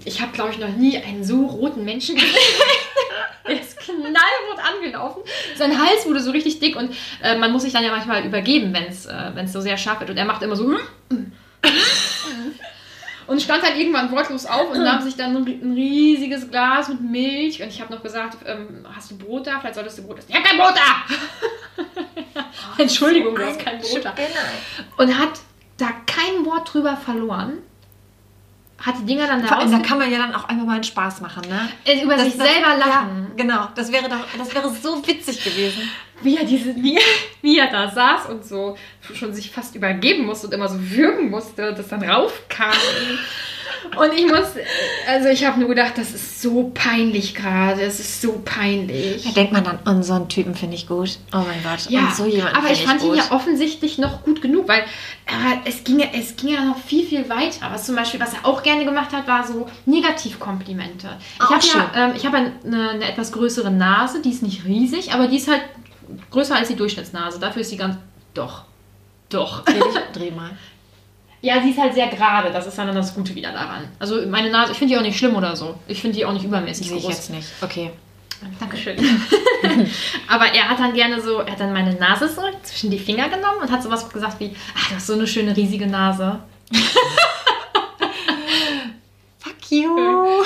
ich 0.05 0.21
habe, 0.21 0.31
glaube 0.31 0.51
ich, 0.51 0.59
noch 0.59 0.69
nie 0.69 0.97
einen 0.97 1.25
so 1.25 1.45
roten 1.45 1.83
Menschen 1.83 2.15
gesehen. 2.15 2.31
Der 3.47 3.59
ist 3.59 3.77
knallrot 3.77 4.59
angelaufen. 4.63 5.23
Sein 5.57 5.77
Hals 5.77 6.05
wurde 6.05 6.21
so 6.21 6.31
richtig 6.31 6.61
dick 6.61 6.77
und 6.77 6.95
äh, 7.21 7.37
man 7.37 7.51
muss 7.51 7.63
sich 7.63 7.73
dann 7.73 7.83
ja 7.83 7.91
manchmal 7.91 8.25
übergeben, 8.25 8.73
wenn 8.73 8.85
es 8.85 9.05
äh, 9.05 9.31
wenn's 9.33 9.51
so 9.51 9.59
sehr 9.59 9.75
scharf 9.75 9.99
wird. 9.99 10.11
Und 10.11 10.17
er 10.17 10.23
macht 10.23 10.41
immer 10.41 10.55
so. 10.55 10.63
Und 13.27 13.41
stand 13.41 13.63
dann 13.63 13.77
irgendwann 13.77 14.11
wortlos 14.11 14.45
auf 14.45 14.71
und 14.71 14.83
nahm 14.83 15.01
sich 15.01 15.15
dann 15.15 15.35
ein 15.35 15.73
riesiges 15.73 16.49
Glas 16.49 16.89
mit 16.89 17.01
Milch. 17.01 17.61
Und 17.61 17.69
ich 17.69 17.81
habe 17.81 17.93
noch 17.93 18.03
gesagt, 18.03 18.37
ähm, 18.45 18.85
hast 18.93 19.11
du 19.11 19.17
Brot 19.17 19.47
da? 19.47 19.59
Vielleicht 19.59 19.75
solltest 19.75 19.97
du 19.97 20.03
Brot 20.03 20.19
essen. 20.19 20.29
Ich 20.29 20.35
habe 20.35 20.47
kein 20.47 20.57
Brot 20.57 20.73
da! 20.75 22.43
Entschuldigung, 22.77 23.35
du 23.35 23.45
hast 23.45 23.59
kein 23.59 23.79
Brot 23.79 24.03
da. 24.03 24.13
Und 24.97 25.17
hat 25.17 25.39
da 25.77 25.87
kein 26.05 26.45
Wort 26.45 26.73
drüber 26.73 26.97
verloren. 26.97 27.59
Hat 28.79 28.95
die 28.99 29.05
Dinger 29.05 29.27
dann 29.27 29.41
da 29.41 29.47
Vor 29.47 29.57
allem, 29.59 29.71
da 29.71 29.79
kann 29.79 29.97
man 29.97 30.11
ja 30.11 30.17
dann 30.17 30.33
auch 30.35 30.43
einfach 30.49 30.65
mal 30.65 30.73
einen 30.75 30.83
Spaß 30.83 31.21
machen, 31.21 31.43
ne? 31.47 31.69
Äh, 31.85 32.01
Über 32.03 32.15
Das- 32.15 32.25
sich 32.25 32.37
das- 32.37 32.47
selber 32.51 32.75
lachen. 32.77 33.27
Ja, 33.29 33.43
genau, 33.43 33.67
das 33.75 33.91
wäre 33.91 34.09
doch, 34.09 34.25
das 34.37 34.53
wäre 34.53 34.69
so 34.69 35.05
witzig 35.07 35.43
gewesen. 35.43 35.89
wie 36.21 36.37
er 36.37 36.45
diese, 36.45 36.75
wie, 36.75 36.97
wie 37.41 37.57
er 37.59 37.69
da 37.69 37.89
saß 37.91 38.27
und 38.29 38.45
so 38.45 38.77
schon 39.13 39.33
sich 39.33 39.51
fast 39.51 39.75
übergeben 39.75 40.25
musste 40.25 40.47
und 40.47 40.53
immer 40.53 40.67
so 40.69 40.77
würgen 40.91 41.29
musste, 41.29 41.73
das 41.73 41.87
dann 41.89 42.03
raufkam. 42.03 42.71
Und 43.97 44.13
ich 44.13 44.25
muss, 44.25 44.55
also 45.07 45.29
ich 45.29 45.45
habe 45.45 45.59
nur 45.59 45.69
gedacht, 45.69 45.93
das 45.97 46.11
ist 46.13 46.41
so 46.41 46.71
peinlich 46.73 47.35
gerade, 47.35 47.81
es 47.81 47.99
ist 47.99 48.21
so 48.21 48.41
peinlich. 48.43 49.23
Da 49.23 49.31
denkt 49.31 49.53
man 49.53 49.65
an 49.67 49.79
unseren 49.85 50.27
Typen, 50.29 50.55
finde 50.55 50.75
ich 50.75 50.87
gut. 50.87 51.17
Oh 51.33 51.37
mein 51.37 51.61
Gott, 51.63 51.89
Ja, 51.89 52.01
und 52.07 52.15
so 52.15 52.25
jemanden 52.25 52.55
aber 52.57 52.67
find 52.67 52.79
ich 52.79 52.85
fand 52.85 53.01
ihn 53.03 53.09
gut. 53.09 53.17
ja 53.17 53.31
offensichtlich 53.31 53.97
noch 53.97 54.23
gut 54.23 54.41
genug, 54.41 54.67
weil 54.67 54.79
äh, 54.81 54.83
es, 55.69 55.83
ging, 55.83 55.99
ja- 55.99 56.07
es 56.13 56.35
ging 56.35 56.49
ja 56.49 56.63
noch 56.65 56.77
viel, 56.77 57.05
viel 57.05 57.29
weiter. 57.29 57.67
Was 57.71 57.85
zum 57.85 57.95
Beispiel, 57.95 58.19
was 58.19 58.33
er 58.33 58.45
auch 58.45 58.63
gerne 58.63 58.83
gemacht 58.85 59.11
hat, 59.13 59.27
war 59.27 59.45
so 59.45 59.67
Negativkomplimente. 59.85 61.07
Ich 61.35 61.41
habe 61.49 61.65
ja, 61.95 62.05
ähm, 62.07 62.13
ich 62.15 62.25
habe 62.25 62.37
eine, 62.37 62.89
eine 62.89 63.05
etwas 63.09 63.31
größere 63.31 63.71
Nase, 63.71 64.21
die 64.21 64.29
ist 64.31 64.43
nicht 64.43 64.65
riesig, 64.65 65.13
aber 65.13 65.27
die 65.27 65.37
ist 65.37 65.47
halt 65.49 65.61
größer 66.31 66.55
als 66.55 66.67
die 66.69 66.75
Durchschnittsnase. 66.75 67.39
Dafür 67.39 67.61
ist 67.61 67.69
sie 67.69 67.77
ganz. 67.77 67.95
Doch. 68.33 68.63
Doch. 69.29 69.63
Dreh, 69.65 69.73
dich, 69.73 69.83
dreh 70.13 70.31
mal. 70.31 70.51
Ja, 71.43 71.61
sie 71.61 71.71
ist 71.71 71.77
halt 71.77 71.93
sehr 71.93 72.07
gerade. 72.07 72.53
Das 72.53 72.65
ist 72.65 72.77
dann 72.77 72.95
das 72.95 73.13
Gute 73.13 73.35
wieder 73.35 73.51
daran. 73.51 73.89
Also 73.99 74.25
meine 74.27 74.49
Nase, 74.49 74.71
ich 74.71 74.77
finde 74.77 74.93
die 74.93 74.97
auch 74.97 75.03
nicht 75.03 75.17
schlimm 75.17 75.35
oder 75.35 75.57
so. 75.57 75.75
Ich 75.89 75.99
finde 75.99 76.15
die 76.15 76.25
auch 76.25 76.31
nicht 76.31 76.45
übermäßig 76.45 76.87
Sehe 76.87 76.95
ich 76.97 77.03
groß. 77.03 77.13
jetzt 77.13 77.29
nicht. 77.31 77.49
Okay. 77.61 77.91
Dankeschön. 78.61 78.97
Aber 80.29 80.45
er 80.45 80.69
hat 80.69 80.79
dann 80.79 80.93
gerne 80.93 81.21
so, 81.21 81.39
er 81.39 81.51
hat 81.51 81.59
dann 81.59 81.73
meine 81.73 81.95
Nase 81.95 82.29
so 82.29 82.43
zwischen 82.63 82.91
die 82.91 82.97
Finger 82.97 83.27
genommen 83.27 83.59
und 83.61 83.69
hat 83.69 83.83
sowas 83.83 84.09
gesagt 84.09 84.39
wie, 84.39 84.55
ach, 84.73 84.87
du 84.87 84.95
hast 84.95 85.07
so 85.07 85.13
eine 85.13 85.27
schöne 85.27 85.55
riesige 85.55 85.85
Nase. 85.85 86.39
Fuck 89.39 89.69
you. 89.69 90.43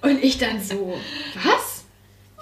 Und 0.00 0.24
ich 0.24 0.38
dann 0.38 0.62
so, 0.62 0.98
was? 1.44 1.84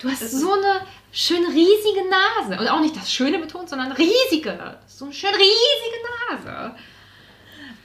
Du 0.00 0.09
hast 0.09 0.31
so 0.31 0.53
eine 0.53 0.83
schöne 1.11 1.48
riesige 1.48 2.05
Nase. 2.09 2.61
Und 2.61 2.68
auch 2.68 2.81
nicht 2.81 2.94
das 2.94 3.12
Schöne 3.12 3.40
betont, 3.40 3.68
sondern 3.68 3.90
riesige. 3.90 4.76
So 4.87 5.07
eine 5.07 5.14
schöne 5.14 5.35
riesige 5.35 6.46
Nase. 6.46 6.76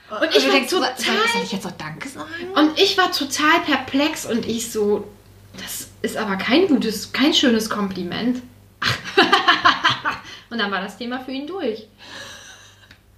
Und 0.08 0.28
ich 0.30 0.42
du 0.44 0.48
war 0.48 0.52
denkst, 0.54 0.70
total- 0.70 0.94
soll 0.98 1.42
ich 1.42 1.52
jetzt 1.52 1.66
auch 1.66 1.72
Danke 1.72 2.08
sagen? 2.08 2.26
Und 2.54 2.78
ich 2.78 2.96
war 2.96 3.10
total 3.12 3.60
perplex 3.66 4.24
und 4.26 4.46
ich 4.46 4.70
so, 4.70 5.06
das 5.60 5.88
ist 6.02 6.16
aber 6.16 6.36
kein 6.36 6.68
gutes, 6.68 7.12
kein 7.12 7.34
schönes 7.34 7.68
Kompliment. 7.68 8.42
und 10.50 10.58
dann 10.58 10.70
war 10.70 10.80
das 10.80 10.96
Thema 10.96 11.20
für 11.20 11.32
ihn 11.32 11.46
durch. 11.46 11.86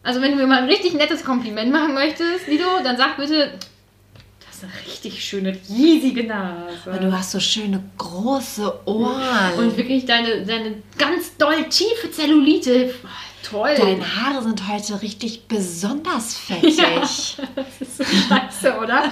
Also 0.02 0.22
wenn 0.22 0.30
du 0.30 0.36
mir 0.38 0.46
mal 0.46 0.62
ein 0.62 0.68
richtig 0.68 0.94
nettes 0.94 1.24
Kompliment 1.24 1.70
machen 1.72 1.92
möchtest, 1.94 2.46
Lido, 2.46 2.64
dann 2.82 2.96
sag 2.96 3.16
bitte, 3.18 3.52
du 4.40 4.46
hast 4.48 4.62
eine 4.64 4.72
richtig 4.86 5.22
schöne, 5.22 5.58
riesige 5.68 6.24
Nase. 6.24 6.68
Aber 6.86 6.98
du 6.98 7.12
hast 7.12 7.32
so 7.32 7.40
schöne 7.40 7.82
große 7.98 8.86
Ohren. 8.86 9.54
und 9.58 9.76
wirklich 9.76 10.06
deine, 10.06 10.46
deine 10.46 10.82
ganz 10.96 11.36
doll 11.36 11.64
tiefe 11.68 12.10
Zellulite. 12.10 12.94
Toll. 13.42 13.74
deine 13.76 14.04
Haare 14.16 14.42
sind 14.42 14.68
heute 14.68 15.00
richtig 15.02 15.46
besonders 15.48 16.34
fettig. 16.36 16.78
Ja, 17.38 17.44
das 17.54 17.80
ist 17.80 17.96
so 17.98 18.04
scheiße, 18.04 18.78
oder? 18.78 19.10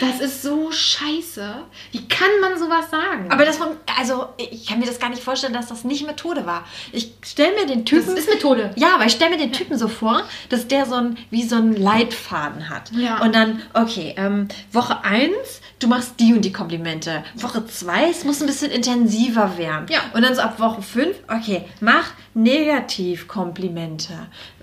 Das 0.00 0.20
ist 0.20 0.42
so 0.42 0.70
scheiße. 0.70 1.54
Wie 1.92 2.08
kann 2.08 2.28
man 2.40 2.58
sowas 2.58 2.90
sagen? 2.90 3.30
Aber 3.30 3.44
das 3.44 3.58
also 3.98 4.28
ich 4.36 4.66
kann 4.66 4.78
mir 4.78 4.86
das 4.86 4.98
gar 4.98 5.10
nicht 5.10 5.22
vorstellen, 5.22 5.52
dass 5.52 5.68
das 5.68 5.84
nicht 5.84 6.06
Methode 6.06 6.46
war. 6.46 6.64
Ich 6.92 7.12
stelle 7.24 7.54
mir 7.54 7.66
den 7.66 7.84
das 7.84 8.04
Typen. 8.04 8.16
ist 8.16 8.28
Methode. 8.28 8.70
ja, 8.76 8.94
aber 8.94 9.06
ich 9.06 9.12
stelle 9.12 9.30
mir 9.30 9.38
den 9.38 9.52
Typen 9.52 9.78
so 9.78 9.88
vor, 9.88 10.22
dass 10.48 10.68
der 10.68 10.86
so 10.86 10.94
ein, 10.94 11.18
wie 11.30 11.42
so 11.42 11.56
einen 11.56 11.76
Leitfaden 11.76 12.68
hat. 12.68 12.90
Ja. 12.92 13.20
Und 13.22 13.34
dann, 13.34 13.62
okay, 13.74 14.14
ähm, 14.16 14.48
Woche 14.72 15.04
1, 15.04 15.32
du 15.78 15.88
machst 15.88 16.14
die 16.18 16.32
und 16.32 16.42
die 16.42 16.52
Komplimente. 16.52 17.24
Woche 17.34 17.66
2, 17.66 18.10
es 18.10 18.24
muss 18.24 18.40
ein 18.40 18.46
bisschen 18.46 18.70
intensiver 18.70 19.56
werden. 19.58 19.86
Ja. 19.90 20.00
Und 20.12 20.22
dann 20.22 20.34
so 20.34 20.42
ab 20.42 20.58
Woche 20.60 20.82
5, 20.82 21.16
okay, 21.28 21.64
mach 21.80 22.12
Negativkomplimente. 22.34 24.12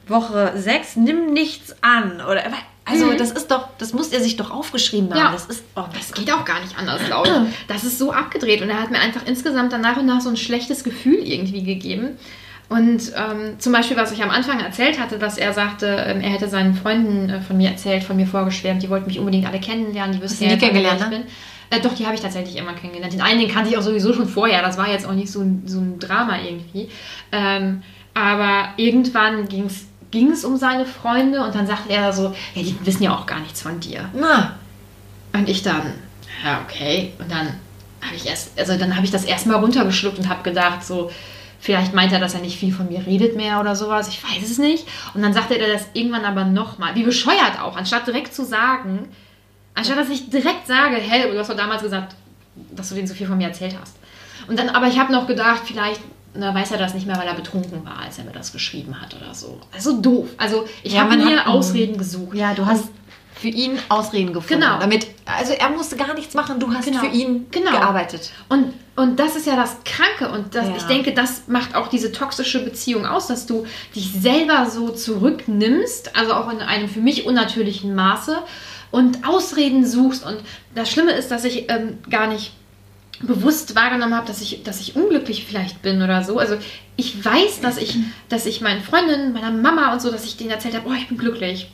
Woche 0.08 0.54
6, 0.56 0.98
nimm 0.98 1.34
nichts 1.34 1.76
an. 1.82 2.22
Oder 2.22 2.44
also 2.86 3.06
Mhm. 3.08 3.18
das 3.18 3.32
ist 3.32 3.52
doch, 3.52 3.68
das 3.78 3.94
muss 3.94 4.10
er 4.10 4.22
sich 4.22 4.38
doch 4.38 4.52
aufgeschrieben 4.52 5.12
haben. 5.12 5.18
Ja. 5.20 5.32
Das 5.32 5.46
ist, 5.46 5.64
oh 5.76 5.84
Das 5.94 6.12
geht 6.14 6.32
auch 6.34 6.46
gar 6.46 6.60
nicht 6.62 6.78
anders, 6.78 7.04
glaube 7.06 7.30
ich. 7.30 7.68
Das 7.68 7.84
ist 7.84 7.98
so 8.00 8.12
abgedreht 8.12 8.62
und 8.62 8.70
er 8.70 8.82
hat 8.82 8.92
mir 8.92 9.00
einfach 9.00 9.22
insgesamt 9.26 9.72
dann 9.74 9.82
nach 9.82 9.98
und 9.98 10.06
nach 10.08 10.22
so 10.22 10.30
ein 10.30 10.38
schlechtes 10.38 10.84
Gefühl 10.84 11.20
irgendwie 11.20 11.64
gegeben. 11.64 12.18
Und 12.70 13.12
ähm, 13.18 13.60
zum 13.60 13.74
Beispiel, 13.74 13.98
was 13.98 14.14
ich 14.14 14.24
am 14.24 14.30
Anfang 14.30 14.62
erzählt 14.62 14.98
hatte, 14.98 15.20
dass 15.20 15.38
er 15.38 15.52
sagte, 15.52 15.88
ähm, 15.88 16.22
er 16.22 16.30
hätte 16.30 16.48
seinen 16.48 16.74
Freunden 16.74 17.30
äh, 17.30 17.42
von 17.42 17.58
mir 17.58 17.70
erzählt, 17.70 18.02
von 18.04 18.16
mir 18.16 18.26
vorgeschwärmt, 18.26 18.82
die 18.82 18.90
wollten 18.90 19.08
mich 19.08 19.20
unbedingt 19.20 19.46
alle 19.46 19.60
kennenlernen, 19.60 20.16
die 20.16 20.22
wüssten 20.22 20.46
jetzt, 20.46 20.54
wer 20.54 20.70
kennengelernt, 20.70 21.02
ich 21.02 21.10
ne? 21.10 21.18
bin. 21.18 21.28
Äh, 21.78 21.82
doch, 21.82 21.94
die 21.94 22.06
habe 22.06 22.16
ich 22.16 22.22
tatsächlich 22.22 22.56
immer 22.56 22.72
kennengelernt. 22.74 23.12
Den 23.12 23.22
einen, 23.22 23.42
den 23.42 23.50
kannte 23.52 23.70
ich 23.70 23.78
auch 23.78 23.82
sowieso 23.82 24.14
schon 24.14 24.28
vorher, 24.30 24.62
das 24.62 24.78
war 24.78 24.90
jetzt 24.90 25.06
auch 25.06 25.12
nicht 25.14 25.30
so 25.30 25.42
ein, 25.42 25.64
so 25.66 25.80
ein 25.80 26.00
Drama 26.00 26.38
irgendwie. 26.42 26.88
Ähm, 27.34 27.84
aber 28.14 28.70
irgendwann 28.78 29.50
ging 29.50 29.66
es 29.66 29.88
ging 30.12 30.32
es 30.32 30.44
um 30.44 30.58
seine 30.58 30.86
Freunde 30.86 31.44
und 31.44 31.56
dann 31.56 31.66
sagte 31.66 31.94
er 31.94 32.12
so, 32.14 32.36
ja, 32.54 32.64
die 32.64 32.78
wissen 32.86 33.04
ja 33.04 33.16
auch 33.16 33.26
gar 33.26 33.40
nichts 33.40 33.62
von 33.62 33.80
dir. 33.80 34.10
Na, 34.14 34.58
Und 35.34 35.48
ich 35.50 35.64
dann, 35.64 35.94
ja, 36.44 36.62
okay. 36.66 37.14
Und 37.18 37.32
dann 37.32 37.48
habe 38.02 38.16
ich 38.16 38.26
erst, 38.28 38.58
also 38.60 38.78
dann 38.78 38.96
habe 38.96 39.06
ich 39.06 39.12
das 39.12 39.24
erstmal 39.24 39.58
runtergeschluckt 39.60 40.20
und 40.20 40.28
habe 40.30 40.44
gedacht, 40.44 40.84
so, 40.86 41.10
vielleicht 41.60 41.94
meint 41.94 42.12
er, 42.12 42.20
dass 42.20 42.34
er 42.34 42.42
nicht 42.42 42.60
viel 42.60 42.74
von 42.74 42.88
mir 42.90 43.06
redet 43.06 43.36
mehr 43.38 43.60
oder 43.60 43.76
sowas. 43.76 44.10
Ich 44.10 44.22
weiß 44.24 44.44
es 44.50 44.58
nicht. 44.58 44.88
Und 45.14 45.22
dann 45.22 45.34
sagte 45.34 45.58
er 45.58 45.72
das 45.72 45.88
irgendwann 45.94 46.26
aber 46.26 46.44
nochmal. 46.44 46.96
Wie 46.96 47.04
bescheuert 47.04 47.62
auch, 47.62 47.78
anstatt 47.78 48.08
direkt 48.08 48.34
zu 48.34 48.44
sagen, 48.44 49.08
anstatt 49.76 49.98
dass 49.98 50.10
ich 50.10 50.30
direkt 50.30 50.68
sage, 50.68 50.98
hey, 50.98 51.32
du 51.32 51.40
hast 51.40 51.50
doch 51.50 51.56
damals 51.56 51.84
gesagt, 51.84 52.16
dass 52.72 52.90
du 52.90 52.96
denen 52.96 53.08
so 53.08 53.14
viel 53.14 53.28
von 53.28 53.38
mir 53.38 53.48
erzählt 53.48 53.76
hast. 53.80 53.96
Und 54.48 54.60
dann, 54.60 54.70
aber 54.70 54.88
ich 54.88 55.00
habe 55.00 55.14
noch 55.14 55.28
gedacht, 55.28 55.62
vielleicht 55.66 56.02
na, 56.34 56.54
weiß 56.54 56.72
er 56.72 56.78
das 56.78 56.94
nicht 56.94 57.08
mehr, 57.08 57.18
weil 57.18 57.28
er 57.28 57.34
betrunken 57.34 57.84
war, 57.86 58.00
als 58.00 58.18
er 58.18 58.24
mir 58.26 58.32
das 58.32 58.52
geschrieben 58.54 59.00
hat 59.02 59.16
oder 59.16 59.34
so. 59.34 59.60
Also 59.74 60.00
doof. 60.02 60.30
Also 60.38 60.66
ich 60.84 60.94
Ja, 60.94 61.02
habe 61.02 61.18
mir 61.18 61.48
Ausreden 61.48 61.98
gesucht. 61.98 62.36
Ja, 62.36 62.54
du 62.54 62.66
hast 62.66 62.86
für 63.36 63.48
ihn 63.48 63.80
Ausreden 63.90 64.34
gefunden. 64.34 64.62
Genau. 64.62 64.80
Damit, 64.80 65.08
also 65.26 65.54
er 65.54 65.70
musste 65.70 65.96
gar 65.96 66.14
nichts 66.14 66.36
machen, 66.36 66.60
du 66.60 66.72
hast 66.74 66.86
Genau. 66.86 67.00
für 67.00 67.08
ihn 67.08 67.48
Genau. 67.50 67.72
gearbeitet. 67.72 68.32
Und, 68.50 68.74
und 68.96 69.20
das 69.20 69.36
ist 69.36 69.48
ja 69.48 69.56
das 69.56 69.78
Kranke 69.84 70.32
und 70.32 70.54
das, 70.54 70.68
Ja. 70.68 70.76
ich 70.78 70.84
denke, 70.84 71.12
das 71.14 71.48
macht 71.48 71.74
auch 71.76 71.88
diese 71.88 72.12
toxische 72.12 72.64
Beziehung 72.64 73.06
aus, 73.08 73.28
dass 73.28 73.48
du 73.48 73.66
dich 73.96 74.12
selber 74.14 74.70
so 74.70 74.90
zurücknimmst, 74.90 76.16
also 76.16 76.34
auch 76.34 76.52
in 76.52 76.60
einem 76.62 76.88
für 76.88 77.00
mich 77.00 77.26
unnatürlichen 77.26 77.96
Maße 77.96 78.38
und 78.92 79.28
Ausreden 79.28 79.86
suchst. 79.88 80.26
Und 80.26 80.38
das 80.76 80.90
Schlimme 80.92 81.12
ist, 81.14 81.32
dass 81.32 81.44
ich 81.44 81.70
ähm, 81.72 81.98
gar 82.10 82.28
nicht 82.28 82.54
bewusst 83.22 83.76
wahrgenommen 83.76 84.16
habe, 84.16 84.28
dass 84.28 84.42
ich, 84.42 84.64
dass 84.64 84.82
ich 84.82 84.96
unglücklich 84.96 85.46
vielleicht 85.46 85.82
bin 85.82 86.02
oder 86.02 86.24
so. 86.24 86.38
Also 86.38 86.58
ich 86.96 87.24
weiß, 87.24 87.62
dass 87.62 87.78
ich, 87.78 87.98
dass 88.30 88.46
ich 88.46 88.62
meinen 88.62 88.82
Freundinnen, 88.82 89.34
meiner 89.34 89.52
Mama 89.52 89.94
und 89.94 90.02
so, 90.02 90.12
dass 90.12 90.26
ich 90.26 90.38
denen 90.38 90.52
erzählt 90.52 90.76
habe, 90.76 90.90
oh, 90.90 90.94
ich 90.94 91.08
bin 91.08 91.18
glücklich. 91.18 91.70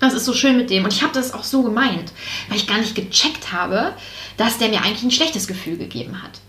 Das 0.00 0.14
ist 0.14 0.24
so 0.24 0.32
schön 0.32 0.56
mit 0.56 0.70
dem. 0.70 0.84
Und 0.84 0.92
ich 0.92 1.02
habe 1.02 1.14
das 1.14 1.32
auch 1.32 1.44
so 1.44 1.62
gemeint, 1.62 2.12
weil 2.48 2.56
ich 2.56 2.66
gar 2.66 2.78
nicht 2.78 2.94
gecheckt 2.94 3.52
habe, 3.52 3.92
dass 4.36 4.58
der 4.58 4.68
mir 4.68 4.82
eigentlich 4.82 5.04
ein 5.04 5.10
schlechtes 5.10 5.46
Gefühl 5.46 5.76
gegeben 5.76 6.22
hat. 6.22 6.40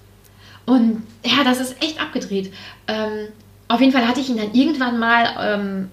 Und 0.65 1.03
ja, 1.23 1.43
das 1.43 1.59
ist 1.59 1.81
echt 1.83 2.01
abgedreht. 2.01 2.53
Ähm, 2.87 3.27
auf 3.67 3.79
jeden 3.79 3.91
Fall 3.91 4.07
hatte 4.07 4.21
ich 4.21 4.29
ihn 4.29 4.37
dann 4.37 4.53
irgendwann 4.53 4.97
mal, 4.97 5.35
ähm, 5.39 5.91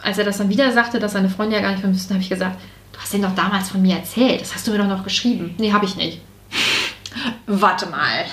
als 0.00 0.18
er 0.18 0.24
das 0.24 0.38
dann 0.38 0.50
wieder 0.50 0.70
sagte, 0.72 0.98
dass 0.98 1.12
seine 1.12 1.30
Freunde 1.30 1.56
ja 1.56 1.62
gar 1.62 1.72
nicht 1.72 1.80
von 1.80 1.94
wüssten, 1.94 2.14
habe 2.14 2.22
ich 2.22 2.28
gesagt, 2.28 2.60
du 2.92 3.00
hast 3.00 3.12
denen 3.12 3.24
doch 3.24 3.34
damals 3.34 3.70
von 3.70 3.82
mir 3.82 3.96
erzählt. 3.96 4.42
Das 4.42 4.54
hast 4.54 4.66
du 4.66 4.72
mir 4.72 4.78
doch 4.78 4.86
noch 4.86 5.04
geschrieben. 5.04 5.54
Nee, 5.58 5.72
habe 5.72 5.86
ich 5.86 5.96
nicht. 5.96 6.20
Warte 7.46 7.86
mal. 7.86 8.24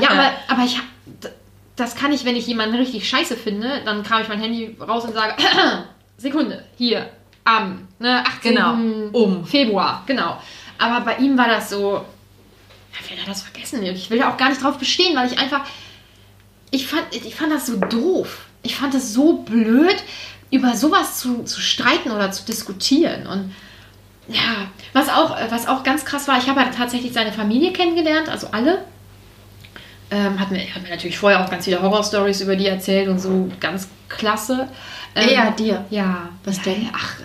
Ja, 0.00 0.10
aber, 0.10 0.30
aber 0.48 0.62
ich 0.64 0.80
das 1.76 1.96
kann 1.96 2.12
ich, 2.12 2.24
wenn 2.24 2.36
ich 2.36 2.46
jemanden 2.46 2.76
richtig 2.76 3.08
scheiße 3.08 3.36
finde, 3.36 3.82
dann 3.84 4.02
kam 4.02 4.22
ich 4.22 4.28
mein 4.28 4.40
Handy 4.40 4.76
raus 4.80 5.04
und 5.04 5.14
sage, 5.14 5.34
Sekunde, 6.16 6.64
hier, 6.76 7.10
am 7.44 7.88
ne, 7.98 8.24
18. 8.26 8.54
Genau, 8.54 8.72
um. 9.12 9.44
Februar, 9.44 10.02
genau. 10.06 10.40
Aber 10.78 11.00
bei 11.04 11.16
ihm 11.16 11.36
war 11.36 11.48
das 11.48 11.70
so, 11.70 11.92
ja, 11.94 13.10
will 13.10 13.18
er 13.18 13.26
das 13.26 13.42
vergessen? 13.42 13.82
Ich 13.82 14.10
will 14.10 14.18
da 14.18 14.30
auch 14.30 14.36
gar 14.36 14.50
nicht 14.50 14.62
drauf 14.62 14.78
bestehen, 14.78 15.16
weil 15.16 15.32
ich 15.32 15.38
einfach, 15.38 15.62
ich 16.70 16.86
fand, 16.86 17.04
ich 17.10 17.34
fand 17.34 17.52
das 17.52 17.66
so 17.66 17.76
doof. 17.76 18.46
Ich 18.62 18.76
fand 18.76 18.94
es 18.94 19.12
so 19.12 19.38
blöd, 19.38 19.96
über 20.50 20.76
sowas 20.76 21.18
zu, 21.18 21.42
zu 21.44 21.60
streiten 21.60 22.12
oder 22.12 22.30
zu 22.30 22.44
diskutieren. 22.44 23.26
Und 23.26 23.54
ja, 24.28 24.68
was 24.92 25.08
auch, 25.08 25.36
was 25.50 25.66
auch 25.66 25.82
ganz 25.82 26.04
krass 26.04 26.28
war, 26.28 26.38
ich 26.38 26.48
habe 26.48 26.60
ja 26.60 26.66
tatsächlich 26.66 27.12
seine 27.12 27.32
Familie 27.32 27.72
kennengelernt, 27.72 28.28
also 28.28 28.48
alle. 28.52 28.84
Ähm, 30.10 30.38
hat, 30.38 30.50
mir, 30.50 30.60
hat 30.74 30.82
mir 30.82 30.90
natürlich 30.90 31.18
vorher 31.18 31.42
auch 31.42 31.50
ganz 31.50 31.64
viele 31.64 31.80
Horror-Stories 31.80 32.42
über 32.42 32.54
die 32.54 32.66
erzählt 32.66 33.08
und 33.08 33.18
so 33.18 33.50
ganz 33.60 33.88
klasse. 34.08 34.68
Eher 35.14 35.50
dir. 35.52 35.84
Ja. 35.90 36.28
Was 36.44 36.58
ja, 36.58 36.62
denn? 36.64 36.90
Ach, 36.92 37.16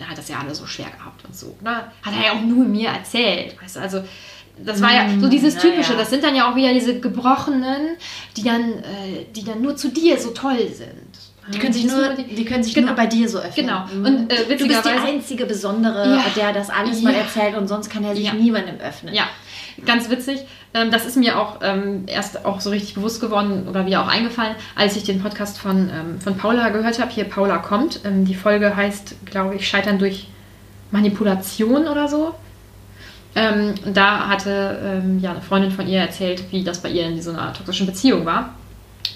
er 0.00 0.08
hat 0.08 0.18
das 0.18 0.28
ja 0.28 0.38
alle 0.40 0.54
so 0.54 0.66
schwer 0.66 0.86
gehabt 0.86 1.24
und 1.24 1.36
so. 1.36 1.56
Ne? 1.62 1.84
Hat 2.02 2.14
er 2.16 2.24
ja 2.26 2.32
auch 2.32 2.40
nur 2.40 2.64
mir 2.64 2.90
erzählt. 2.90 3.60
Weißt 3.60 3.76
du, 3.76 3.80
also 3.80 4.04
das 4.58 4.80
war 4.80 4.92
ja 4.92 5.08
so 5.20 5.28
dieses 5.28 5.56
Typische. 5.56 5.92
ja. 5.92 5.98
Das 5.98 6.10
sind 6.10 6.22
dann 6.22 6.34
ja 6.34 6.50
auch 6.50 6.56
wieder 6.56 6.72
diese 6.72 7.00
Gebrochenen, 7.00 7.96
die 8.36 8.42
dann, 8.42 8.72
äh, 8.78 9.26
die 9.34 9.44
dann 9.44 9.62
nur 9.62 9.76
zu 9.76 9.88
dir 9.88 10.18
so 10.18 10.30
toll 10.30 10.68
sind. 10.72 11.23
Die 11.52 11.58
können 11.58 11.72
sich 11.74 11.84
nur, 11.86 12.10
die 12.14 12.44
können 12.44 12.62
sich 12.62 12.72
Genau. 12.74 12.88
nur 12.88 12.96
bei 12.96 13.06
dir 13.06 13.28
so 13.28 13.38
öffnen. 13.38 13.66
Genau. 13.66 13.84
Mhm. 13.92 14.04
Und, 14.06 14.32
äh, 14.32 14.56
du 14.56 14.66
bist 14.66 14.84
die 14.84 14.88
einzige 14.88 15.44
Besondere, 15.46 16.16
Ja. 16.16 16.24
der 16.34 16.52
das 16.52 16.70
alles 16.70 17.02
mal 17.02 17.12
Ja. 17.12 17.20
erzählt 17.20 17.56
und 17.56 17.68
sonst 17.68 17.90
kann 17.90 18.02
er 18.04 18.14
sich 18.16 18.24
Ja. 18.26 18.32
niemandem 18.32 18.76
öffnen. 18.80 19.14
Ja, 19.14 19.24
ganz 19.84 20.08
witzig. 20.08 20.40
Ähm, 20.72 20.90
das 20.90 21.04
ist 21.04 21.16
mir 21.16 21.38
auch 21.38 21.58
ähm, 21.62 22.04
erst 22.06 22.44
auch 22.46 22.60
so 22.60 22.70
richtig 22.70 22.94
bewusst 22.94 23.20
geworden 23.20 23.68
oder 23.68 23.84
wieder 23.86 24.02
auch 24.02 24.08
eingefallen, 24.08 24.54
als 24.74 24.96
ich 24.96 25.04
den 25.04 25.22
Podcast 25.22 25.58
von, 25.58 25.90
ähm, 25.90 26.20
von 26.20 26.36
Paula 26.38 26.70
gehört 26.70 26.98
habe. 26.98 27.10
Hier 27.12 27.24
Paula 27.24 27.58
kommt. 27.58 28.00
Die 28.04 28.34
Folge 28.34 28.74
heißt, 28.74 29.26
glaube 29.26 29.56
ich, 29.56 29.68
Scheitern 29.68 29.98
durch 29.98 30.28
Manipulation 30.90 31.86
oder 31.88 32.08
so. 32.08 32.34
Ähm, 33.36 33.74
da 33.92 34.28
hatte 34.28 35.00
ähm, 35.02 35.18
ja, 35.20 35.32
eine 35.32 35.40
Freundin 35.42 35.72
von 35.72 35.88
ihr 35.88 36.00
erzählt, 36.00 36.44
wie 36.52 36.62
das 36.62 36.78
bei 36.80 36.88
ihr 36.88 37.04
in 37.06 37.20
so 37.20 37.30
einer 37.30 37.52
toxischen 37.52 37.84
Beziehung 37.86 38.24
war. 38.24 38.54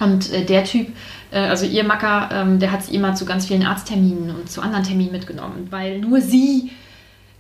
Und 0.01 0.33
äh, 0.33 0.45
der 0.45 0.65
Typ, 0.65 0.89
also 1.37 1.67
ihr 1.67 1.85
Macker, 1.85 2.31
ähm, 2.33 2.59
der 2.59 2.73
hat 2.73 2.85
sie 2.85 2.95
immer 2.95 3.15
zu 3.15 3.25
ganz 3.25 3.47
vielen 3.47 3.65
Arztterminen 3.65 4.35
und 4.35 4.51
zu 4.51 4.61
anderen 4.63 4.85
Terminen 4.85 5.13
mitgenommen, 5.13 5.69
weil 5.71 5.99
nur 5.99 6.21
sie, 6.21 6.71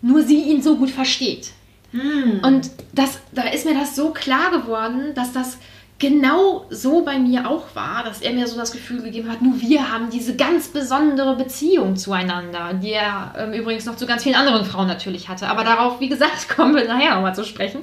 nur 0.02 0.22
sie 0.22 0.42
ihn 0.42 0.62
so 0.62 0.76
gut 0.76 0.90
versteht. 0.90 1.52
Hm. 1.92 2.40
Und 2.42 2.70
das, 2.92 3.18
da 3.32 3.42
ist 3.42 3.64
mir 3.64 3.74
das 3.74 3.96
so 3.96 4.10
klar 4.10 4.50
geworden, 4.50 5.14
dass 5.14 5.32
das 5.32 5.58
genau 5.98 6.66
so 6.70 7.02
bei 7.02 7.18
mir 7.18 7.48
auch 7.48 7.74
war, 7.74 8.04
dass 8.04 8.20
er 8.20 8.32
mir 8.32 8.46
so 8.46 8.56
das 8.56 8.72
Gefühl 8.72 9.02
gegeben 9.02 9.30
hat, 9.30 9.42
nur 9.42 9.60
wir 9.60 9.90
haben 9.90 10.10
diese 10.10 10.36
ganz 10.36 10.68
besondere 10.68 11.34
Beziehung 11.36 11.96
zueinander, 11.96 12.74
die 12.74 12.92
er 12.92 13.34
ähm, 13.36 13.52
übrigens 13.52 13.84
noch 13.84 13.96
zu 13.96 14.06
ganz 14.06 14.22
vielen 14.22 14.36
anderen 14.36 14.64
Frauen 14.64 14.86
natürlich 14.86 15.28
hatte. 15.28 15.48
Aber 15.48 15.64
darauf, 15.64 16.00
wie 16.00 16.08
gesagt, 16.08 16.48
kommen 16.54 16.76
wir 16.76 16.86
nachher 16.86 17.14
nochmal 17.14 17.34
zu 17.34 17.44
sprechen. 17.44 17.80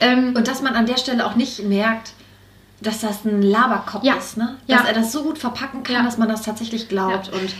Ähm, 0.00 0.34
Und 0.36 0.46
dass 0.46 0.62
man 0.62 0.74
an 0.74 0.86
der 0.86 0.98
Stelle 0.98 1.24
auch 1.26 1.36
nicht 1.36 1.62
merkt, 1.64 2.12
dass 2.80 3.00
das 3.00 3.24
ein 3.24 3.42
Laberkopf 3.42 4.04
Ja. 4.04 4.14
ist, 4.14 4.36
ne? 4.36 4.56
Dass 4.66 4.82
Ja. 4.82 4.86
er 4.88 4.94
das 4.94 5.10
so 5.12 5.22
gut 5.24 5.38
verpacken 5.38 5.82
kann, 5.82 5.96
Ja. 5.96 6.02
dass 6.02 6.16
man 6.18 6.28
das 6.28 6.42
tatsächlich 6.42 6.88
glaubt 6.88 7.28
und 7.32 7.54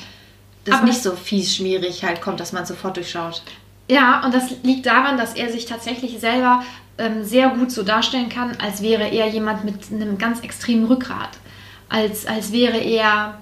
das 0.64 0.76
Aber- 0.76 0.86
nicht 0.86 1.02
so 1.02 1.12
fies 1.12 1.56
schmierig 1.56 2.04
halt 2.04 2.20
kommt, 2.20 2.40
dass 2.40 2.52
man 2.52 2.64
sofort 2.66 2.96
durchschaut. 2.96 3.42
Ja, 3.90 4.22
und 4.24 4.34
das 4.34 4.50
liegt 4.62 4.86
daran, 4.86 5.16
dass 5.16 5.34
er 5.34 5.50
sich 5.50 5.64
tatsächlich 5.66 6.18
selber 6.20 6.62
ähm, 7.00 7.22
sehr 7.24 7.50
gut 7.50 7.70
so 7.70 7.84
darstellen 7.84 8.28
kann, 8.28 8.56
als 8.60 8.82
wäre 8.82 9.08
er 9.08 9.28
jemand 9.28 9.64
mit 9.64 9.76
einem 9.92 10.18
ganz 10.18 10.40
extremen 10.40 10.84
Rückgrat. 10.86 11.28
Als, 11.88 12.26
als 12.26 12.50
wäre 12.52 12.76
er 12.76 13.38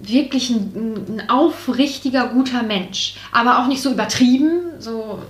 wirklich 0.00 0.50
ein, 0.50 1.06
ein 1.18 1.30
aufrichtiger, 1.30 2.28
guter 2.28 2.62
Mensch. 2.62 3.14
Aber 3.32 3.58
auch 3.60 3.68
nicht 3.68 3.80
so 3.82 3.90
übertrieben, 3.92 4.60
so 4.80 5.20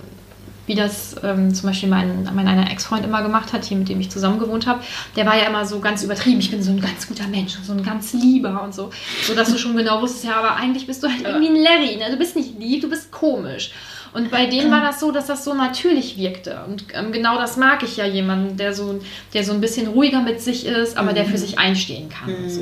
wie 0.65 0.75
das 0.75 1.15
ähm, 1.23 1.53
zum 1.53 1.69
Beispiel 1.69 1.89
mein, 1.89 2.29
mein 2.33 2.47
einer 2.47 2.71
Ex-Freund 2.71 3.05
immer 3.05 3.21
gemacht 3.21 3.51
hat, 3.53 3.65
hier 3.65 3.77
mit 3.77 3.89
dem 3.89 3.99
ich 3.99 4.09
zusammen 4.09 4.39
gewohnt 4.39 4.65
habe. 4.65 4.81
Der 5.15 5.25
war 5.25 5.37
ja 5.37 5.45
immer 5.45 5.65
so 5.65 5.79
ganz 5.79 6.03
übertrieben. 6.03 6.39
Ich 6.39 6.51
bin 6.51 6.63
so 6.63 6.71
ein 6.71 6.79
ganz 6.79 7.07
guter 7.07 7.27
Mensch 7.27 7.57
und 7.57 7.65
so 7.65 7.73
ein 7.73 7.83
ganz 7.83 8.13
lieber 8.13 8.61
und 8.63 8.73
so. 8.73 8.89
So 9.23 9.35
dass 9.35 9.51
du 9.51 9.57
schon 9.57 9.75
genau 9.75 10.01
wusstest, 10.01 10.25
ja, 10.25 10.35
aber 10.35 10.55
eigentlich 10.55 10.87
bist 10.87 11.03
du 11.03 11.07
halt 11.07 11.21
irgendwie 11.23 11.47
ein 11.47 11.55
Larry. 11.55 11.97
Ne? 11.97 12.11
Du 12.11 12.17
bist 12.17 12.35
nicht 12.35 12.57
lieb, 12.59 12.81
du 12.81 12.89
bist 12.89 13.11
komisch. 13.11 13.71
Und 14.13 14.29
bei 14.29 14.45
dem 14.45 14.69
war 14.69 14.81
das 14.81 14.99
so, 14.99 15.11
dass 15.11 15.25
das 15.25 15.43
so 15.43 15.55
natürlich 15.55 16.17
wirkte. 16.17 16.61
Und 16.67 16.85
ähm, 16.93 17.11
genau 17.11 17.37
das 17.37 17.57
mag 17.57 17.81
ich 17.81 17.97
ja 17.97 18.05
jemanden, 18.05 18.57
der 18.57 18.73
so, 18.73 19.01
der 19.33 19.43
so 19.43 19.53
ein 19.53 19.61
bisschen 19.61 19.87
ruhiger 19.87 20.21
mit 20.21 20.39
sich 20.39 20.67
ist, 20.67 20.97
aber 20.97 21.13
der 21.13 21.25
für 21.25 21.37
sich 21.37 21.57
einstehen 21.57 22.09
kann. 22.09 22.33
Und, 22.33 22.49
so. 22.49 22.61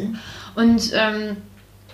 und 0.55 0.91
ähm, 0.93 1.37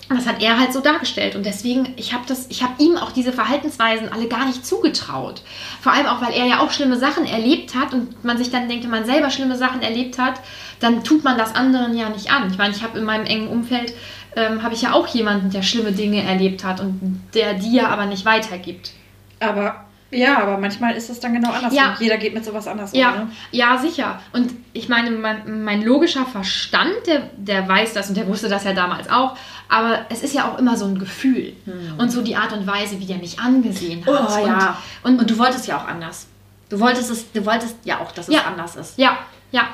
das 0.10 0.26
hat 0.26 0.42
er 0.42 0.58
halt 0.58 0.72
so 0.72 0.80
dargestellt. 0.80 1.36
Und 1.36 1.46
deswegen, 1.46 1.94
ich 1.98 2.14
habe 2.14 2.24
das, 2.28 2.48
ich 2.50 2.64
habe 2.64 2.82
ihm 2.82 2.98
auch 2.98 3.12
diese 3.12 3.34
Verhaltensweisen 3.34 4.12
alle 4.12 4.28
gar 4.28 4.46
nicht 4.46 4.66
zugetraut. 4.66 5.42
Vor 5.82 5.92
allem 5.92 6.06
auch, 6.06 6.22
weil 6.22 6.34
er 6.34 6.46
ja 6.46 6.60
auch 6.62 6.72
schlimme 6.72 6.98
Sachen 6.98 7.26
erlebt 7.26 7.76
hat 7.76 7.94
und 7.94 8.24
man 8.24 8.38
sich 8.38 8.50
dann 8.50 8.70
denkt, 8.70 8.86
wenn 8.86 8.92
man 8.92 9.06
selber 9.06 9.30
schlimme 9.30 9.58
Sachen 9.58 9.82
erlebt 9.82 10.18
hat, 10.18 10.40
dann 10.80 11.04
tut 11.04 11.24
man 11.24 11.38
das 11.38 11.56
anderen 11.56 11.98
ja 11.98 12.10
nicht 12.10 12.32
an. 12.32 12.50
Ich 12.50 12.58
meine, 12.58 12.74
ich 12.74 12.84
habe 12.84 12.98
in 13.00 13.04
meinem 13.04 13.26
engen 13.26 13.50
Umfeld 13.50 13.94
ähm, 14.38 14.64
habe 14.64 14.76
ich 14.76 14.84
ja 14.84 14.94
auch 14.94 15.08
jemanden, 15.08 15.50
der 15.50 15.64
schlimme 15.64 15.92
Dinge 15.92 16.24
erlebt 16.24 16.64
hat 16.64 16.80
und 16.80 17.22
der 17.34 17.56
die 17.56 17.74
ja 17.74 17.90
aber 17.90 18.06
nicht 18.06 18.24
weitergibt. 18.24 18.92
Aber 19.40 19.88
ja, 20.10 20.42
aber 20.42 20.58
manchmal 20.58 20.96
ist 20.96 21.10
es 21.10 21.20
dann 21.20 21.34
genau 21.34 21.50
andersrum. 21.50 21.78
Ja. 21.78 21.96
Jeder 22.00 22.18
geht 22.18 22.34
mit 22.34 22.46
sowas 22.46 22.68
anders 22.68 22.94
Ja, 22.94 23.12
um. 23.12 23.18
Ne? 23.18 23.32
ja, 23.52 23.78
sicher. 23.78 24.22
Und 24.32 24.54
ich 24.72 24.88
meine, 24.88 25.12
mein, 25.12 25.64
mein 25.64 25.82
logischer 25.82 26.26
Verstand, 26.26 26.96
der, 27.08 27.30
der 27.36 27.68
weiß 27.68 27.94
das 27.94 28.08
und 28.08 28.16
der 28.16 28.28
wusste 28.28 28.48
das 28.48 28.64
ja 28.64 28.72
damals 28.72 29.10
auch. 29.10 29.36
Aber 29.70 30.06
es 30.10 30.24
ist 30.24 30.34
ja 30.34 30.50
auch 30.50 30.58
immer 30.58 30.78
so 30.78 30.86
ein 30.86 30.98
Gefühl. 30.98 31.54
Und 31.98 32.10
so 32.12 32.22
die 32.22 32.36
Art 32.36 32.54
und 32.54 32.66
Weise, 32.68 33.00
wie 33.00 33.06
der 33.06 33.18
mich 33.18 33.40
angesehen 33.40 34.06
hat. 34.06 34.14
Oh 34.14 34.46
ja. 34.46 34.82
Und, 35.04 35.14
und, 35.14 35.20
Und 35.20 35.30
du 35.30 35.38
wolltest 35.38 35.68
ja 35.68 35.78
auch 35.78 35.88
anders. 35.88 36.28
Du 36.70 36.80
wolltest 36.80 37.10
es, 37.12 37.32
du 37.32 37.46
wolltest 37.46 37.76
ja 37.84 38.00
auch, 38.00 38.12
dass 38.12 38.28
es 38.28 38.34
Ja. 38.36 38.44
anders 38.46 38.76
ist. 38.76 38.98
ja, 38.98 39.18
ja. 39.52 39.68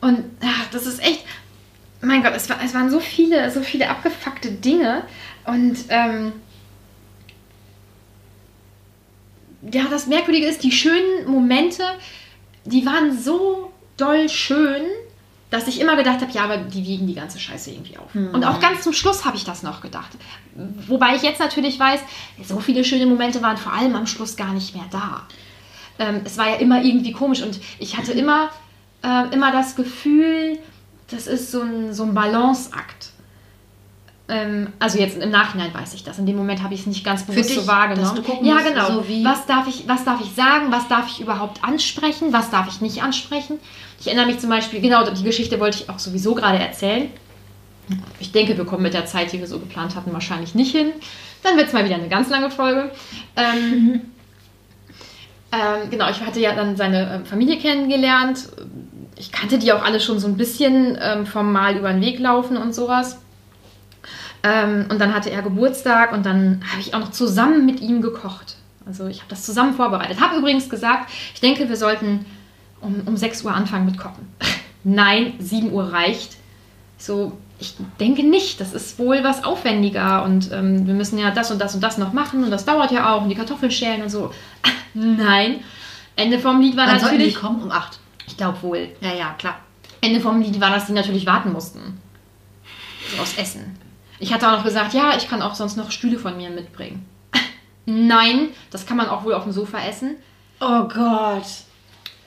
Und 0.00 0.24
ach, 0.44 0.66
das 0.72 0.86
ist 0.86 1.00
echt. 1.02 1.24
Mein 2.00 2.22
Gott, 2.24 2.32
es, 2.34 2.48
war, 2.50 2.56
es 2.64 2.74
waren 2.74 2.90
so 2.90 2.98
viele, 2.98 3.48
so 3.50 3.60
viele 3.62 3.88
abgefuckte 3.88 4.50
Dinge. 4.50 5.02
Und 5.44 5.76
ähm, 5.88 6.32
ja, 9.72 9.84
das 9.88 10.06
Merkwürdige 10.08 10.46
ist, 10.46 10.62
die 10.64 10.72
schönen 10.72 11.26
Momente, 11.28 11.84
die 12.64 12.84
waren 12.84 13.16
so 13.16 13.72
doll 13.96 14.28
schön, 14.28 14.82
dass 15.52 15.68
ich 15.68 15.80
immer 15.80 15.96
gedacht 15.96 16.22
habe, 16.22 16.32
ja, 16.32 16.44
aber 16.44 16.56
die 16.56 16.82
wiegen 16.86 17.06
die 17.06 17.14
ganze 17.14 17.38
Scheiße 17.38 17.70
irgendwie 17.70 17.98
auf. 17.98 18.14
Und 18.32 18.42
auch 18.42 18.58
ganz 18.58 18.80
zum 18.80 18.94
Schluss 18.94 19.26
habe 19.26 19.36
ich 19.36 19.44
das 19.44 19.62
noch 19.62 19.82
gedacht. 19.82 20.10
Wobei 20.88 21.14
ich 21.14 21.22
jetzt 21.22 21.40
natürlich 21.40 21.78
weiß, 21.78 22.00
so 22.42 22.58
viele 22.58 22.84
schöne 22.84 23.04
Momente 23.04 23.42
waren 23.42 23.58
vor 23.58 23.74
allem 23.74 23.94
am 23.94 24.06
Schluss 24.06 24.36
gar 24.36 24.54
nicht 24.54 24.74
mehr 24.74 24.86
da. 24.90 25.26
Ähm, 25.98 26.22
es 26.24 26.38
war 26.38 26.48
ja 26.48 26.54
immer 26.54 26.82
irgendwie 26.82 27.12
komisch 27.12 27.42
und 27.42 27.60
ich 27.78 27.98
hatte 27.98 28.12
immer, 28.22 28.48
äh, 29.04 29.28
immer 29.34 29.52
das 29.52 29.76
Gefühl, 29.76 30.58
das 31.08 31.26
ist 31.26 31.52
so 31.52 31.60
ein, 31.60 31.92
so 31.92 32.04
ein 32.04 32.14
Balanceakt. 32.14 33.11
Ähm, 34.32 34.68
also 34.78 34.98
jetzt 34.98 35.18
im 35.18 35.30
Nachhinein 35.30 35.74
weiß 35.74 35.92
ich 35.92 36.04
das. 36.04 36.18
In 36.18 36.24
dem 36.24 36.36
Moment 36.36 36.62
habe 36.62 36.72
ich 36.72 36.80
es 36.80 36.86
nicht 36.86 37.04
ganz 37.04 37.24
bewusst 37.24 37.50
dich, 37.50 37.58
so 37.58 37.66
wahrgenommen. 37.66 38.24
ja, 38.42 38.60
genau. 38.60 38.86
so 38.86 39.04
was, 39.24 39.44
darf 39.44 39.68
ich, 39.68 39.86
was 39.86 40.04
darf 40.04 40.22
ich 40.22 40.34
sagen? 40.34 40.72
Was 40.72 40.88
darf 40.88 41.06
ich 41.08 41.20
überhaupt 41.20 41.62
ansprechen? 41.62 42.32
Was 42.32 42.50
darf 42.50 42.66
ich 42.66 42.80
nicht 42.80 43.02
ansprechen? 43.02 43.58
Ich 44.00 44.06
erinnere 44.06 44.26
mich 44.26 44.38
zum 44.38 44.48
Beispiel, 44.48 44.80
genau, 44.80 45.08
die 45.10 45.22
Geschichte 45.22 45.60
wollte 45.60 45.82
ich 45.82 45.90
auch 45.90 45.98
sowieso 45.98 46.34
gerade 46.34 46.58
erzählen. 46.58 47.10
Ich 48.20 48.32
denke, 48.32 48.56
wir 48.56 48.64
kommen 48.64 48.82
mit 48.82 48.94
der 48.94 49.04
Zeit, 49.04 49.32
die 49.32 49.38
wir 49.38 49.46
so 49.46 49.58
geplant 49.58 49.96
hatten, 49.96 50.14
wahrscheinlich 50.14 50.54
nicht 50.54 50.74
hin. 50.74 50.92
Dann 51.42 51.58
wird 51.58 51.66
es 51.66 51.74
mal 51.74 51.84
wieder 51.84 51.96
eine 51.96 52.08
ganz 52.08 52.30
lange 52.30 52.50
Folge. 52.50 52.90
Ähm, 53.36 54.00
ähm, 55.52 55.90
genau, 55.90 56.08
ich 56.08 56.20
hatte 56.22 56.40
ja 56.40 56.54
dann 56.54 56.76
seine 56.76 57.16
ähm, 57.16 57.26
Familie 57.26 57.58
kennengelernt. 57.58 58.48
Ich 59.16 59.30
kannte 59.30 59.58
die 59.58 59.72
auch 59.72 59.82
alle 59.82 60.00
schon 60.00 60.18
so 60.18 60.26
ein 60.26 60.38
bisschen 60.38 60.96
ähm, 60.98 61.26
vom 61.26 61.52
Mal 61.52 61.76
über 61.76 61.92
den 61.92 62.00
Weg 62.00 62.18
laufen 62.18 62.56
und 62.56 62.74
sowas. 62.74 63.18
Ähm, 64.42 64.86
und 64.88 65.00
dann 65.00 65.14
hatte 65.14 65.30
er 65.30 65.42
Geburtstag 65.42 66.12
und 66.12 66.26
dann 66.26 66.62
habe 66.70 66.80
ich 66.80 66.94
auch 66.94 67.00
noch 67.00 67.12
zusammen 67.12 67.64
mit 67.64 67.80
ihm 67.80 68.02
gekocht. 68.02 68.56
Also 68.86 69.06
ich 69.06 69.18
habe 69.18 69.30
das 69.30 69.44
zusammen 69.44 69.74
vorbereitet. 69.74 70.20
Habe 70.20 70.36
übrigens 70.36 70.68
gesagt, 70.68 71.10
ich 71.34 71.40
denke, 71.40 71.68
wir 71.68 71.76
sollten 71.76 72.26
um, 72.80 73.02
um 73.06 73.16
6 73.16 73.44
Uhr 73.44 73.54
anfangen 73.54 73.86
mit 73.86 73.98
Kochen. 73.98 74.28
Nein, 74.84 75.34
7 75.38 75.72
Uhr 75.72 75.92
reicht. 75.92 76.36
So, 76.98 77.38
ich 77.60 77.74
denke 78.00 78.24
nicht. 78.24 78.60
Das 78.60 78.72
ist 78.72 78.98
wohl 78.98 79.22
was 79.22 79.44
aufwendiger 79.44 80.24
und 80.24 80.50
ähm, 80.52 80.86
wir 80.86 80.94
müssen 80.94 81.18
ja 81.18 81.30
das 81.30 81.50
und 81.50 81.60
das 81.60 81.74
und 81.74 81.80
das 81.80 81.98
noch 81.98 82.12
machen 82.12 82.42
und 82.42 82.50
das 82.50 82.64
dauert 82.64 82.90
ja 82.90 83.14
auch 83.14 83.22
und 83.22 83.28
die 83.28 83.36
Kartoffeln 83.36 83.70
schälen 83.70 84.02
und 84.02 84.08
so. 84.08 84.32
Nein. 84.94 85.60
Ende 86.16 86.38
vom 86.38 86.60
Lied 86.60 86.76
war 86.76 86.86
Wann 86.86 86.98
sollten 86.98 87.18
die 87.18 87.26
natürlich. 87.26 87.40
kommen? 87.40 87.62
Um 87.62 87.70
acht. 87.70 87.98
Ich 88.26 88.36
glaube 88.36 88.60
wohl. 88.62 88.88
Ja, 89.00 89.14
ja, 89.14 89.34
klar. 89.38 89.58
Ende 90.00 90.20
vom 90.20 90.40
Lied 90.40 90.60
war, 90.60 90.70
dass 90.70 90.86
die 90.86 90.92
natürlich 90.92 91.26
warten 91.26 91.52
mussten. 91.52 92.00
So 93.14 93.22
aus 93.22 93.34
Essen. 93.36 93.76
Ich 94.22 94.32
hatte 94.32 94.46
auch 94.48 94.52
noch 94.58 94.64
gesagt, 94.64 94.94
ja, 94.94 95.16
ich 95.16 95.28
kann 95.28 95.42
auch 95.42 95.54
sonst 95.56 95.76
noch 95.76 95.90
Stühle 95.90 96.18
von 96.18 96.36
mir 96.36 96.48
mitbringen. 96.48 97.04
Nein, 97.86 98.50
das 98.70 98.86
kann 98.86 98.96
man 98.96 99.08
auch 99.08 99.24
wohl 99.24 99.34
auf 99.34 99.42
dem 99.42 99.52
Sofa 99.52 99.78
essen. 99.80 100.16
Oh 100.60 100.84
Gott. 100.84 101.42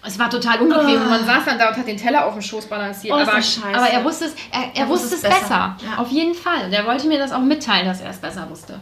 Es 0.03 0.19
war 0.19 0.29
total 0.29 0.59
unbequem 0.59 1.01
und 1.01 1.09
man 1.09 1.25
saß 1.25 1.45
dann 1.45 1.57
da 1.57 1.69
und 1.69 1.77
hat 1.77 1.87
den 1.87 1.97
Teller 1.97 2.25
auf 2.25 2.33
dem 2.33 2.41
Schoß 2.41 2.65
balanciert. 2.67 3.13
Oh, 3.13 3.17
aber, 3.17 3.31
aber 3.33 3.87
er 3.87 4.03
wusste 4.03 4.25
es, 4.25 4.35
er, 4.51 4.75
er 4.75 4.81
Er 4.81 4.89
wusste 4.89 5.07
es 5.07 5.13
es 5.13 5.21
besser. 5.21 5.39
besser. 5.39 5.77
Ja. 5.89 5.97
Auf 5.97 6.09
jeden 6.11 6.35
Fall. 6.35 6.65
Und 6.65 6.73
er 6.73 6.85
wollte 6.85 7.07
mir 7.07 7.17
das 7.17 7.31
auch 7.31 7.39
mitteilen, 7.39 7.87
dass 7.87 8.01
er 8.01 8.09
es 8.11 8.17
besser 8.17 8.47
wusste. 8.49 8.79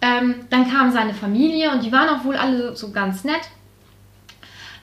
Ähm, 0.00 0.46
dann 0.48 0.70
kam 0.70 0.92
seine 0.92 1.14
Familie 1.14 1.72
und 1.72 1.82
die 1.84 1.92
waren 1.92 2.08
auch 2.08 2.24
wohl 2.24 2.36
alle 2.36 2.74
so 2.76 2.90
ganz 2.90 3.24
nett. 3.24 3.42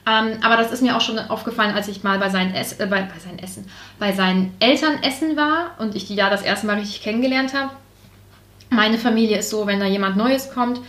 Ähm, 0.06 0.38
aber 0.42 0.56
das 0.56 0.72
ist 0.72 0.82
mir 0.82 0.96
auch 0.96 1.00
schon 1.00 1.18
aufgefallen, 1.18 1.74
als 1.74 1.88
ich 1.88 2.02
mal 2.02 2.18
bei 2.18 2.30
seinen, 2.30 2.54
Ess 2.54 2.72
äh, 2.80 2.86
bei, 2.86 3.02
bei 3.02 3.18
seinen 3.18 3.38
Essen, 3.38 3.66
bei 3.98 4.12
seinen 4.12 4.54
Eltern 4.58 5.02
essen 5.02 5.36
war 5.36 5.72
und 5.78 5.94
ich 5.94 6.06
die 6.06 6.16
da 6.16 6.30
das 6.30 6.42
erste 6.42 6.66
Mal 6.66 6.78
richtig 6.78 7.02
kennengelernt 7.02 7.52
habe. 7.54 7.70
Meine 8.70 8.98
Familie 8.98 9.38
ist 9.38 9.50
so, 9.50 9.66
wenn 9.66 9.80
da 9.80 9.86
jemand 9.86 10.16
Neues 10.16 10.50
kommt, 10.52 10.80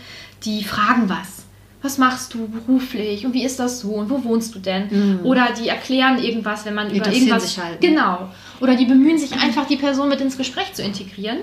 die 0.44 0.64
fragen 0.64 1.08
was. 1.08 1.44
was 1.82 1.98
machst 1.98 2.32
du 2.32 2.46
beruflich 2.46 3.26
und 3.26 3.34
wie 3.34 3.44
ist 3.44 3.58
das 3.58 3.80
so 3.80 3.90
und 3.94 4.08
wo 4.08 4.22
wohnst 4.22 4.54
du 4.54 4.60
denn? 4.60 5.20
Oder 5.24 5.48
die 5.60 5.68
erklären 5.68 6.22
irgendwas, 6.22 6.64
wenn 6.64 6.74
man 6.74 6.90
über 6.90 7.12
irgendwas. 7.12 7.42
sich 7.42 7.62
halt, 7.62 7.82
ne? 7.82 7.88
Genau. 7.88 8.28
Oder 8.60 8.76
die 8.76 8.84
bemühen 8.86 9.18
sich 9.18 9.32
einfach, 9.32 9.66
die 9.66 9.76
Person 9.76 10.08
mit 10.08 10.20
ins 10.20 10.38
Gespräch 10.38 10.72
zu 10.74 10.82
integrieren 10.82 11.38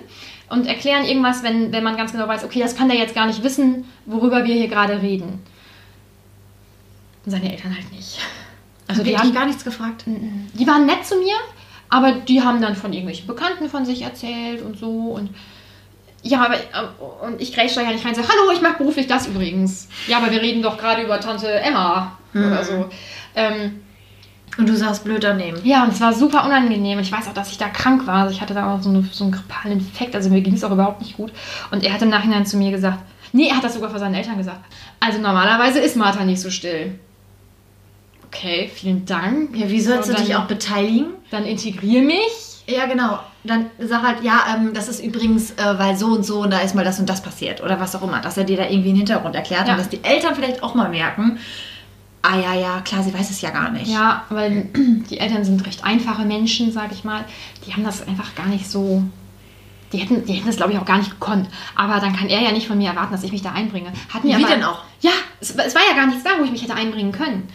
und 0.49 0.65
erklären 0.65 1.03
irgendwas, 1.03 1.43
wenn, 1.43 1.73
wenn 1.73 1.83
man 1.83 1.97
ganz 1.97 2.13
genau 2.13 2.27
weiß, 2.27 2.45
okay, 2.45 2.61
das 2.61 2.75
kann 2.75 2.87
der 2.87 2.97
jetzt 2.97 3.13
gar 3.13 3.27
nicht 3.27 3.43
wissen, 3.43 3.83
worüber 4.05 4.45
wir 4.45 4.55
hier 4.55 4.69
gerade 4.69 5.01
reden. 5.01 5.39
Und 7.25 7.31
seine 7.31 7.51
Eltern 7.51 7.75
halt 7.75 7.91
nicht. 7.91 8.19
Also 8.87 9.03
die 9.03 9.17
haben 9.17 9.33
gar 9.33 9.45
nichts 9.45 9.63
gefragt. 9.63 10.05
die 10.07 10.67
waren 10.67 10.85
nett 10.85 11.05
zu 11.05 11.15
mir, 11.17 11.35
aber 11.89 12.13
die 12.13 12.41
haben 12.41 12.61
dann 12.61 12.75
von 12.75 12.91
irgendwelchen 12.91 13.27
Bekannten 13.27 13.69
von 13.69 13.85
sich 13.85 14.01
erzählt 14.01 14.61
und 14.63 14.77
so 14.79 14.89
und 15.11 15.29
ja, 16.23 16.43
aber 16.43 16.55
äh, 16.55 17.25
und 17.25 17.39
ich 17.39 17.53
grätsch 17.53 17.75
da 17.75 17.81
ja 17.81 17.91
nicht 17.91 18.03
rein 18.03 18.13
und 18.13 18.15
sage, 18.15 18.27
hallo, 18.27 18.51
ich 18.53 18.61
mache 18.61 18.79
beruflich 18.79 19.07
das 19.07 19.27
übrigens. 19.27 19.87
Ja, 20.07 20.17
aber 20.17 20.31
wir 20.31 20.41
reden 20.41 20.61
doch 20.61 20.77
gerade 20.77 21.03
über 21.03 21.19
Tante 21.19 21.47
Emma 21.47 22.17
oder 22.33 22.63
so. 22.63 22.89
Ähm, 23.35 23.79
Und 24.57 24.67
du 24.67 24.75
saßt 24.75 25.03
blöd 25.05 25.23
daneben. 25.23 25.59
ja, 25.63 25.83
und 25.83 25.93
es 25.93 26.01
war 26.01 26.11
super 26.11 26.43
unangenehm. 26.45 26.97
Und 26.97 27.03
ich 27.05 27.11
weiß 27.11 27.27
auch, 27.29 27.33
dass 27.33 27.51
ich 27.51 27.57
da 27.57 27.69
krank 27.69 28.05
war. 28.05 28.23
Also 28.23 28.33
ich 28.35 28.41
hatte 28.41 28.53
da 28.53 28.73
auch 28.75 28.81
so, 28.81 28.89
eine, 28.89 29.03
so 29.11 29.23
einen 29.23 29.31
grippalen 29.31 29.73
Infekt. 29.79 30.13
Also 30.13 30.29
mir 30.29 30.41
ging 30.41 30.55
es 30.55 30.63
auch 30.63 30.71
überhaupt 30.71 30.99
nicht 31.01 31.15
gut. 31.15 31.31
Und 31.71 31.83
er 31.83 31.93
hat 31.93 32.01
im 32.01 32.09
Nachhinein 32.09 32.45
zu 32.45 32.57
mir 32.57 32.71
gesagt, 32.71 32.99
nee, 33.31 33.47
er 33.47 33.55
hat 33.55 33.63
das 33.63 33.75
sogar 33.75 33.89
vor 33.89 33.99
seinen 33.99 34.15
Eltern 34.15 34.37
gesagt. 34.37 34.59
Also 34.99 35.19
normalerweise 35.19 35.79
ist 35.79 35.95
Martha 35.95 36.25
nicht 36.25 36.41
so 36.41 36.49
still. 36.49 36.99
Okay, 38.31 38.69
vielen 38.73 39.05
Dank. 39.05 39.55
Ja, 39.57 39.69
wie 39.69 39.81
sollst 39.81 40.09
Und 40.09 40.19
du 40.19 40.23
dich 40.23 40.35
auch 40.35 40.45
beteiligen? 40.45 41.07
Dann 41.31 41.45
integrier 41.45 42.01
mich. 42.01 42.63
Ja, 42.67 42.85
genau. 42.85 43.19
Dann 43.43 43.67
sag 43.79 44.03
halt, 44.03 44.23
ja, 44.23 44.43
ähm, 44.55 44.73
das 44.73 44.87
ist 44.87 45.03
übrigens, 45.03 45.51
äh, 45.51 45.79
weil 45.79 45.97
so 45.97 46.07
und 46.07 46.23
so 46.23 46.41
und 46.41 46.51
da 46.51 46.59
ist 46.59 46.75
mal 46.75 46.85
das 46.85 46.99
und 46.99 47.09
das 47.09 47.23
passiert 47.23 47.63
oder 47.63 47.79
was 47.79 47.95
auch 47.95 48.03
immer, 48.03 48.19
dass 48.21 48.37
er 48.37 48.43
dir 48.43 48.57
da 48.57 48.63
irgendwie 48.69 48.89
einen 48.89 48.97
Hintergrund 48.97 49.33
erklärt 49.35 49.65
Ja. 49.67 49.73
und 49.73 49.79
dass 49.79 49.89
die 49.89 50.03
Eltern 50.03 50.35
vielleicht 50.35 50.61
auch 50.61 50.75
mal 50.75 50.89
merken, 50.89 51.39
ah 52.21 52.37
ja, 52.37 52.53
ja, 52.53 52.81
klar, 52.81 53.01
sie 53.01 53.13
weiß 53.13 53.29
es 53.31 53.41
ja 53.41 53.49
gar 53.49 53.71
nicht. 53.71 53.87
Ja, 53.87 54.23
weil 54.29 54.67
die 55.09 55.19
Eltern 55.19 55.43
sind 55.43 55.65
recht 55.65 55.83
einfache 55.83 56.23
Menschen, 56.25 56.71
sag 56.71 56.91
ich 56.91 57.03
mal. 57.03 57.23
Die 57.65 57.73
haben 57.73 57.83
das 57.83 58.07
einfach 58.07 58.35
gar 58.35 58.47
nicht 58.47 58.69
so. 58.69 59.03
Die 59.91 59.97
hätten, 59.97 60.23
die 60.25 60.33
hätten 60.33 60.45
das, 60.45 60.57
glaube 60.57 60.71
ich, 60.73 60.77
auch 60.77 60.85
gar 60.85 60.99
nicht 60.99 61.09
gekonnt. 61.09 61.49
Aber 61.75 61.99
dann 61.99 62.15
kann 62.15 62.29
er 62.29 62.41
ja 62.41 62.51
nicht 62.51 62.67
von 62.67 62.77
mir 62.77 62.89
erwarten, 62.89 63.11
dass 63.13 63.23
ich 63.23 63.31
mich 63.31 63.41
da 63.41 63.53
einbringe. 63.53 63.91
Hat 64.13 64.23
mir 64.23 64.37
Wie 64.37 64.43
aber, 64.43 64.53
denn 64.53 64.63
auch? 64.63 64.83
Ja, 65.01 65.11
es, 65.41 65.49
es 65.55 65.73
war 65.73 65.81
ja 65.89 65.95
gar 65.95 66.05
nichts 66.05 66.23
da, 66.23 66.31
wo 66.37 66.43
ich 66.43 66.51
mich 66.51 66.61
hätte 66.61 66.75
einbringen 66.75 67.11
können. 67.11 67.49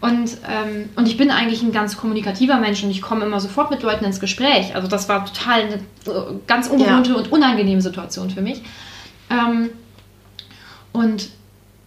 Und, 0.00 0.38
ähm, 0.48 0.88
und 0.96 1.06
ich 1.06 1.18
bin 1.18 1.30
eigentlich 1.30 1.62
ein 1.62 1.72
ganz 1.72 1.96
kommunikativer 1.96 2.56
Mensch 2.56 2.82
und 2.82 2.90
ich 2.90 3.02
komme 3.02 3.26
immer 3.26 3.38
sofort 3.38 3.70
mit 3.70 3.82
Leuten 3.82 4.04
ins 4.04 4.18
Gespräch. 4.18 4.74
Also 4.74 4.88
das 4.88 5.08
war 5.10 5.26
total 5.26 5.62
eine 5.62 5.74
äh, 5.74 6.34
ganz 6.46 6.68
ungewohnte 6.68 7.16
und 7.16 7.30
unangenehme 7.30 7.82
Situation 7.82 8.30
für 8.30 8.40
mich. 8.40 8.62
Ähm, 9.28 9.70
und 10.92 11.28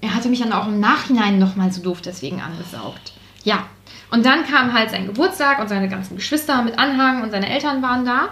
er 0.01 0.13
hatte 0.13 0.29
mich 0.29 0.41
dann 0.41 0.53
auch 0.53 0.67
im 0.67 0.79
Nachhinein 0.79 1.39
nochmal 1.39 1.71
so 1.71 1.81
doof 1.81 2.01
deswegen 2.01 2.39
angesaugt. 2.39 3.13
Ja. 3.43 3.65
Und 4.11 4.25
dann 4.25 4.45
kam 4.45 4.73
halt 4.73 4.91
sein 4.91 5.07
Geburtstag 5.07 5.59
und 5.59 5.69
seine 5.69 5.89
ganzen 5.89 6.15
Geschwister 6.15 6.61
mit 6.61 6.77
Anhang 6.77 7.23
und 7.23 7.31
seine 7.31 7.49
Eltern 7.49 7.81
waren 7.81 8.05
da. 8.05 8.29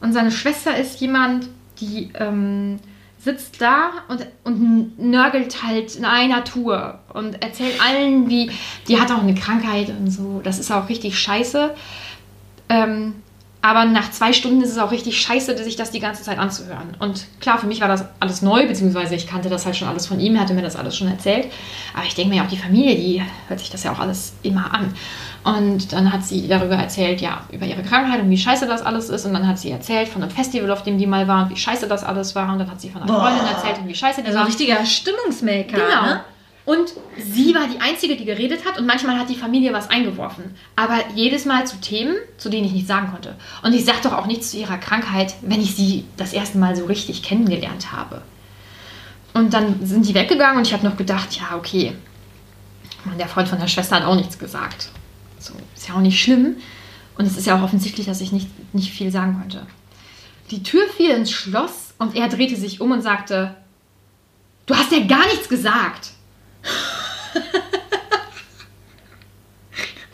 Und 0.00 0.12
seine 0.12 0.30
Schwester 0.30 0.76
ist 0.76 1.00
jemand, 1.00 1.48
die 1.80 2.12
ähm, 2.14 2.78
sitzt 3.18 3.60
da 3.60 3.90
und, 4.08 4.26
und 4.44 4.98
nörgelt 4.98 5.62
halt 5.62 5.96
in 5.96 6.04
einer 6.04 6.44
Tour 6.44 7.00
und 7.12 7.42
erzählt 7.42 7.80
allen, 7.82 8.28
wie, 8.28 8.50
die 8.86 9.00
hat 9.00 9.10
auch 9.10 9.22
eine 9.22 9.34
Krankheit 9.34 9.90
und 9.90 10.10
so. 10.10 10.40
Das 10.42 10.58
ist 10.58 10.70
auch 10.70 10.88
richtig 10.88 11.18
scheiße. 11.18 11.74
Ähm, 12.68 13.14
aber 13.60 13.86
nach 13.86 14.10
zwei 14.12 14.32
Stunden 14.32 14.62
ist 14.62 14.70
es 14.70 14.78
auch 14.78 14.92
richtig 14.92 15.20
scheiße, 15.20 15.62
sich 15.64 15.74
das 15.74 15.90
die 15.90 15.98
ganze 15.98 16.22
Zeit 16.22 16.38
anzuhören. 16.38 16.96
Und 17.00 17.26
klar, 17.40 17.58
für 17.58 17.66
mich 17.66 17.80
war 17.80 17.88
das 17.88 18.04
alles 18.20 18.40
neu, 18.40 18.68
beziehungsweise 18.68 19.16
ich 19.16 19.26
kannte 19.26 19.48
das 19.48 19.66
halt 19.66 19.76
schon 19.76 19.88
alles 19.88 20.06
von 20.06 20.20
ihm, 20.20 20.36
er 20.36 20.42
hatte 20.42 20.54
mir 20.54 20.62
das 20.62 20.76
alles 20.76 20.96
schon 20.96 21.08
erzählt. 21.08 21.50
Aber 21.92 22.06
ich 22.06 22.14
denke 22.14 22.34
mir, 22.34 22.44
auch 22.44 22.48
die 22.48 22.56
Familie, 22.56 22.94
die 22.94 23.22
hört 23.48 23.58
sich 23.58 23.70
das 23.70 23.82
ja 23.82 23.92
auch 23.92 23.98
alles 23.98 24.34
immer 24.44 24.72
an. 24.72 24.94
Und 25.56 25.92
dann 25.92 26.12
hat 26.12 26.24
sie 26.24 26.46
darüber 26.46 26.74
erzählt, 26.76 27.22
ja, 27.22 27.42
über 27.50 27.64
ihre 27.64 27.82
Krankheit 27.82 28.20
und 28.20 28.28
wie 28.28 28.36
scheiße 28.36 28.66
das 28.66 28.82
alles 28.82 29.08
ist. 29.08 29.24
Und 29.24 29.32
dann 29.32 29.46
hat 29.48 29.58
sie 29.58 29.70
erzählt 29.70 30.08
von 30.08 30.22
einem 30.22 30.30
Festival, 30.30 30.70
auf 30.70 30.82
dem 30.82 30.98
die 30.98 31.06
mal 31.06 31.26
waren, 31.26 31.48
wie 31.48 31.56
scheiße 31.56 31.88
das 31.88 32.04
alles 32.04 32.34
war. 32.34 32.52
Und 32.52 32.58
dann 32.58 32.70
hat 32.70 32.80
sie 32.80 32.90
von 32.90 33.02
einer 33.02 33.10
Boah. 33.10 33.20
Freundin 33.20 33.46
erzählt 33.46 33.78
und 33.78 33.88
wie 33.88 33.94
scheiße 33.94 34.20
die 34.20 34.26
Also 34.26 34.36
war. 34.38 34.44
ein 34.44 34.48
richtiger 34.48 34.84
Stimmungsmaker. 34.84 35.76
Genau. 35.76 36.02
Ne? 36.02 36.20
Und 36.66 36.92
sie 37.16 37.54
war 37.54 37.66
die 37.66 37.80
Einzige, 37.80 38.14
die 38.16 38.26
geredet 38.26 38.66
hat 38.66 38.78
und 38.78 38.84
manchmal 38.86 39.18
hat 39.18 39.30
die 39.30 39.36
Familie 39.36 39.72
was 39.72 39.88
eingeworfen. 39.88 40.54
Aber 40.76 40.98
jedes 41.14 41.46
Mal 41.46 41.66
zu 41.66 41.80
Themen, 41.80 42.14
zu 42.36 42.50
denen 42.50 42.66
ich 42.66 42.72
nichts 42.72 42.88
sagen 42.88 43.10
konnte. 43.10 43.36
Und 43.62 43.72
ich 43.72 43.86
sage 43.86 44.00
doch 44.02 44.12
auch 44.12 44.26
nichts 44.26 44.50
zu 44.50 44.58
ihrer 44.58 44.76
Krankheit, 44.76 45.34
wenn 45.40 45.62
ich 45.62 45.74
sie 45.74 46.04
das 46.18 46.34
erste 46.34 46.58
Mal 46.58 46.76
so 46.76 46.84
richtig 46.84 47.22
kennengelernt 47.22 47.90
habe. 47.92 48.20
Und 49.32 49.54
dann 49.54 49.86
sind 49.86 50.06
die 50.06 50.14
weggegangen 50.14 50.58
und 50.58 50.66
ich 50.66 50.74
habe 50.74 50.86
noch 50.86 50.98
gedacht, 50.98 51.28
ja, 51.40 51.56
okay. 51.56 51.94
Und 53.06 53.18
der 53.18 53.28
Freund 53.28 53.48
von 53.48 53.58
der 53.58 53.68
Schwester 53.68 53.96
hat 53.96 54.04
auch 54.04 54.16
nichts 54.16 54.38
gesagt. 54.38 54.90
So, 55.38 55.54
ist 55.74 55.88
ja 55.88 55.94
auch 55.94 56.00
nicht 56.00 56.20
schlimm. 56.20 56.56
Und 57.16 57.26
es 57.26 57.36
ist 57.36 57.46
ja 57.46 57.58
auch 57.58 57.62
offensichtlich, 57.62 58.06
dass 58.06 58.20
ich 58.20 58.32
nicht, 58.32 58.48
nicht 58.74 58.92
viel 58.92 59.10
sagen 59.10 59.38
konnte. 59.40 59.66
Die 60.50 60.62
Tür 60.62 60.82
fiel 60.96 61.10
ins 61.10 61.30
Schloss 61.30 61.94
und 61.98 62.16
er 62.16 62.28
drehte 62.28 62.56
sich 62.56 62.80
um 62.80 62.92
und 62.92 63.02
sagte, 63.02 63.54
Du 64.68 64.76
hast 64.76 64.92
ja 64.92 65.00
gar 65.00 65.26
nichts 65.26 65.48
gesagt. 65.48 66.10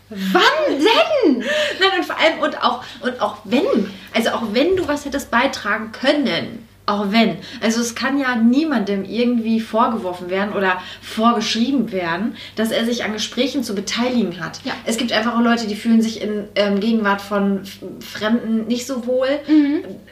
Wann 0.09 0.43
denn? 0.69 1.41
Nein, 1.41 1.99
und 1.99 2.05
vor 2.05 2.17
allem, 2.17 2.39
und 2.39 2.63
auch, 2.63 2.85
und 3.01 3.21
auch 3.21 3.39
wenn, 3.43 3.91
also 4.15 4.31
auch 4.31 4.43
wenn 4.53 4.77
du 4.77 4.87
was 4.87 5.05
hättest 5.05 5.33
beitragen 5.33 5.91
können, 5.91 6.69
auch 6.87 7.13
wenn, 7.13 7.39
also 7.63 7.81
es 7.81 7.95
kann 7.95 8.19
ja 8.19 8.37
niemandem 8.37 9.05
irgendwie 9.05 9.61
vorgeworfen 9.61 10.29
werden 10.29 10.55
oder 10.55 10.81
vorgeschrieben 11.01 11.93
werden, 11.93 12.37
dass 12.57 12.71
er 12.71 12.85
sich 12.85 13.05
an 13.05 13.13
Gesprächen 13.13 13.65
zu 13.65 13.75
beteiligen 13.75 14.41
hat. 14.41 14.61
Ja. 14.65 14.73
Es 14.85 14.99
gibt 14.99 15.13
einfach 15.13 15.35
auch 15.35 15.41
Leute, 15.41 15.67
die 15.67 15.77
fühlen 15.77 16.03
sich 16.03 16.21
in 16.21 16.45
ähm, 16.57 16.81
Gegenwart 16.81 17.23
von 17.23 17.63
Fremden 18.01 18.67
nicht 18.67 18.87
so 18.87 19.07
wohl. 19.07 19.29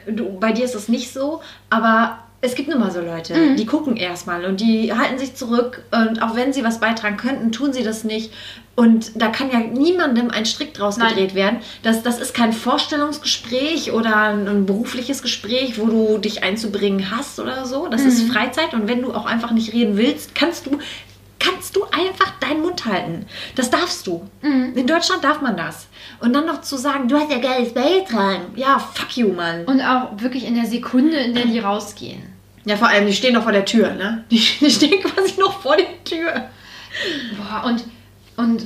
Du, 0.07 0.39
bei 0.39 0.51
dir 0.51 0.65
ist 0.65 0.75
es 0.75 0.89
nicht 0.89 1.13
so, 1.13 1.41
aber 1.69 2.19
es 2.43 2.55
gibt 2.55 2.67
nun 2.67 2.79
mal 2.79 2.91
so 2.91 2.99
Leute, 2.99 3.55
die 3.55 3.65
gucken 3.65 3.95
erstmal 3.95 4.43
und 4.43 4.59
die 4.59 4.93
halten 4.93 5.17
sich 5.17 5.33
zurück 5.33 5.81
und 5.91 6.21
auch 6.21 6.35
wenn 6.35 6.51
sie 6.51 6.61
was 6.65 6.81
beitragen 6.81 7.15
könnten, 7.15 7.53
tun 7.53 7.71
sie 7.71 7.83
das 7.83 8.03
nicht. 8.03 8.33
Und 8.75 9.21
da 9.21 9.29
kann 9.29 9.49
ja 9.49 9.59
niemandem 9.59 10.29
ein 10.29 10.45
Strick 10.45 10.73
draus 10.73 10.97
Nein. 10.97 11.09
gedreht 11.09 11.35
werden. 11.35 11.59
Das, 11.83 12.03
das 12.03 12.19
ist 12.19 12.33
kein 12.33 12.51
Vorstellungsgespräch 12.51 13.93
oder 13.93 14.33
ein, 14.33 14.65
berufliches 14.65 15.21
Gespräch, 15.21 15.79
wo 15.79 15.85
du 15.85 16.17
dich 16.17 16.43
einzubringen 16.43 17.15
hast 17.15 17.39
oder 17.39 17.65
so. 17.65 17.87
Das 17.87 18.01
ist 18.01 18.29
Freizeit 18.29 18.73
und 18.73 18.89
wenn 18.89 19.01
du 19.01 19.13
auch 19.13 19.25
einfach 19.25 19.51
nicht 19.51 19.71
reden 19.71 19.95
willst, 19.95 20.35
kannst 20.35 20.65
du, 20.65 20.79
kannst 21.39 21.77
du 21.77 21.85
einfach 21.85 22.33
deinen 22.41 22.61
Mund 22.61 22.83
halten. 22.85 23.25
Das 23.55 23.69
darfst 23.69 24.05
du. 24.05 24.27
In 24.41 24.85
Deutschland 24.85 25.23
darf 25.23 25.39
man 25.39 25.55
das. 25.55 25.87
Und 26.19 26.33
dann 26.33 26.45
noch 26.45 26.59
zu 26.59 26.75
sagen, 26.75 27.07
du 27.07 27.15
hast 27.15 27.31
ja 27.31 27.37
geiles 27.37 27.73
beitragen. 27.73 28.53
Ja, 28.57 28.79
fuck 28.79 29.15
you, 29.15 29.29
Mann. 29.31 29.63
Und 29.63 29.79
auch 29.79 30.19
wirklich 30.19 30.45
in 30.45 30.55
der 30.55 30.65
Sekunde, 30.65 31.15
in 31.17 31.35
der 31.35 31.45
die 31.45 31.59
rausgehen. 31.59 32.32
Ja, 32.65 32.77
vor 32.77 32.87
allem, 32.87 33.05
die 33.07 33.13
stehen 33.13 33.33
noch 33.33 33.43
vor 33.43 33.51
der 33.51 33.65
Tür, 33.65 33.93
ne? 33.93 34.23
Die, 34.31 34.37
die 34.61 34.69
stehen 34.71 35.01
quasi 35.03 35.39
noch 35.39 35.61
vor 35.61 35.75
der 35.75 36.03
Tür. 36.03 36.49
Boah, 37.37 37.65
und, 37.67 37.83
und 38.37 38.65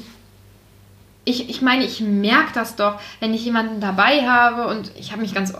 ich, 1.26 1.50
ich 1.50 1.62
meine, 1.62 1.84
ich 1.86 2.00
merke 2.02 2.54
das 2.54 2.76
doch, 2.76 3.00
wenn 3.20 3.34
ich 3.34 3.44
jemanden 3.44 3.82
dabei 3.82 4.28
habe 4.28 4.68
und 4.68 4.92
ich 4.98 5.12
habe 5.12 5.22
mich 5.22 5.34
ganz, 5.34 5.54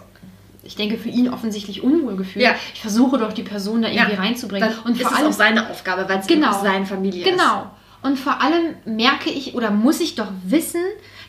ich 0.64 0.76
denke, 0.76 0.98
für 0.98 1.10
ihn 1.10 1.30
offensichtlich 1.34 1.84
unwohl 1.84 2.16
gefühlt. 2.16 2.44
Ja. 2.46 2.56
Ich 2.74 2.82
versuche 2.82 3.18
doch, 3.18 3.34
die 3.34 3.44
Person 3.44 3.82
da 3.82 3.90
irgendwie 3.90 4.16
reinzubringen. 4.16 4.70
Dann 4.70 4.80
und 4.86 4.94
ist 4.94 5.02
vor 5.02 5.12
es 5.12 5.18
allem 5.18 5.28
auch 5.30 5.34
seine 5.34 5.70
Aufgabe, 5.70 6.08
weil 6.08 6.20
es 6.20 6.28
Genau. 6.28 6.50
genau. 6.50 6.62
seine 6.64 6.86
Familie 6.86 7.26
ist. 7.26 7.32
Genau. 7.32 7.72
Und 8.04 8.18
vor 8.20 8.42
allem 8.42 8.76
merke 8.86 9.30
ich 9.30 9.56
oder 9.56 9.72
muss 9.72 10.00
ich 10.00 10.16
doch 10.16 10.28
wissen, 10.46 10.82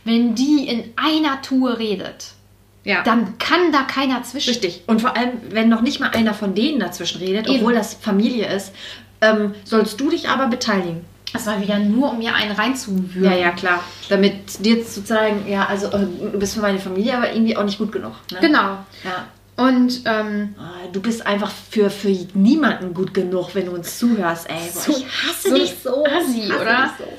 wenn 0.05 0.35
die 0.35 0.69
in 0.69 0.93
einer 0.97 1.41
Tour 1.43 1.79
redet, 1.79 2.33
Ja. 2.89 3.03
dann 3.03 3.37
kann 3.39 3.71
da 3.71 3.83
keiner 3.83 4.23
zwischen. 4.23 4.49
Richtig. 4.51 4.83
Und 4.87 5.01
vor 5.03 5.17
allem, 5.17 5.33
wenn 5.51 5.69
noch 5.69 5.83
nicht 5.83 6.01
mal 6.01 6.09
einer 6.11 6.33
von 6.35 6.55
denen 6.55 6.81
dazwischen 6.81 7.19
redet, 7.21 7.47
Eben. 7.47 7.57
obwohl 7.59 7.75
das 7.75 7.95
Familie 7.95 8.47
ist, 8.53 8.73
ähm, 9.21 9.55
sollst 9.65 10.01
du 10.01 10.09
dich 10.11 10.29
aber 10.29 10.47
beteiligen. 10.47 11.05
Das 11.35 11.47
war 11.47 11.61
wieder 11.61 11.79
nur, 11.79 12.13
um 12.13 12.19
mir 12.19 12.35
einen 12.35 12.53
reinzuwürgen. 12.53 13.25
Ja, 13.25 13.37
ja, 13.37 13.51
klar. 13.51 13.85
Damit 14.09 14.65
dir 14.65 14.87
zu 14.87 15.05
zeigen, 15.05 15.47
ja, 15.47 15.67
also 15.67 15.89
äh, 15.89 16.07
du 16.33 16.39
bist 16.39 16.55
für 16.55 16.61
meine 16.63 16.79
Familie, 16.79 17.17
aber 17.19 17.31
irgendwie 17.33 17.55
auch 17.57 17.65
nicht 17.65 17.77
gut 17.79 17.93
genug. 17.93 18.13
Ne? 18.33 18.39
Genau. 18.41 18.79
Ja. 19.05 19.27
Und 19.63 20.03
ähm, 20.07 20.55
Ah, 20.59 20.87
Du 20.93 21.01
bist 21.03 21.27
einfach 21.27 21.51
für, 21.71 21.91
für 21.91 22.09
niemanden 22.33 22.95
gut 22.95 23.13
genug, 23.13 23.51
wenn 23.55 23.67
du 23.67 23.73
uns 23.73 23.99
zuhörst, 23.99 24.49
ey. 24.49 24.57
Boah, 24.73 24.81
So- 24.81 24.93
ich 24.93 25.05
hasse 25.05 25.49
so 25.51 25.55
dich 25.55 25.75
so. 25.85 26.05
assi, 26.07 26.41
Ich 26.45 26.51
hasse 26.53 26.63
oder? 26.63 26.83
dich 26.85 27.07
so. 27.07 27.13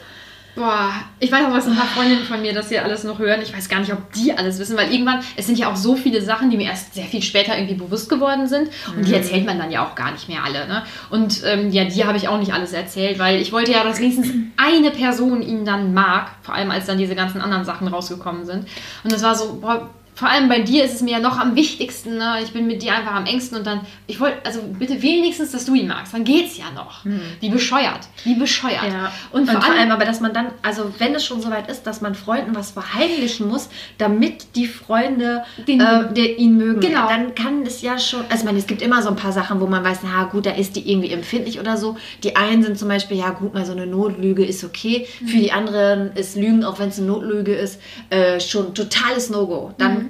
Boah, 0.60 0.92
ich 1.22 1.32
weiß 1.32 1.46
auch, 1.46 1.54
was 1.54 1.68
ein 1.68 1.76
paar 1.76 1.86
Freundinnen 1.86 2.26
von 2.26 2.42
mir 2.42 2.52
das 2.52 2.68
hier 2.68 2.84
alles 2.84 3.06
noch 3.06 3.18
hören. 3.18 3.40
Ich 3.42 3.56
weiß 3.56 3.70
gar 3.70 3.80
nicht, 3.80 3.94
ob 3.94 4.12
die 4.12 4.34
alles 4.38 4.60
wissen, 4.60 4.76
weil 4.76 4.92
irgendwann, 4.92 5.22
es 5.38 5.48
sind 5.48 5.58
ja 5.58 5.72
auch 5.72 5.78
so 5.78 5.96
viele 5.96 6.22
Sachen, 6.22 6.50
die 6.50 6.58
mir 6.58 6.68
erst 6.68 6.96
sehr 6.96 7.06
viel 7.06 7.22
später 7.22 7.58
irgendwie 7.58 7.76
bewusst 7.76 8.10
geworden 8.10 8.46
sind. 8.46 8.70
Und 8.94 9.08
die 9.08 9.14
erzählt 9.14 9.46
man 9.46 9.58
dann 9.58 9.72
ja 9.72 9.86
auch 9.86 9.96
gar 9.96 10.12
nicht 10.12 10.28
mehr 10.28 10.44
alle. 10.44 10.68
Ne? 10.68 10.84
Und 11.12 11.44
ähm, 11.46 11.72
ja, 11.72 11.86
die 11.86 12.04
habe 12.04 12.18
ich 12.18 12.28
auch 12.28 12.38
nicht 12.38 12.52
alles 12.52 12.74
erzählt, 12.74 13.20
weil 13.20 13.40
ich 13.40 13.54
wollte 13.54 13.72
ja, 13.72 13.86
dass 13.86 14.02
wenigstens 14.02 14.34
eine 14.58 14.92
Person 14.92 15.42
ihn 15.42 15.64
dann 15.64 15.94
mag, 15.94 16.32
vor 16.42 16.56
allem 16.56 16.72
als 16.72 16.88
dann 16.88 16.98
diese 16.98 17.16
ganzen 17.16 17.40
anderen 17.40 17.64
Sachen 17.64 17.88
rausgekommen 17.88 18.46
sind. 18.46 18.68
Und 19.06 19.14
das 19.14 19.24
war 19.24 19.36
so, 19.36 19.60
boah, 19.62 19.90
vor 20.20 20.30
allem 20.30 20.50
bei 20.50 20.60
dir 20.60 20.84
ist 20.84 20.94
es 20.96 21.02
mir 21.02 21.12
ja 21.12 21.20
noch 21.20 21.38
am 21.40 21.56
wichtigsten. 21.56 22.18
Ne? 22.18 22.40
Ich 22.44 22.52
bin 22.52 22.68
mit 22.68 22.82
dir 22.82 22.94
einfach 22.94 23.14
am 23.14 23.26
engsten 23.26 23.58
und 23.58 23.66
dann, 23.66 23.82
ich 24.06 24.20
wollte, 24.20 24.38
also 24.46 24.60
bitte 24.78 25.02
wenigstens, 25.02 25.52
dass 25.54 25.64
du 25.66 25.74
ihn 25.76 25.88
magst. 25.88 26.14
Dann 26.14 26.26
geht's 26.26 26.58
ja 26.58 26.66
noch. 26.76 27.06
Wie 27.40 27.50
bescheuert. 27.50 28.02
Wie 28.26 28.36
bescheuert. 28.36 28.84
Ja. 28.92 29.12
Und 29.32 29.50
vor, 29.50 29.64
allem, 29.64 29.92
aber, 29.92 30.04
dass 30.04 30.20
man 30.20 30.34
dann, 30.34 30.48
also 30.62 30.92
wenn 31.00 31.16
es 31.16 31.26
schon 31.26 31.42
soweit 31.42 31.70
ist, 31.72 31.84
dass 31.84 32.02
man 32.02 32.16
Freunden 32.16 32.54
was 32.54 32.72
verheimlichen 32.72 33.48
muss, 33.48 33.70
damit 33.98 34.56
die 34.58 34.68
Freunde 34.68 35.44
Den 35.68 35.80
äh, 35.80 36.14
der, 36.14 36.38
ihn 36.38 36.58
mögen, 36.58 36.82
Genau. 36.82 37.08
dann 37.08 37.34
kann 37.36 37.62
es 37.66 37.82
ja 37.82 37.98
schon, 37.98 38.22
also 38.30 38.36
ich 38.40 38.44
meine, 38.44 38.58
es 38.60 38.68
gibt 38.68 38.82
immer 38.82 39.02
so 39.02 39.08
ein 39.10 39.16
paar 39.16 39.32
Sachen, 39.32 39.62
wo 39.62 39.68
man 39.68 39.84
weiß, 39.86 40.00
na 40.04 40.26
gut, 40.26 40.46
da 40.46 40.52
ist 40.52 40.76
die 40.76 40.92
irgendwie 40.92 41.12
empfindlich 41.12 41.60
oder 41.62 41.78
so. 41.78 41.96
Die 42.24 42.36
einen 42.36 42.62
sind 42.64 42.78
zum 42.78 42.90
Beispiel, 42.90 43.18
ja 43.18 43.30
gut, 43.30 43.54
mal 43.54 43.66
so 43.66 43.72
eine 43.72 43.88
Notlüge 43.88 44.44
ist 44.44 44.64
okay. 44.66 45.08
Für 45.20 45.24
Mhm. 45.38 45.42
die 45.42 45.52
anderen 45.54 46.12
ist 46.16 46.36
Lügen, 46.36 46.64
auch 46.66 46.78
wenn 46.80 46.90
es 46.90 46.98
eine 46.98 47.08
Notlüge 47.08 47.54
ist, 47.56 47.80
äh, 48.10 48.40
schon 48.42 48.74
totales 48.74 49.30
No-Go. 49.30 49.74
Dann 49.78 50.09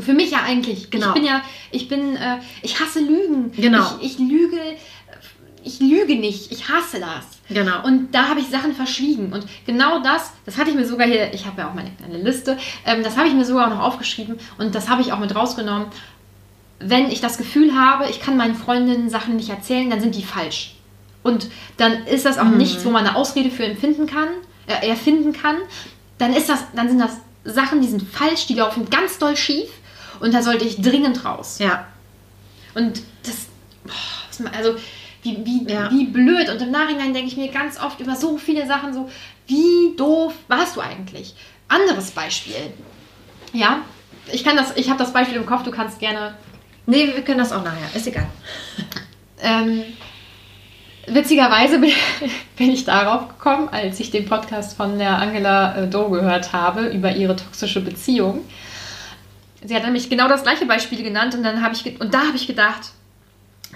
für 0.00 0.12
mich 0.12 0.30
ja 0.30 0.42
eigentlich. 0.44 0.90
Genau. 0.90 1.08
Ich 1.08 1.14
bin 1.14 1.24
ja, 1.24 1.42
ich 1.70 1.88
bin, 1.88 2.16
äh, 2.16 2.38
ich 2.62 2.80
hasse 2.80 3.00
Lügen. 3.00 3.52
Genau. 3.52 3.84
Ich, 4.00 4.12
ich 4.12 4.18
lüge, 4.18 4.58
ich 5.64 5.80
lüge 5.80 6.16
nicht. 6.16 6.50
Ich 6.52 6.68
hasse 6.68 7.00
das. 7.00 7.38
Genau. 7.48 7.84
Und 7.84 8.14
da 8.14 8.28
habe 8.28 8.40
ich 8.40 8.48
Sachen 8.48 8.74
verschwiegen. 8.74 9.32
Und 9.32 9.46
genau 9.66 10.00
das, 10.02 10.32
das 10.44 10.58
hatte 10.58 10.70
ich 10.70 10.76
mir 10.76 10.86
sogar 10.86 11.06
hier, 11.06 11.32
ich 11.32 11.46
habe 11.46 11.60
ja 11.60 11.70
auch 11.70 11.74
meine 11.74 11.90
kleine 11.92 12.18
Liste, 12.18 12.58
ähm, 12.84 13.02
das 13.02 13.16
habe 13.16 13.28
ich 13.28 13.34
mir 13.34 13.44
sogar 13.44 13.66
auch 13.66 13.74
noch 13.74 13.82
aufgeschrieben 13.82 14.38
und 14.58 14.74
das 14.74 14.88
habe 14.88 15.02
ich 15.02 15.12
auch 15.12 15.18
mit 15.18 15.34
rausgenommen. 15.34 15.88
Wenn 16.80 17.10
ich 17.10 17.20
das 17.20 17.38
Gefühl 17.38 17.74
habe, 17.74 18.08
ich 18.08 18.20
kann 18.20 18.36
meinen 18.36 18.54
Freundinnen 18.54 19.10
Sachen 19.10 19.36
nicht 19.36 19.50
erzählen, 19.50 19.90
dann 19.90 20.00
sind 20.00 20.14
die 20.14 20.22
falsch. 20.22 20.74
Und 21.22 21.48
dann 21.76 22.06
ist 22.06 22.24
das 22.24 22.38
auch 22.38 22.44
nichts, 22.44 22.84
wo 22.84 22.90
man 22.90 23.06
eine 23.06 23.16
Ausrede 23.16 23.50
für 23.50 23.64
empfinden 23.64 24.06
kann, 24.06 24.28
äh, 24.66 24.88
erfinden 24.88 25.32
kann. 25.32 25.56
Dann 26.18 26.32
ist 26.32 26.48
das, 26.48 26.64
dann 26.74 26.88
sind 26.88 27.00
das 27.00 27.18
Sachen, 27.44 27.80
die 27.80 27.88
sind 27.88 28.02
falsch, 28.02 28.46
die 28.46 28.54
laufen 28.54 28.88
ganz 28.90 29.18
doll 29.18 29.36
schief 29.36 29.68
und 30.20 30.32
da 30.34 30.42
sollte 30.42 30.64
ich 30.64 30.80
dringend 30.80 31.24
raus. 31.24 31.58
ja. 31.58 31.86
Und 32.74 33.02
das, 33.24 33.46
also 34.56 34.76
wie, 35.22 35.38
wie, 35.44 35.64
Ja. 35.72 35.90
wie 35.90 36.04
blöd. 36.04 36.48
Und 36.50 36.60
im 36.62 36.70
Nachhinein 36.70 37.12
denke 37.12 37.28
ich 37.28 37.36
mir 37.36 37.48
ganz 37.48 37.80
oft 37.80 37.98
über 38.00 38.14
so 38.14 38.36
viele 38.38 38.66
Sachen 38.66 38.92
so, 38.94 39.08
wie 39.46 39.96
doof 39.96 40.34
warst 40.48 40.76
du 40.76 40.80
eigentlich? 40.80 41.34
Anderes 41.66 42.10
Beispiel. 42.12 42.54
Ja, 43.52 43.80
ich 44.30 44.44
kann 44.44 44.56
das, 44.56 44.76
ich 44.76 44.88
habe 44.90 44.98
das 44.98 45.12
Beispiel 45.12 45.38
im 45.38 45.46
Kopf, 45.46 45.62
du 45.64 45.70
kannst 45.70 45.98
gerne. 45.98 46.34
Nee, 46.86 47.06
wir 47.14 47.22
können 47.22 47.38
das 47.38 47.52
auch 47.52 47.64
nachher. 47.64 47.94
Ist 47.94 48.06
egal. 48.06 48.26
Ähm, 49.42 49.82
witzigerweise 51.06 51.78
bin, 51.78 51.92
ich 52.72 52.84
darauf 52.84 53.28
gekommen, 53.28 53.68
als 53.70 53.98
ich 54.00 54.10
den 54.10 54.26
Podcast 54.26 54.76
von 54.76 54.98
der 54.98 55.18
Angela 55.18 55.76
äh, 55.76 55.88
Doe 55.88 56.10
gehört 56.10 56.52
habe 56.52 56.86
über 56.88 57.14
ihre 57.14 57.34
toxische 57.36 57.80
Beziehung. 57.80 58.40
Sie 59.64 59.74
hat 59.74 59.84
nämlich 59.84 60.08
genau 60.08 60.28
das 60.28 60.42
gleiche 60.42 60.66
Beispiel 60.66 61.02
genannt 61.02 61.34
und 61.34 61.42
dann 61.42 61.62
habe 61.62 61.74
ich 61.74 62.00
und 62.00 62.14
da 62.14 62.26
habe 62.26 62.36
ich 62.36 62.46
gedacht, 62.46 62.92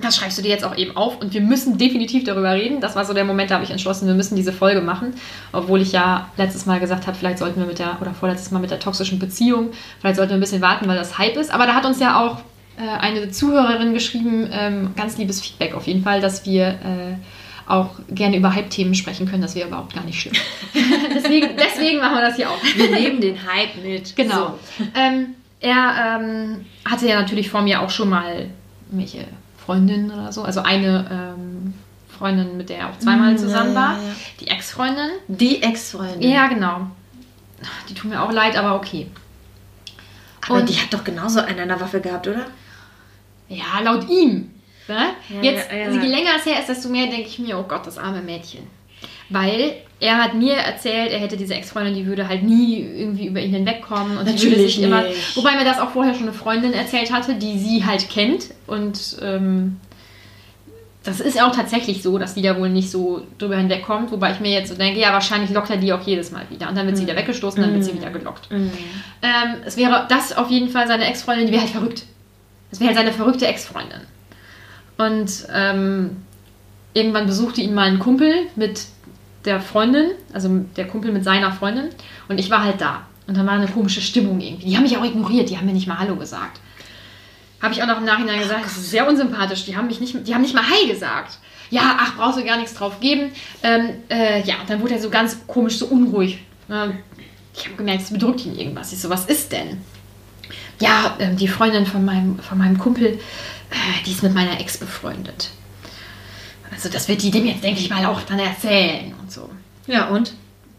das 0.00 0.16
schreibst 0.16 0.38
du 0.38 0.42
dir 0.42 0.48
jetzt 0.48 0.64
auch 0.64 0.76
eben 0.76 0.96
auf 0.96 1.20
und 1.20 1.34
wir 1.34 1.42
müssen 1.42 1.76
definitiv 1.76 2.24
darüber 2.24 2.52
reden. 2.52 2.80
Das 2.80 2.96
war 2.96 3.04
so 3.04 3.12
der 3.12 3.24
Moment, 3.24 3.50
da 3.50 3.56
habe 3.56 3.64
ich 3.64 3.70
entschlossen, 3.70 4.06
wir 4.06 4.14
müssen 4.14 4.36
diese 4.36 4.52
Folge 4.52 4.80
machen. 4.80 5.14
Obwohl 5.52 5.82
ich 5.82 5.92
ja 5.92 6.30
letztes 6.38 6.64
Mal 6.64 6.80
gesagt 6.80 7.06
habe, 7.06 7.16
vielleicht 7.16 7.38
sollten 7.38 7.60
wir 7.60 7.66
mit 7.66 7.78
der, 7.78 8.00
oder 8.00 8.14
vorletztes 8.14 8.50
Mal 8.52 8.60
mit 8.60 8.70
der 8.70 8.80
toxischen 8.80 9.18
Beziehung, 9.18 9.72
vielleicht 10.00 10.16
sollten 10.16 10.30
wir 10.30 10.38
ein 10.38 10.40
bisschen 10.40 10.62
warten, 10.62 10.88
weil 10.88 10.96
das 10.96 11.18
Hype 11.18 11.36
ist. 11.36 11.52
Aber 11.52 11.66
da 11.66 11.74
hat 11.74 11.84
uns 11.84 12.00
ja 12.00 12.24
auch 12.24 12.38
äh, 12.78 12.88
eine 12.88 13.30
Zuhörerin 13.30 13.92
geschrieben, 13.92 14.48
ähm, 14.50 14.94
ganz 14.96 15.18
liebes 15.18 15.42
Feedback 15.42 15.74
auf 15.74 15.86
jeden 15.86 16.02
Fall, 16.02 16.22
dass 16.22 16.46
wir 16.46 16.68
äh, 16.68 17.16
auch 17.66 17.90
gerne 18.10 18.36
über 18.38 18.54
Hype-Themen 18.54 18.94
sprechen 18.94 19.28
können. 19.28 19.42
Das 19.42 19.54
wäre 19.54 19.68
überhaupt 19.68 19.94
gar 19.94 20.04
nicht 20.04 20.20
schlimm. 20.20 20.34
deswegen, 21.14 21.50
deswegen 21.56 21.98
machen 21.98 22.16
wir 22.16 22.22
das 22.22 22.36
hier 22.36 22.50
auch. 22.50 22.58
Wir 22.76 22.90
nehmen 22.90 23.20
den 23.20 23.36
Hype 23.46 23.76
mit. 23.82 24.16
Genau. 24.16 24.58
Ähm, 24.94 25.34
er 25.62 26.18
ähm, 26.20 26.64
hatte 26.84 27.08
ja 27.08 27.20
natürlich 27.20 27.48
vor 27.50 27.62
mir 27.62 27.80
auch 27.80 27.90
schon 27.90 28.08
mal 28.10 28.50
welche 28.90 29.24
Freundinnen 29.64 30.10
oder 30.10 30.32
so. 30.32 30.42
Also 30.42 30.60
eine 30.62 31.34
ähm, 31.38 31.72
Freundin, 32.18 32.56
mit 32.56 32.68
der 32.68 32.78
er 32.78 32.88
auch 32.90 32.98
zweimal 32.98 33.32
Mm, 33.34 33.38
zusammen 33.38 33.70
ja, 33.74 33.80
war. 33.80 33.92
ja, 33.96 34.02
ja. 34.08 34.14
Die 34.40 34.48
Ex-Freundin. 34.48 35.10
Die 35.28 35.62
Ex-Freundin. 35.62 36.30
Ja, 36.30 36.46
genau. 36.48 36.86
Die 37.88 37.94
tut 37.94 38.10
mir 38.10 38.20
auch 38.22 38.32
leid, 38.32 38.56
aber 38.56 38.74
okay. 38.74 39.06
Aber 40.46 40.56
Und- 40.56 40.68
die 40.68 40.74
hat 40.74 40.92
doch 40.92 41.04
genauso 41.04 41.40
einen 41.40 41.60
an 41.60 41.68
der 41.68 41.80
Waffe 41.80 42.00
gehabt, 42.00 42.26
oder? 42.26 42.46
Ja, 43.48 43.80
laut 43.82 44.08
ihm. 44.08 44.50
Ne? 44.88 45.10
Ja, 45.28 45.42
Jetzt, 45.42 45.70
ja, 45.70 45.76
ja. 45.78 45.90
je 45.90 46.08
länger 46.08 46.30
es 46.38 46.44
her 46.46 46.58
ist, 46.58 46.68
desto 46.68 46.88
mehr 46.88 47.06
denke 47.06 47.28
ich 47.28 47.38
mir, 47.38 47.56
oh 47.58 47.62
Gott, 47.62 47.86
das 47.86 47.98
arme 47.98 48.20
Mädchen. 48.20 48.66
Weil 49.28 49.74
er 50.00 50.22
hat 50.22 50.34
mir 50.34 50.54
erzählt, 50.54 51.12
er 51.12 51.20
hätte 51.20 51.36
diese 51.36 51.54
Ex-Freundin, 51.54 51.94
die 51.94 52.06
würde 52.06 52.28
halt 52.28 52.42
nie 52.42 52.80
irgendwie 52.80 53.26
über 53.26 53.40
ihn 53.40 53.52
hinwegkommen. 53.52 54.18
Und 54.18 54.28
die 54.28 54.32
würde 54.32 54.48
Natürlich 54.50 54.74
sich 54.74 54.84
immer. 54.84 55.02
nicht. 55.02 55.36
Wobei 55.36 55.56
mir 55.56 55.64
das 55.64 55.78
auch 55.78 55.90
vorher 55.90 56.14
schon 56.14 56.24
eine 56.24 56.32
Freundin 56.32 56.72
erzählt 56.72 57.12
hatte, 57.12 57.34
die 57.34 57.58
sie 57.58 57.84
halt 57.84 58.08
kennt. 58.10 58.46
Und 58.66 59.16
ähm, 59.22 59.76
das 61.04 61.20
ist 61.20 61.40
auch 61.40 61.54
tatsächlich 61.54 62.02
so, 62.02 62.18
dass 62.18 62.34
die 62.34 62.42
da 62.42 62.58
wohl 62.58 62.68
nicht 62.68 62.90
so 62.90 63.22
drüber 63.38 63.56
hinwegkommt. 63.56 64.12
Wobei 64.12 64.32
ich 64.32 64.40
mir 64.40 64.50
jetzt 64.50 64.70
so 64.70 64.74
denke, 64.76 65.00
ja, 65.00 65.12
wahrscheinlich 65.12 65.50
lockt 65.50 65.70
er 65.70 65.76
die 65.76 65.92
auch 65.92 66.02
jedes 66.02 66.30
Mal 66.30 66.46
wieder. 66.50 66.68
Und 66.68 66.76
dann 66.76 66.86
wird 66.86 66.96
sie 66.96 67.04
wieder 67.04 67.16
weggestoßen, 67.16 67.60
dann 67.62 67.72
wird 67.72 67.84
sie 67.84 67.94
wieder 67.94 68.10
gelockt. 68.10 68.48
Ähm, 68.50 68.70
es 69.64 69.76
wäre 69.76 70.06
das 70.08 70.36
auf 70.36 70.50
jeden 70.50 70.68
Fall 70.68 70.86
seine 70.86 71.06
Ex-Freundin, 71.06 71.46
die 71.46 71.52
wäre 71.52 71.62
halt 71.62 71.72
verrückt. 71.72 72.04
Das 72.70 72.80
wäre 72.80 72.88
halt 72.88 72.98
seine 72.98 73.12
verrückte 73.12 73.46
Ex-Freundin. 73.46 74.00
Und 74.98 75.46
ähm, 75.52 76.16
irgendwann 76.94 77.26
besuchte 77.26 77.60
ihn 77.60 77.74
mal 77.74 77.88
ein 77.88 77.98
Kumpel 77.98 78.32
mit 78.56 78.80
der 79.44 79.60
Freundin, 79.60 80.12
also 80.32 80.48
der 80.76 80.86
Kumpel 80.86 81.12
mit 81.12 81.24
seiner 81.24 81.52
Freundin. 81.52 81.88
Und 82.28 82.38
ich 82.38 82.50
war 82.50 82.64
halt 82.64 82.80
da. 82.80 83.06
Und 83.26 83.36
dann 83.36 83.46
war 83.46 83.54
eine 83.54 83.68
komische 83.68 84.00
Stimmung 84.00 84.40
irgendwie. 84.40 84.66
Die 84.66 84.76
haben 84.76 84.82
mich 84.82 84.96
auch 84.96 85.04
ignoriert, 85.04 85.50
die 85.50 85.56
haben 85.56 85.66
mir 85.66 85.72
nicht 85.72 85.86
mal 85.86 85.98
Hallo 85.98 86.16
gesagt. 86.16 86.60
Habe 87.60 87.72
ich 87.72 87.82
auch 87.82 87.86
noch 87.86 87.98
im 87.98 88.04
Nachhinein 88.04 88.40
gesagt, 88.40 88.64
das 88.64 88.76
ist 88.76 88.90
sehr 88.90 89.08
unsympathisch. 89.08 89.64
Die 89.64 89.76
haben 89.76 89.86
mich 89.86 90.00
nicht, 90.00 90.26
die 90.26 90.34
haben 90.34 90.42
nicht 90.42 90.54
mal 90.54 90.64
Hi 90.68 90.88
gesagt. 90.88 91.38
Ja, 91.70 91.96
ach, 92.00 92.16
brauchst 92.16 92.38
du 92.38 92.44
gar 92.44 92.56
nichts 92.56 92.74
drauf 92.74 93.00
geben. 93.00 93.30
Ähm, 93.62 93.90
äh, 94.10 94.42
ja, 94.42 94.56
und 94.60 94.68
dann 94.68 94.82
wurde 94.82 94.94
er 94.94 95.00
so 95.00 95.10
ganz 95.10 95.46
komisch, 95.46 95.78
so 95.78 95.86
unruhig. 95.86 96.40
Ähm, 96.68 96.98
ich 97.54 97.64
habe 97.64 97.76
gemerkt, 97.76 98.02
es 98.02 98.10
bedrückt 98.10 98.44
ihn 98.44 98.58
irgendwas. 98.58 98.92
Ich 98.92 99.00
so, 99.00 99.08
was 99.08 99.26
ist 99.26 99.52
denn? 99.52 99.78
Ja, 100.80 101.16
ähm, 101.20 101.36
die 101.36 101.48
Freundin 101.48 101.86
von 101.86 102.04
meinem, 102.04 102.38
von 102.40 102.58
meinem 102.58 102.78
Kumpel, 102.78 103.06
äh, 103.06 104.04
die 104.04 104.10
ist 104.10 104.22
mit 104.22 104.34
meiner 104.34 104.60
Ex 104.60 104.78
befreundet. 104.78 105.50
Also 106.72 106.88
das 106.88 107.06
wird 107.08 107.22
die 107.22 107.30
dem 107.30 107.46
jetzt, 107.46 107.62
denke 107.62 107.80
ich 107.80 107.90
mal, 107.90 108.04
auch 108.06 108.20
dann 108.22 108.38
erzählen 108.38 109.14
und 109.20 109.30
so. 109.30 109.48
Ja, 109.86 110.08
und? 110.08 110.32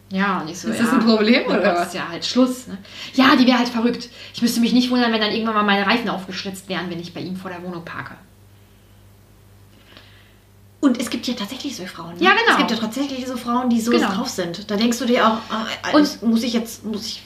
Ja, 0.09 0.41
und 0.41 0.49
ich 0.49 0.59
so, 0.59 0.67
Ist 0.69 0.77
ja, 0.79 0.83
das 0.85 0.93
ein 0.93 0.99
Problem, 1.05 1.41
oh 1.47 1.51
oder 1.51 1.75
was? 1.75 1.87
ist 1.87 1.93
ja 1.95 2.07
halt 2.07 2.25
Schluss. 2.25 2.67
Ne? 2.67 2.77
Ja, 3.15 3.35
die 3.35 3.47
wäre 3.47 3.57
halt 3.57 3.69
verrückt. 3.69 4.09
Ich 4.33 4.41
müsste 4.41 4.59
mich 4.59 4.73
nicht 4.73 4.91
wundern, 4.91 5.11
wenn 5.11 5.21
dann 5.21 5.31
irgendwann 5.31 5.55
mal 5.55 5.63
meine 5.63 5.85
Reifen 5.87 6.09
aufgeschlitzt 6.09 6.69
wären, 6.69 6.89
wenn 6.89 6.99
ich 6.99 7.13
bei 7.13 7.21
ihm 7.21 7.35
vor 7.35 7.49
der 7.49 7.63
Wohnung 7.63 7.83
parke. 7.83 8.15
Und 10.81 10.99
es 10.99 11.09
gibt 11.09 11.25
ja 11.27 11.33
tatsächlich 11.33 11.75
so 11.77 11.85
Frauen. 11.85 12.15
Ne? 12.17 12.23
Ja, 12.25 12.31
genau. 12.31 12.51
Es 12.51 12.57
gibt 12.57 12.71
ja 12.71 12.77
tatsächlich 12.77 13.25
so 13.25 13.37
Frauen, 13.37 13.69
die 13.69 13.79
so 13.79 13.89
Genau. 13.91 14.09
drauf 14.11 14.27
sind. 14.27 14.69
Da 14.69 14.75
denkst 14.75 14.99
du 14.99 15.05
dir 15.05 15.25
auch, 15.25 15.37
äh, 15.91 15.95
Und- 15.95 16.19
und 16.23 16.29
muss 16.31 16.43
ich 16.43 16.53
jetzt, 16.53 16.83
muss 16.83 17.05
ich. 17.05 17.23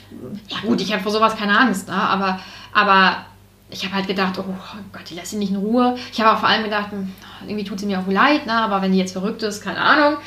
Ja 0.48 0.58
gut, 0.62 0.80
ich 0.80 0.92
habe 0.92 1.02
vor 1.02 1.10
sowas 1.10 1.36
keine 1.36 1.58
Angst, 1.58 1.88
ne? 1.88 1.94
aber, 1.94 2.38
aber 2.72 3.26
ich 3.70 3.84
habe 3.84 3.94
halt 3.94 4.06
gedacht, 4.06 4.38
oh 4.38 4.44
Gott, 4.92 5.02
die 5.10 5.14
lässt 5.14 5.32
sie 5.32 5.36
nicht 5.36 5.50
in 5.50 5.56
Ruhe. 5.56 5.96
Ich 6.12 6.20
habe 6.20 6.34
auch 6.34 6.40
vor 6.40 6.48
allem 6.48 6.64
gedacht, 6.64 6.90
hm, 6.90 7.12
irgendwie 7.46 7.64
tut 7.64 7.80
sie 7.80 7.86
mir 7.86 8.00
auch 8.00 8.06
leid, 8.06 8.46
ne? 8.46 8.54
aber 8.54 8.80
wenn 8.82 8.92
die 8.92 8.98
jetzt 8.98 9.12
verrückt 9.12 9.42
ist, 9.42 9.62
keine 9.62 9.80
Ahnung. 9.80 10.18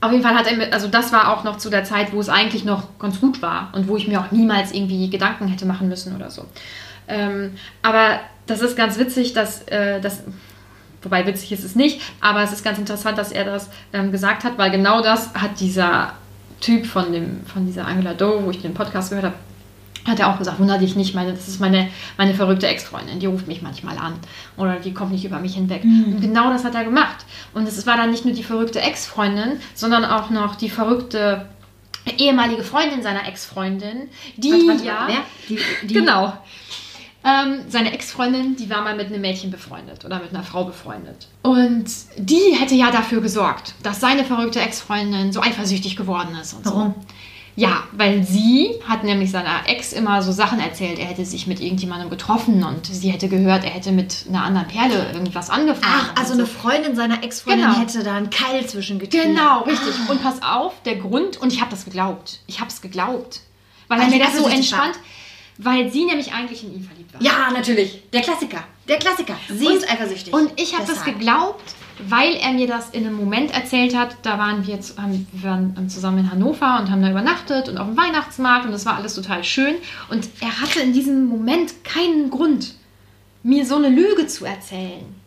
Auf 0.00 0.12
jeden 0.12 0.22
Fall 0.22 0.34
hat 0.34 0.46
er, 0.46 0.72
also 0.72 0.88
das 0.88 1.12
war 1.12 1.32
auch 1.32 1.44
noch 1.44 1.56
zu 1.56 1.70
der 1.70 1.84
Zeit, 1.84 2.12
wo 2.12 2.20
es 2.20 2.28
eigentlich 2.28 2.64
noch 2.64 2.98
ganz 2.98 3.20
gut 3.20 3.40
war 3.42 3.70
und 3.72 3.88
wo 3.88 3.96
ich 3.96 4.06
mir 4.06 4.20
auch 4.20 4.30
niemals 4.30 4.72
irgendwie 4.72 5.08
Gedanken 5.08 5.48
hätte 5.48 5.66
machen 5.66 5.88
müssen 5.88 6.14
oder 6.14 6.30
so. 6.30 6.44
Ähm, 7.08 7.54
aber 7.82 8.20
das 8.46 8.60
ist 8.60 8.76
ganz 8.76 8.98
witzig, 8.98 9.32
dass 9.32 9.62
äh, 9.62 10.00
das, 10.00 10.22
wobei 11.02 11.26
witzig 11.26 11.52
ist 11.52 11.64
es 11.64 11.74
nicht, 11.74 12.02
aber 12.20 12.42
es 12.42 12.52
ist 12.52 12.62
ganz 12.62 12.78
interessant, 12.78 13.16
dass 13.16 13.32
er 13.32 13.44
das 13.44 13.70
ähm, 13.92 14.12
gesagt 14.12 14.44
hat, 14.44 14.58
weil 14.58 14.70
genau 14.70 15.00
das 15.00 15.32
hat 15.34 15.58
dieser 15.58 16.12
Typ 16.60 16.86
von, 16.86 17.12
dem, 17.12 17.44
von 17.46 17.66
dieser 17.66 17.86
Angela 17.86 18.14
Doe, 18.14 18.44
wo 18.44 18.50
ich 18.50 18.60
den 18.60 18.74
Podcast 18.74 19.08
gehört 19.08 19.26
habe, 19.26 19.36
hat 20.06 20.20
er 20.20 20.28
auch 20.28 20.38
gesagt, 20.38 20.58
wundert 20.58 20.80
dich 20.80 20.96
nicht, 20.96 21.14
meine, 21.14 21.32
das 21.32 21.48
ist 21.48 21.60
meine, 21.60 21.88
meine 22.16 22.34
verrückte 22.34 22.66
Ex-Freundin, 22.66 23.20
die 23.20 23.26
ruft 23.26 23.46
mich 23.46 23.62
manchmal 23.62 23.96
an 23.98 24.14
oder 24.56 24.76
die 24.76 24.92
kommt 24.92 25.12
nicht 25.12 25.24
über 25.24 25.38
mich 25.38 25.54
hinweg. 25.54 25.82
Und 25.84 26.20
genau 26.20 26.50
das 26.50 26.64
hat 26.64 26.74
er 26.74 26.84
gemacht. 26.84 27.24
Und 27.54 27.66
es 27.66 27.86
war 27.86 27.96
dann 27.96 28.10
nicht 28.10 28.24
nur 28.24 28.34
die 28.34 28.44
verrückte 28.44 28.80
Ex-Freundin, 28.80 29.60
sondern 29.74 30.04
auch 30.04 30.30
noch 30.30 30.56
die 30.56 30.68
verrückte 30.68 31.46
ehemalige 32.18 32.62
Freundin 32.62 33.02
seiner 33.02 33.26
Ex-Freundin, 33.26 34.08
die 34.36 34.52
Warte, 34.52 34.68
warte, 34.68 34.84
ja... 34.84 35.04
wer? 35.06 35.24
Die, 35.48 35.86
die, 35.86 35.94
Genau. 35.94 36.34
Ähm, 37.26 37.60
seine 37.68 37.94
Ex-Freundin, 37.94 38.54
die 38.56 38.68
war 38.68 38.82
mal 38.82 38.94
mit 38.94 39.06
einem 39.06 39.22
Mädchen 39.22 39.50
befreundet 39.50 40.04
oder 40.04 40.18
mit 40.18 40.34
einer 40.34 40.42
Frau 40.42 40.64
befreundet. 40.64 41.28
Und 41.40 41.86
die 42.18 42.54
hätte 42.54 42.74
ja 42.74 42.90
dafür 42.90 43.22
gesorgt, 43.22 43.72
dass 43.82 44.00
seine 44.00 44.24
verrückte 44.24 44.60
Ex-Freundin 44.60 45.32
so 45.32 45.40
eifersüchtig 45.40 45.96
geworden 45.96 46.36
ist 46.38 46.52
und 46.52 46.66
Warum? 46.66 46.94
so. 46.98 47.06
Ja, 47.56 47.84
weil 47.92 48.24
sie 48.24 48.70
hat 48.88 49.04
nämlich 49.04 49.30
seiner 49.30 49.68
Ex 49.68 49.92
immer 49.92 50.22
so 50.22 50.32
Sachen 50.32 50.58
erzählt. 50.58 50.98
Er 50.98 51.06
hätte 51.06 51.24
sich 51.24 51.46
mit 51.46 51.60
irgendjemandem 51.60 52.10
getroffen 52.10 52.64
und 52.64 52.86
sie 52.86 53.10
hätte 53.10 53.28
gehört, 53.28 53.62
er 53.62 53.70
hätte 53.70 53.92
mit 53.92 54.24
einer 54.28 54.42
anderen 54.42 54.66
Perle 54.66 55.12
irgendwas 55.12 55.50
angefangen. 55.50 55.84
Ach, 55.86 56.12
also 56.20 56.32
eine 56.32 56.46
so. 56.46 56.52
Freundin 56.52 56.96
seiner 56.96 57.22
Ex-Freundin 57.22 57.66
Genau. 57.68 57.78
hätte 57.78 58.02
da 58.02 58.16
einen 58.16 58.30
Keil 58.30 58.66
zwischen 58.66 58.98
getrieben. 58.98 59.34
Genau, 59.36 59.62
richtig. 59.62 59.94
Und 60.08 60.20
pass 60.22 60.42
auf, 60.42 60.72
der 60.84 60.96
Grund, 60.96 61.36
und 61.36 61.52
ich 61.52 61.60
habe 61.60 61.70
das 61.70 61.84
geglaubt. 61.84 62.40
Ich 62.48 62.58
habe 62.58 62.70
es 62.70 62.80
geglaubt. 62.80 63.40
Weil 63.86 63.98
er 64.00 64.04
Weil 64.06 64.10
mir 64.18 64.24
das 64.24 64.36
so 64.36 64.48
entspannt. 64.48 64.94
weil 65.58 65.92
sie 65.92 66.06
nämlich 66.06 66.32
eigentlich 66.32 66.64
in 66.64 66.74
ihn 66.74 66.82
verliebt 66.82 67.14
war. 67.14 67.22
Ja, 67.22 67.50
natürlich. 67.52 68.02
Der 68.12 68.22
Klassiker. 68.22 68.64
Der 68.88 68.98
Klassiker. 68.98 69.36
Sie 69.48 69.66
Und- 69.66 69.76
ist 69.76 69.88
eifersüchtig. 69.88 70.34
Und 70.34 70.50
ich 70.60 70.74
habe 70.74 70.86
das 70.86 71.04
geglaubt, 71.04 71.62
weil 72.08 72.34
er 72.34 72.52
mir 72.52 72.66
das 72.66 72.90
in 72.90 73.06
einem 73.06 73.16
Moment 73.16 73.52
erzählt 73.52 73.96
hat. 73.96 74.16
Da 74.22 74.38
waren 74.38 74.66
wir, 74.66 74.78
haben, 74.96 75.26
wir 75.32 75.50
waren 75.50 75.88
zusammen 75.88 76.18
in 76.18 76.30
Hannover 76.30 76.78
und 76.80 76.90
haben 76.90 77.02
da 77.02 77.10
übernachtet 77.10 77.68
und 77.68 77.78
auf 77.78 77.86
dem 77.86 77.96
Weihnachtsmarkt 77.96 78.66
und 78.66 78.72
das 78.72 78.86
war 78.86 78.96
alles 78.96 79.14
total 79.14 79.44
schön. 79.44 79.76
Und 80.10 80.28
er 80.40 80.60
hatte 80.60 80.80
in 80.80 80.92
diesem 80.92 81.26
Moment 81.26 81.84
keinen 81.84 82.30
Grund, 82.30 82.74
mir 83.42 83.66
so 83.66 83.76
eine 83.76 83.88
Lüge 83.88 84.26
zu 84.26 84.44
erzählen. 84.44 85.23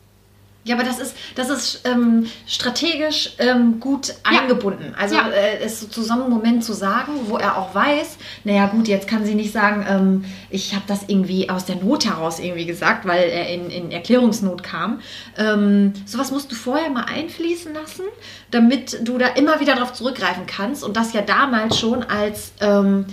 Ja, 0.67 0.75
aber 0.75 0.83
das 0.83 0.99
ist, 0.99 1.15
das 1.35 1.49
ist 1.49 1.81
ähm, 1.85 2.27
strategisch 2.45 3.31
ähm, 3.39 3.79
gut 3.79 4.09
Ja. 4.09 4.41
eingebunden. 4.41 4.93
Also 4.97 5.15
Ja. 5.15 5.29
äh, 5.29 5.59
es 5.59 5.79
so 5.79 5.87
zu 5.87 6.03
so 6.03 6.11
einem 6.13 6.29
Moment 6.29 6.63
zu 6.63 6.73
sagen, 6.73 7.13
wo 7.27 7.37
er 7.37 7.57
auch 7.57 7.73
weiß, 7.73 8.17
naja 8.43 8.67
gut, 8.67 8.87
jetzt 8.89 9.07
kann 9.07 9.25
sie 9.25 9.33
nicht 9.33 9.53
sagen, 9.53 9.85
ähm, 9.89 10.25
ich 10.49 10.73
habe 10.75 10.83
das 10.87 11.03
irgendwie 11.07 11.49
aus 11.49 11.63
der 11.65 11.77
Not 11.77 12.05
heraus 12.05 12.39
irgendwie 12.39 12.65
gesagt, 12.65 13.07
weil 13.07 13.29
er 13.29 13.47
in, 13.49 13.69
in 13.71 13.91
Erklärungsnot 13.91 14.61
kam. 14.61 14.99
Ähm, 15.37 15.93
sowas 16.05 16.31
musst 16.31 16.51
du 16.51 16.55
vorher 16.55 16.89
mal 16.89 17.05
einfließen 17.05 17.73
lassen, 17.73 18.03
damit 18.51 19.07
du 19.07 19.17
da 19.17 19.27
immer 19.27 19.61
wieder 19.61 19.75
darauf 19.75 19.93
zurückgreifen 19.93 20.45
kannst 20.47 20.83
und 20.83 20.97
das 20.97 21.13
ja 21.13 21.21
damals 21.21 21.79
schon 21.79 22.03
als, 22.03 22.51
ähm, 22.59 23.05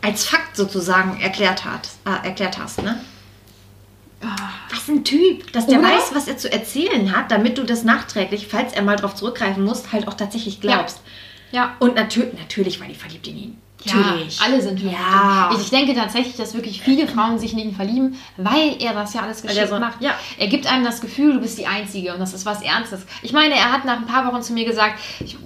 als 0.00 0.24
Fakt 0.24 0.56
sozusagen 0.56 1.20
erklärt, 1.20 1.66
hat, 1.66 1.88
äh, 2.06 2.26
erklärt 2.26 2.56
hast. 2.58 2.82
Ne? 2.82 2.98
Was 4.70 4.88
ein 4.88 5.04
Typ, 5.04 5.52
dass 5.52 5.66
der 5.66 5.80
Oder? 5.80 5.88
weiß, 5.88 6.14
was 6.14 6.28
er 6.28 6.36
zu 6.36 6.50
erzählen 6.50 7.16
hat, 7.16 7.30
damit 7.30 7.58
du 7.58 7.64
das 7.64 7.84
nachträglich, 7.84 8.46
falls 8.48 8.72
er 8.72 8.82
mal 8.82 8.96
drauf 8.96 9.14
zurückgreifen 9.14 9.64
muss, 9.64 9.92
halt 9.92 10.08
auch 10.08 10.14
tatsächlich 10.14 10.60
glaubst. 10.60 11.00
Ja. 11.50 11.76
Und 11.80 11.96
natür 11.96 12.30
natürlich 12.38 12.80
war 12.80 12.88
die 12.88 12.94
verliebt 12.94 13.26
in 13.26 13.36
ihn. 13.36 13.61
Natürlich. 13.86 14.38
Ja, 14.38 14.44
alle 14.46 14.60
sind 14.62 14.80
verliebt. 14.80 14.98
Ja. 15.00 15.50
Ich, 15.60 15.70
denke 15.70 15.94
tatsächlich, 15.94 16.36
dass 16.36 16.54
wirklich 16.54 16.80
viele 16.82 17.06
Frauen 17.08 17.38
sich 17.38 17.52
in 17.52 17.58
ihn 17.58 17.74
verlieben, 17.74 18.16
weil 18.36 18.76
er 18.80 18.92
das 18.94 19.14
ja 19.14 19.22
alles 19.22 19.42
geschickt 19.42 19.68
so- 19.68 19.78
macht. 19.78 20.00
ja. 20.02 20.12
Er 20.38 20.46
gibt 20.48 20.66
einem 20.66 20.84
das 20.84 21.00
Gefühl, 21.00 21.34
du 21.34 21.40
bist 21.40 21.58
die 21.58 21.66
Einzige 21.66 22.12
und 22.12 22.20
das 22.20 22.34
ist 22.34 22.44
was 22.46 22.62
Ernstes. 22.62 23.00
Ich 23.22 23.32
meine, 23.32 23.54
er 23.54 23.72
hat 23.72 23.84
nach 23.84 23.96
ein 23.96 24.06
paar 24.06 24.26
Wochen 24.32 24.42
zu 24.42 24.52
mir 24.52 24.64
gesagt, 24.64 24.98
ich, 25.20 25.36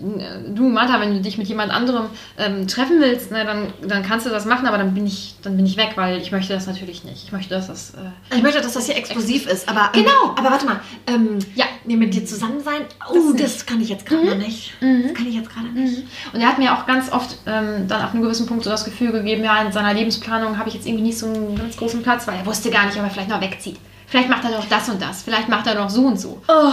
du 0.49 0.69
Martha, 0.69 1.01
wenn 1.01 1.13
du 1.15 1.21
dich 1.21 1.39
mit 1.39 1.49
jemand 1.49 1.73
anderem 1.73 2.07
ähm, 2.39 2.67
treffen 2.67 3.01
willst, 3.01 3.31
ne, 3.31 3.45
dann, 3.45 3.73
dann 3.89 4.03
kannst 4.03 4.27
du 4.27 4.31
das 4.31 4.45
machen, 4.45 4.67
aber 4.67 4.79
dann 4.79 4.95
bin 4.95 5.07
ich, 5.07 5.35
dann 5.43 5.57
bin 5.57 5.67
ich 5.67 5.77
weg, 5.77 5.93
weil 5.97 6.19
ich 6.21 6.33
möchte 6.33 6.53
das 6.53 6.67
natürlich 6.67 7.05
nicht. 7.05 7.25
Ich 7.25 7.33
möchte, 7.33 7.55
dass 7.55 7.67
das... 7.69 7.91
Äh, 8.31 8.37
Ich 8.37 8.43
möchte, 8.43 8.61
dass 8.61 8.73
das 8.75 8.87
hier 8.87 8.97
explosiv 8.97 9.47
ist, 9.47 9.69
aber 9.69 9.91
ähm, 9.95 10.03
Genau. 10.05 10.35
Aber 10.37 10.51
warte 10.51 10.67
mal, 10.67 10.81
ähm, 11.07 11.39
Ja. 11.55 11.65
nee, 11.85 11.97
mit 11.97 12.15
dir 12.15 12.25
zusammen 12.25 12.61
sein, 12.63 12.83
oh, 13.11 13.33
Das 13.37 13.57
das, 13.57 13.67
kann 13.67 13.81
ich 13.81 13.89
jetzt 13.89 14.07
gerade 14.07 14.25
noch 14.27 14.37
nicht. 14.37 14.73
Das 14.81 15.15
kann 15.15 15.27
ich 15.27 15.35
jetzt 15.35 15.51
gerade 15.51 15.69
nicht. 15.69 16.03
Und 16.33 16.41
er 16.41 16.49
hat 16.49 16.59
mir 16.59 16.73
auch 16.75 16.87
ganz 16.87 17.11
oft 17.13 17.37
ähm, 17.47 17.87
dann 17.89 18.03
auf 18.05 18.13
einem 18.13 18.23
gewissen 18.27 18.47
Punkt 18.47 18.65
so 18.65 18.71
das 18.71 18.85
Gefühl 18.85 19.13
gegeben, 19.13 19.45
ja, 19.45 19.63
in 19.63 19.73
seiner 19.73 19.95
Lebensplanung 19.95 20.59
habe 20.59 20.69
ich 20.69 20.75
jetzt 20.75 20.87
irgendwie 20.87 21.05
nicht 21.05 21.19
so 21.19 21.27
einen 21.27 21.57
ganz 21.57 21.77
großen 21.77 22.03
Platz, 22.03 22.27
weil 22.27 22.37
er 22.37 22.47
wusste 22.47 22.71
gar 22.71 22.87
nicht, 22.87 22.97
ob 22.97 23.05
er 23.05 23.11
vielleicht 23.11 23.31
noch 23.31 23.41
wegzieht. 23.41 23.79
Vielleicht 24.07 24.29
macht 24.29 24.45
er 24.45 24.51
doch 24.51 24.67
das 24.69 24.89
und 24.89 25.01
das, 25.01 25.23
vielleicht 25.23 25.49
macht 25.49 25.67
er 25.67 25.75
doch 25.75 25.91
so 25.91 26.07
und 26.07 26.21
so. 26.21 26.41
Oh. 26.49 26.73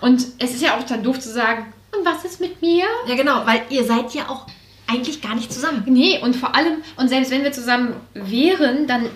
Und 0.00 0.26
es 0.38 0.54
ist 0.54 0.62
ja 0.62 0.76
auch 0.76 0.82
dann 0.82 1.02
doof 1.02 1.18
zu 1.20 1.30
sagen, 1.30 1.66
und 1.96 2.06
was 2.06 2.24
ist 2.24 2.40
mit 2.40 2.60
mir? 2.60 2.84
Ja, 3.06 3.14
genau, 3.14 3.44
weil 3.46 3.62
ihr 3.70 3.84
seid 3.84 4.12
ja 4.14 4.28
auch 4.28 4.46
eigentlich 4.86 5.22
gar 5.22 5.34
nicht 5.34 5.52
zusammen. 5.52 5.82
Nee, 5.86 6.18
und 6.22 6.36
vor 6.36 6.54
allem, 6.54 6.78
und 6.96 7.08
selbst 7.08 7.30
wenn 7.30 7.42
wir 7.42 7.52
zusammen 7.52 7.94
wären, 8.14 8.86
dann 8.86 9.06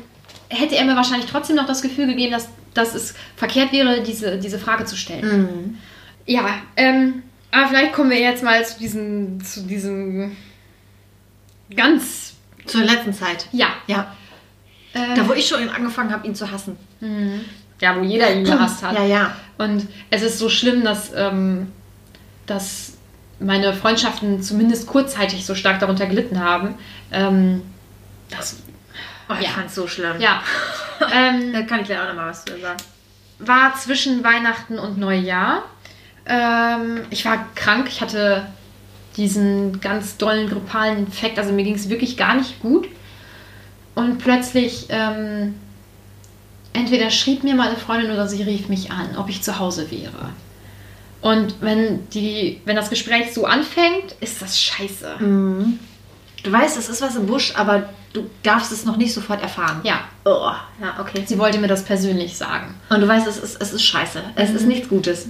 hätte 0.49 0.77
er 0.77 0.85
mir 0.85 0.97
wahrscheinlich 0.97 1.31
trotzdem 1.31 1.57
noch 1.57 1.67
das 1.67 1.83
Gefühl 1.83 2.07
gegeben, 2.07 2.33
dass, 2.33 2.49
dass 2.75 2.95
es 2.95 3.15
verkehrt 3.37 3.73
wäre, 3.73 4.03
diese, 4.03 4.39
diese 4.39 4.59
Frage 4.59 4.85
zu 4.85 4.97
stellen. 4.97 5.79
Ja, 6.27 6.47
ähm, 6.77 7.23
aber 7.51 7.69
vielleicht 7.69 7.93
kommen 7.93 8.11
wir 8.11 8.21
jetzt 8.21 8.43
mal 8.43 8.65
zu 8.65 8.79
diesem, 8.79 9.45
zu 9.45 9.63
diesem 9.63 10.37
ganz, 11.77 12.35
Zur 12.67 12.83
letzten 12.83 13.13
Zeit. 13.13 13.47
ja, 13.53 13.69
Ja. 13.87 14.15
ähm, 14.95 15.15
Da, 15.15 15.29
wo 15.29 15.33
ich 15.33 15.47
schon 15.47 15.69
angefangen 15.69 16.13
habe, 16.13 16.27
ihn 16.27 16.35
zu 16.35 16.51
hassen. 16.51 16.77
ja, 17.81 17.97
wo 17.97 18.03
jeder 18.03 18.33
ihn 18.35 18.45
gehasst 18.45 18.83
hat. 18.83 18.95
Ja, 18.95 19.05
ja. 19.05 19.37
Und 19.59 19.87
es 20.11 20.23
ist 20.23 20.39
so 20.39 20.49
schlimm, 20.49 20.83
dass, 20.85 21.13
ähm, 21.15 21.71
dass 22.47 22.93
meine 23.41 23.75
Freundschaften 23.75 24.43
zumindest 24.43 24.87
kurzzeitig 24.87 25.45
so 25.45 25.55
stark 25.55 25.81
darunter 25.81 26.07
gelitten 26.07 26.41
haben. 26.41 26.75
Ähm, 27.13 27.63
das, 28.31 28.57
Oh, 29.29 29.35
ich 29.41 29.47
Ja. 29.47 29.53
fand's 29.53 29.75
so 29.75 29.87
schlimm. 29.89 30.21
ja, 30.21 30.43
ähm, 31.13 31.53
Da 31.55 31.63
kann 31.63 31.81
ich 31.81 31.87
gleich 31.87 31.99
auch 32.01 32.09
noch 32.09 32.15
mal 32.15 32.29
was 32.31 32.45
zu 32.45 32.59
sagen. 32.61 32.77
war 33.39 33.75
zwischen 33.75 34.23
Weihnachten 34.23 34.79
und 34.79 34.99
Neujahr. 34.99 35.63
Ähm, 36.27 37.03
ich 37.11 37.25
war 37.25 37.47
krank, 37.55 37.87
ich 37.89 38.01
hatte 38.01 38.47
diesen 39.17 39.81
ganz 39.81 40.17
dollen 40.17 40.49
grippalen 40.49 40.99
Infekt, 41.07 41.39
also 41.39 41.53
mir 41.53 41.65
ging 41.65 41.75
es 41.75 41.89
wirklich 41.89 42.17
gar 42.17 42.35
nicht 42.37 42.61
gut. 42.61 42.89
Und 43.95 44.19
plötzlich, 44.19 44.87
ähm, 44.89 45.55
entweder 46.73 47.11
schrieb 47.11 47.45
mir 47.45 47.55
meine 47.55 47.77
Freundin 47.77 48.11
oder 48.11 48.27
sie 48.29 48.43
rief 48.43 48.69
mich 48.69 48.91
an, 48.91 49.17
ob 49.17 49.29
ich 49.29 49.43
zu 49.43 49.59
Hause 49.59 49.91
wäre. 49.91 50.31
Und 51.21 51.55
wenn, 51.61 52.09
die, 52.11 52.61
wenn 52.65 52.77
das 52.77 52.91
Gespräch 52.91 53.33
so 53.33 53.47
anfängt, 53.47 54.15
ist 54.21 54.43
das 54.43 54.61
scheiße. 54.61 55.15
Du 56.43 56.53
weißt, 56.53 56.77
es 56.77 56.91
ist 56.91 57.01
was 57.01 57.17
im 57.17 57.25
Busch, 57.27 57.55
aber 57.57 57.89
du 58.13 58.29
darfst 58.43 58.71
es 58.73 58.85
noch 58.85 58.99
nicht 58.99 59.15
sofort 59.15 59.41
erfahren. 59.43 59.81
Ja, 59.85 60.01
Oh, 60.27 60.51
ja, 60.81 60.99
okay. 61.01 61.23
sie 61.27 61.39
wollte 61.39 61.59
mir 61.59 61.69
das 61.69 61.85
persönlich 61.85 62.37
sagen. 62.37 62.75
Und 62.91 63.01
du 63.01 63.09
weißt, 63.09 63.27
es 63.27 63.39
ist, 63.39 63.61
es 63.61 63.73
ist 63.73 63.83
scheiße. 63.85 64.23
Es 64.35 64.51
ist 64.51 64.67
nichts 64.67 64.89
Gutes. 64.89 65.27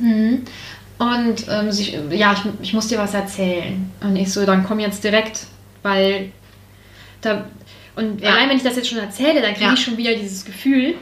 Und 0.98 1.46
ähm, 1.48 1.72
sie, 1.72 1.98
ja, 2.10 2.32
ich, 2.34 2.40
ich 2.62 2.72
muss 2.74 2.88
dir 2.88 2.98
was 2.98 3.14
erzählen. 3.14 3.90
Und 4.00 4.16
ich 4.16 4.32
so, 4.32 4.46
dann 4.46 4.64
komm 4.64 4.78
jetzt 4.78 5.02
direkt, 5.02 5.46
weil 5.82 6.30
da. 7.20 7.46
Und 7.96 8.20
Ja. 8.20 8.30
allein 8.30 8.48
wenn 8.48 8.56
ich 8.56 8.62
das 8.62 8.76
jetzt 8.76 8.88
schon 8.88 8.98
erzähle, 8.98 9.40
dann 9.42 9.54
kriege 9.54 9.66
Ja. 9.66 9.72
ich 9.74 9.82
schon 9.84 9.96
wieder 9.96 10.14
dieses 10.14 10.44
Gefühl, 10.44 10.94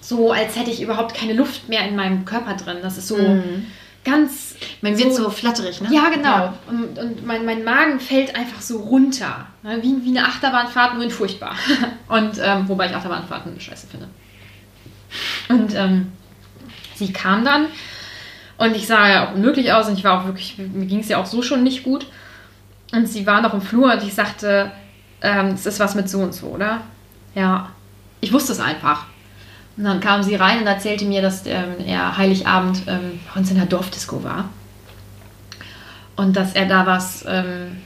so 0.00 0.32
als 0.32 0.56
hätte 0.56 0.70
ich 0.70 0.82
überhaupt 0.82 1.14
keine 1.16 1.32
Luft 1.32 1.68
mehr 1.68 1.86
in 1.88 1.96
meinem 1.96 2.24
Körper 2.24 2.54
drin. 2.54 2.78
Das 2.82 2.98
ist 2.98 3.08
so 3.08 3.16
ganz. 4.04 4.54
Man 4.82 4.98
wird 4.98 5.14
so, 5.14 5.30
flatterig, 5.30 5.80
ne? 5.80 5.88
Ja, 5.92 6.10
genau. 6.10 6.52
Und, 6.68 6.98
und 6.98 7.26
mein, 7.26 7.44
mein 7.44 7.64
Magen 7.64 7.98
fällt 8.00 8.36
einfach 8.36 8.60
so 8.60 8.78
runter. 8.78 9.46
Ne? 9.62 9.78
Wie, 9.82 10.04
wie 10.04 10.16
eine 10.16 10.26
Achterbahnfahrt, 10.26 10.94
nur 10.94 11.04
in 11.04 11.10
furchtbar. 11.10 11.56
Und 12.08 12.38
ähm, 12.42 12.68
wobei 12.68 12.86
ich 12.86 12.94
Achterbahnfahrten 12.94 13.58
scheiße 13.58 13.86
finde. 13.86 14.08
Und 15.48 15.74
ähm, 15.74 16.12
sie 16.96 17.12
kam 17.12 17.44
dann 17.44 17.66
und 18.56 18.76
ich 18.76 18.86
sah 18.86 19.08
ja 19.08 19.28
auch 19.28 19.34
unmöglich 19.34 19.72
aus 19.72 19.88
und 19.88 19.98
ich 19.98 20.04
war 20.04 20.20
auch 20.20 20.26
wirklich, 20.26 20.58
mir 20.58 20.86
ging 20.86 21.00
es 21.00 21.08
ja 21.08 21.18
auch 21.18 21.26
so 21.26 21.42
schon 21.42 21.62
nicht 21.62 21.82
gut. 21.82 22.06
Und 22.92 23.08
sie 23.08 23.26
war 23.26 23.40
noch 23.40 23.54
im 23.54 23.60
Flur 23.60 23.92
und 23.92 24.02
ich 24.02 24.14
sagte, 24.14 24.70
ähm, 25.20 25.48
es 25.48 25.66
ist 25.66 25.80
was 25.80 25.94
mit 25.94 26.08
so 26.08 26.20
und 26.20 26.34
so, 26.34 26.46
oder? 26.46 26.82
Ja, 27.34 27.70
ich 28.20 28.32
wusste 28.32 28.52
es 28.52 28.60
einfach. 28.60 29.06
Und 29.76 29.84
dann 29.84 29.98
kam 29.98 30.22
sie 30.22 30.36
rein 30.36 30.60
und 30.60 30.66
erzählte 30.66 31.04
mir, 31.04 31.20
dass 31.20 31.44
ähm, 31.46 31.74
er 31.84 32.16
Heiligabend 32.16 32.82
ähm, 32.86 33.18
bei 33.26 33.40
uns 33.40 33.50
in 33.50 33.56
der 33.56 33.66
Dorfdisco 33.66 34.22
war. 34.22 34.48
Und 36.14 36.36
dass 36.36 36.52
er 36.52 36.66
da 36.66 36.86
was 36.86 37.24
ähm, 37.26 37.78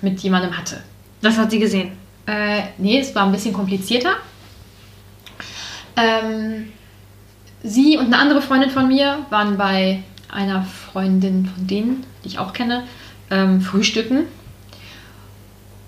mit 0.00 0.20
jemandem 0.20 0.56
hatte. 0.56 0.82
Das 1.20 1.36
hat 1.36 1.50
sie 1.50 1.58
gesehen. 1.58 1.92
Äh, 2.26 2.62
nee, 2.78 2.98
es 2.98 3.14
war 3.14 3.26
ein 3.26 3.32
bisschen 3.32 3.52
komplizierter. 3.52 4.16
Ähm, 5.96 6.72
sie 7.62 7.98
und 7.98 8.06
eine 8.06 8.18
andere 8.18 8.40
Freundin 8.40 8.70
von 8.70 8.88
mir 8.88 9.18
waren 9.28 9.58
bei 9.58 10.02
einer 10.30 10.62
Freundin 10.64 11.46
von 11.46 11.66
denen, 11.66 12.04
die 12.24 12.28
ich 12.28 12.38
auch 12.38 12.52
kenne, 12.52 12.84
ähm, 13.30 13.60
frühstücken. 13.60 14.24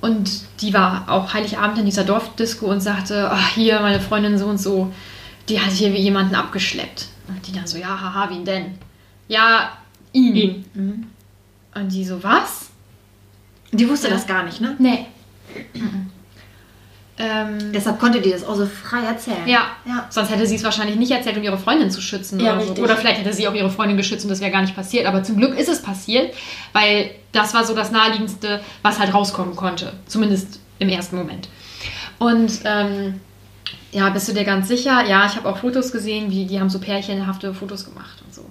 Und 0.00 0.42
die 0.60 0.72
war 0.74 1.04
auch 1.08 1.32
Heiligabend 1.34 1.78
in 1.78 1.84
dieser 1.86 2.04
Dorfdisco 2.04 2.66
und 2.66 2.80
sagte, 2.80 3.28
ach, 3.30 3.48
hier, 3.54 3.80
meine 3.80 4.00
Freundin 4.00 4.38
so 4.38 4.46
und 4.46 4.58
so, 4.60 4.92
die 5.48 5.60
hat 5.60 5.72
hier 5.72 5.92
wie 5.92 5.98
jemanden 5.98 6.34
abgeschleppt. 6.34 7.06
Und 7.28 7.46
die 7.46 7.52
dann 7.52 7.66
so, 7.66 7.78
ja, 7.78 7.88
haha, 8.00 8.28
wen 8.30 8.44
denn? 8.44 8.74
Ja, 9.28 9.72
ihn. 10.12 10.64
Und 11.74 11.88
die 11.92 12.04
so, 12.04 12.22
was? 12.22 12.70
Die 13.72 13.88
wusste 13.88 14.08
Ja. 14.08 14.14
das 14.14 14.26
gar 14.26 14.44
nicht, 14.44 14.60
ne? 14.60 14.76
Nee. 14.78 15.06
ähm, 17.18 17.72
Deshalb 17.72 17.98
konnte 17.98 18.20
die 18.20 18.30
das 18.30 18.44
auch 18.44 18.56
so 18.56 18.66
frei 18.66 19.00
erzählen. 19.04 19.46
ja. 19.46 19.66
Ja. 19.86 20.06
sonst 20.10 20.30
hätte 20.30 20.46
sie 20.46 20.56
es 20.56 20.64
wahrscheinlich 20.64 20.96
nicht 20.96 21.10
erzählt, 21.10 21.36
um 21.36 21.42
ihre 21.42 21.56
Freundin 21.58 21.90
zu 21.90 22.00
schützen. 22.00 22.38
Ja, 22.40 22.56
oder, 22.56 22.74
so. 22.74 22.82
oder 22.82 22.96
vielleicht 22.96 23.20
hätte 23.20 23.32
sie 23.32 23.48
auch 23.48 23.54
ihre 23.54 23.70
Freundin 23.70 23.96
geschützt 23.96 24.24
und 24.24 24.30
das 24.30 24.40
wäre 24.40 24.50
gar 24.50 24.60
nicht 24.62 24.76
passiert. 24.76 25.06
Aber 25.06 25.22
zum 25.22 25.36
Glück 25.38 25.58
ist 25.58 25.68
es 25.68 25.80
passiert, 25.82 26.34
weil 26.72 27.10
das 27.32 27.54
war 27.54 27.64
so 27.64 27.74
das 27.74 27.90
Naheliegendste, 27.90 28.60
was 28.82 28.98
halt 28.98 29.14
rauskommen 29.14 29.56
konnte. 29.56 29.92
Zumindest 30.06 30.60
im 30.78 30.88
ersten 30.88 31.16
Moment. 31.16 31.48
Und 32.18 32.60
ähm, 32.64 33.20
ja, 33.92 34.10
bist 34.10 34.28
du 34.28 34.32
dir 34.32 34.44
ganz 34.44 34.68
sicher? 34.68 35.04
Ja, 35.06 35.26
ich 35.26 35.36
habe 35.36 35.48
auch 35.48 35.58
Fotos 35.58 35.92
gesehen, 35.92 36.30
wie 36.30 36.44
die 36.46 36.60
haben 36.60 36.68
so 36.70 36.78
pärchenhafte 36.78 37.54
Fotos 37.54 37.84
gemacht 37.84 38.22
und 38.26 38.34
so. 38.34 38.44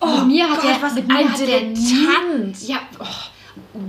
Oh, 0.00 0.18
Mit 0.18 0.28
mir 0.28 0.44
hat 0.48 0.60
Gott, 0.60 0.70
der, 0.70 0.82
was 0.82 0.94
mit 0.94 1.08
mir 1.08 1.28
hat 1.28 1.40
der 1.40 1.60
nie, 1.62 2.54
ja, 2.66 2.78
oh, 2.98 3.04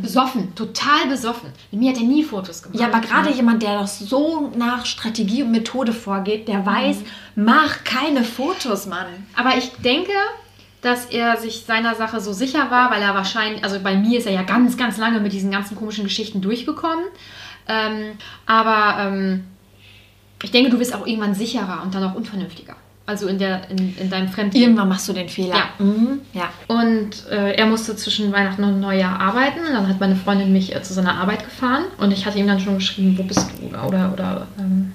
besoffen, 0.02 0.54
total 0.56 1.08
besoffen. 1.10 1.50
Mit 1.72 1.82
mir 1.82 1.92
hat 1.92 2.00
er 2.00 2.08
nie 2.08 2.24
Fotos 2.24 2.64
gemacht. 2.64 2.80
Ja, 2.80 2.88
aber 2.88 3.00
gerade 3.00 3.32
jemand, 3.32 3.64
der 3.64 3.80
doch 3.80 3.88
so 3.88 4.52
nach 4.56 4.86
Strategie 4.86 5.44
und 5.44 5.52
Methode 5.52 5.94
vorgeht, 5.94 6.48
der 6.48 6.66
weiß, 6.66 6.98
mach 7.36 7.84
keine 7.84 8.24
Fotos, 8.24 8.86
Mann. 8.86 9.08
Aber 9.36 9.58
ich 9.58 9.72
denke, 9.84 10.12
dass 10.82 11.06
er 11.06 11.38
sich 11.38 11.64
seiner 11.66 11.96
Sache 11.96 12.20
so 12.20 12.34
sicher 12.34 12.72
war, 12.72 12.92
weil 12.92 13.02
er 13.02 13.14
wahrscheinlich, 13.14 13.64
also 13.64 13.80
bei 13.80 13.96
mir 13.96 14.20
ist 14.20 14.26
er 14.26 14.34
ja 14.34 14.44
ganz, 14.44 14.78
ganz 14.78 14.98
lange 14.98 15.20
mit 15.20 15.34
diesen 15.34 15.52
ganzen 15.52 15.76
komischen 15.76 16.04
Geschichten 16.04 16.42
durchgekommen. 16.42 17.06
Ähm, 17.68 18.14
aber 18.46 18.96
ähm, 19.00 19.46
ich 20.44 20.52
denke, 20.52 20.72
du 20.72 20.78
bist 20.78 20.96
auch 20.96 21.06
irgendwann 21.06 21.36
sicherer 21.36 21.84
und 21.84 21.94
dann 21.94 22.04
auch 22.04 22.16
unvernünftiger. 22.16 22.76
Also 23.12 23.28
in, 23.28 23.38
der, 23.38 23.70
in, 23.70 23.98
in 23.98 24.10
deinem 24.10 24.30
Fremdleben. 24.30 24.70
Irgendwann 24.70 24.88
machst 24.88 25.10
du 25.10 25.12
den 25.12 25.28
Fehler. 25.28 25.54
Ja. 25.54 25.86
Mhm. 25.86 26.22
ja. 26.32 26.48
Und 26.68 27.28
äh, 27.30 27.56
er 27.56 27.66
musste 27.66 27.94
zwischen 27.98 28.32
Weihnachten 28.32 28.64
und 28.64 28.80
Neujahr 28.80 29.20
arbeiten. 29.20 29.60
Und 29.68 29.74
dann 29.74 29.90
hat 29.90 30.00
meine 30.00 30.16
Freundin 30.16 30.54
mich 30.54 30.74
äh, 30.74 30.82
zu 30.82 30.94
seiner 30.94 31.16
Arbeit 31.16 31.44
gefahren. 31.44 31.84
Und 31.98 32.12
ich 32.14 32.26
hatte 32.26 32.40
ihm 32.40 32.48
dann 32.48 32.62
schon 32.62 32.76
geschrieben, 32.76 33.18
wo 33.18 33.24
bist 33.24 33.46
du? 33.60 33.68
Oder, 33.68 34.14
oder, 34.14 34.48
ähm, 34.58 34.94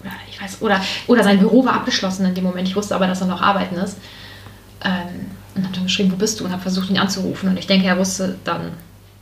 oder 0.00 0.12
ich 0.30 0.40
weiß, 0.40 0.62
oder, 0.62 0.80
oder 1.08 1.24
sein 1.24 1.40
Büro 1.40 1.64
war 1.64 1.74
abgeschlossen 1.74 2.24
in 2.26 2.34
dem 2.36 2.44
Moment. 2.44 2.68
Ich 2.68 2.76
wusste 2.76 2.94
aber, 2.94 3.08
dass 3.08 3.20
er 3.20 3.26
noch 3.26 3.42
arbeiten 3.42 3.74
ist. 3.74 3.98
Ähm, 4.84 5.26
und 5.56 5.64
habe 5.64 5.74
dann 5.74 5.82
geschrieben, 5.82 6.12
wo 6.12 6.16
bist 6.16 6.38
du? 6.38 6.44
Und 6.44 6.52
habe 6.52 6.62
versucht, 6.62 6.90
ihn 6.90 6.98
anzurufen. 6.98 7.48
Und 7.48 7.58
ich 7.58 7.66
denke, 7.66 7.88
er 7.88 7.98
wusste 7.98 8.36
dann 8.44 8.70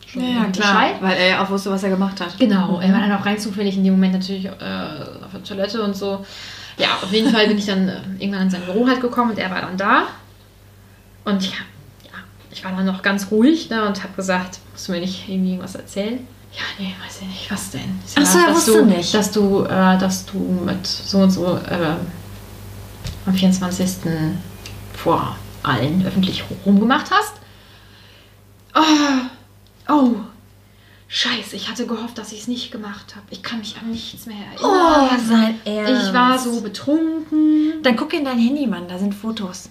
schon 0.06 0.22
Ja, 0.22 0.44
klar, 0.52 0.90
weil 1.00 1.16
er 1.16 1.28
ja 1.28 1.42
auch 1.42 1.48
wusste, 1.48 1.70
was 1.70 1.82
er 1.82 1.88
gemacht 1.88 2.20
hat. 2.20 2.38
Genau, 2.38 2.80
er 2.80 2.92
war 2.92 3.00
dann 3.00 3.12
auch 3.12 3.24
rein 3.24 3.38
zufällig 3.38 3.78
in 3.78 3.84
dem 3.84 3.94
Moment 3.94 4.12
natürlich 4.12 4.44
äh, 4.44 4.50
auf 4.50 5.32
der 5.32 5.42
Toilette 5.42 5.82
und 5.82 5.96
so. 5.96 6.22
Ja, 6.81 6.99
auf 7.03 7.12
jeden 7.12 7.31
Fall 7.31 7.47
bin 7.47 7.59
ich 7.59 7.66
dann 7.66 7.89
äh, 7.89 8.01
irgendwann 8.18 8.43
in 8.43 8.51
sein 8.51 8.62
Büro 8.62 8.87
halt 8.87 9.01
gekommen 9.01 9.33
und 9.33 9.39
er 9.39 9.51
war 9.51 9.61
dann 9.61 9.76
da. 9.76 10.09
Und 11.24 11.43
ich, 11.43 11.51
ja, 11.51 12.11
ich 12.51 12.64
war 12.64 12.72
dann 12.72 12.87
noch 12.87 13.03
ganz 13.03 13.31
ruhig 13.31 13.68
ne, 13.68 13.87
und 13.87 14.03
habe 14.03 14.14
gesagt, 14.14 14.59
musst 14.72 14.89
du 14.89 14.93
mir 14.93 15.01
nicht 15.01 15.28
irgendwie 15.28 15.51
irgendwas 15.51 15.74
erzählen? 15.74 16.26
Ja, 16.53 16.62
nee, 16.78 16.95
weiß 17.05 17.20
ich 17.22 17.28
nicht, 17.28 17.51
was 17.51 17.70
denn? 17.70 18.01
Ich 18.07 18.14
Ach 18.18 18.26
so, 18.26 18.39
er 18.39 18.55
wusste 18.55 18.72
du, 18.72 18.85
nicht. 18.87 19.14
Dass 19.14 19.31
du, 19.31 19.64
äh, 19.64 19.99
dass 19.99 20.26
du 20.26 20.39
mit 20.39 20.87
so 20.87 21.18
und 21.18 21.31
so 21.31 21.57
äh, 21.57 21.97
am 23.26 23.35
24. 23.35 24.11
vor 24.95 25.37
allen 25.62 26.05
öffentlich 26.07 26.43
rumgemacht 26.64 27.11
hast. 27.11 27.35
Oh, 28.74 29.93
oh, 29.93 30.14
scheiße, 31.12 31.56
ich 31.56 31.68
hatte 31.68 31.86
gehofft, 31.86 32.16
dass 32.18 32.30
ich 32.32 32.40
es 32.42 32.48
nicht 32.48 32.70
gemacht 32.70 33.16
habe. 33.16 33.26
Ich 33.30 33.42
kann 33.42 33.58
mich 33.58 33.76
an 33.76 33.90
nichts 33.90 34.26
mehr 34.26 34.36
Oh, 34.62 34.66
erinnern. 34.68 35.26
sein 35.28 35.61
Ernst. 35.64 36.06
ich 36.08 36.14
war 36.14 36.38
so 36.38 36.61
betrunken. 36.61 37.82
Dann 37.82 37.96
guck 37.96 38.12
in 38.14 38.24
dein 38.24 38.38
Handy, 38.38 38.66
Mann, 38.66 38.86
da 38.88 38.96
sind 38.96 39.12
Fotos. 39.14 39.70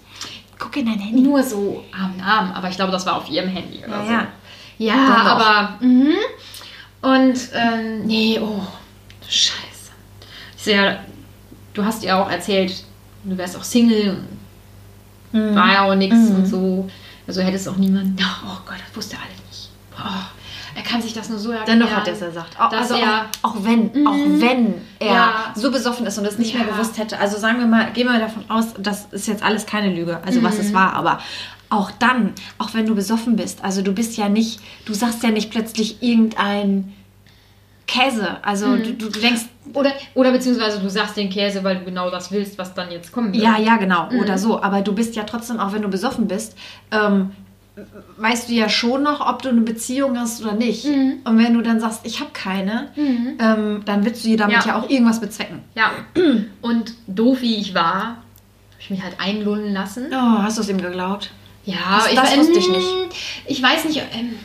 Guck 0.59 0.75
in 0.75 0.85
dein 0.85 0.99
Handy. 0.99 1.21
Nur 1.21 1.41
so 1.41 1.85
am 1.97 2.17
Namen, 2.17 2.51
aber 2.51 2.69
ich 2.69 2.75
glaube, 2.75 2.91
das 2.91 3.05
war 3.05 3.15
auf 3.15 3.29
ihrem 3.29 3.47
Handy 3.47 3.79
oder 3.79 4.03
Ja, 4.03 4.05
so. 4.05 4.11
ja. 4.11 4.27
Ja, 4.77 5.15
aber. 5.17 5.85
Mhm. 5.85 6.13
Und, 7.01 7.37
ähm, 7.53 8.05
nee, 8.05 8.37
oh, 8.41 8.61
scheiße. 9.27 9.91
Ich 10.57 10.63
sehe 10.63 10.75
ja, 10.83 10.99
du 11.73 11.83
hast 11.85 12.03
ihr 12.03 12.17
auch 12.17 12.29
erzählt, 12.29 12.83
du 13.23 13.37
wärst 13.37 13.55
auch 13.57 13.63
Single 13.63 14.17
und 15.31 15.51
Mhm. 15.51 15.55
war 15.55 15.71
ja 15.71 15.83
auch 15.83 15.95
nichts 15.95 16.17
Mhm. 16.29 16.35
und 16.35 16.45
so. 16.45 16.89
Also 17.27 17.41
hättest 17.41 17.67
auch 17.69 17.77
niemanden. 17.77 18.17
Oh 18.45 18.57
Gott, 18.65 18.75
das 18.85 18.95
wusste 18.95 19.15
alle 19.17 19.31
nicht. 19.49 19.69
Boah, 19.91 20.29
er 20.79 20.83
kann 20.89 21.01
sich 21.01 21.13
das 21.13 21.29
nur 21.29 21.37
so 21.39 21.51
erklären. 21.51 21.79
Dennoch 21.79 21.93
hat 21.95 22.07
er 22.07 22.13
es 22.13 22.19
gesagt. 22.21 22.59
Auch, 22.59 22.71
also 22.71 22.95
er- 22.95 23.25
auch, 23.41 23.49
auch 23.51 23.55
wenn, 23.63 23.91
Mhm. 23.93 24.07
auch 24.07 24.41
wenn 24.41 24.73
er 24.99 25.07
Ja. 25.13 25.33
so 25.55 25.71
besoffen 25.71 26.05
ist 26.05 26.17
und 26.17 26.25
es 26.25 26.37
nicht 26.37 26.53
mehr 26.55 26.65
Ja. 26.65 26.71
gewusst 26.71 26.97
hätte. 26.97 27.19
Also 27.19 27.37
sagen 27.37 27.59
wir 27.59 27.65
mal, 27.67 27.91
gehen 27.91 28.07
wir 28.07 28.13
mal 28.13 28.19
davon 28.21 28.43
aus, 28.49 28.67
das 28.77 29.07
ist 29.11 29.27
jetzt 29.27 29.43
alles 29.43 29.65
keine 29.65 29.93
Lüge, 29.93 30.19
also 30.25 30.41
was 30.41 30.55
Mhm. 30.55 30.61
es 30.61 30.73
war, 30.73 30.93
aber 30.93 31.19
auch 31.69 31.91
dann, 31.91 32.33
auch 32.57 32.73
wenn 32.73 32.85
du 32.85 32.95
besoffen 32.95 33.35
bist, 33.35 33.63
also 33.63 33.81
du 33.81 33.91
bist 33.93 34.15
ja 34.17 34.29
nicht, 34.29 34.59
du 34.85 34.93
sagst 34.93 35.21
ja 35.21 35.29
nicht 35.31 35.51
plötzlich 35.51 36.01
irgendein 36.01 36.93
Käse. 37.85 38.37
Also 38.43 38.67
Mhm. 38.67 38.83
du, 38.97 39.09
du 39.09 39.19
denkst, 39.19 39.43
Oder, 39.73 39.91
oder 40.15 40.31
beziehungsweise 40.31 40.79
du 40.79 40.89
sagst 40.89 41.15
den 41.17 41.29
Käse, 41.29 41.63
weil 41.63 41.77
du 41.77 41.85
genau 41.85 42.09
das 42.09 42.31
willst, 42.31 42.57
was 42.57 42.73
dann 42.73 42.89
jetzt 42.89 43.11
kommen 43.11 43.31
wird. 43.33 43.43
ja, 43.43 43.57
ja, 43.59 43.77
genau, 43.77 44.09
Mhm. 44.11 44.19
oder 44.21 44.37
so. 44.39 44.61
Aber 44.63 44.81
du 44.81 44.93
bist 44.93 45.15
ja 45.15 45.23
trotzdem, 45.25 45.59
auch 45.59 45.73
wenn 45.73 45.83
du 45.83 45.89
besoffen 45.89 46.27
bist, 46.27 46.55
ähm, 46.91 47.31
weißt 48.17 48.49
du 48.49 48.53
ja 48.53 48.69
schon 48.69 49.03
noch, 49.03 49.19
ob 49.27 49.41
du 49.41 49.49
eine 49.49 49.61
Beziehung 49.61 50.17
hast 50.19 50.41
oder 50.41 50.53
nicht. 50.53 50.85
Mhm. 50.85 51.19
Und 51.23 51.37
wenn 51.37 51.53
du 51.53 51.61
dann 51.61 51.79
sagst, 51.79 52.01
ich 52.03 52.19
habe 52.19 52.31
keine, 52.33 52.89
Mhm. 52.95 53.37
ähm, 53.39 53.81
dann 53.85 54.05
willst 54.05 54.23
du 54.23 54.29
dir 54.29 54.37
damit 54.37 54.57
Ja. 54.57 54.65
ja. 54.67 54.75
auch 54.79 54.89
irgendwas 54.89 55.19
bezwecken. 55.21 55.61
Ja. 55.75 55.91
Und 56.61 56.93
doof 57.07 57.41
wie 57.41 57.55
ich 57.57 57.73
war, 57.73 57.93
habe 58.03 58.17
ich 58.79 58.89
mich 58.89 59.03
halt 59.03 59.15
einlullen 59.19 59.73
lassen. 59.73 60.07
Oh, 60.11 60.41
hast 60.43 60.57
du 60.57 60.61
es 60.61 60.69
ihm 60.69 60.81
geglaubt? 60.81 61.31
Ja, 61.65 61.75
Das- 62.03 62.13
das 62.15 62.37
wusste 62.37 62.59
ich 62.59 62.69
nicht. 62.69 62.87
Ich 63.45 63.61
weiß 63.61 63.85
nicht, 63.85 63.97
ähm, 64.13 64.39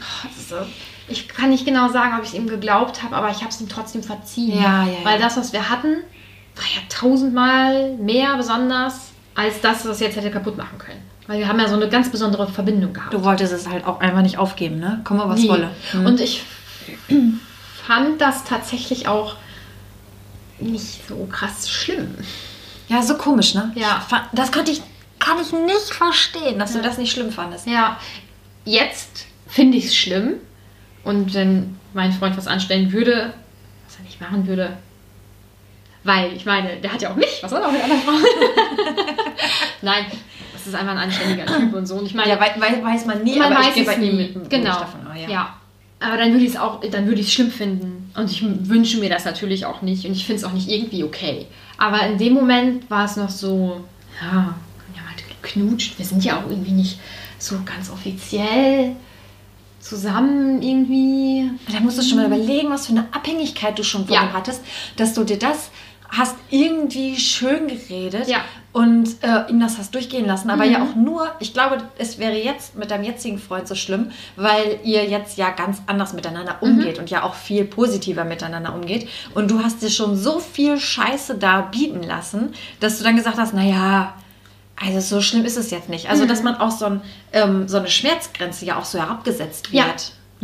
ich 1.09 1.28
kann 1.28 1.51
nicht 1.51 1.64
genau 1.64 1.89
sagen, 1.89 2.14
ob 2.16 2.22
ich 2.22 2.30
es 2.30 2.35
ihm 2.35 2.49
geglaubt 2.49 3.03
habe, 3.03 3.14
aber 3.16 3.30
ich 3.30 3.39
habe 3.39 3.49
es 3.51 3.61
ihm 3.61 3.68
trotzdem 3.68 4.03
verziehen. 4.03 4.57
Ja, 4.61 4.85
ja. 4.85 4.97
Weil 5.05 5.18
das, 5.18 5.37
was 5.37 5.53
wir 5.53 5.68
hatten, 5.70 5.89
war 6.57 6.64
ja 6.74 6.80
tausendmal 6.89 7.95
mehr 7.97 8.37
besonders 8.37 9.12
als 9.35 9.61
das, 9.61 9.87
was 9.87 10.01
jetzt 10.01 10.16
hätte 10.16 10.30
kaputt 10.30 10.57
machen 10.57 10.78
können. 10.78 11.03
Weil 11.27 11.39
wir 11.39 11.49
haben 11.49 11.59
ja 11.59 11.68
so 11.68 11.75
eine 11.75 11.89
ganz 11.89 12.11
besondere 12.11 12.47
Verbindung 12.47 12.93
gehabt. 12.93 13.14
Du 13.14 13.25
wolltest 13.25 13.53
es 13.53 13.68
halt 13.68 13.87
auch 13.87 14.01
einfach 14.01 14.20
nicht 14.22 14.37
aufgeben, 14.39 14.79
ne? 14.79 15.01
Komm 15.05 15.16
mal, 15.18 15.29
was 15.29 15.41
Nie. 15.41 15.49
wolle. 15.49 15.70
Hm. 15.93 16.05
Und 16.07 16.20
ich 16.20 16.43
fand 17.87 18.20
das 18.20 18.45
tatsächlich 18.45 19.09
auch 19.09 19.37
nicht 20.59 21.07
so 21.09 21.27
krass 21.31 21.68
schlimm. 21.70 22.14
ja, 22.89 23.03
so 23.03 23.16
komisch, 23.16 23.55
ne? 23.55 23.72
Ja. 23.75 24.05
Das 24.33 24.53
konnte 24.53 24.70
ich, 24.70 24.83
kann 25.18 25.39
ich 25.41 25.53
nicht 25.53 25.93
verstehen, 25.95 26.59
dass 26.59 26.75
Ja. 26.75 26.81
du 26.81 26.87
das 26.89 26.99
nicht 26.99 27.12
schlimm 27.12 27.31
fandest. 27.33 27.66
Ja, 27.66 27.99
jetzt 28.64 29.27
finde 29.49 29.79
ich 29.79 29.87
es 29.87 29.97
schlimm. 29.97 30.35
Und 31.05 31.33
wenn 31.35 31.79
mein 31.95 32.12
Freund 32.12 32.37
was 32.37 32.47
anstellen 32.47 32.93
würde, 32.93 33.33
was 33.87 33.97
er 33.99 34.05
nicht 34.05 34.20
machen 34.20 34.47
würde, 34.47 34.77
weil 36.03 36.33
ich 36.35 36.45
meine, 36.45 36.77
der 36.77 36.93
hat 36.93 37.01
ja 37.03 37.11
auch 37.11 37.16
mich, 37.16 37.39
was 37.43 37.51
soll 37.51 37.61
er 37.62 37.68
auch 37.68 37.72
mit 37.72 37.83
anderen 37.83 38.03
Frauen? 38.03 38.22
Nein, 39.83 40.07
das 40.65 40.75
ist 40.75 40.81
einfach 40.81 40.93
ein 40.93 40.99
anständiger 40.99 41.47
Typ 41.47 41.75
und 41.75 41.87
so. 41.87 41.97
Und 41.97 42.07
ich 42.07 42.15
meine, 42.15 42.31
Ja, 42.31 42.41
wei 42.41 42.53
wei 42.59 42.83
weiß 42.83 43.07
man 43.07 43.23
nie, 43.23 43.39
man 43.39 43.53
aber 43.53 43.61
weiß 43.62 43.69
ich 43.77 43.85
gehe 43.85 43.91
es 43.93 43.99
nie. 43.99 44.12
mit, 44.12 44.35
mit 44.37 44.51
genau. 44.51 44.71
davon. 44.81 45.01
Oh, 45.12 45.17
ja. 45.19 45.29
ja. 45.29 45.55
Aber 46.01 46.17
dann 46.17 46.33
würde 46.33 46.45
ich 46.45 46.51
es 46.53 46.57
auch, 46.57 46.81
dann 46.91 47.07
würde 47.07 47.21
ich 47.21 47.29
es 47.29 47.33
schlimm 47.33 47.51
finden. 47.51 48.11
Und 48.17 48.31
ich 48.31 48.43
wünsche 48.69 48.99
mir 48.99 49.09
das 49.09 49.25
natürlich 49.25 49.65
auch 49.67 49.83
nicht. 49.83 50.05
Und 50.07 50.12
ich 50.12 50.27
finde 50.27 50.39
es 50.41 50.45
auch 50.45 50.53
nicht 50.53 50.69
irgendwie 50.69 51.05
okay. 51.05 51.47
Aber 51.79 52.07
in 52.07 52.19
dem 52.19 52.35
Moment 52.35 52.89
war 52.91 53.05
es 53.05 53.17
noch 53.17 53.31
so, 53.31 53.81
ja, 54.21 54.55
wir 54.93 55.01
haben 55.01 55.09
halt 55.09 55.25
geknutscht. 55.43 55.99
Wir 55.99 56.05
sind 56.07 56.25
ja 56.25 56.39
auch 56.39 56.49
irgendwie 56.51 56.73
nicht 56.73 56.99
so 57.39 57.57
ganz 57.65 57.91
offiziell 57.91 58.97
zusammen 59.81 60.62
irgendwie. 60.62 61.51
Da 61.73 61.81
musst 61.81 61.99
du 61.99 62.03
schon 62.03 62.19
mal 62.19 62.27
überlegen, 62.27 62.71
was 62.71 62.87
für 62.87 62.93
eine 62.93 63.07
Abhängigkeit 63.12 63.79
du 63.79 63.83
schon 63.85 64.07
vorher 64.07 64.29
Ja. 64.29 64.33
hattest, 64.33 64.62
dass 64.97 65.12
du 65.15 65.25
dir 65.25 65.39
das 65.39 65.71
hast 66.09 66.36
irgendwie 66.50 67.16
schön 67.16 67.66
geredet 67.66 68.28
Ja. 68.28 68.38
und 68.72 69.09
äh, 69.22 69.50
ihm 69.50 69.59
das 69.59 69.78
hast 69.78 69.94
durchgehen 69.94 70.26
lassen. 70.26 70.48
Aber 70.50 70.64
Mhm. 70.64 70.72
ja 70.72 70.82
auch 70.84 70.94
nur, 70.94 71.28
ich 71.40 71.52
glaube, 71.52 71.78
es 71.98 72.18
wäre 72.18 72.36
jetzt 72.36 72.76
mit 72.76 72.90
deinem 72.90 73.05
jetzigen 73.05 73.38
Freund 73.38 73.66
so 73.66 73.74
schlimm, 73.74 74.11
weil 74.36 74.78
ihr 74.84 75.05
jetzt 75.07 75.38
ja 75.38 75.50
ganz 75.50 75.78
anders 75.86 76.12
miteinander 76.12 76.57
Mhm. 76.61 76.68
umgeht 76.78 76.98
und 76.98 77.11
ja 77.11 77.22
auch 77.24 77.34
viel 77.34 77.64
positiver 77.64 78.24
miteinander 78.24 78.74
umgeht. 78.74 79.09
Und 79.34 79.50
du 79.50 79.62
hast 79.64 79.82
dir 79.82 79.90
schon 79.90 80.16
so 80.16 80.38
viel 80.40 80.78
Scheiße 80.78 81.36
da 81.36 81.62
bieten 81.62 82.02
lassen, 82.02 82.55
dass 82.80 82.98
du 82.98 83.05
dann 83.05 83.16
gesagt 83.16 83.38
hast, 83.38 83.55
naja, 83.55 84.14
also 84.80 85.00
so 85.00 85.20
schlimm 85.20 85.44
ist 85.44 85.57
es 85.57 85.70
jetzt 85.70 85.88
nicht. 85.88 86.11
Also, 86.11 86.24
Mhm. 86.24 86.28
dass 86.28 86.42
man 86.42 86.57
auch 86.57 86.70
so, 86.70 86.84
ein, 86.86 87.00
ähm, 87.32 87.66
so 87.68 87.78
eine 87.78 87.88
Schmerzgrenze 87.88 88.64
ja 88.66 88.76
auch 88.78 88.84
so 88.84 88.98
herabgesetzt 88.98 89.68
Ja. 89.72 89.84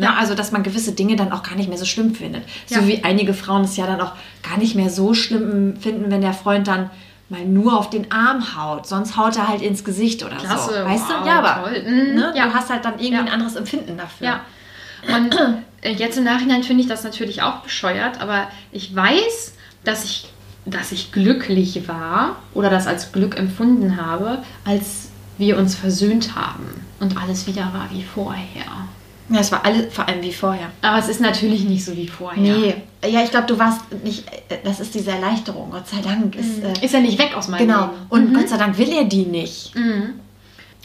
Ne? 0.00 0.06
Ja. 0.06 0.14
Also, 0.14 0.34
dass 0.34 0.50
man 0.50 0.62
gewisse 0.62 0.92
Dinge 0.92 1.16
dann 1.16 1.30
auch 1.30 1.42
gar 1.42 1.54
nicht 1.54 1.68
mehr 1.68 1.78
so 1.78 1.84
schlimm 1.84 2.14
findet. 2.14 2.42
So 2.66 2.80
Ja. 2.80 2.86
wie 2.86 3.04
einige 3.04 3.34
Frauen 3.34 3.64
es 3.64 3.76
ja 3.76 3.86
dann 3.86 4.00
auch 4.00 4.12
gar 4.42 4.58
nicht 4.58 4.74
mehr 4.74 4.90
so 4.90 5.14
schlimm 5.14 5.76
finden, 5.76 6.10
wenn 6.10 6.22
der 6.22 6.32
Freund 6.32 6.66
dann 6.66 6.90
mal 7.28 7.44
nur 7.44 7.78
auf 7.78 7.90
den 7.90 8.10
Arm 8.10 8.56
haut. 8.56 8.86
Sonst 8.86 9.16
haut 9.16 9.36
er 9.36 9.48
halt 9.48 9.62
ins 9.62 9.84
Gesicht 9.84 10.24
oder 10.24 10.36
Klasse, 10.36 10.70
so. 10.70 10.84
Weißt 10.84 11.04
wow, 11.08 11.22
du? 11.22 11.28
Ja, 11.28 11.38
aber 11.38 11.62
toll. 11.62 11.82
Mhm, 11.86 12.14
ne? 12.14 12.32
ja. 12.34 12.46
du 12.46 12.54
hast 12.54 12.70
halt 12.70 12.84
dann 12.84 12.98
irgendwie 12.98 13.18
ein 13.18 13.28
anderes 13.28 13.56
Empfinden 13.56 13.96
dafür. 13.96 14.26
Ja. 14.26 14.40
Und 15.16 15.36
äh, 15.82 15.92
jetzt 15.92 16.18
im 16.18 16.24
Nachhinein 16.24 16.62
finde 16.62 16.82
ich 16.82 16.88
das 16.88 17.04
natürlich 17.04 17.42
auch 17.42 17.58
bescheuert, 17.60 18.20
aber 18.20 18.48
ich 18.72 18.94
weiß, 18.94 19.54
dass 19.84 20.04
ich, 20.04 20.28
dass 20.66 20.92
ich 20.92 21.12
glücklich 21.12 21.86
war 21.88 22.36
oder 22.54 22.70
das 22.70 22.86
als 22.86 23.12
Glück 23.12 23.38
empfunden 23.38 23.96
habe, 24.00 24.42
als 24.64 25.10
wir 25.38 25.56
uns 25.56 25.74
versöhnt 25.74 26.36
haben 26.36 26.84
und 27.00 27.16
alles 27.16 27.46
wieder 27.46 27.72
war 27.72 27.88
wie 27.92 28.02
vorher. 28.02 28.88
Ja, 29.30 29.38
es 29.40 29.52
war 29.52 29.64
alles 29.64 29.92
vor 29.94 30.08
allem 30.08 30.22
wie 30.22 30.32
vorher. 30.32 30.66
Aber 30.82 30.98
es 30.98 31.08
ist 31.08 31.20
natürlich 31.20 31.62
nicht 31.64 31.84
so 31.84 31.96
wie 31.96 32.08
vorher. 32.08 32.42
Nee. 32.42 32.74
Ja, 33.08 33.22
ich 33.22 33.30
glaube, 33.30 33.46
du 33.46 33.58
warst 33.58 33.80
nicht, 34.04 34.26
äh, 34.50 34.56
das 34.64 34.80
ist 34.80 34.94
diese 34.94 35.12
Erleichterung, 35.12 35.70
Gott 35.70 35.86
sei 35.86 36.00
Dank. 36.02 36.34
Ist, 36.34 36.62
äh, 36.62 36.84
Ist 36.84 36.92
ja 36.94 37.00
nicht 37.00 37.18
weg 37.18 37.36
aus 37.36 37.48
meinem 37.48 37.66
genau. 37.68 37.82
Leben. 37.86 37.92
Und 38.08 38.30
Mhm. 38.30 38.34
Gott 38.34 38.48
sei 38.48 38.56
Dank 38.56 38.76
will 38.76 38.92
er 38.92 39.04
die 39.04 39.24
nicht. 39.26 39.74
Mhm. 39.76 40.14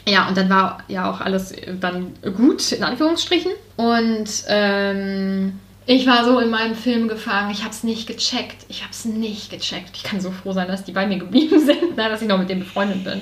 Ja, 0.08 0.28
und 0.28 0.36
dann 0.36 0.48
war 0.48 0.78
ja 0.86 1.10
auch 1.10 1.20
alles 1.20 1.52
dann 1.80 2.12
gut, 2.36 2.70
in 2.70 2.84
Anführungsstrichen. 2.84 3.50
Und 3.76 4.28
ähm, 4.48 5.58
ich 5.86 6.06
war 6.06 6.24
so 6.24 6.38
in 6.38 6.48
meinem 6.50 6.76
Film 6.76 7.08
gefangen. 7.08 7.50
Ich 7.50 7.60
habe 7.62 7.70
es 7.70 7.82
nicht 7.82 8.06
gecheckt. 8.06 8.64
Ich 8.68 8.82
habe 8.82 8.92
es 8.92 9.04
nicht 9.04 9.50
gecheckt. 9.50 9.90
Ich 9.96 10.04
kann 10.04 10.20
so 10.20 10.30
froh 10.30 10.52
sein, 10.52 10.68
dass 10.68 10.84
die 10.84 10.92
bei 10.92 11.06
mir 11.08 11.18
geblieben 11.18 11.58
sind, 11.66 11.96
na, 11.96 12.08
dass 12.08 12.22
ich 12.22 12.28
noch 12.28 12.38
mit 12.38 12.48
dem 12.48 12.60
befreundet 12.60 13.02
bin. 13.02 13.20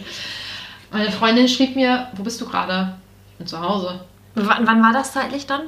Meine 0.93 1.11
Freundin 1.11 1.49
schrieb 1.49 1.75
mir, 1.75 2.09
wo 2.15 2.23
bist 2.23 2.39
du 2.41 2.47
gerade? 2.47 2.95
Bin 3.39 3.47
zu 3.47 3.59
Hause. 3.59 4.01
W 4.35 4.47
wann 4.47 4.83
war 4.83 4.93
das 4.93 5.13
zeitlich 5.13 5.47
dann? 5.47 5.63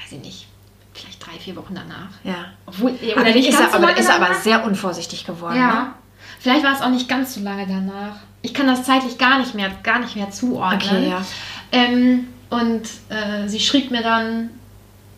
Weiß 0.00 0.12
ich 0.12 0.20
nicht. 0.20 0.48
Vielleicht 0.92 1.26
drei, 1.26 1.38
vier 1.38 1.56
Wochen 1.56 1.74
danach. 1.74 2.10
Ja. 2.22 2.52
Obwohl, 2.66 2.94
Aber 3.16 3.24
nicht 3.24 3.48
ist, 3.48 3.58
ganz 3.58 3.72
er, 3.72 3.80
so 3.80 3.84
aber, 3.86 3.96
ist 3.96 4.08
er 4.08 4.14
aber 4.14 4.34
sehr 4.34 4.64
unvorsichtig 4.64 5.26
geworden. 5.26 5.56
Ja. 5.56 5.72
Ne? 5.72 5.86
Vielleicht 6.38 6.64
war 6.64 6.72
es 6.72 6.82
auch 6.82 6.90
nicht 6.90 7.08
ganz 7.08 7.34
so 7.34 7.40
lange 7.40 7.66
danach. 7.66 8.16
Ich 8.42 8.54
kann 8.54 8.66
das 8.66 8.84
zeitlich 8.84 9.18
gar 9.18 9.38
nicht 9.38 9.54
mehr, 9.54 9.70
gar 9.82 9.98
nicht 9.98 10.14
mehr 10.14 10.30
zuordnen. 10.30 10.96
Okay, 10.96 11.10
ja. 11.10 11.24
Ähm, 11.72 12.28
und 12.50 12.82
äh, 13.08 13.48
sie 13.48 13.60
schrieb 13.60 13.90
mir 13.90 14.02
dann, 14.02 14.50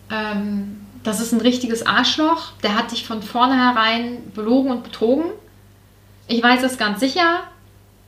ähm, 0.09 0.85
das 1.03 1.19
ist 1.19 1.33
ein 1.33 1.41
richtiges 1.41 1.85
Arschloch. 1.85 2.53
Der 2.63 2.75
hat 2.75 2.91
dich 2.91 3.05
von 3.05 3.21
vornherein 3.21 4.31
belogen 4.33 4.71
und 4.71 4.83
betrogen. 4.83 5.25
Ich 6.27 6.41
weiß 6.41 6.63
es 6.63 6.77
ganz 6.77 6.99
sicher. 6.99 7.41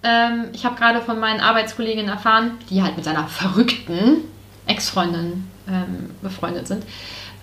Ähm, 0.03 0.45
ich 0.53 0.65
habe 0.65 0.75
gerade 0.75 1.01
von 1.01 1.19
meinen 1.19 1.41
Arbeitskolleginnen 1.41 2.09
erfahren, 2.09 2.51
die 2.69 2.81
halt 2.81 2.95
mit 2.95 3.05
seiner 3.05 3.27
verrückten 3.27 4.23
Ex-Freundin 4.65 5.47
ähm, 5.67 6.11
befreundet 6.21 6.67
sind, 6.67 6.83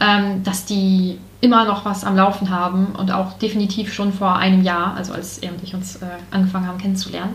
ähm, 0.00 0.42
dass 0.42 0.64
die 0.64 1.18
immer 1.40 1.64
noch 1.64 1.84
was 1.84 2.04
am 2.04 2.16
Laufen 2.16 2.50
haben 2.50 2.86
und 2.96 3.10
auch 3.10 3.34
definitiv 3.34 3.92
schon 3.92 4.12
vor 4.12 4.36
einem 4.36 4.62
Jahr, 4.62 4.94
also 4.96 5.12
als 5.12 5.38
er 5.38 5.52
und 5.52 5.62
ich 5.62 5.74
uns 5.74 5.96
äh, 5.96 6.06
angefangen 6.30 6.66
haben 6.66 6.78
kennenzulernen. 6.78 7.34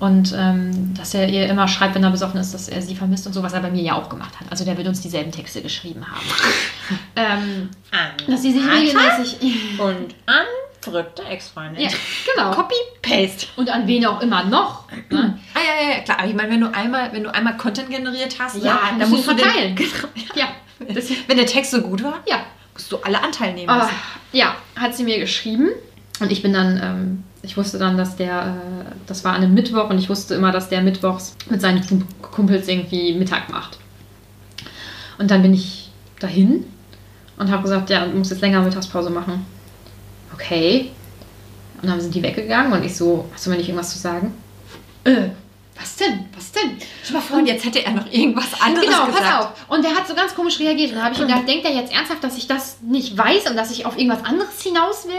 Und 0.00 0.34
ähm, 0.36 0.92
dass 0.94 1.14
er 1.14 1.28
ihr 1.28 1.46
immer 1.46 1.68
schreibt, 1.68 1.94
wenn 1.94 2.02
er 2.02 2.10
besoffen 2.10 2.40
ist, 2.40 2.52
dass 2.52 2.68
er 2.68 2.82
sie 2.82 2.96
vermisst 2.96 3.26
und 3.26 3.32
so, 3.32 3.42
was 3.42 3.52
er 3.52 3.60
bei 3.60 3.70
mir 3.70 3.82
ja 3.82 3.94
auch 3.94 4.08
gemacht 4.08 4.38
hat. 4.40 4.50
Also 4.50 4.64
der 4.64 4.76
wird 4.76 4.88
uns 4.88 5.00
dieselben 5.00 5.30
Texte 5.30 5.62
geschrieben 5.62 6.04
haben. 6.06 6.26
ähm, 7.16 7.70
dass 8.26 8.42
sie 8.42 8.52
sich 8.52 8.62
regelmäßig. 8.62 9.78
Und 9.78 10.14
an 10.26 10.46
verrückte 10.84 11.22
Ex-Freundin. 11.24 11.82
ja, 11.82 11.88
genau. 12.34 12.52
Copy-Paste. 12.52 13.46
Und 13.56 13.68
an 13.70 13.86
wen 13.86 14.06
auch 14.06 14.20
immer 14.20 14.44
noch. 14.44 14.84
Ne? 15.10 15.38
Ah 15.54 15.58
ja, 15.58 15.86
ja, 15.88 15.94
ja, 15.96 16.00
klar. 16.02 16.18
Aber 16.20 16.28
ich 16.28 16.34
meine, 16.34 16.50
wenn 16.52 16.60
du 16.60 16.72
einmal, 16.72 17.12
wenn 17.12 17.24
du 17.24 17.34
einmal 17.34 17.56
Content 17.56 17.90
generiert 17.90 18.36
hast, 18.38 18.56
Ja, 18.62 18.74
ne, 18.92 19.00
dann 19.00 19.10
musst 19.10 19.26
du 19.26 19.34
den- 19.34 19.38
verteilen. 19.44 19.76
Ja, 20.34 20.48
das, 20.92 21.08
Wenn 21.26 21.36
der 21.36 21.46
Text 21.46 21.70
so 21.72 21.80
gut 21.80 22.02
war, 22.02 22.20
ja. 22.28 22.40
musst 22.72 22.90
du 22.92 22.96
alle 22.98 23.22
Anteil 23.22 23.54
nehmen. 23.54 23.68
Aber, 23.68 23.84
müssen. 23.84 23.96
ja, 24.32 24.54
hat 24.76 24.94
sie 24.94 25.04
mir 25.04 25.18
geschrieben. 25.18 25.68
Und 26.20 26.30
ich 26.30 26.42
bin 26.42 26.52
dann, 26.52 26.80
ähm, 26.82 27.24
ich 27.42 27.56
wusste 27.56 27.78
dann, 27.78 27.96
dass 27.96 28.16
der, 28.16 28.56
äh, 28.88 28.92
das 29.06 29.24
war 29.24 29.32
an 29.34 29.42
einem 29.42 29.54
Mittwoch 29.54 29.90
und 29.90 29.98
ich 29.98 30.08
wusste 30.08 30.34
immer, 30.34 30.52
dass 30.52 30.68
der 30.68 30.80
mittwochs 30.82 31.36
mit 31.50 31.60
seinen 31.60 31.84
Kum- 31.86 32.06
Kumpels 32.22 32.68
irgendwie 32.68 33.14
Mittag 33.14 33.48
macht. 33.50 33.78
Und 35.18 35.30
dann 35.30 35.42
bin 35.42 35.54
ich 35.54 35.90
dahin 36.20 36.64
und 37.36 37.50
habe 37.50 37.62
gesagt, 37.62 37.90
ja, 37.90 38.04
du 38.06 38.16
musst 38.16 38.30
jetzt 38.30 38.40
länger 38.40 38.60
Mittagspause 38.62 39.10
machen. 39.10 39.44
Okay. 40.34 40.90
Und 41.82 41.88
dann 41.88 42.00
sind 42.00 42.14
die 42.14 42.22
weggegangen 42.22 42.72
und 42.72 42.84
ich 42.84 42.96
so, 42.96 43.28
hast 43.32 43.46
du 43.46 43.50
mir 43.50 43.56
nicht 43.56 43.68
irgendwas 43.68 43.92
zu 43.92 43.98
sagen? 43.98 44.34
Äh, 45.04 45.28
was 45.78 45.96
denn? 45.96 46.26
Was 46.36 46.52
denn? 46.52 46.78
Stell 47.02 47.16
mal 47.16 47.20
vor, 47.22 47.38
und 47.38 47.46
jetzt 47.46 47.64
hätte 47.64 47.84
er 47.84 47.92
noch 47.92 48.10
irgendwas 48.10 48.60
anderes 48.60 48.86
Genau, 48.86 49.06
gesagt. 49.06 49.24
pass 49.24 49.44
auf. 49.44 49.52
Und 49.68 49.84
der 49.84 49.90
hat 49.94 50.06
so 50.08 50.14
ganz 50.14 50.34
komisch 50.34 50.58
reagiert. 50.60 50.90
Und 50.92 50.96
da 50.98 51.04
habe 51.04 51.14
ich 51.14 51.20
gedacht, 51.20 51.46
denkt 51.48 51.64
er 51.66 51.72
jetzt 51.74 51.92
ernsthaft, 51.92 52.22
dass 52.22 52.36
ich 52.38 52.46
das 52.46 52.78
nicht 52.80 53.18
weiß 53.18 53.50
und 53.50 53.56
dass 53.56 53.70
ich 53.72 53.84
auf 53.84 53.98
irgendwas 53.98 54.24
anderes 54.24 54.62
hinaus 54.62 55.06
will? 55.06 55.14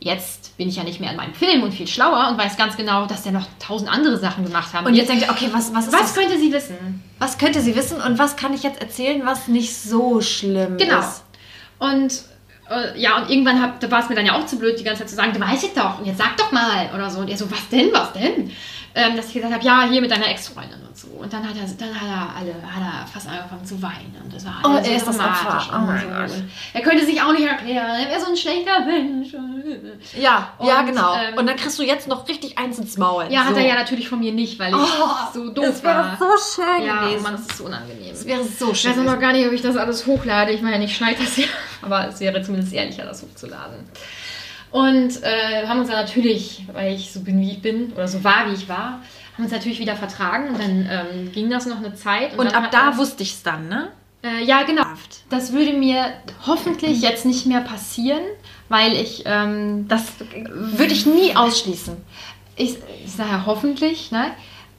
Jetzt 0.00 0.56
bin 0.56 0.68
ich 0.68 0.76
ja 0.76 0.84
nicht 0.84 1.00
mehr 1.00 1.10
in 1.10 1.16
meinem 1.16 1.34
Film 1.34 1.62
und 1.64 1.72
viel 1.72 1.88
schlauer 1.88 2.28
und 2.30 2.38
weiß 2.38 2.56
ganz 2.56 2.76
genau, 2.76 3.06
dass 3.06 3.22
der 3.24 3.32
noch 3.32 3.46
tausend 3.58 3.90
andere 3.90 4.18
Sachen 4.18 4.44
gemacht 4.44 4.72
haben 4.72 4.86
Und 4.86 4.94
jetzt 4.94 5.08
denkt 5.08 5.24
er, 5.24 5.30
okay, 5.30 5.48
was, 5.52 5.74
was 5.74 5.86
ist 5.86 5.92
Was 5.92 6.00
das? 6.02 6.14
könnte 6.14 6.38
sie 6.38 6.52
wissen? 6.52 7.02
Was 7.18 7.38
könnte 7.38 7.60
sie 7.60 7.74
wissen 7.74 8.00
und 8.00 8.18
was 8.18 8.36
kann 8.36 8.54
ich 8.54 8.62
jetzt 8.62 8.80
erzählen, 8.80 9.22
was 9.24 9.48
nicht 9.48 9.74
so 9.76 10.20
schlimm 10.20 10.76
Genau. 10.78 11.00
ist? 11.00 11.24
Und 11.78 12.12
äh, 12.12 12.33
ja, 12.96 13.18
und 13.18 13.30
irgendwann 13.30 13.60
hab, 13.60 13.80
da 13.80 13.90
war 13.90 14.00
es 14.00 14.08
mir 14.08 14.14
dann 14.14 14.26
ja 14.26 14.34
auch 14.34 14.46
zu 14.46 14.58
blöd, 14.58 14.78
die 14.78 14.84
ganze 14.84 15.00
Zeit 15.00 15.10
zu 15.10 15.16
sagen, 15.16 15.32
du 15.32 15.40
weißt 15.40 15.64
es 15.64 15.74
doch 15.74 15.98
und 15.98 16.06
jetzt 16.06 16.18
sag 16.18 16.36
doch 16.36 16.50
mal 16.52 16.90
oder 16.94 17.10
so. 17.10 17.20
Und 17.20 17.28
er 17.28 17.36
so, 17.36 17.50
was 17.50 17.68
denn, 17.68 17.92
was 17.92 18.12
denn? 18.12 18.50
Ähm, 18.94 19.16
dass 19.16 19.28
ich 19.28 19.34
gesagt 19.34 19.52
habe, 19.52 19.64
ja, 19.64 19.88
hier 19.90 20.00
mit 20.00 20.10
deiner 20.10 20.28
Ex-Freundin 20.28 20.83
und 21.20 21.32
dann 21.32 21.48
hat 21.48 21.56
er, 21.56 21.62
dann 21.78 22.00
hat 22.00 22.08
er 22.08 22.36
alle, 22.40 22.54
hat 22.54 22.82
er 22.82 23.06
fast 23.06 23.28
angefangen 23.28 23.64
zu 23.64 23.80
weinen. 23.82 24.14
Und 24.22 24.34
das 24.34 24.44
war 24.44 24.54
Oh, 24.64 24.76
er 24.76 24.96
ist 24.96 25.06
das 25.06 25.18
Opfer. 25.18 25.66
Oh 25.72 25.76
und 25.76 25.86
mein. 25.86 26.08
Gott. 26.08 26.30
Er 26.72 26.80
könnte 26.82 27.04
sich 27.04 27.20
auch 27.22 27.32
nicht 27.32 27.46
erklären, 27.46 27.86
er 28.02 28.08
wäre 28.10 28.20
so 28.20 28.30
ein 28.30 28.36
schlechter 28.36 28.84
Mensch. 28.84 29.32
Ja, 30.18 30.52
ja, 30.62 30.80
Und, 30.80 30.86
genau. 30.86 31.14
ähm, 31.14 31.38
und 31.38 31.46
dann 31.46 31.56
kriegst 31.56 31.78
du 31.78 31.82
jetzt 31.82 32.08
noch 32.08 32.28
richtig 32.28 32.58
eins 32.58 32.78
ins 32.78 32.96
Maul. 32.98 33.26
Ja, 33.30 33.44
hat 33.44 33.54
so. 33.54 33.60
er 33.60 33.66
ja 33.66 33.74
natürlich 33.74 34.08
von 34.08 34.20
mir 34.20 34.32
nicht, 34.32 34.58
weil 34.58 34.70
ich 34.72 34.76
Oh, 34.78 35.08
so 35.32 35.50
doof 35.52 35.64
Das 35.66 35.82
wäre 35.82 35.96
war. 35.98 36.16
so 36.18 36.62
schön 36.62 36.86
ja, 36.86 37.00
oh 37.02 37.04
gewesen. 37.06 37.22
Mann, 37.22 37.32
das 37.32 37.42
ist 37.42 37.58
so 37.58 37.64
unangenehm. 37.64 38.10
das 38.10 38.26
wäre 38.26 38.44
so 38.44 38.72
Ich 38.72 38.80
schön. 38.80 38.90
weiß 38.92 38.98
auch 38.98 39.04
noch 39.14 39.20
gar 39.20 39.32
nicht, 39.32 39.46
ob 39.46 39.52
ich 39.52 39.62
das 39.62 39.76
alles 39.76 40.06
hochlade. 40.06 40.52
Ich 40.52 40.62
meine, 40.62 40.84
ich 40.84 40.96
schneide 40.96 41.22
das 41.22 41.36
ja. 41.36 41.46
Aber 41.82 42.08
es 42.08 42.20
wäre 42.20 42.42
zumindest 42.42 42.72
ehrlicher, 42.72 43.04
das 43.04 43.22
hochzuladen. 43.22 43.88
Und 44.70 45.22
äh, 45.22 45.66
haben 45.68 45.78
uns 45.80 45.88
dann 45.88 46.04
natürlich, 46.04 46.64
weil 46.72 46.94
ich 46.94 47.12
so 47.12 47.20
bin, 47.20 47.40
wie 47.40 47.52
ich 47.52 47.62
bin, 47.62 47.92
oder 47.92 48.08
so 48.08 48.24
war, 48.24 48.48
wie 48.50 48.54
ich 48.54 48.68
war, 48.68 49.00
haben 49.34 49.44
uns 49.44 49.52
natürlich 49.52 49.78
wieder 49.78 49.96
vertragen. 49.96 50.48
Und 50.50 50.58
dann 50.60 50.88
ähm, 50.90 51.32
ging 51.32 51.50
das 51.50 51.66
noch 51.66 51.78
eine 51.78 51.94
Zeit. 51.94 52.38
Und 52.38 52.52
dann 52.52 52.64
ab 52.64 52.70
da 52.70 52.96
wusste 52.96 53.22
ich 53.22 53.32
es 53.32 53.42
dann, 53.42 53.68
ne? 53.68 53.88
Äh, 54.22 54.42
ja, 54.44 54.62
genau. 54.62 54.84
Das 55.28 55.52
würde 55.52 55.72
mir 55.74 56.06
hoffentlich 56.46 57.02
jetzt 57.02 57.26
nicht 57.26 57.44
mehr 57.46 57.60
passieren, 57.60 58.22
weil 58.68 58.92
ich 58.94 59.24
ähm, 59.26 59.86
Das 59.88 60.04
würde 60.46 60.92
ich 60.94 61.04
nie 61.06 61.36
ausschließen. 61.36 61.96
ich, 62.56 62.76
ich 63.04 63.12
sage 63.12 63.30
ja 63.30 63.42
hoffentlich, 63.46 64.10
ne? 64.12 64.30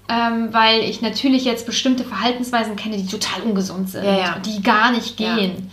Ähm, 0.07 0.49
weil 0.53 0.81
ich 0.81 1.01
natürlich 1.01 1.45
jetzt 1.45 1.65
bestimmte 1.65 2.03
Verhaltensweisen 2.03 2.75
kenne, 2.75 2.97
die 2.97 3.07
total 3.07 3.41
ungesund 3.41 3.89
sind, 3.89 4.03
Ja, 4.05 4.17
ja. 4.17 4.39
die 4.39 4.61
gar 4.61 4.91
nicht 4.91 5.19
Ja. 5.19 5.35
gehen. 5.35 5.71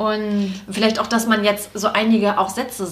Und 0.00 0.54
Vielleicht 0.70 0.98
auch, 0.98 1.06
dass 1.06 1.26
man 1.26 1.44
jetzt 1.44 1.78
so 1.78 1.88
einige 1.88 2.38
auch 2.38 2.48
Sätze 2.48 2.88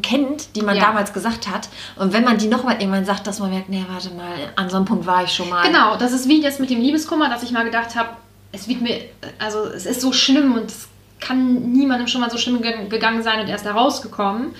kennt, 0.00 0.54
die 0.54 0.62
man 0.62 0.76
Ja. 0.76 0.84
damals 0.84 1.12
gesagt 1.12 1.48
hat. 1.48 1.68
Und 1.96 2.12
wenn 2.12 2.22
man 2.22 2.38
die 2.38 2.46
nochmal 2.46 2.76
irgendwann 2.80 3.04
sagt, 3.04 3.26
dass 3.26 3.40
man 3.40 3.50
merkt, 3.50 3.68
nee, 3.68 3.84
warte 3.88 4.10
mal, 4.10 4.32
an 4.54 4.70
so 4.70 4.76
einem 4.76 4.84
Punkt 4.84 5.06
war 5.06 5.24
ich 5.24 5.32
schon 5.32 5.48
mal. 5.48 5.66
genau, 5.66 5.96
das 5.96 6.12
ist 6.12 6.28
wie 6.28 6.40
das 6.40 6.60
mit 6.60 6.70
dem 6.70 6.80
Liebeskummer, 6.80 7.28
dass 7.28 7.42
ich 7.42 7.50
mal 7.50 7.64
gedacht 7.64 7.96
habe, 7.96 8.10
es 8.52 8.68
wird 8.68 8.80
mir, 8.80 9.00
also 9.40 9.64
es 9.64 9.86
ist 9.86 10.00
so 10.00 10.12
schlimm 10.12 10.54
und 10.54 10.70
es 10.70 10.86
kann 11.18 11.72
niemandem 11.72 12.06
schon 12.06 12.20
mal 12.20 12.30
so 12.30 12.38
schlimm 12.38 12.62
ge 12.62 12.86
gegangen 12.88 13.24
sein 13.24 13.40
und 13.40 13.48
er 13.48 13.56
ist 13.56 13.66
da 13.66 13.72
rausgekommen. 13.72 14.54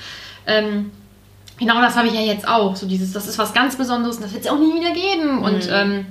Ähm, 0.49 0.91
genau 1.57 1.81
das 1.81 1.95
habe 1.97 2.09
ich 2.09 2.15
ja 2.15 2.21
jetzt 2.21 2.49
auch. 2.49 2.75
So 2.75 2.89
dieses, 2.89 3.13
das 3.13 3.29
ist 3.29 3.39
was 3.39 3.55
ganz 3.55 3.77
Besonderes 3.77 4.17
und 4.17 4.25
das 4.25 4.33
wird 4.33 4.45
es 4.45 4.51
auch 4.51 4.59
nie 4.59 4.75
wieder 4.75 4.91
geben. 4.91 5.39
Und 5.39 5.69
ähm, 5.71 6.07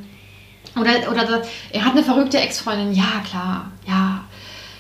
oder, 0.79 1.11
oder 1.11 1.41
er 1.71 1.83
hat 1.83 1.91
eine 1.91 2.03
verrückte 2.03 2.37
Ex-Freundin. 2.39 2.93
Ja, 2.93 3.21
klar, 3.29 3.71
ja. 3.85 4.14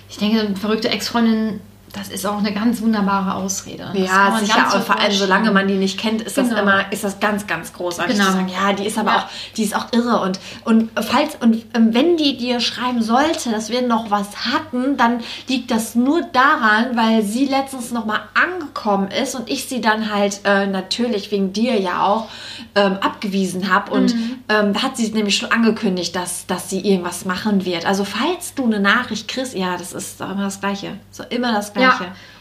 Ich 0.09 0.17
denke, 0.17 0.55
verrückte 0.55 0.89
Ex-Freundin, 0.89 1.59
das 1.95 2.09
ist 2.09 2.25
auch 2.25 2.37
eine 2.37 2.53
ganz 2.53 2.81
wunderbare 2.81 3.35
Ausrede. 3.35 3.83
Das 3.93 3.93
kann 3.93 4.33
Ja, 4.33 4.39
sicher. 4.39 4.75
Und 4.75 4.83
vor 4.83 4.99
allem, 4.99 5.11
solange 5.13 5.51
man 5.51 5.67
die 5.67 5.75
nicht 5.75 5.99
kennt, 5.99 6.21
ist 6.21 6.37
das 6.37 6.49
Genau. 6.49 6.61
immer, 6.61 6.91
ist 6.91 7.03
das 7.03 7.19
ganz, 7.19 7.47
ganz 7.47 7.71
großartig 7.73 8.15
Genau. 8.17 8.27
zu 8.27 8.33
sagen, 8.33 8.49
ja, 8.49 8.73
die 8.73 8.85
ist 8.85 8.97
aber 8.97 9.11
Ja. 9.11 9.17
auch, 9.19 9.25
die 9.55 9.63
ist 9.63 9.75
auch 9.75 9.87
irre. 9.93 10.19
Und, 10.21 10.39
und 10.65 10.91
falls, 10.95 11.35
und 11.39 11.63
ähm, 11.73 11.93
wenn 11.93 12.17
die 12.17 12.37
dir 12.37 12.59
schreiben 12.59 13.01
sollte, 13.01 13.51
dass 13.51 13.69
wir 13.69 13.81
noch 13.81 14.11
was 14.11 14.27
hatten, 14.51 14.97
dann 14.97 15.21
liegt 15.47 15.71
das 15.71 15.95
nur 15.95 16.21
daran, 16.33 16.95
weil 16.97 17.23
sie 17.23 17.45
letztens 17.45 17.91
nochmal 17.91 18.19
angekommen 18.33 19.09
ist 19.11 19.35
und 19.35 19.49
ich 19.49 19.65
sie 19.65 19.81
dann 19.81 20.13
halt 20.13 20.41
äh, 20.43 20.67
natürlich 20.67 21.31
wegen 21.31 21.53
dir 21.53 21.79
ja 21.79 22.03
auch 22.03 22.27
ähm, 22.75 22.97
abgewiesen 23.01 23.73
habe. 23.73 23.91
Und 23.91 24.15
Mhm. 24.15 24.39
ähm, 24.49 24.81
hat 24.83 24.97
sie 24.97 25.11
nämlich 25.11 25.37
schon 25.37 25.51
angekündigt, 25.51 26.15
dass, 26.15 26.45
dass 26.47 26.69
sie 26.69 26.79
irgendwas 26.81 27.25
machen 27.25 27.63
wird. 27.65 27.85
Also 27.85 28.03
falls 28.03 28.53
du 28.55 28.65
eine 28.65 28.79
Nachricht 28.79 29.27
kriegst, 29.27 29.55
ja, 29.55 29.77
das 29.77 29.93
ist 29.93 30.19
doch 30.19 30.29
immer 30.31 30.43
das 30.43 30.59
Gleiche. 30.59 30.93
So 31.11 31.23
immer 31.29 31.53
das 31.53 31.71
Gleiche. 31.73 31.84
Ja, 31.84 31.84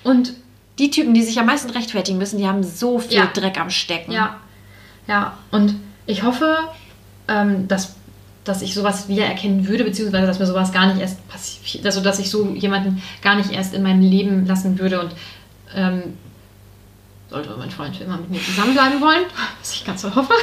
und 0.03 0.33
Die 0.79 0.91
Typen, 0.91 1.15
die 1.15 1.23
sich 1.23 1.39
am 1.39 1.47
meisten 1.47 1.71
rechtfertigen 1.71 2.19
müssen, 2.19 2.37
die 2.39 2.49
haben 2.49 2.65
so 2.65 2.99
viel 2.99 3.19
Ja. 3.19 3.27
Dreck 3.27 3.61
am 3.61 3.71
Stecken. 3.71 4.11
Ja, 4.11 4.41
ja. 5.07 5.39
Und 5.53 5.77
ich 6.07 6.25
hoffe, 6.25 6.57
ähm, 7.29 7.69
dass, 7.69 7.95
dass 8.43 8.61
ich 8.61 8.75
sowas 8.75 9.07
wiedererkennen 9.09 9.69
würde, 9.69 9.85
beziehungsweise 9.85 10.27
dass 10.27 10.41
mir 10.41 10.47
sowas 10.47 10.73
gar 10.73 10.87
nicht 10.89 11.01
erst 11.01 11.27
passiert, 11.29 11.87
also 11.87 12.01
dass 12.01 12.19
ich 12.19 12.29
so 12.29 12.49
jemanden 12.55 13.01
gar 13.23 13.37
nicht 13.37 13.53
erst 13.53 13.73
in 13.73 13.85
meinem 13.85 14.01
Leben 14.01 14.47
lassen 14.47 14.77
würde 14.81 14.99
und 15.01 15.13
ähm, 15.77 16.03
sollte 17.31 17.55
mein 17.57 17.71
Freund 17.71 17.97
für 17.97 18.05
immer 18.05 18.17
mit 18.17 18.31
mir 18.31 18.43
zusammenbleiben 18.43 19.01
wollen, 19.01 19.25
was 19.61 19.73
ich 19.75 19.85
ganz 19.85 20.03
so 20.03 20.15
hoffe, 20.15 20.35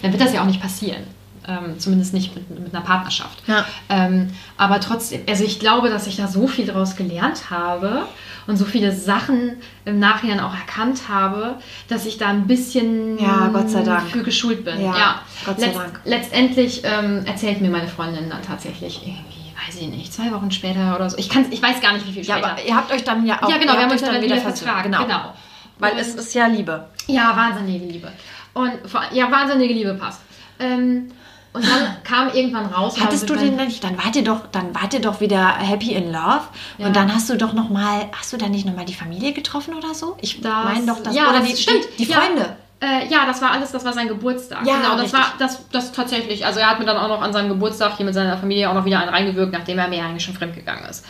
dann 0.00 0.10
wird 0.10 0.22
das 0.22 0.32
ja 0.32 0.40
auch 0.40 0.46
nicht 0.46 0.60
passieren. 0.62 1.02
Ähm, 1.48 1.78
zumindest 1.78 2.12
nicht 2.12 2.34
mit, 2.34 2.50
mit 2.50 2.74
einer 2.74 2.82
Partnerschaft. 2.84 3.42
Ja. 3.46 3.64
Ähm, 3.88 4.30
aber 4.56 4.80
trotzdem, 4.80 5.20
also 5.28 5.44
ich 5.44 5.60
glaube, 5.60 5.90
dass 5.90 6.08
ich 6.08 6.16
da 6.16 6.26
so 6.26 6.48
viel 6.48 6.66
daraus 6.66 6.96
gelernt 6.96 7.50
habe 7.50 8.02
und 8.48 8.56
so 8.56 8.64
viele 8.64 8.90
Sachen 8.92 9.56
im 9.84 10.00
Nachhinein 10.00 10.40
auch 10.40 10.52
erkannt 10.54 11.02
habe, 11.08 11.54
dass 11.88 12.04
ich 12.04 12.18
da 12.18 12.26
ein 12.28 12.48
bisschen 12.48 13.16
Ja, 13.20 13.48
Gott 13.52 13.70
sei 13.70 13.82
Dank. 13.84 14.08
für 14.10 14.24
geschult 14.24 14.64
bin. 14.64 14.80
Ja, 14.80 15.20
Gott 15.44 15.60
sei 15.60 15.68
Dank. 15.68 16.00
Letztendlich 16.04 16.82
ähm, 16.84 17.24
erzählt 17.26 17.60
mir 17.60 17.70
meine 17.70 17.86
Freundin 17.86 18.28
dann 18.28 18.42
tatsächlich 18.42 19.02
irgendwie, 19.06 19.52
weiß 19.68 19.80
ich 19.80 19.88
nicht, 19.88 20.12
zwei 20.12 20.32
Wochen 20.32 20.50
später 20.50 20.96
oder 20.96 21.08
so. 21.10 21.16
Ich, 21.16 21.28
kann's, 21.28 21.46
ich 21.52 21.62
weiß 21.62 21.80
gar 21.80 21.92
nicht, 21.92 22.08
wie 22.08 22.12
viel 22.12 22.24
Ja, 22.24 22.38
später. 22.38 22.52
aber 22.52 22.62
ihr 22.64 22.74
habt 22.76 22.90
euch 22.92 23.04
dann 23.04 23.24
ja 23.24 23.40
auch 23.40 23.48
ja, 23.48 23.56
genau, 23.58 23.74
wir 23.74 23.82
haben 23.82 23.90
habt 23.90 23.92
uns 23.92 24.02
dann 24.02 24.20
wieder 24.20 24.36
vertragen. 24.38 24.90
Genau. 24.90 25.04
genau. 25.04 25.32
Weil 25.78 25.92
Und- 25.92 25.98
es 26.00 26.14
ist 26.16 26.34
ja 26.34 26.48
Liebe. 26.48 26.86
ja, 27.06 27.36
wahnsinnige 27.36 27.84
Liebe. 27.86 28.10
Und 28.52 28.72
ja, 29.12 29.30
wahnsinnige 29.30 29.74
Liebe 29.74 29.94
passt. 29.94 30.22
Ähm, 30.58 31.12
und 31.56 31.64
dann 31.66 31.96
kam 32.04 32.28
irgendwann 32.32 32.66
raus. 32.66 32.94
Hattest 33.00 33.28
du 33.28 33.34
den 33.34 33.56
meinem- 33.56 33.66
nicht? 33.66 33.82
Dann 33.82 33.98
wart 33.98 34.14
ihr 34.14 34.22
doch, 34.24 34.46
dann 34.52 34.74
wart 34.74 34.94
ihr 34.94 35.00
doch 35.00 35.20
wieder 35.20 35.56
happy 35.58 35.92
in 35.94 36.12
love. 36.12 36.42
Ja. 36.78 36.86
Und 36.86 36.94
dann 36.96 37.12
hast 37.12 37.28
du 37.28 37.36
doch 37.36 37.52
noch 37.52 37.68
mal, 37.68 38.08
hast 38.16 38.32
du 38.32 38.36
dann 38.36 38.52
nicht 38.52 38.66
noch 38.66 38.76
mal 38.76 38.84
die 38.84 38.94
Familie 38.94 39.32
getroffen 39.32 39.74
oder 39.74 39.92
so? 39.94 40.16
Ich 40.20 40.40
meine 40.42 40.86
doch, 40.86 41.02
das 41.02 41.14
ja, 41.16 41.28
oder 41.30 41.40
das 41.40 41.48
die, 41.48 41.56
stimmt. 41.56 41.84
die, 41.98 42.04
die 42.04 42.10
Ja. 42.12 42.20
Freunde. 42.20 42.56
Äh, 42.78 43.06
ja, 43.08 43.24
das 43.26 43.40
war 43.40 43.52
alles, 43.52 43.72
das 43.72 43.84
war 43.86 43.94
sein 43.94 44.06
Geburtstag. 44.06 44.66
Ja, 44.66 44.76
genau, 44.76 44.92
das 44.92 45.04
richtig. 45.04 45.18
war 45.18 45.32
das, 45.38 45.66
das 45.70 45.92
tatsächlich. 45.92 46.44
Also 46.44 46.60
er 46.60 46.68
hat 46.70 46.78
mir 46.78 46.84
dann 46.84 46.98
auch 46.98 47.08
noch 47.08 47.22
an 47.22 47.32
seinem 47.32 47.48
Geburtstag 47.48 47.96
hier 47.96 48.04
mit 48.04 48.14
seiner 48.14 48.36
Familie 48.36 48.68
auch 48.68 48.74
noch 48.74 48.84
wieder 48.84 49.00
einen 49.00 49.08
reingewirkt, 49.08 49.52
nachdem 49.52 49.78
er 49.78 49.88
mir 49.88 50.04
eigentlich 50.04 50.24
schon 50.24 50.34
fremdgegangen 50.34 50.84
ist. 50.84 51.04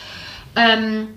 Ähm, 0.55 1.09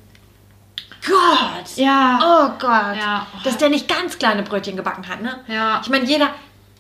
Gott! 1.06 1.78
ja. 1.78 2.20
Oh 2.22 2.52
Gott! 2.60 2.98
Ja. 3.00 3.26
Dass 3.44 3.58
der 3.58 3.70
nicht 3.70 3.88
ganz 3.88 4.18
kleine 4.18 4.44
Brötchen 4.44 4.76
gebacken 4.76 5.08
hat, 5.08 5.22
ne? 5.22 5.38
Ja. 5.48 5.82
Ich 5.84 5.90
meine, 5.90 6.06
jeder, 6.06 6.30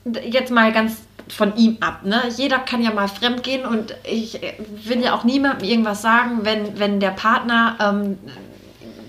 jetzt 0.05 0.51
mal 0.51 0.71
ganz 0.71 0.97
von 1.27 1.55
ihm 1.55 1.77
ab, 1.81 2.01
ne? 2.03 2.23
Jeder 2.35 2.59
kann 2.59 2.81
ja 2.81 2.91
mal 2.91 3.07
fremd 3.07 3.43
gehen 3.43 3.65
und 3.65 3.95
ich 4.03 4.39
will 4.83 5.03
ja 5.03 5.13
auch 5.13 5.23
niemandem 5.23 5.67
irgendwas 5.67 6.01
sagen, 6.01 6.39
wenn, 6.43 6.79
wenn 6.79 6.99
der 6.99 7.11
Partner 7.11 7.75
ähm, 7.79 8.17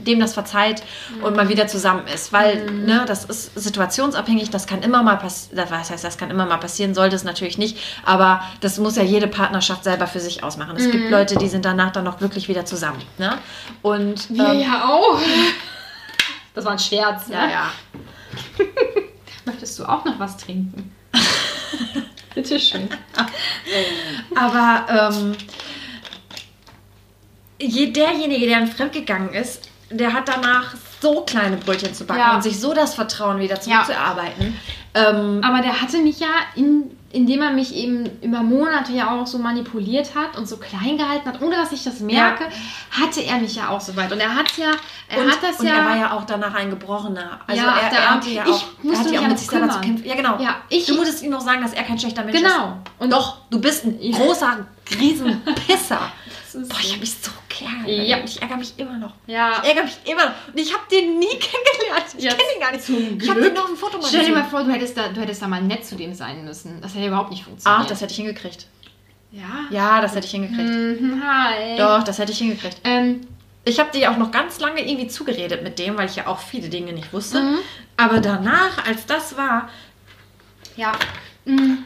dem 0.07 0.21
das 0.21 0.35
verzeiht 0.35 0.83
und 1.23 1.37
mal 1.37 1.49
wieder 1.49 1.67
zusammen 1.67 2.07
ist. 2.13 2.33
Weil, 2.33 2.71
ne, 2.71 3.05
das 3.07 3.25
ist 3.25 3.55
situationsabhängig, 3.59 4.51
das 4.51 4.67
kann 4.67 4.83
immer 4.83 5.03
mal 5.03 5.17
passieren, 5.17 5.67
was 5.69 5.91
heißt, 5.91 6.05
das 6.05 6.19
kann 6.19 6.31
immer 6.31 6.47
mal 6.47 6.57
passieren, 6.59 6.95
sollte 6.95 7.17
es 7.17 7.25
natürlich 7.25 7.59
nicht, 7.59 7.79
aber 8.05 8.43
das 8.61 8.79
muss 8.79 8.97
ja 8.97 9.03
jede 9.03 9.27
Partnerschaft 9.27 9.85
selber 9.85 10.07
für 10.07 10.21
sich 10.21 10.43
ausmachen. 10.43 10.77
Es 10.77 10.91
gibt 10.91 11.11
Leute, 11.11 11.37
die 11.37 11.49
sind 11.49 11.65
danach 11.65 11.93
dann 11.93 12.05
noch 12.05 12.19
glücklich 12.19 12.49
wieder 12.49 12.65
zusammen. 12.65 13.01
Ne? 13.19 13.39
Und 13.83 14.31
Wir 14.31 14.49
ähm, 14.49 14.61
ja 14.61 14.85
auch. 14.89 15.19
Das 16.53 16.65
war 16.65 16.73
ein 16.73 16.81
Scherz, 16.81 17.29
ne? 17.29 17.37
ja, 17.37 17.49
ja. 17.49 17.71
Möchtest 19.45 19.79
du 19.79 19.85
auch 19.85 20.05
noch 20.05 20.19
was 20.19 20.37
trinken? 20.37 20.93
Bitte 22.35 22.59
schön. 22.61 22.89
Aber 24.37 25.11
ähm, 25.13 25.37
je, 27.61 27.91
derjenige, 27.91 28.47
der 28.47 28.61
dann 28.61 28.69
fremdgegangen 28.69 29.31
ist, 29.33 29.69
der 29.91 30.13
hat 30.13 30.29
danach 30.29 30.75
so 31.01 31.23
kleine 31.23 31.57
Brötchen 31.57 31.95
zu 31.95 32.05
backen 32.05 32.21
Ja. 32.21 32.35
und 32.37 32.43
sich 32.43 32.61
so 32.61 32.75
das 32.75 32.95
Vertrauen 32.95 33.39
wieder 33.41 33.57
Ja. 33.57 33.61
zurückzuerarbeiten. 33.83 34.57
Ähm, 34.95 35.41
Aber 35.43 35.61
der 35.63 35.81
hatte 35.81 35.99
mich 35.99 36.21
ja, 36.21 36.29
in, 36.55 36.91
indem 37.13 37.43
er 37.43 37.51
mich 37.51 37.75
eben 37.75 38.09
über 38.23 38.43
Monate 38.43 38.93
ja 38.93 39.11
auch 39.11 39.27
so 39.27 39.39
manipuliert 39.39 40.15
hat 40.15 40.39
und 40.39 40.47
so 40.49 40.57
klein 40.59 40.97
gehalten 40.97 41.29
hat, 41.29 41.43
ohne 41.43 41.57
dass 41.57 41.73
ich 41.73 41.83
das 41.83 42.01
merke, 42.01 42.45
hatte 42.91 43.21
er 43.23 43.39
mich 43.39 43.57
ja 43.57 43.69
auch 43.69 43.81
so 43.81 43.97
weit. 43.97 44.13
Und 44.13 44.21
er 44.21 44.35
hat 44.35 44.57
ja, 44.57 44.71
er 45.09 45.23
und, 45.25 45.31
hat 45.31 45.43
das 45.43 45.59
und 45.61 45.67
ja. 45.67 45.75
er 45.79 45.85
war 45.85 45.97
ja 45.97 46.13
auch 46.13 46.25
danach 46.25 46.55
ein 46.55 46.71
Gebrochener. 46.71 47.41
Also 47.47 47.63
Ja, 47.63 47.77
er, 47.79 47.91
der 47.91 47.99
er 47.99 48.11
hatte 48.11 48.31
ja 48.31 48.45
ich 48.45 48.51
auch, 48.53 48.65
musste 48.83 48.91
er 48.93 48.99
hat 48.99 49.05
mich 49.05 49.13
ja 49.13 49.19
auch 49.19 49.23
ja 49.23 49.29
mit 49.29 49.39
sich 49.39 49.51
selber 49.51 49.71
zu 49.71 49.81
kämpfen. 49.81 50.07
Ja, 50.07 50.15
genau. 50.15 50.39
Ja, 50.41 50.57
ich- 50.69 50.87
du 50.87 50.95
musstest 50.95 51.23
ihm 51.25 51.31
noch 51.31 51.41
sagen, 51.41 51.63
dass 51.63 51.73
er 51.73 51.83
kein 51.83 51.99
schlechter 51.99 52.23
Mensch 52.25 52.39
ist. 52.41 52.45
Genau. 52.45 52.77
Und 52.99 53.13
Doch, 53.13 53.39
du 53.51 53.61
bist 53.61 53.85
ein 53.85 53.99
großer 54.13 54.67
Riesenpisser. 55.01 56.01
Boah, 56.53 56.79
ich 56.81 56.91
habe 56.91 57.01
mich 57.01 57.13
so 57.15 57.31
geärgert. 57.61 58.07
Ja. 58.09 58.19
Ich 58.25 58.43
ärgere 58.43 58.57
mich 58.57 58.75
immer 58.77 58.99
noch. 58.99 59.13
Ja. 59.27 59.61
Ich 59.63 59.69
ärgere 59.69 59.85
mich 59.85 59.97
immer 60.05 60.25
noch. 60.27 60.33
Und 60.49 60.59
ich 60.61 60.73
habe 60.75 60.83
den 60.91 61.19
nie 61.19 61.27
kennengelernt. 61.39 62.07
Ich 62.19 62.25
Ja, 62.25 62.31
kenne 62.31 62.43
ihn 62.55 62.61
gar 62.61 62.73
nicht. 62.73 62.85
zum 62.85 63.19
Ich 63.21 63.29
habe 63.31 63.41
den 63.43 63.55
noch 63.55 63.69
ein 63.69 63.77
Foto 63.77 63.99
mal 63.99 64.07
Stell 64.09 64.25
dir 64.27 64.33
mal 64.35 64.45
vor, 64.45 64.65
du 64.65 64.73
hättest, 64.73 64.97
da, 64.97 65.09
du 65.09 65.21
hättest 65.21 65.41
da 65.43 65.49
mal 65.49 65.63
nett 65.63 65.85
zu 65.87 65.95
dem 65.97 66.13
sein 66.15 66.45
müssen. 66.45 66.81
Das 66.83 66.95
hätte 66.95 67.07
überhaupt 67.07 67.31
nicht 67.31 67.45
funktioniert. 67.45 67.83
Ach, 67.85 67.87
das 67.89 68.01
hätte 68.01 68.11
ich 68.13 68.17
hingekriegt. 68.17 68.67
Ja. 69.33 69.67
Ja, 69.71 70.01
das 70.01 70.15
hätte 70.17 70.27
ich 70.27 70.33
hingekriegt. 70.33 71.01
Mhm, 71.03 71.23
hi. 71.25 71.77
Doch, 71.79 72.03
das 72.03 72.19
hätte 72.19 72.33
ich 72.33 72.39
hingekriegt. 72.39 72.79
Ähm, 72.85 73.21
Ich 73.65 73.79
habe 73.79 73.91
dir 73.93 74.11
auch 74.11 74.17
noch 74.17 74.31
ganz 74.33 74.59
lange 74.59 74.81
irgendwie 74.81 75.07
zugeredet 75.07 75.63
mit 75.63 75.79
dem, 75.79 75.97
weil 75.99 76.07
ich 76.09 76.17
ja 76.17 76.27
auch 76.27 76.39
viele 76.41 76.69
Dinge 76.69 76.93
nicht 76.93 77.13
wusste. 77.13 77.41
Mhm. 77.41 77.59
Aber 77.97 78.19
danach, 78.21 78.85
als 78.87 79.05
das 79.07 79.37
war, 79.37 79.69
ja. 80.77 80.93
Mhm. 81.45 81.85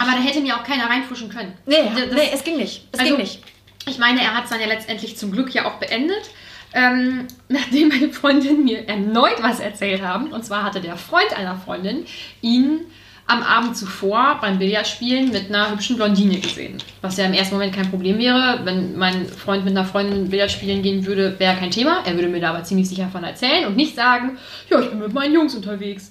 Aber 0.00 0.10
da 0.12 0.18
hätte 0.18 0.40
mir 0.40 0.56
auch 0.56 0.62
keiner 0.64 0.88
reinfuschen 0.88 1.28
können. 1.30 1.56
nee, 1.66 1.90
Das- 1.94 2.14
nee, 2.14 2.30
es 2.32 2.44
ging 2.44 2.56
nicht. 2.56 2.86
Es 2.92 3.00
Also- 3.00 3.10
ging 3.12 3.20
nicht. 3.22 3.42
Ich 3.86 3.98
meine, 3.98 4.20
er 4.20 4.34
hat 4.34 4.44
es 4.44 4.50
dann 4.50 4.60
ja 4.60 4.66
letztendlich 4.66 5.16
zum 5.16 5.32
Glück 5.32 5.54
ja 5.54 5.66
auch 5.66 5.78
beendet. 5.78 6.30
Ähm, 6.72 7.26
nachdem 7.48 7.88
meine 7.88 8.10
Freundin 8.10 8.64
mir 8.64 8.88
erneut 8.88 9.42
was 9.42 9.60
erzählt 9.60 10.02
haben. 10.02 10.32
Und 10.32 10.44
zwar 10.44 10.64
hatte 10.64 10.80
der 10.80 10.96
Freund 10.96 11.36
einer 11.36 11.56
Freundin 11.56 12.04
ihn 12.40 12.80
am 13.30 13.42
Abend 13.44 13.76
zuvor 13.76 14.38
beim 14.40 14.58
Billardspielen 14.58 15.30
mit 15.30 15.48
einer 15.48 15.70
hübschen 15.70 15.94
Blondine 15.94 16.40
gesehen. 16.40 16.78
Was 17.00 17.16
ja 17.16 17.26
im 17.26 17.32
ersten 17.32 17.54
Moment 17.54 17.72
kein 17.72 17.88
Problem 17.88 18.18
wäre. 18.18 18.60
Wenn 18.64 18.98
mein 18.98 19.26
Freund 19.26 19.64
mit 19.64 19.76
einer 19.76 19.86
Freundin 19.86 20.30
Billard 20.30 20.50
spielen 20.50 20.82
gehen 20.82 21.06
würde, 21.06 21.38
wäre 21.38 21.54
kein 21.54 21.70
Thema. 21.70 22.02
Er 22.04 22.14
würde 22.14 22.28
mir 22.28 22.40
da 22.40 22.50
aber 22.50 22.64
ziemlich 22.64 22.88
sicher 22.88 23.08
von 23.08 23.22
erzählen 23.22 23.66
und 23.66 23.76
nicht 23.76 23.94
sagen, 23.94 24.36
ja, 24.68 24.80
ich 24.80 24.90
bin 24.90 24.98
mit 24.98 25.12
meinen 25.12 25.32
Jungs 25.32 25.54
unterwegs. 25.54 26.10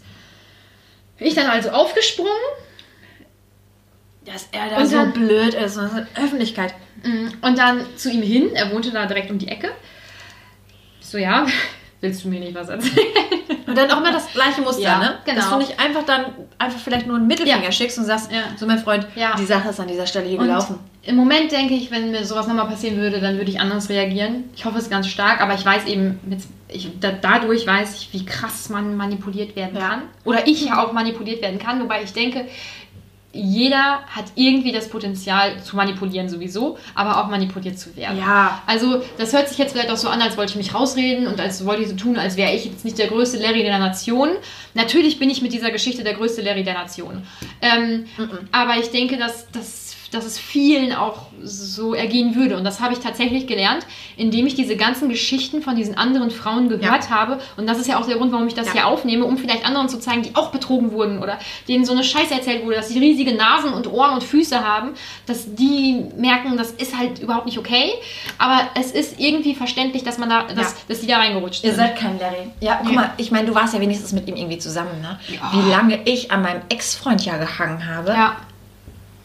Ich 1.17 1.36
dann 1.36 1.47
also 1.47 1.72
aufgesprungen, 1.72 2.32
Dass 4.32 4.47
er 4.51 4.69
da 4.69 4.77
Und 4.77 4.86
so 4.88 4.95
dann- 4.97 5.13
blöd 5.13 5.53
ist. 5.53 5.77
Das 5.77 5.91
ist 5.93 6.07
Öffentlichkeit. 6.15 6.73
Mm, 7.03 7.30
Und 7.45 7.57
dann 7.57 7.86
zu 7.95 8.09
ihm 8.11 8.21
hin, 8.21 8.49
er 8.53 8.71
wohnte 8.71 8.91
da 8.91 9.05
direkt 9.05 9.32
um 9.32 9.38
die 9.38 9.47
Ecke. 9.47 9.69
Ich 11.01 11.07
so, 11.07 11.17
ja, 11.17 11.45
willst 12.01 12.23
du 12.23 12.30
mir 12.30 12.39
nicht 12.39 12.53
was 12.55 12.69
erzählen? 12.69 13.07
Und 13.65 13.77
dann 13.77 13.89
auch 13.91 13.97
immer 13.97 14.11
das 14.11 14.32
gleiche 14.32 14.61
Muster, 14.61 14.82
Ja, 14.82 14.99
ne? 14.99 15.17
genau. 15.25 15.38
Dass 15.38 15.49
du 15.49 15.57
nicht 15.57 15.80
einfach 15.80 16.03
dann 16.03 16.25
einfach 16.57 16.80
vielleicht 16.80 17.05
nur 17.07 17.17
einen 17.17 17.27
Mittelfinger 17.27 17.63
Ja. 17.63 17.71
schickst 17.71 17.97
und 17.99 18.05
sagst, 18.05 18.32
Ja. 18.32 18.43
so 18.57 18.65
mein 18.65 18.80
Freund, 18.80 19.05
Ja. 19.15 19.36
die 19.38 19.45
Sache 19.45 19.69
ist 19.69 19.80
an 19.80 19.88
dieser 19.88 20.07
Stelle 20.07 20.27
hier 20.27 20.39
Und 20.39 20.45
gelaufen. 20.47 20.80
Im 21.03 21.15
Moment 21.15 21.51
denke 21.51 21.73
ich, 21.75 21.89
wenn 21.91 22.11
mir 22.11 22.23
sowas 22.25 22.47
nochmal 22.47 22.67
passieren 22.67 22.97
würde, 22.97 23.19
dann 23.21 23.38
würde 23.38 23.49
ich 23.49 23.59
anders 23.59 23.89
reagieren. 23.89 24.45
Ich 24.55 24.65
hoffe 24.65 24.77
es 24.80 24.89
ganz 24.89 25.07
stark, 25.07 25.39
aber 25.41 25.53
ich 25.53 25.63
weiß 25.65 25.86
eben, 25.86 26.19
mit, 26.23 26.39
ich, 26.67 26.89
da, 26.99 27.11
dadurch 27.11 27.65
weiß 27.65 27.95
ich, 28.01 28.09
wie 28.13 28.25
krass 28.25 28.69
man 28.69 28.95
manipuliert 28.97 29.55
werden 29.55 29.77
kann. 29.80 30.01
Oder 30.25 30.47
ich 30.47 30.65
ja 30.65 30.84
auch 30.84 30.91
manipuliert 30.91 31.41
werden 31.41 31.57
kann, 31.59 31.80
wobei 31.82 32.03
ich 32.03 32.11
denke, 32.13 32.45
jeder 33.32 34.01
hat 34.07 34.25
irgendwie 34.36 34.71
das 34.71 34.89
Potenzial 34.89 35.61
zu 35.61 35.75
manipulieren 35.75 36.30
sowieso, 36.30 36.77
aber 36.95 37.21
auch 37.21 37.30
manipuliert 37.30 37.77
zu 37.77 37.95
werden. 37.95 38.17
Ja. 38.17 38.61
Also, 38.65 39.03
das 39.17 39.34
hört 39.34 39.47
sich 39.47 39.59
jetzt 39.59 39.73
vielleicht 39.73 39.91
auch 39.91 39.97
so 39.97 40.09
an, 40.09 40.21
als 40.21 40.36
wollte 40.36 40.51
ich 40.51 40.57
mich 40.57 40.73
rausreden 40.73 41.27
und 41.27 41.39
als 41.39 41.63
wollte 41.65 41.84
ich 41.84 41.89
so 41.89 41.95
tun, 41.95 42.17
als 42.17 42.38
wäre 42.38 42.53
ich 42.53 42.65
jetzt 42.65 42.86
nicht 42.86 42.97
der 42.97 43.07
größte 43.07 43.38
Larry 43.38 43.61
der 43.61 43.77
Nation. 43.77 44.30
Natürlich 44.73 45.19
bin 45.19 45.30
ich 45.30 45.43
mit 45.43 45.53
dieser 45.53 45.69
Geschichte 45.69 46.03
der 46.03 46.15
größte 46.15 46.41
Larry 46.41 46.63
der 46.63 46.73
Nation. 46.73 47.23
Ähm, 47.61 48.05
Aber 48.51 48.77
ich 48.77 48.89
denke, 48.89 49.17
dass, 49.17 49.49
dass, 49.51 49.89
dass 50.12 50.26
es 50.26 50.38
vielen 50.39 50.93
auch 50.93 51.28
so 51.43 51.93
ergehen 51.93 52.36
würde. 52.36 52.57
Und 52.57 52.64
das 52.64 52.80
habe 52.82 52.93
ich 52.93 52.99
tatsächlich 52.99 53.47
gelernt, 53.47 53.86
indem 54.18 54.45
ich 54.47 54.55
diese 54.55 54.76
ganzen 54.76 55.07
Geschichten 55.10 55.62
von 55.62 55.76
diesen 55.76 55.97
anderen 55.97 56.32
Frauen 56.32 56.68
gehört 56.70 57.10
habe. 57.10 57.39
Und 57.57 57.68
das 57.68 57.78
ist 57.80 57.88
ja 57.88 57.99
auch 57.99 58.05
der 58.07 58.18
Grund, 58.18 58.32
warum 58.32 58.47
ich 58.47 58.53
das 58.55 58.68
Ja. 58.68 58.74
hier 58.74 58.88
aufnehme, 58.88 59.24
um 59.26 59.38
vielleicht 59.38 59.66
anderen 59.66 59.88
zu 59.88 59.99
zeigen, 59.99 60.22
die 60.24 60.36
auch 60.36 60.51
betrogen 60.51 60.91
wurden 60.91 61.20
oder 61.24 61.39
denen 61.68 61.86
so 61.86 61.93
eine 61.93 62.03
Scheiße 62.03 62.34
erzählt 62.34 62.66
wurde, 62.66 62.76
dass 62.78 62.89
sie 62.89 62.99
riesige 62.99 63.34
Nasen 63.34 63.74
und 63.74 63.88
Ohren 63.91 64.14
und 64.16 64.24
Füße 64.24 64.64
haben, 64.66 64.91
dass 65.26 65.55
die 65.55 66.03
merken, 66.18 66.57
das 66.57 66.72
ist 66.72 66.97
halt 66.97 67.20
überhaupt 67.20 67.45
nicht 67.45 67.57
okay. 67.57 67.91
Aber 68.38 68.62
es 68.76 68.91
ist 68.91 69.20
irgendwie 69.20 69.55
verständlich, 69.55 70.03
dass 70.03 70.18
man 70.18 70.30
da, 70.30 70.43
dass, 70.43 70.72
Ja. 70.74 70.78
dass 70.89 70.99
die 71.01 71.07
da 71.07 71.18
reingerutscht 71.18 71.64
Ihr 71.64 71.72
sind. 71.72 71.80
seid 71.80 71.95
kein 71.97 72.20
Larry. 72.20 72.49
Ja, 72.60 72.82
guck 72.84 72.93
mal, 72.95 73.14
ich 73.18 73.32
meine, 73.32 73.47
du 73.47 73.55
warst 73.55 73.74
ja 73.74 73.80
wenigstens 73.80 74.12
mit 74.12 74.28
ihm 74.28 74.36
irgendwie 74.36 74.57
zusammen, 74.57 74.99
ne? 75.01 75.20
Ja. 75.28 75.51
Wie 75.53 75.70
lange 75.70 75.99
ich 76.05 76.32
an 76.32 76.41
meinem 76.41 76.62
Ex-Freund 76.70 77.24
ja 77.26 77.38
gehangen 77.38 77.88
habe. 77.88 78.12
ja. 78.12 78.36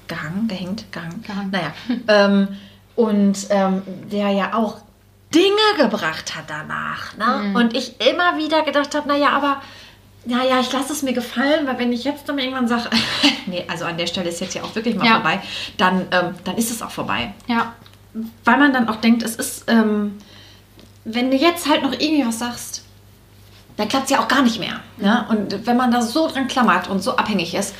Gehangen, 0.08 0.48
gehängt, 0.48 0.90
gehangen. 0.92 1.22
Gehangen. 1.22 1.50
Naja. 1.50 1.72
ähm, 2.08 2.48
und 2.96 3.46
ähm, 3.50 3.82
der 4.12 4.28
ja 4.30 4.54
auch 4.54 4.78
Dinge 5.34 5.54
gebracht 5.88 6.36
hat 6.36 6.44
danach. 6.48 7.16
Ne? 7.16 7.48
Mhm. 7.48 7.56
Und 7.56 7.76
ich 7.76 8.00
immer 8.00 8.36
wieder 8.38 8.62
gedacht 8.62 8.94
habe, 8.94 9.08
naja, 9.08 9.30
aber 9.30 9.60
naja, 10.26 10.60
ich 10.60 10.72
lasse 10.72 10.92
es 10.92 11.02
mir 11.02 11.12
gefallen, 11.12 11.66
weil 11.66 11.78
wenn 11.78 11.92
ich 11.92 12.04
jetzt 12.04 12.28
dann 12.28 12.38
irgendwann 12.38 12.68
sage, 12.68 12.88
nee, 13.46 13.64
also 13.68 13.84
an 13.84 13.98
der 13.98 14.06
Stelle 14.06 14.28
ist 14.28 14.40
jetzt 14.40 14.54
ja 14.54 14.62
auch 14.62 14.74
wirklich 14.74 14.94
mal 14.94 15.04
Ja. 15.06 15.14
vorbei, 15.14 15.40
dann, 15.76 16.06
ähm, 16.12 16.34
dann 16.44 16.56
ist 16.56 16.70
es 16.70 16.80
auch 16.82 16.90
vorbei. 16.90 17.34
Ja. 17.48 17.72
Weil 18.44 18.58
man 18.58 18.72
dann 18.72 18.88
auch 18.88 18.96
denkt, 18.96 19.22
es 19.24 19.34
ist, 19.36 19.64
ähm, 19.68 20.18
wenn 21.04 21.30
du 21.30 21.36
jetzt 21.36 21.68
halt 21.68 21.82
noch 21.82 21.92
irgendwie 21.92 22.26
was 22.26 22.38
sagst, 22.38 22.83
dann 23.76 23.88
klappt 23.88 24.04
es 24.04 24.10
ja 24.10 24.20
auch 24.20 24.28
gar 24.28 24.42
nicht 24.42 24.60
mehr. 24.60 24.80
Ne? 24.98 25.24
Und 25.28 25.66
wenn 25.66 25.76
man 25.76 25.90
da 25.90 26.00
so 26.00 26.28
dran 26.28 26.46
klammert 26.46 26.88
und 26.88 27.02
so 27.02 27.16
abhängig 27.16 27.54
ist, 27.54 27.74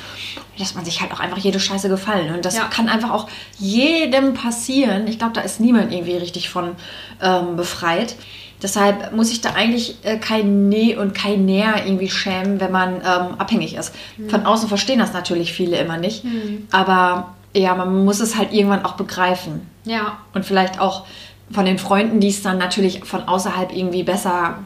lässt 0.57 0.75
man 0.75 0.83
sich 0.85 1.01
halt 1.01 1.11
auch 1.13 1.19
einfach 1.19 1.37
jede 1.37 1.59
Scheiße 1.59 1.87
gefallen. 1.89 2.33
Und 2.35 2.43
das 2.45 2.57
Ja. 2.57 2.65
kann 2.65 2.89
einfach 2.89 3.11
auch 3.11 3.27
jedem 3.57 4.33
passieren. 4.33 5.07
Ich 5.07 5.17
glaube, 5.17 5.33
da 5.33 5.41
ist 5.41 5.59
niemand 5.59 5.91
irgendwie 5.93 6.17
richtig 6.17 6.49
von 6.49 6.75
ähm, 7.21 7.55
befreit. 7.55 8.15
Deshalb 8.61 9.13
muss 9.13 9.31
ich 9.31 9.41
da 9.41 9.51
eigentlich 9.53 9.97
äh, 10.03 10.17
kein 10.17 10.69
Nee 10.69 10.95
und 10.95 11.13
kein 11.13 11.45
Näher 11.45 11.85
irgendwie 11.85 12.09
schämen, 12.09 12.59
wenn 12.59 12.71
man 12.71 12.95
ähm, 12.95 13.35
abhängig 13.37 13.75
ist. 13.75 13.93
Von 14.29 14.45
außen 14.45 14.67
verstehen 14.69 14.99
das 14.99 15.13
natürlich 15.13 15.53
viele 15.53 15.77
immer 15.77 15.97
nicht. 15.97 16.23
Aber 16.71 17.35
ja, 17.53 17.75
man 17.75 18.03
muss 18.05 18.19
es 18.21 18.35
halt 18.37 18.53
irgendwann 18.53 18.83
auch 18.85 18.93
begreifen. 18.93 19.69
Ja. 19.83 20.17
Und 20.33 20.45
vielleicht 20.45 20.79
auch 20.79 21.05
von 21.51 21.65
den 21.65 21.77
Freunden, 21.77 22.19
die 22.19 22.29
es 22.29 22.41
dann 22.41 22.57
natürlich 22.57 23.03
von 23.05 23.27
außerhalb 23.27 23.73
irgendwie 23.73 24.03
besser 24.03 24.59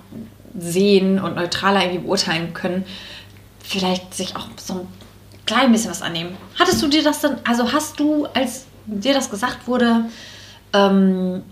sehen 0.60 1.20
und 1.20 1.36
neutraler 1.36 1.84
irgendwie 1.84 2.04
beurteilen 2.04 2.54
können, 2.54 2.86
vielleicht 3.64 4.14
sich 4.14 4.36
auch 4.36 4.48
so 4.58 4.74
ein 4.74 4.88
klein 5.46 5.72
bisschen 5.72 5.92
was 5.92 6.02
annehmen. 6.02 6.36
Hattest 6.58 6.82
du 6.82 6.88
dir 6.88 7.04
das 7.04 7.22
dann, 7.22 7.38
also 7.48 7.72
hast 7.72 8.00
du, 8.00 8.26
als 8.34 8.66
dir 8.86 9.14
das 9.14 9.30
gesagt 9.30 9.68
wurde, 9.68 10.06
ähm, 10.74 11.44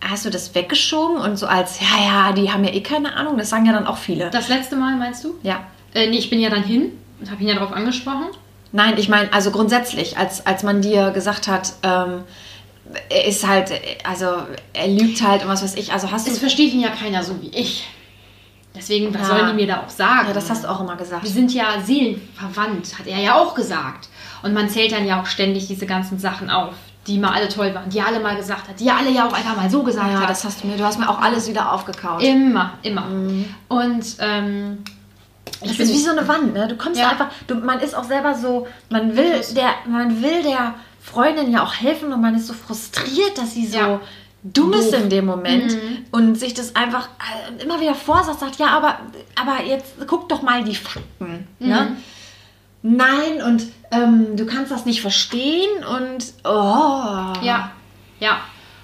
hast 0.00 0.24
du 0.24 0.30
das 0.30 0.54
weggeschoben 0.54 1.16
und 1.16 1.36
so 1.36 1.46
als, 1.46 1.80
ja, 1.80 2.04
ja, 2.04 2.32
die 2.32 2.52
haben 2.52 2.64
ja 2.64 2.72
eh 2.72 2.80
keine 2.80 3.16
Ahnung, 3.16 3.38
das 3.38 3.50
sagen 3.50 3.66
ja 3.66 3.72
dann 3.72 3.86
auch 3.86 3.96
viele. 3.96 4.30
Das 4.30 4.48
letzte 4.48 4.76
Mal 4.76 4.96
meinst 4.96 5.24
du? 5.24 5.34
ja. 5.42 5.64
Äh, 5.94 6.10
nee, 6.10 6.18
ich 6.18 6.28
bin 6.28 6.40
ja 6.40 6.50
dann 6.50 6.64
hin 6.64 6.90
und 7.20 7.30
habe 7.30 7.40
ihn 7.40 7.48
ja 7.48 7.54
darauf 7.54 7.72
angesprochen. 7.72 8.26
Nein, 8.72 8.94
ich 8.96 9.08
meine, 9.08 9.32
also 9.32 9.52
grundsätzlich, 9.52 10.18
als, 10.18 10.44
als 10.44 10.64
man 10.64 10.82
dir 10.82 11.12
gesagt 11.12 11.46
hat, 11.46 11.74
ähm, 11.84 12.24
er 13.08 13.24
ist 13.24 13.46
halt, 13.46 13.70
also 14.02 14.26
er 14.72 14.88
lügt 14.88 15.22
halt 15.22 15.42
und 15.42 15.48
was 15.48 15.62
weiß 15.62 15.76
ich, 15.76 15.92
also 15.92 16.10
hast 16.10 16.26
du... 16.26 16.32
Es 16.32 16.40
versteht 16.40 16.74
ihn 16.74 16.80
ja 16.80 16.90
keiner 16.90 17.22
so 17.22 17.40
wie 17.40 17.50
ich. 17.50 17.86
Deswegen, 18.76 19.14
was 19.14 19.22
Ja. 19.22 19.26
sollen 19.28 19.46
die 19.48 19.54
mir 19.54 19.66
da 19.68 19.82
auch 19.82 19.88
sagen? 19.88 20.28
Ja, 20.28 20.32
das 20.34 20.50
hast 20.50 20.64
du 20.64 20.68
auch 20.68 20.80
immer 20.80 20.96
gesagt. 20.96 21.22
Wir 21.22 21.30
sind 21.30 21.52
ja 21.54 21.80
seelenverwandt, 21.84 22.98
hat 22.98 23.06
er 23.06 23.18
ja 23.20 23.34
auch 23.36 23.54
gesagt. 23.54 24.08
Und 24.42 24.52
man 24.52 24.68
zählt 24.68 24.92
dann 24.92 25.06
ja 25.06 25.20
auch 25.20 25.26
ständig 25.26 25.66
diese 25.68 25.86
ganzen 25.86 26.18
Sachen 26.18 26.50
auf, 26.50 26.74
die 27.06 27.18
mal 27.18 27.30
alle 27.32 27.48
toll 27.48 27.74
waren, 27.74 27.88
die 27.88 28.00
alle 28.02 28.18
mal 28.20 28.36
gesagt 28.36 28.68
hat, 28.68 28.80
die 28.80 28.90
alle 28.90 29.10
ja 29.10 29.26
auch 29.28 29.32
einfach 29.32 29.56
mal 29.56 29.70
so 29.70 29.82
gesagt 29.82 30.10
Ja, 30.12 30.20
hat. 30.22 30.30
das 30.30 30.44
hast 30.44 30.62
du 30.62 30.66
mir, 30.66 30.76
du 30.76 30.84
hast 30.84 30.98
mir 30.98 31.08
auch 31.08 31.20
alles 31.20 31.48
wieder 31.48 31.72
aufgekaut. 31.72 32.22
immer, 32.22 32.72
immer. 32.82 33.04
Und 33.68 34.04
ähm, 34.18 34.78
das 35.60 35.78
ist 35.78 35.92
wie 35.92 35.98
so 36.00 36.10
eine 36.10 36.26
Wand, 36.26 36.52
ne? 36.54 36.66
Du 36.68 36.76
kommst 36.76 36.98
Ja. 36.98 37.10
einfach, 37.10 37.28
du, 37.46 37.54
man 37.56 37.78
ist 37.80 37.94
auch 37.94 38.04
selber 38.04 38.34
so, 38.34 38.66
man 38.90 39.16
will 39.16 39.40
der, 39.54 39.70
man 39.86 40.20
will 40.22 40.42
der 40.42 40.74
Freundin 41.00 41.52
ja 41.52 41.62
auch 41.62 41.74
helfen 41.74 42.12
und 42.12 42.20
man 42.20 42.34
ist 42.34 42.46
so 42.48 42.54
frustriert, 42.54 43.36
dass 43.38 43.52
sie 43.52 43.66
so 43.66 43.78
Ja. 43.78 44.00
Dumm 44.44 44.72
ist 44.74 44.92
in 44.92 45.08
dem 45.08 45.26
Moment 45.26 45.72
Mhm. 45.72 46.04
und 46.12 46.34
sich 46.36 46.54
das 46.54 46.76
einfach 46.76 47.08
äh, 47.58 47.62
immer 47.62 47.80
wieder 47.80 47.94
vorsagt, 47.94 48.40
sagt, 48.40 48.56
ja, 48.58 48.68
aber, 48.68 48.98
aber 49.40 49.64
jetzt 49.66 49.94
guck 50.06 50.28
doch 50.28 50.42
mal 50.42 50.62
die 50.62 50.74
Fakten. 50.76 51.48
Mhm. 51.58 51.68
Ne? 51.68 51.96
Nein, 52.82 53.42
und 53.46 53.64
ähm, 53.90 54.36
du 54.36 54.44
kannst 54.44 54.70
das 54.70 54.84
nicht 54.84 55.00
verstehen 55.00 55.70
und 55.84 56.24
oh. 56.44 57.32
Ja, 57.42 57.72
ja. 58.20 58.38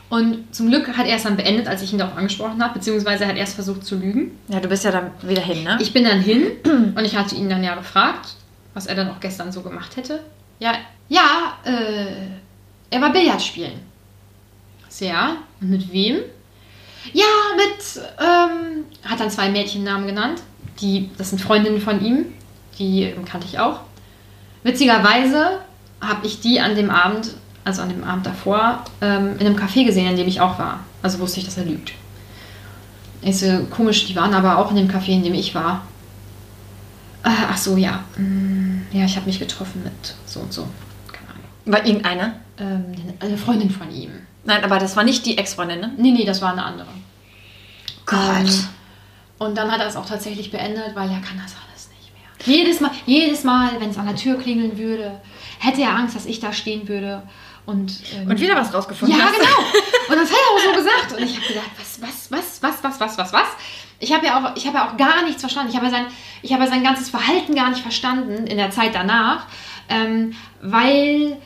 Und 0.09 0.53
zum 0.55 0.71
Glück 0.71 0.97
hat 0.97 1.07
er 1.07 1.17
es 1.17 1.23
dann 1.23 1.37
beendet, 1.37 1.69
als 1.69 1.83
ich 1.83 1.93
ihn 1.93 1.99
darauf 1.99 2.17
angesprochen 2.17 2.61
habe, 2.65 2.75
beziehungsweise 2.75 3.25
er 3.25 3.31
hat 3.31 3.37
erst 3.37 3.55
versucht 3.55 3.85
zu 3.85 3.97
lügen. 3.97 4.37
Ja, 4.49 4.59
du 4.59 4.69
bist 4.69 4.83
ja 4.85 4.91
dann 4.91 5.11
wieder 5.23 5.43
hin, 5.43 5.63
ne? 5.63 5.79
Ich 5.81 5.93
bin 5.93 6.03
dann 6.05 6.21
hin 6.21 6.47
und 6.97 7.05
ich 7.05 7.15
hatte 7.17 7.35
ihn 7.37 7.49
dann 7.49 7.63
ja 7.63 7.75
gefragt, 7.77 8.35
was 8.75 8.87
er 8.87 8.95
dann 8.97 9.11
auch 9.11 9.21
gestern 9.21 9.53
so 9.53 9.61
gemacht 9.61 9.97
hätte. 9.97 10.21
Ja, 10.59 10.73
ja, 11.09 11.59
äh, 11.65 12.27
er 12.91 13.01
war 13.01 13.13
Billard 13.13 13.41
spielen. 13.43 13.79
Ja, 14.99 15.37
und 15.61 15.71
mit 15.71 15.93
wem? 15.93 16.17
Ja, 17.13 17.25
mit, 17.57 18.03
ähm, 18.19 18.85
hat 19.09 19.21
dann 19.21 19.31
zwei 19.31 19.49
Mädchennamen 19.49 20.07
genannt. 20.07 20.43
Die, 20.81 21.11
das 21.17 21.31
sind 21.31 21.41
Freundinnen 21.41 21.81
von 21.81 22.05
ihm, 22.05 22.27
die 22.79 23.05
ähm, 23.05 23.25
kannte 23.25 23.47
ich 23.47 23.59
auch. 23.59 23.81
Witzigerweise 24.63 25.61
habe 26.01 26.27
ich 26.27 26.41
die 26.41 26.61
an 26.61 26.75
dem 26.75 26.91
Abend, 26.91 27.35
also 27.65 27.83
an 27.83 27.89
dem 27.91 28.05
Abend 28.05 28.27
davor, 28.27 28.85
ähm, 29.01 29.37
in 29.39 29.47
einem 29.47 29.57
Café 29.57 29.85
gesehen, 29.85 30.09
in 30.11 30.17
dem 30.17 30.29
ich 30.29 30.41
auch 30.41 30.59
war. 30.59 30.81
Also 31.03 31.19
wusste 31.19 31.41
ich, 31.41 31.47
dass 31.47 31.57
er 31.57 31.65
lügt. 31.65 31.93
Ich 33.23 33.39
so, 33.39 33.67
komisch, 33.71 34.07
die 34.07 34.17
waren 34.17 34.35
aber 34.35 34.59
auch 34.59 34.71
in 34.71 34.77
dem 34.77 34.89
Café, 34.89 35.09
in 35.11 35.23
dem 35.23 35.35
ich 35.35 35.55
war. 35.55 35.87
Äh, 37.23 37.29
ach 37.51 37.57
so, 37.57 37.77
ja. 37.77 38.05
Mm, 38.17 38.83
Ja, 38.93 39.05
ich 39.05 39.17
habe 39.17 39.27
mich 39.27 39.39
getroffen 39.39 39.83
mit 39.85 40.15
so 40.27 40.41
und 40.41 40.53
so. 40.53 40.67
Keine 41.13 41.29
Ahnung. 41.31 41.45
War 41.67 41.87
irgendeine? 41.87 42.35
Ähm, 42.59 42.85
eine 43.21 43.37
Freundin 43.37 43.71
von 43.71 43.91
ihm. 43.91 44.11
Nein, 44.51 44.65
aber 44.65 44.79
das 44.79 44.97
war 44.97 45.05
nicht 45.05 45.25
die 45.27 45.39
Ex-Freundin, 45.39 45.81
ne? 45.81 45.93
Nee, 45.97 46.11
nee, 46.11 46.25
das 46.25 46.43
war 46.43 46.51
eine 46.53 46.65
andere. 46.65 46.89
Gott. 48.07 48.19
Ähm, 48.19 48.69
und 49.39 49.57
dann 49.57 49.71
hat 49.71 49.81
er 49.81 49.87
es 49.87 49.97
auch 49.97 50.07
tatsächlich 50.07 50.51
beendet, 50.51 50.95
weil 50.95 51.09
er 51.09 51.21
kann 51.21 51.41
das 51.43 51.55
alles 51.67 51.89
nicht 51.91 52.13
mehr. 52.13 52.57
Jedes 52.57 52.81
Mal, 52.81 52.91
jedes 53.07 53.45
Mal, 53.45 53.71
wenn 53.81 53.91
es 53.91 53.99
an 53.99 54.07
der 54.07 54.17
Tür 54.17 54.39
klingeln 54.39 54.77
würde, 54.77 55.21
hätte 55.61 55.83
er 55.83 55.95
Angst, 55.95 56.17
dass 56.17 56.27
ich 56.27 56.41
da 56.41 56.53
stehen 56.53 56.89
würde. 56.89 57.23
Und, 57.67 57.93
ähm, 58.17 58.29
Und 58.29 58.41
wieder 58.41 58.57
was 58.57 58.75
rausgefunden 58.75 59.17
Ja, 59.17 59.27
hast. 59.27 59.35
genau. 59.35 59.49
Und 60.09 60.17
das 60.17 60.31
hat 60.31 60.39
er 60.39 60.55
auch 60.55 60.75
so 60.75 60.79
gesagt. 60.83 61.13
Und 61.17 61.23
ich 61.25 61.37
habe 61.37 61.47
gedacht, 61.47 61.71
was, 61.79 62.03
was, 62.03 62.31
was, 62.31 62.63
was, 62.63 62.83
was, 62.83 63.01
was, 63.01 63.19
was, 63.19 63.33
was? 63.33 63.47
Ich 64.01 64.13
habe 64.13 64.27
ja 64.27 64.39
auch, 64.39 64.57
ich 64.57 64.67
habe 64.67 64.79
ja 64.79 64.89
auch 64.91 64.97
gar 64.97 65.23
nichts 65.25 65.43
verstanden. 65.43 65.71
Ich 65.71 65.77
habe 65.77 65.87
ja 65.87 65.93
sein, 65.93 66.07
ich 66.43 66.53
habe 66.53 66.65
ja 66.65 66.71
sein 66.71 66.83
ganzes 66.83 67.09
Verhalten 67.11 67.55
gar 67.55 67.71
nicht 67.71 67.83
verstanden 67.83 68.47
in 68.47 68.57
der 68.57 68.71
Zeit 68.71 68.95
danach, 68.95 69.47
ähm, 69.89 70.33
weil 70.63 71.37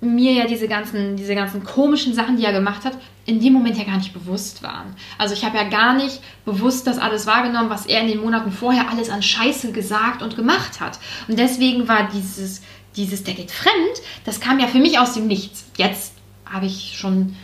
mir 0.00 0.32
ja 0.32 0.46
diese 0.46 0.68
ganzen, 0.68 1.16
diese 1.16 1.34
ganzen 1.34 1.64
komischen 1.64 2.14
Sachen, 2.14 2.36
die 2.36 2.44
er 2.44 2.52
gemacht 2.52 2.84
hat, 2.84 2.98
in 3.24 3.40
dem 3.40 3.52
Moment 3.52 3.76
ja 3.76 3.84
gar 3.84 3.96
nicht 3.96 4.12
bewusst 4.12 4.62
waren. 4.62 4.94
Also 5.18 5.34
ich 5.34 5.44
habe 5.44 5.56
ja 5.56 5.64
gar 5.68 5.94
nicht 5.94 6.20
bewusst 6.44 6.86
das 6.86 6.98
alles 6.98 7.26
wahrgenommen, 7.26 7.70
was 7.70 7.86
er 7.86 8.02
in 8.02 8.08
den 8.08 8.20
Monaten 8.20 8.52
vorher 8.52 8.90
alles 8.90 9.10
an 9.10 9.22
Scheiße 9.22 9.72
gesagt 9.72 10.22
und 10.22 10.36
gemacht 10.36 10.80
hat. 10.80 10.98
Und 11.28 11.38
deswegen 11.38 11.88
war 11.88 12.08
dieses, 12.12 12.62
dieses, 12.94 13.24
der 13.24 13.34
geht 13.34 13.50
fremd, 13.50 14.02
das 14.24 14.40
kam 14.40 14.60
ja 14.60 14.66
für 14.66 14.78
mich 14.78 14.98
aus 14.98 15.14
dem 15.14 15.26
Nichts. 15.26 15.64
Jetzt 15.76 16.14
habe 16.44 16.66
ich 16.66 16.96
schon 16.96 17.34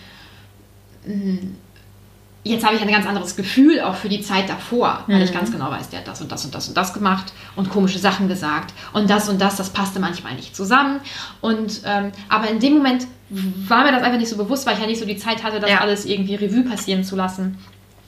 jetzt 2.44 2.64
habe 2.64 2.74
ich 2.74 2.82
ein 2.82 2.90
ganz 2.90 3.06
anderes 3.06 3.36
Gefühl 3.36 3.81
auch 3.81 3.94
für 3.94 4.09
die 4.09 4.20
Zeit 4.20 4.48
davor, 4.48 5.05
weil 5.06 5.23
ich 5.23 5.32
ganz 5.32 5.52
genau 5.52 5.70
weiß, 5.70 5.90
der 5.90 6.01
hat 6.01 6.09
das 6.09 6.20
und 6.20 6.32
das 6.32 6.44
und 6.44 6.55
das 6.55 6.69
und 6.69 6.77
das 6.77 6.93
gemacht 6.93 7.32
und 7.55 7.70
komische 7.70 7.98
Sachen 7.98 8.27
gesagt 8.28 8.74
und 8.93 9.09
das 9.09 9.28
und 9.28 9.40
das, 9.40 9.56
das 9.56 9.70
passte 9.70 10.01
manchmal 10.01 10.35
nicht 10.35 10.56
zusammen. 10.56 11.01
Und 11.40 11.82
ähm, 11.85 12.10
aber 12.28 12.48
in 12.51 12.59
dem 12.59 12.74
Moment 12.78 13.06
war 13.28 13.85
mir 13.85 13.93
das 13.93 14.02
einfach 14.02 14.19
nicht 14.19 14.28
so 14.28 14.36
bewusst, 14.36 14.66
weil 14.66 14.74
ich 14.74 14.81
ja 14.81 14.86
nicht 14.86 14.98
so 14.98 15.06
die 15.06 15.16
Zeit 15.16 15.43
hatte, 15.44 15.60
das 15.60 15.70
Ja. 15.70 15.78
alles 15.81 16.05
irgendwie 16.05 16.35
Revue 16.35 16.64
passieren 16.64 17.05
zu 17.05 17.14
lassen. 17.16 17.59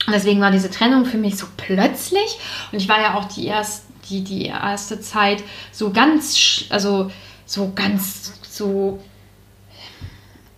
Und 0.06 0.12
deswegen 0.12 0.40
war 0.40 0.50
diese 0.50 0.70
Trennung 0.70 1.06
für 1.06 1.16
mich 1.16 1.36
so 1.38 1.46
plötzlich. 1.56 2.38
Und 2.72 2.78
ich 2.78 2.88
war 2.88 3.00
ja 3.00 3.14
auch 3.14 3.24
die, 3.26 3.46
erst, 3.46 3.84
die, 4.10 4.22
die 4.22 4.46
erste 4.46 5.00
Zeit 5.00 5.42
so 5.72 5.90
ganz, 5.92 6.64
also 6.68 7.10
so 7.46 7.72
ganz, 7.74 8.34
so 8.42 8.98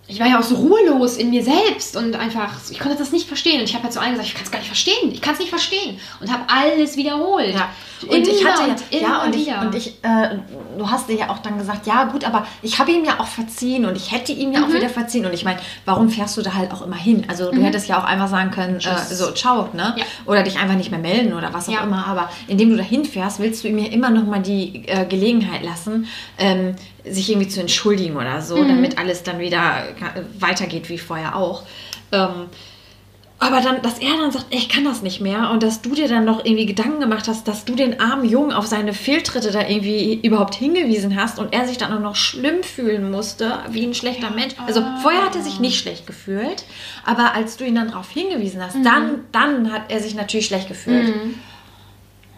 ich 0.08 0.20
war 0.20 0.26
ja 0.28 0.38
auch 0.38 0.42
so 0.44 0.54
ruhelos 0.54 1.16
in 1.16 1.30
mir 1.30 1.42
selbst 1.42 1.96
und 1.96 2.14
einfach, 2.14 2.52
ich 2.70 2.78
konnte 2.78 2.96
das 2.96 3.10
nicht 3.12 3.26
verstehen. 3.26 3.58
Und 3.60 3.64
ich 3.64 3.74
habe 3.74 3.84
halt 3.84 3.92
zu 3.92 4.00
allen 4.00 4.12
gesagt, 4.12 4.28
ich 4.28 4.34
kann 4.34 4.44
es 4.44 4.50
gar 4.52 4.58
nicht 4.58 4.68
verstehen, 4.68 5.10
ich 5.12 5.20
kann 5.20 5.34
es 5.34 5.40
nicht 5.40 5.50
verstehen. 5.50 5.98
Und 6.20 6.32
habe 6.32 6.44
alles 6.48 6.96
wiederholt. 6.96 7.54
Ja. 7.54 7.68
Und 8.08 8.28
ich 8.28 8.40
Immer 8.42 8.50
hatte 8.52 8.62
ja, 8.68 8.74
und 8.74 8.92
ja 8.92 8.98
immer 9.08 9.24
und 9.24 9.34
ich, 9.34 9.46
wieder. 9.46 9.60
und 9.62 9.74
ich 9.74 9.88
äh, 10.02 10.38
du 10.78 10.90
hast 10.90 11.08
dir 11.08 11.16
ja 11.16 11.30
auch 11.30 11.38
dann 11.38 11.56
gesagt, 11.58 11.86
ja 11.86 12.04
gut, 12.04 12.24
aber 12.24 12.46
ich 12.62 12.78
habe 12.78 12.92
ihm 12.92 13.04
ja 13.04 13.18
auch 13.18 13.26
verziehen 13.26 13.86
und 13.86 13.96
ich 13.96 14.12
hätte 14.12 14.32
ihm 14.32 14.52
ja 14.52 14.60
Mhm. 14.60 14.64
auch 14.66 14.74
wieder 14.74 14.88
verziehen. 14.90 15.24
Und 15.26 15.32
ich 15.32 15.44
meine, 15.44 15.58
warum 15.86 16.08
fährst 16.10 16.36
du 16.36 16.42
da 16.42 16.54
halt 16.54 16.72
auch 16.72 16.82
immer 16.82 16.96
hin? 16.96 17.24
Also 17.28 17.50
du 17.50 17.60
hättest 17.62 17.88
ja 17.88 17.98
auch 17.98 18.04
einfach 18.04 18.28
sagen 18.28 18.50
können, 18.50 18.76
äh, 18.76 19.14
so 19.14 19.32
ciao, 19.32 19.70
ne? 19.72 19.94
Ja. 19.96 20.04
Oder 20.26 20.42
dich 20.42 20.58
einfach 20.58 20.76
nicht 20.76 20.90
mehr 20.90 21.00
melden 21.00 21.32
oder 21.32 21.52
was 21.54 21.68
auch 21.68 21.72
Ja. 21.72 21.80
immer. 21.82 22.06
Aber 22.06 22.30
indem 22.48 22.70
du 22.70 22.76
da 22.76 22.82
hinfährst, 22.84 23.40
willst 23.40 23.64
du 23.64 23.68
ihm 23.68 23.78
ja 23.78 23.90
immer 23.90 24.10
noch 24.10 24.24
mal 24.24 24.40
die 24.42 24.86
äh, 24.86 25.06
Gelegenheit 25.06 25.64
lassen, 25.64 26.06
ähm, 26.38 26.76
sich 27.10 27.30
irgendwie 27.30 27.48
zu 27.48 27.60
entschuldigen 27.60 28.16
oder 28.16 28.40
so, 28.42 28.56
Mhm. 28.56 28.68
damit 28.68 28.98
alles 28.98 29.22
dann 29.22 29.38
wieder 29.38 29.84
äh, 29.88 30.22
weitergeht 30.40 30.88
wie 30.88 30.98
vorher 30.98 31.36
auch. 31.36 31.62
Ähm, 32.12 32.46
aber 33.38 33.60
dann, 33.60 33.82
dass 33.82 33.98
er 33.98 34.16
dann 34.16 34.30
sagt, 34.32 34.46
ey, 34.48 34.56
ich 34.56 34.70
kann 34.70 34.84
das 34.84 35.02
nicht 35.02 35.20
mehr 35.20 35.50
und 35.50 35.62
dass 35.62 35.82
du 35.82 35.94
dir 35.94 36.08
dann 36.08 36.24
noch 36.24 36.42
irgendwie 36.46 36.64
Gedanken 36.64 37.00
gemacht 37.00 37.28
hast, 37.28 37.46
dass 37.46 37.66
du 37.66 37.74
den 37.74 38.00
armen 38.00 38.26
Jungen 38.26 38.50
auf 38.52 38.66
seine 38.66 38.94
Fehltritte 38.94 39.50
da 39.52 39.60
irgendwie 39.60 40.14
überhaupt 40.22 40.54
hingewiesen 40.54 41.20
hast 41.20 41.38
und 41.38 41.52
er 41.52 41.68
sich 41.68 41.76
dann 41.76 41.92
auch 41.92 42.00
noch 42.00 42.16
schlimm 42.16 42.62
fühlen 42.62 43.10
musste, 43.10 43.58
wie 43.68 43.84
ein 43.84 43.92
schlechter 43.92 44.30
Mensch. 44.30 44.54
Also 44.66 44.82
vorher 45.02 45.22
hat 45.22 45.36
er 45.36 45.42
sich 45.42 45.60
nicht 45.60 45.78
schlecht 45.78 46.06
gefühlt, 46.06 46.64
aber 47.04 47.34
als 47.34 47.58
du 47.58 47.64
ihn 47.66 47.74
dann 47.74 47.88
darauf 47.88 48.08
hingewiesen 48.08 48.62
hast, 48.64 48.76
dann, 48.82 49.20
dann 49.32 49.70
hat 49.70 49.82
er 49.90 50.00
sich 50.00 50.14
natürlich 50.14 50.46
schlecht 50.46 50.68
gefühlt. 50.68 51.12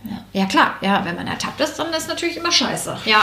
Ja. 0.05 0.40
ja 0.40 0.47
klar, 0.47 0.74
ja, 0.81 1.05
wenn 1.05 1.15
man 1.15 1.28
ertappt 1.28 1.61
ist, 1.61 1.77
dann 1.78 1.93
ist 1.93 2.09
natürlich 2.09 2.39
immer 2.39 2.51
scheiße. 2.51 2.99
Ja. 3.05 3.20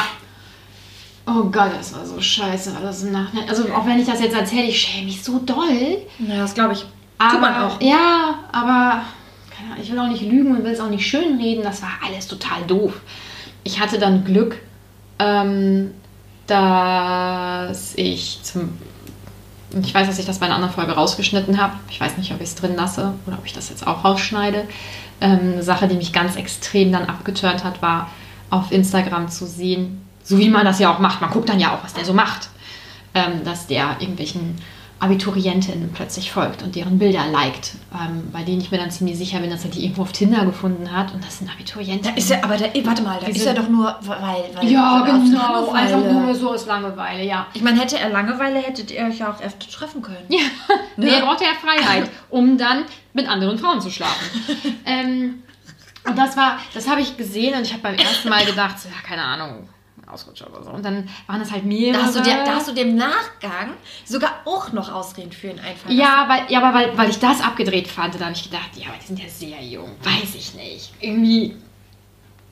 Oh 1.28 1.44
Gott, 1.46 1.72
das 1.78 1.94
war 1.94 2.06
so 2.06 2.22
scheiße 2.22 2.76
alles 2.76 3.04
im 3.04 3.12
Nachhinein. 3.12 3.50
Also 3.50 3.64
auch 3.74 3.86
wenn 3.86 4.00
ich 4.00 4.08
das 4.08 4.22
jetzt 4.22 4.36
erzähle, 4.36 4.68
ich 4.68 4.80
schäme 4.80 5.06
mich 5.06 5.24
so 5.24 5.40
doll. 5.40 5.98
Ja, 6.20 6.38
das 6.38 6.54
glaube 6.54 6.74
ich. 6.74 6.86
Aber, 7.18 7.32
Tut 7.32 7.42
man 7.42 7.56
auch. 7.56 7.82
Ja, 7.82 8.40
aber 8.52 9.02
keine 9.56 9.72
Ahnung, 9.72 9.84
ich 9.84 9.92
will 9.92 10.00
auch 10.00 10.08
nicht 10.08 10.22
lügen 10.22 10.56
und 10.56 10.64
will 10.64 10.72
es 10.72 10.80
auch 10.80 10.90
nicht 10.90 11.08
schönreden. 11.08 11.64
Das 11.64 11.82
war 11.82 11.92
alles 12.06 12.28
total 12.28 12.64
doof. 12.68 13.02
Ich 13.64 13.80
hatte 13.80 13.98
dann 13.98 14.24
Glück, 14.24 14.58
ähm, 15.18 15.92
dass 16.46 17.96
ich 17.96 18.40
zum. 18.44 18.78
Ich 19.82 19.94
weiß, 19.94 20.08
dass 20.08 20.20
ich 20.20 20.26
das 20.26 20.40
bei 20.40 20.46
einer 20.46 20.56
anderen 20.56 20.74
Folge 20.74 20.94
rausgeschnitten 20.94 21.60
habe. 21.60 21.74
Ich 21.90 22.00
weiß 22.00 22.18
nicht, 22.18 22.32
ob 22.32 22.40
ich 22.40 22.48
es 22.48 22.56
drin 22.56 22.76
lasse 22.76 23.14
oder 23.26 23.38
ob 23.38 23.46
ich 23.46 23.54
das 23.54 23.70
jetzt 23.70 23.86
auch 23.88 24.06
rausschneide. 24.06 24.66
Ähm, 25.20 25.54
eine 25.54 25.64
Sache, 25.64 25.88
die 25.88 25.96
mich 25.96 26.14
ganz 26.14 26.36
extrem 26.36 26.92
dann 26.92 27.06
abgeturnt 27.06 27.64
hat, 27.64 27.82
war 27.82 28.10
auf 28.50 28.72
Instagram 28.72 29.28
zu 29.28 29.46
sehen, 29.46 30.05
so 30.26 30.38
wie 30.38 30.50
man 30.50 30.66
das 30.66 30.80
ja 30.80 30.94
auch 30.94 31.00
macht. 31.00 31.22
Man 31.22 31.30
guckt 31.30 31.48
dann 31.48 31.60
ja 31.62 31.74
auch, 31.74 31.84
was 31.84 31.94
der 31.94 32.04
so 32.04 32.14
macht. 32.14 32.50
Ähm, 33.14 33.46
dass 33.46 33.68
der 33.68 33.96
irgendwelchen 34.02 34.58
Abiturientinnen 35.00 35.92
plötzlich 35.94 36.32
folgt 36.32 36.64
und 36.64 36.76
deren 36.76 36.98
Bilder 37.00 37.26
liked, 37.32 37.74
ähm, 37.94 38.30
bei 38.32 38.44
denen 38.44 38.60
ich 38.60 38.72
mir 38.72 38.78
dann 38.78 38.92
ziemlich 38.92 39.18
sicher 39.18 39.40
bin, 39.40 39.50
dass 39.50 39.64
er 39.64 39.70
die 39.72 39.84
irgendwo 39.84 40.02
auf 40.02 40.12
Tinder 40.12 40.46
gefunden 40.46 40.92
hat 40.92 41.14
und 41.14 41.24
das 41.24 41.38
sind 41.40 41.50
Abiturienten. 41.52 42.10
Da 42.12 42.18
ist 42.18 42.32
er, 42.32 42.44
aber 42.44 42.58
der, 42.58 42.72
warte 42.86 43.04
mal, 43.04 43.20
da 43.20 43.26
Diese- 43.28 43.40
ist 43.40 43.46
er 43.46 43.54
doch 43.54 43.70
nur, 43.70 43.96
weil, 44.02 44.46
weil 44.56 44.70
ja, 44.70 45.02
genau, 45.06 45.72
einfach 45.72 46.00
nur 46.02 46.34
so 46.36 46.52
aus 46.52 46.66
Langeweile, 46.66 47.24
ja. 47.24 47.46
Ich 47.54 47.62
meine, 47.62 47.80
hätte 47.80 48.00
er 48.00 48.10
Langeweile, 48.10 48.60
hättet 48.60 48.90
ihr 48.92 49.06
euch 49.06 49.20
ja 49.20 49.32
auch 49.32 49.42
öfter 49.42 49.70
treffen 49.70 50.02
können. 50.02 50.26
Ja, 50.30 50.40
Ne? 50.98 51.06
nee, 51.08 51.12
er 51.12 51.22
brauchte 51.26 51.44
ja 51.44 51.52
Freiheit, 51.62 52.10
um 52.30 52.58
dann 52.58 52.84
mit 53.14 53.28
anderen 53.30 53.58
Frauen 53.58 53.80
zu 53.82 53.92
schlafen. 53.92 54.26
ähm, 54.86 55.44
und 56.08 56.18
das 56.18 56.36
war, 56.38 56.58
das 56.74 56.90
habe 56.90 57.02
ich 57.02 57.16
gesehen 57.18 57.54
und 57.56 57.64
ich 57.64 57.74
habe 57.74 57.84
beim 57.84 57.96
ersten 57.96 58.30
Mal 58.30 58.46
gedacht, 58.46 58.80
so, 58.80 58.88
ja, 58.88 58.96
keine 59.06 59.24
Ahnung, 59.24 59.68
Ausrutscher 60.16 60.50
oder 60.50 60.64
so. 60.64 60.72
Und 60.72 60.84
dann 60.84 61.08
waren 61.28 61.42
es 61.42 61.52
halt 61.52 61.66
mehrere. 61.66 62.00
Da 62.00 62.06
hast, 62.06 62.16
du 62.16 62.22
dir, 62.22 62.44
da 62.44 62.56
hast 62.56 62.68
du 62.68 62.74
dem 62.74 62.96
Nachgang 62.96 63.74
sogar 64.06 64.32
auch 64.46 64.72
noch 64.72 64.92
Ausreden 64.92 65.32
für 65.32 65.48
ihn 65.48 65.60
einfallen 65.60 65.96
Ja, 65.96 66.26
weil, 66.28 66.52
ja, 66.52 66.64
aber 66.64 66.78
weil, 66.78 66.98
weil 66.98 67.10
ich 67.10 67.20
das 67.20 67.42
abgedreht 67.42 67.88
fand, 67.88 68.16
da 68.16 68.26
habe 68.26 68.34
ich 68.34 68.44
gedacht, 68.44 68.70
ja, 68.76 68.88
aber 68.88 68.98
die 69.02 69.06
sind 69.06 69.20
ja 69.20 69.30
sehr 69.30 69.62
jung. 69.62 69.92
Weiß 70.02 70.34
ich 70.36 70.56
nicht. 70.56 70.94
Irgendwie. 71.00 71.56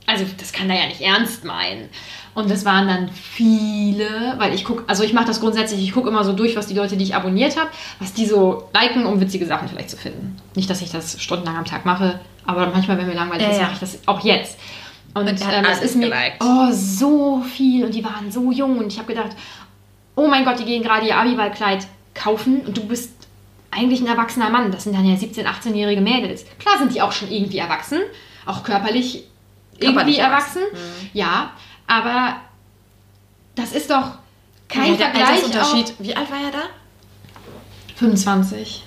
Also, 0.06 0.26
das 0.38 0.52
kann 0.52 0.70
er 0.70 0.82
ja 0.82 0.88
nicht 0.88 1.00
ernst 1.00 1.46
meinen. 1.46 1.90
Und 2.36 2.50
das 2.50 2.66
waren 2.66 2.88
dann 2.88 3.10
viele, 3.10 4.36
weil 4.38 4.54
ich 4.54 4.66
gucke, 4.66 4.84
also 4.88 5.04
ich 5.04 5.14
mache 5.14 5.26
das 5.26 5.40
grundsätzlich, 5.40 5.82
ich 5.82 5.94
gucke 5.94 6.10
immer 6.10 6.24
so 6.24 6.34
durch, 6.34 6.56
was 6.56 6.68
die 6.68 6.74
Leute, 6.74 6.98
die 6.98 7.04
ich 7.04 7.16
abonniert 7.16 7.58
habe, 7.58 7.70
was 8.00 8.14
die 8.14 8.26
so 8.26 8.70
liken, 8.74 9.06
um 9.06 9.22
witzige 9.22 9.46
Sachen 9.46 9.70
vielleicht 9.70 9.90
zu 9.90 9.98
finden. 9.98 10.36
Nicht, 10.56 10.70
dass 10.70 10.82
ich 10.82 10.92
das 10.92 11.22
stundenlang 11.22 11.58
am 11.58 11.66
Tag 11.66 11.86
mache, 11.86 12.20
aber 12.46 12.68
manchmal, 12.68 12.98
wenn 12.98 13.08
mir 13.08 13.14
langweilig 13.14 13.44
Ja, 13.44 13.52
ist, 13.52 13.58
ja. 13.58 13.64
mache 13.64 13.74
ich 13.74 13.80
das 13.80 14.00
auch 14.08 14.24
jetzt. 14.26 14.58
Und, 15.16 15.30
Und 15.30 15.42
ähm, 15.42 15.66
es 15.72 15.82
ist 15.82 15.96
mir 15.96 16.10
geliked. 16.10 16.38
oh, 16.42 16.72
so 16.72 17.42
viel 17.42 17.86
und 17.86 17.94
die 17.94 18.04
waren 18.04 18.32
so 18.32 18.52
jung 18.52 18.80
und 18.80 18.88
ich 18.92 18.98
habe 18.98 19.14
gedacht, 19.14 19.32
oh 20.16 20.28
mein 20.28 20.44
Gott, 20.44 20.60
die 20.60 20.66
gehen 20.66 20.84
gerade 20.84 21.06
ihr 21.08 21.18
Abiballkleid 21.18 21.86
kaufen 22.16 22.62
und 22.62 22.76
du 22.78 22.86
bist 22.88 23.12
eigentlich 23.72 24.02
ein 24.02 24.08
erwachsener 24.08 24.50
Mann. 24.50 24.72
Das 24.72 24.84
sind 24.84 24.96
dann 24.96 25.06
ja 25.06 25.16
17-, 25.16 25.46
18-jährige 25.46 26.02
Mädels. 26.02 26.46
Klar 26.60 26.78
sind 26.80 26.94
die 26.94 27.02
auch 27.02 27.12
schon 27.12 27.32
irgendwie 27.32 27.58
erwachsen, 27.58 28.00
auch 28.46 28.64
körperlich 28.64 29.24
irgendwie 29.74 29.86
Körperlich 29.94 30.20
erwachsen. 30.20 30.62
erwachsen. 30.64 31.10
Ja, 31.14 31.52
aber 31.88 32.38
das 33.56 33.72
ist 33.74 33.90
doch 33.90 34.14
kein 34.68 34.92
ja, 34.92 34.96
Vergleich. 34.98 35.28
Altersunterschied. 35.30 35.94
Wie 36.00 36.16
alt 36.16 36.30
war 36.32 36.38
er 36.40 36.52
da? 36.52 36.58
Auf 36.60 37.98
25. 37.98 38.84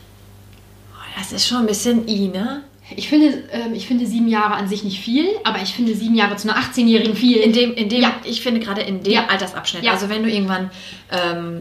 Das 1.19 1.33
ist 1.33 1.47
schon 1.49 1.59
ein 1.59 1.67
bisschen 1.67 2.07
I, 2.09 2.29
ne? 2.29 2.63
Ich 2.95 3.09
finde, 3.09 3.45
ähm, 3.51 3.75
ich 3.75 3.87
finde 3.89 4.07
sieben 4.07 4.29
Jahre 4.29 4.55
an 4.55 4.69
sich 4.69 4.85
nicht 4.85 5.01
viel, 5.01 5.27
aber 5.43 5.61
ich 5.61 5.75
finde 5.75 5.95
sieben 5.97 6.15
Jahre 6.15 6.37
zu 6.37 6.49
einer 6.49 6.57
18-Jährigen 6.61 7.17
viel. 7.17 7.39
In 7.39 7.53
dem, 7.53 7.75
in 7.75 7.89
dem, 7.89 8.03
Ja. 8.03 8.13
ich 8.25 8.43
finde 8.43 8.61
gerade 8.61 8.83
in 8.83 9.03
dem 9.03 9.13
Ja. 9.13 9.27
Altersabschnitt, 9.27 9.83
Ja. 9.83 9.93
also 9.93 10.09
wenn 10.09 10.23
du 10.23 10.31
irgendwann 10.31 10.71
ähm, 11.11 11.61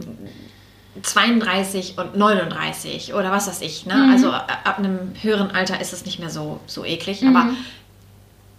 32 1.02 1.98
und 1.98 2.16
39 2.16 3.12
oder 3.14 3.30
was 3.30 3.48
weiß 3.48 3.60
ich, 3.62 3.86
ne? 3.86 3.94
Mhm. 3.96 4.12
Also 4.12 4.30
a- 4.30 4.46
ab 4.64 4.78
einem 4.78 5.12
höheren 5.20 5.50
Alter 5.50 5.80
ist 5.80 5.92
es 5.92 6.04
nicht 6.06 6.18
mehr 6.18 6.30
so, 6.30 6.60
so 6.66 6.84
eklig, 6.84 7.22
aber 7.22 7.44
Mhm. 7.44 7.56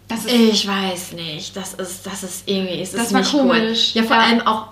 das 0.07 0.25
ist 0.25 0.33
ich 0.33 0.67
weiß 0.67 1.13
nicht, 1.13 1.55
das 1.55 1.73
ist, 1.73 2.05
das 2.05 2.23
ist 2.23 2.47
irgendwie, 2.47 2.81
es 2.81 2.93
ist 2.93 2.99
Das 3.05 3.13
war 3.13 3.21
nicht 3.21 3.31
komisch. 3.31 3.93
Cool. 3.95 4.01
Ja, 4.01 4.07
vor 4.07 4.17
allem 4.17 4.41
auch, 4.41 4.67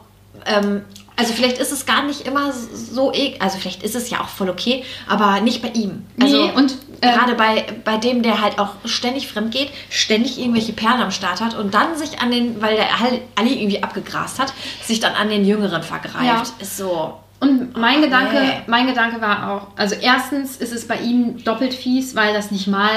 ähm, 0.46 0.82
also 1.18 1.34
vielleicht 1.34 1.58
ist 1.58 1.72
es 1.72 1.86
gar 1.86 2.04
nicht 2.04 2.22
immer 2.28 2.52
so 2.52 3.12
eklig, 3.14 3.42
also 3.42 3.58
vielleicht 3.58 3.84
ist 3.84 3.96
es 3.96 4.10
ja 4.10 4.22
auch 4.22 4.28
voll 4.28 4.50
okay, 4.50 4.84
aber 5.08 5.40
nicht 5.42 5.62
bei 5.62 5.70
ihm. 5.70 6.06
Also 6.20 6.46
Nee, 6.46 6.52
und, 6.56 6.76
ähm, 7.02 7.14
gerade 7.14 7.36
bei, 7.36 7.66
bei 7.84 7.98
dem, 7.98 8.22
der 8.22 8.42
halt 8.42 8.60
auch 8.60 8.72
ständig 8.86 9.28
fremd 9.28 9.52
geht, 9.52 9.70
ständig 9.90 10.40
irgendwelche 10.40 10.74
Perlen 10.74 11.02
am 11.02 11.12
Start 11.12 11.42
hat 11.42 11.56
und 11.56 11.74
dann 11.74 11.96
sich 11.98 12.20
an 12.20 12.32
den, 12.32 12.62
weil 12.62 12.76
der 12.76 12.88
alle 13.36 13.50
irgendwie 13.50 13.82
abgegrast 13.84 14.40
hat, 14.40 14.54
sich 14.84 15.00
dann 15.00 15.14
an 15.14 15.30
den 15.30 15.46
Jüngeren 15.46 15.84
vergreift, 15.84 16.26
Ja. 16.26 16.44
ist 16.60 16.78
so. 16.78 17.16
Und 17.40 17.78
mein 17.78 18.02
Gedanke, 18.02 18.40
nee. 18.40 18.62
mein 18.68 18.88
Gedanke 18.88 19.20
war 19.22 19.52
auch, 19.52 19.68
also 19.78 19.96
erstens 19.96 20.58
ist 20.58 20.72
es 20.74 20.88
bei 20.88 20.98
ihm 20.98 21.44
doppelt 21.44 21.74
fies, 21.74 22.16
weil 22.16 22.34
das 22.34 22.50
nicht 22.50 22.68
mal 22.68 22.90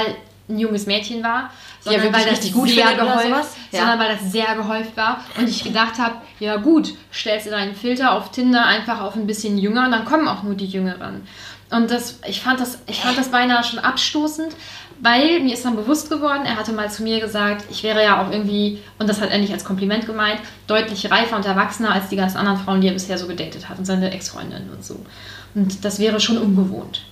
ein 0.49 0.57
junges 0.57 0.85
Mädchen 0.85 1.23
war, 1.23 1.51
sondern 1.81 2.03
wirklich 2.03 2.25
weil 2.25 2.35
das 2.35 2.51
gut 2.51 2.69
sehr 2.69 2.89
sowas? 2.89 3.55
Ja. 3.71 3.79
sondern 3.79 3.99
weil 3.99 4.17
das 4.17 4.31
sehr 4.31 4.55
gehäuft 4.55 4.97
war 4.97 5.23
und 5.37 5.47
ich 5.47 5.63
gedacht 5.63 5.99
habe, 5.99 6.15
ja 6.39 6.57
gut, 6.57 6.93
stellst 7.13 7.45
du 7.45 7.51
deinen 7.51 7.75
Filter 7.75 8.13
auf 8.13 8.31
Tinder 8.31 8.65
einfach 8.65 9.01
auf 9.01 9.15
ein 9.15 9.27
bisschen 9.27 9.57
jünger 9.57 9.85
und 9.85 9.91
dann 9.91 10.05
kommen 10.05 10.27
auch 10.27 10.43
nur 10.43 10.55
die 10.55 10.65
Jüngeren. 10.65 11.27
Und 11.71 11.91
das, 11.91 12.19
ich 12.27 12.41
fand 12.41 12.59
das, 12.59 12.79
ich 12.87 12.99
fand 12.99 13.17
das 13.17 13.29
beinahe 13.29 13.63
schon 13.63 13.77
abstoßend, 13.77 14.55
weil 15.01 15.39
mir 15.41 15.53
ist 15.53 15.63
dann 15.63 15.75
bewusst 15.75 16.09
geworden, 16.09 16.45
er 16.45 16.57
hatte 16.57 16.73
mal 16.73 16.89
zu 16.89 17.03
mir 17.03 17.19
gesagt, 17.19 17.65
ich 17.69 17.83
wäre 17.83 18.03
ja 18.03 18.21
auch 18.21 18.31
irgendwie, 18.31 18.79
und 18.97 19.07
das 19.07 19.21
hat 19.21 19.29
er 19.29 19.37
nicht 19.37 19.53
als 19.53 19.63
Kompliment 19.63 20.05
gemeint, 20.05 20.41
deutlich 20.67 21.09
reifer 21.11 21.35
und 21.35 21.45
erwachsener 21.45 21.93
als 21.93 22.09
die 22.09 22.15
ganzen 22.15 22.37
anderen 22.37 22.57
Frauen, 22.57 22.81
die 22.81 22.87
er 22.87 22.93
bisher 22.93 23.17
so 23.17 23.27
gedatet 23.27 23.69
hat 23.69 23.77
und 23.77 23.85
seine 23.85 24.11
Ex-Freundinnen 24.11 24.69
und 24.71 24.83
so. 24.83 25.05
Und 25.53 25.85
das 25.85 25.99
wäre 25.99 26.19
schon 26.19 26.37
ungewohnt. 26.37 27.03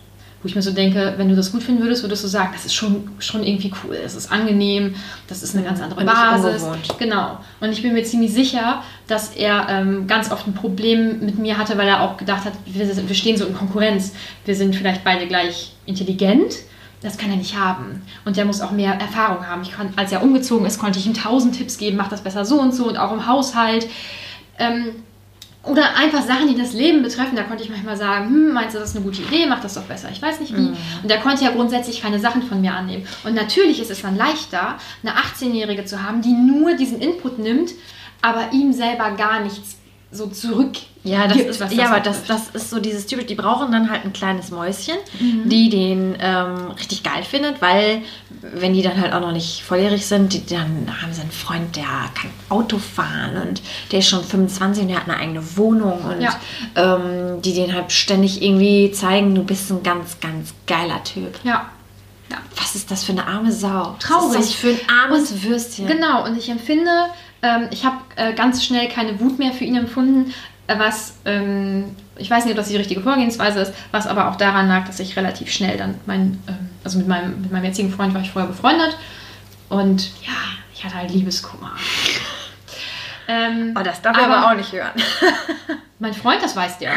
Wo 0.48 0.50
ich 0.50 0.56
mir 0.56 0.62
so 0.62 0.72
denke, 0.72 1.16
wenn 1.18 1.28
du 1.28 1.36
das 1.36 1.52
gut 1.52 1.62
finden 1.62 1.84
würdest, 1.84 2.04
würdest 2.04 2.24
du 2.24 2.30
sagen, 2.30 2.52
das 2.54 2.64
ist 2.64 2.74
schon, 2.74 3.10
schon 3.20 3.44
irgendwie 3.44 3.70
cool, 3.84 3.96
es 3.96 4.16
ist 4.16 4.32
angenehm, 4.32 4.96
das 5.28 5.44
ist 5.44 5.54
eine 5.58 5.66
ganz 5.66 5.82
andere 5.82 6.00
Und 6.00 6.06
Basis. 6.06 6.64
Genau. 6.98 7.38
Und 7.60 7.74
ich 7.74 7.82
bin 7.82 7.92
mir 7.92 8.02
ziemlich 8.06 8.32
sicher, 8.32 8.82
dass 9.08 9.36
er 9.36 9.68
ähm, 9.70 10.08
ganz 10.08 10.32
oft 10.32 10.48
ein 10.48 10.54
Problem 10.54 11.20
mit 11.20 11.38
mir 11.38 11.58
hatte, 11.58 11.78
weil 11.78 11.90
er 11.90 12.02
auch 12.02 12.16
gedacht 12.16 12.46
hat, 12.46 12.54
wir, 12.66 12.88
wir 12.88 13.16
stehen 13.16 13.36
so 13.36 13.46
in 13.46 13.56
Konkurrenz. 13.56 14.14
Wir 14.46 14.56
sind 14.56 14.74
vielleicht 14.74 15.04
beide 15.04 15.28
gleich 15.28 15.74
intelligent. 15.86 16.56
Das 17.02 17.18
kann 17.18 17.30
er 17.30 17.36
nicht 17.36 17.60
haben. 17.60 18.04
Und 18.24 18.38
er 18.38 18.46
muss 18.46 18.62
auch 18.62 18.72
mehr 18.72 18.94
Erfahrung 18.94 19.46
haben. 19.46 19.64
Ich 19.64 19.74
kann, 19.74 19.92
als 19.98 20.14
er 20.14 20.24
umgezogen 20.24 20.66
ist, 20.66 20.80
konnte 20.80 20.98
ich 20.98 21.06
ihm 21.06 21.14
tausend 21.14 21.58
Tipps 21.58 21.78
geben, 21.78 21.98
mach 21.98 22.08
das 22.08 22.22
besser 22.22 22.46
so 22.46 22.58
und 22.58 22.74
so 22.74 22.88
und 22.88 22.96
auch 22.96 23.12
im 23.12 23.28
Haushalt. 23.28 23.86
Ähm, 24.58 24.92
oder 25.68 25.96
einfach 25.96 26.22
Sachen, 26.22 26.48
die 26.48 26.56
das 26.56 26.74
Leben 26.74 27.04
betreffen, 27.04 27.36
da 27.36 27.44
konnte 27.44 27.64
ich 27.64 27.70
manchmal 27.70 27.98
sagen, 27.98 28.28
hm, 28.28 28.54
meinst 28.54 28.76
du, 28.76 28.80
das 28.80 28.92
ist 28.92 28.96
eine 28.96 29.06
gute 29.06 29.22
Idee, 29.22 29.46
mach 29.48 29.62
das 29.62 29.74
doch 29.74 29.84
besser, 29.84 30.10
ich 30.12 30.22
weiß 30.22 30.40
nicht 30.40 30.56
wie. 30.56 30.70
Und 31.04 31.12
er 31.12 31.20
konnte 31.20 31.44
ja 31.44 31.52
grundsätzlich 31.52 32.02
keine 32.02 32.20
Sachen 32.20 32.44
von 32.44 32.62
mir 32.62 32.74
annehmen. 32.74 33.06
Und 33.24 33.36
natürlich 33.36 33.82
ist 33.82 33.92
es 33.92 34.02
dann 34.02 34.16
leichter, 34.16 34.78
eine 35.04 35.14
18-Jährige 35.14 35.86
zu 35.86 36.02
haben, 36.02 36.22
die 36.22 36.34
nur 36.34 36.76
diesen 36.76 37.00
Input 37.00 37.40
nimmt, 37.40 37.72
aber 38.22 38.54
ihm 38.54 38.74
selber 38.74 39.12
gar 39.12 39.42
nichts 39.42 39.78
so 40.12 40.28
zurück 40.28 40.78
Ja, 41.08 41.28
das 41.28 41.38
gibt, 41.38 41.50
ist, 41.50 41.60
was 41.60 41.74
ja, 41.74 41.88
aber 41.88 42.00
das, 42.00 42.24
das 42.26 42.50
ist 42.54 42.70
so 42.70 42.80
dieses 42.80 43.06
typisch, 43.06 43.26
die 43.28 43.36
brauchen 43.36 43.72
dann 43.72 43.90
halt 43.90 44.04
ein 44.06 44.14
kleines 44.14 44.52
Mäuschen, 44.52 44.96
Mhm. 45.20 45.50
die 45.50 45.70
den 45.70 46.18
ähm, 46.20 46.72
richtig 46.78 47.04
geil 47.04 47.24
findet, 47.24 47.62
weil 47.62 48.02
wenn 48.42 48.74
die 48.74 48.82
dann 48.82 49.00
halt 49.02 49.14
auch 49.14 49.22
noch 49.22 49.32
nicht 49.32 49.64
volljährig 49.64 50.06
sind, 50.06 50.34
die, 50.34 50.46
dann 50.46 50.88
haben 51.02 51.14
sie 51.14 51.22
einen 51.22 51.32
Freund, 51.32 51.76
der 51.76 51.84
kann 51.84 52.30
Auto 52.50 52.78
fahren 52.78 53.38
und 53.48 53.62
der 53.92 54.00
ist 54.00 54.10
schon 54.10 54.24
25 54.24 54.84
und 54.84 54.90
der 54.90 54.98
hat 54.98 55.08
eine 55.10 55.18
eigene 55.18 55.58
Wohnung 55.58 56.00
und 56.04 56.22
Ja. 56.22 56.36
ähm, 56.76 57.42
die 57.42 57.54
den 57.54 57.74
halt 57.74 57.92
ständig 57.92 58.42
irgendwie 58.42 58.92
zeigen, 58.92 59.34
du 59.36 59.44
bist 59.44 59.70
ein 59.72 59.84
ganz, 59.84 60.20
ganz 60.20 60.54
geiler 60.68 61.04
Typ. 61.04 61.40
Ja. 61.44 61.66
ja. 62.30 62.38
Was 62.56 62.76
ist 62.76 62.92
das 62.92 63.04
für 63.04 63.14
eine 63.14 63.26
arme 63.26 63.52
Sau? 63.52 63.96
Traurig. 64.00 64.38
Was 64.40 64.46
ist 64.46 64.54
das 64.54 64.54
für 64.54 64.70
ein 64.70 64.80
armes 65.04 65.44
Würstchen? 65.44 65.88
Genau, 65.88 66.26
und 66.26 66.38
ich 66.38 66.50
empfinde, 66.50 66.92
ähm, 67.42 67.68
ich 67.72 67.86
habe 67.86 67.98
äh, 68.16 68.34
ganz 68.34 68.64
schnell 68.66 68.88
keine 68.90 69.20
Wut 69.20 69.40
mehr 69.40 69.52
für 69.52 69.64
ihn 69.64 69.76
empfunden, 69.76 70.34
was, 70.68 71.16
ähm, 71.26 71.96
ich 72.18 72.30
weiß 72.30 72.46
nicht, 72.46 72.52
ob 72.52 72.58
das 72.58 72.68
die 72.68 72.76
richtige 72.76 73.02
Vorgehensweise 73.02 73.62
ist, 73.62 73.74
was 73.92 74.08
aber 74.08 74.30
auch 74.30 74.36
daran 74.36 74.68
lag, 74.68 74.86
dass 74.86 75.00
ich 75.00 75.16
relativ 75.16 75.52
schnell 75.52 75.78
dann, 75.78 75.96
mein, 76.06 76.42
ähm, 76.48 76.70
also 76.84 76.98
mit 76.98 77.08
meinem, 77.08 77.42
mit 77.42 77.52
meinem 77.52 77.66
jetzigen 77.66 77.92
Freund 77.92 78.14
war 78.14 78.22
ich 78.22 78.32
vorher 78.32 78.50
befreundet 78.50 78.98
und 79.70 80.10
ja, 80.26 80.34
ich 80.74 80.84
hatte 80.84 80.96
halt 80.96 81.12
Liebeskummer. 81.12 81.72
ähm, 83.28 83.74
Oh, 83.78 83.84
das 83.84 84.02
darf 84.02 84.18
ich 84.18 84.24
aber 84.24 84.50
auch 84.50 84.56
nicht 84.56 84.72
hören. 84.72 84.92
Mein 86.00 86.14
Freund, 86.14 86.44
das 86.44 86.56
weiß 86.56 86.80
der. 86.80 86.94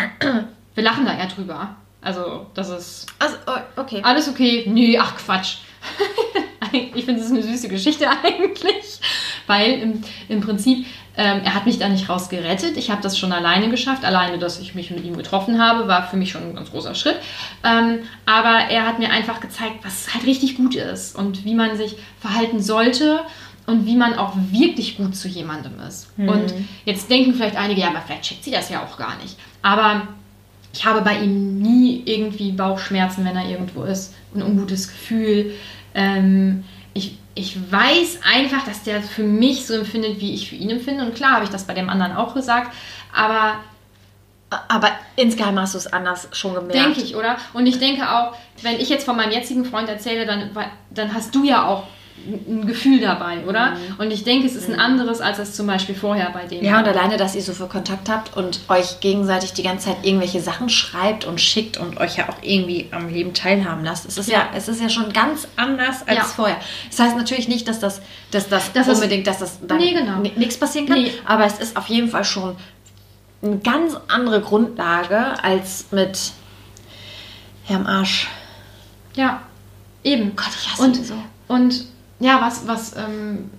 Wir 0.74 0.84
lachen 0.84 1.04
da 1.06 1.14
eher 1.16 1.26
drüber. 1.26 1.76
Also, 2.02 2.46
das 2.54 2.68
ist 2.70 3.06
Also, 3.18 3.36
oh, 3.46 3.80
okay. 3.80 4.00
alles 4.02 4.28
okay. 4.28 4.64
Nee, 4.66 4.98
ach 4.98 5.16
Quatsch. 5.16 5.56
ich 6.72 7.04
finde, 7.04 7.20
es 7.20 7.26
ist 7.26 7.32
eine 7.32 7.42
süße 7.42 7.68
Geschichte 7.68 8.08
eigentlich, 8.08 9.00
weil 9.50 9.72
im, 9.72 10.02
im 10.28 10.40
Prinzip, 10.40 10.86
ähm, 11.16 11.42
er 11.44 11.54
hat 11.54 11.66
mich 11.66 11.78
da 11.78 11.88
nicht 11.88 12.08
rausgerettet. 12.08 12.76
Ich 12.76 12.90
habe 12.90 13.02
das 13.02 13.18
schon 13.18 13.32
alleine 13.32 13.68
geschafft. 13.68 14.04
Alleine, 14.04 14.38
dass 14.38 14.60
ich 14.60 14.74
mich 14.74 14.90
mit 14.90 15.04
ihm 15.04 15.16
getroffen 15.16 15.60
habe, 15.60 15.88
war 15.88 16.08
für 16.08 16.16
mich 16.16 16.30
schon 16.30 16.42
ein 16.42 16.54
ganz 16.54 16.70
großer 16.70 16.94
Schritt. 16.94 17.16
Ähm, 17.64 17.98
aber 18.24 18.70
er 18.70 18.86
hat 18.86 19.00
mir 19.00 19.10
einfach 19.10 19.40
gezeigt, 19.40 19.80
was 19.82 20.14
halt 20.14 20.24
richtig 20.24 20.56
gut 20.56 20.76
ist 20.76 21.16
und 21.16 21.44
wie 21.44 21.54
man 21.54 21.76
sich 21.76 21.96
verhalten 22.20 22.62
sollte 22.62 23.20
und 23.66 23.86
wie 23.86 23.96
man 23.96 24.14
auch 24.14 24.34
wirklich 24.50 24.96
gut 24.96 25.16
zu 25.16 25.28
jemandem 25.28 25.72
ist. 25.86 26.12
Und 26.16 26.54
jetzt 26.84 27.10
denken 27.10 27.34
vielleicht 27.34 27.56
einige, 27.56 27.80
ja, 27.80 27.88
aber 27.88 28.00
vielleicht 28.00 28.22
checkt 28.22 28.44
sie 28.44 28.50
das 28.50 28.70
ja 28.70 28.84
auch 28.84 28.96
gar 28.96 29.16
nicht. 29.22 29.36
Aber 29.62 30.08
ich 30.72 30.84
habe 30.84 31.02
bei 31.02 31.18
ihm 31.18 31.58
nie 31.60 32.02
irgendwie 32.04 32.52
Bauchschmerzen, 32.52 33.24
wenn 33.24 33.36
er 33.36 33.48
irgendwo 33.48 33.82
ist, 33.82 34.14
ein 34.34 34.42
ungutes 34.42 34.88
Gefühl. 34.88 35.52
Ähm, 35.94 36.64
ich, 36.94 37.18
ich 37.40 37.56
weiß 37.72 38.20
einfach, 38.34 38.64
dass 38.64 38.82
der 38.82 39.02
für 39.02 39.22
mich 39.24 39.66
so 39.66 39.74
empfindet, 39.74 40.20
wie 40.20 40.34
ich 40.34 40.48
für 40.48 40.56
ihn 40.56 40.70
empfinde. 40.70 41.04
Und 41.04 41.14
klar 41.14 41.32
habe 41.32 41.44
ich 41.44 41.50
das 41.50 41.64
bei 41.66 41.74
dem 41.74 41.88
anderen 41.88 42.14
auch 42.16 42.34
gesagt, 42.34 42.72
aber 43.14 43.54
Aber 44.68 44.90
insgeheim 45.14 45.60
hast 45.60 45.74
du 45.74 45.78
es 45.78 45.86
anders 45.92 46.28
schon 46.32 46.54
gemerkt. 46.54 46.74
denke 46.74 47.00
ich, 47.00 47.14
oder? 47.14 47.36
Und 47.52 47.66
ich 47.68 47.78
denke 47.78 48.02
auch, 48.10 48.34
wenn 48.62 48.80
ich 48.80 48.88
jetzt 48.88 49.04
von 49.04 49.16
meinem 49.16 49.30
jetzigen 49.30 49.64
Freund 49.64 49.88
erzähle, 49.88 50.26
dann, 50.26 50.50
dann 50.90 51.14
hast 51.14 51.32
du 51.36 51.44
ja 51.44 51.66
auch 51.68 51.84
ein 52.26 52.66
Gefühl 52.66 53.00
dabei, 53.00 53.44
oder? 53.46 53.76
Und 53.98 54.10
ich 54.12 54.24
denke, 54.24 54.46
es 54.46 54.54
ist 54.54 54.68
ein 54.68 54.78
anderes, 54.78 55.20
als 55.20 55.38
es 55.38 55.54
zum 55.54 55.66
Beispiel 55.66 55.94
vorher 55.94 56.30
bei 56.30 56.44
dem 56.46 56.62
Ja, 56.64 56.78
und 56.78 56.86
alleine, 56.86 57.16
dass 57.16 57.34
ihr 57.34 57.42
so 57.42 57.52
viel 57.52 57.66
Kontakt 57.66 58.08
habt 58.08 58.36
und 58.36 58.60
euch 58.68 59.00
gegenseitig 59.00 59.52
die 59.54 59.62
ganze 59.62 59.86
Zeit 59.88 59.98
irgendwelche 60.04 60.40
Sachen 60.40 60.68
schreibt 60.68 61.24
und 61.24 61.40
schickt 61.40 61.76
und 61.78 61.98
euch 61.98 62.16
ja 62.18 62.28
auch 62.28 62.36
irgendwie 62.42 62.88
am 62.90 63.08
Leben 63.08 63.32
teilhaben 63.34 63.84
lasst. 63.84 64.06
Es 64.06 64.18
ist 64.18 64.28
ja, 64.28 64.38
Ja. 64.40 64.48
es 64.54 64.68
ist 64.68 64.80
ja 64.82 64.88
schon 64.88 65.12
ganz 65.12 65.48
anders 65.56 66.06
als 66.06 66.18
Ja. 66.18 66.24
vorher. 66.24 66.56
Das 66.90 66.98
heißt 67.00 67.16
natürlich 67.16 67.48
nicht, 67.48 67.66
dass 67.68 67.80
das, 67.80 68.00
dass 68.30 68.48
das, 68.48 68.72
Das 68.72 68.88
unbedingt, 68.88 69.26
dass 69.26 69.38
das 69.38 69.58
dann 69.66 69.78
Nee, 69.78 69.92
genau. 69.92 70.18
ni- 70.18 70.32
nichts 70.36 70.58
passieren 70.58 70.86
kann, 70.86 71.00
Nee. 71.02 71.12
aber 71.26 71.44
es 71.46 71.58
ist 71.58 71.76
auf 71.76 71.86
jeden 71.86 72.08
Fall 72.08 72.24
schon 72.24 72.56
eine 73.42 73.58
ganz 73.58 73.96
andere 74.08 74.40
Grundlage 74.42 75.42
als 75.42 75.86
mit 75.90 76.32
Herrn 77.64 77.86
Arsch. 77.86 78.28
Ja, 79.14 79.42
eben. 80.04 80.36
Gott, 80.36 80.48
ich 80.60 80.70
hasse 80.72 80.82
und, 80.82 80.96
ihn 80.96 81.04
so. 81.04 81.14
Und 81.48 81.84
ja, 82.20 82.40
was, 82.40 82.66
was, 82.66 82.96
ähm, 82.96 83.50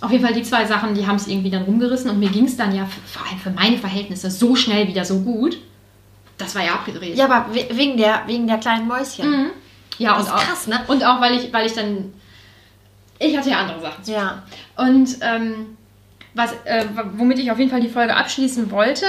auf 0.00 0.10
jeden 0.10 0.24
Fall 0.24 0.34
die 0.34 0.42
zwei 0.42 0.64
Sachen, 0.64 0.94
die 0.94 1.06
haben 1.06 1.16
es 1.16 1.28
irgendwie 1.28 1.50
dann 1.50 1.62
rumgerissen 1.62 2.10
und 2.10 2.18
mir 2.18 2.28
ging 2.30 2.46
es 2.46 2.56
dann 2.56 2.74
ja 2.74 2.86
vor 3.06 3.24
allem 3.26 3.38
für 3.38 3.50
meine 3.50 3.78
Verhältnisse 3.78 4.30
so 4.30 4.56
schnell 4.56 4.88
wieder 4.88 5.04
so 5.04 5.20
gut. 5.20 5.58
Das 6.38 6.54
war 6.56 6.64
ja 6.64 6.72
abgedreht. 6.74 7.16
Ja, 7.16 7.26
aber 7.26 7.54
we- 7.54 7.68
wegen 7.72 7.96
der, 7.96 8.22
wegen 8.26 8.46
der 8.48 8.58
kleinen 8.58 8.88
Mäuschen. 8.88 9.30
Mhm. 9.30 9.50
Ja, 9.98 10.14
Das 10.16 10.22
und 10.22 10.26
ist 10.26 10.32
auch, 10.34 10.44
krass, 10.44 10.66
ne? 10.66 10.80
Und 10.88 11.04
auch, 11.04 11.20
weil 11.20 11.34
ich, 11.38 11.52
weil 11.52 11.66
ich 11.66 11.74
dann. 11.74 12.12
Ich 13.20 13.36
hatte 13.36 13.50
ja 13.50 13.58
andere 13.60 13.80
Sachen. 13.80 14.02
zu 14.02 14.10
Ja. 14.12 14.42
Und 14.76 15.18
ähm, 15.20 15.76
was, 16.34 16.52
äh, 16.64 16.84
womit 17.16 17.38
ich 17.38 17.52
auf 17.52 17.58
jeden 17.60 17.70
Fall 17.70 17.80
die 17.80 17.88
Folge 17.90 18.16
abschließen 18.16 18.70
wollte, 18.72 19.04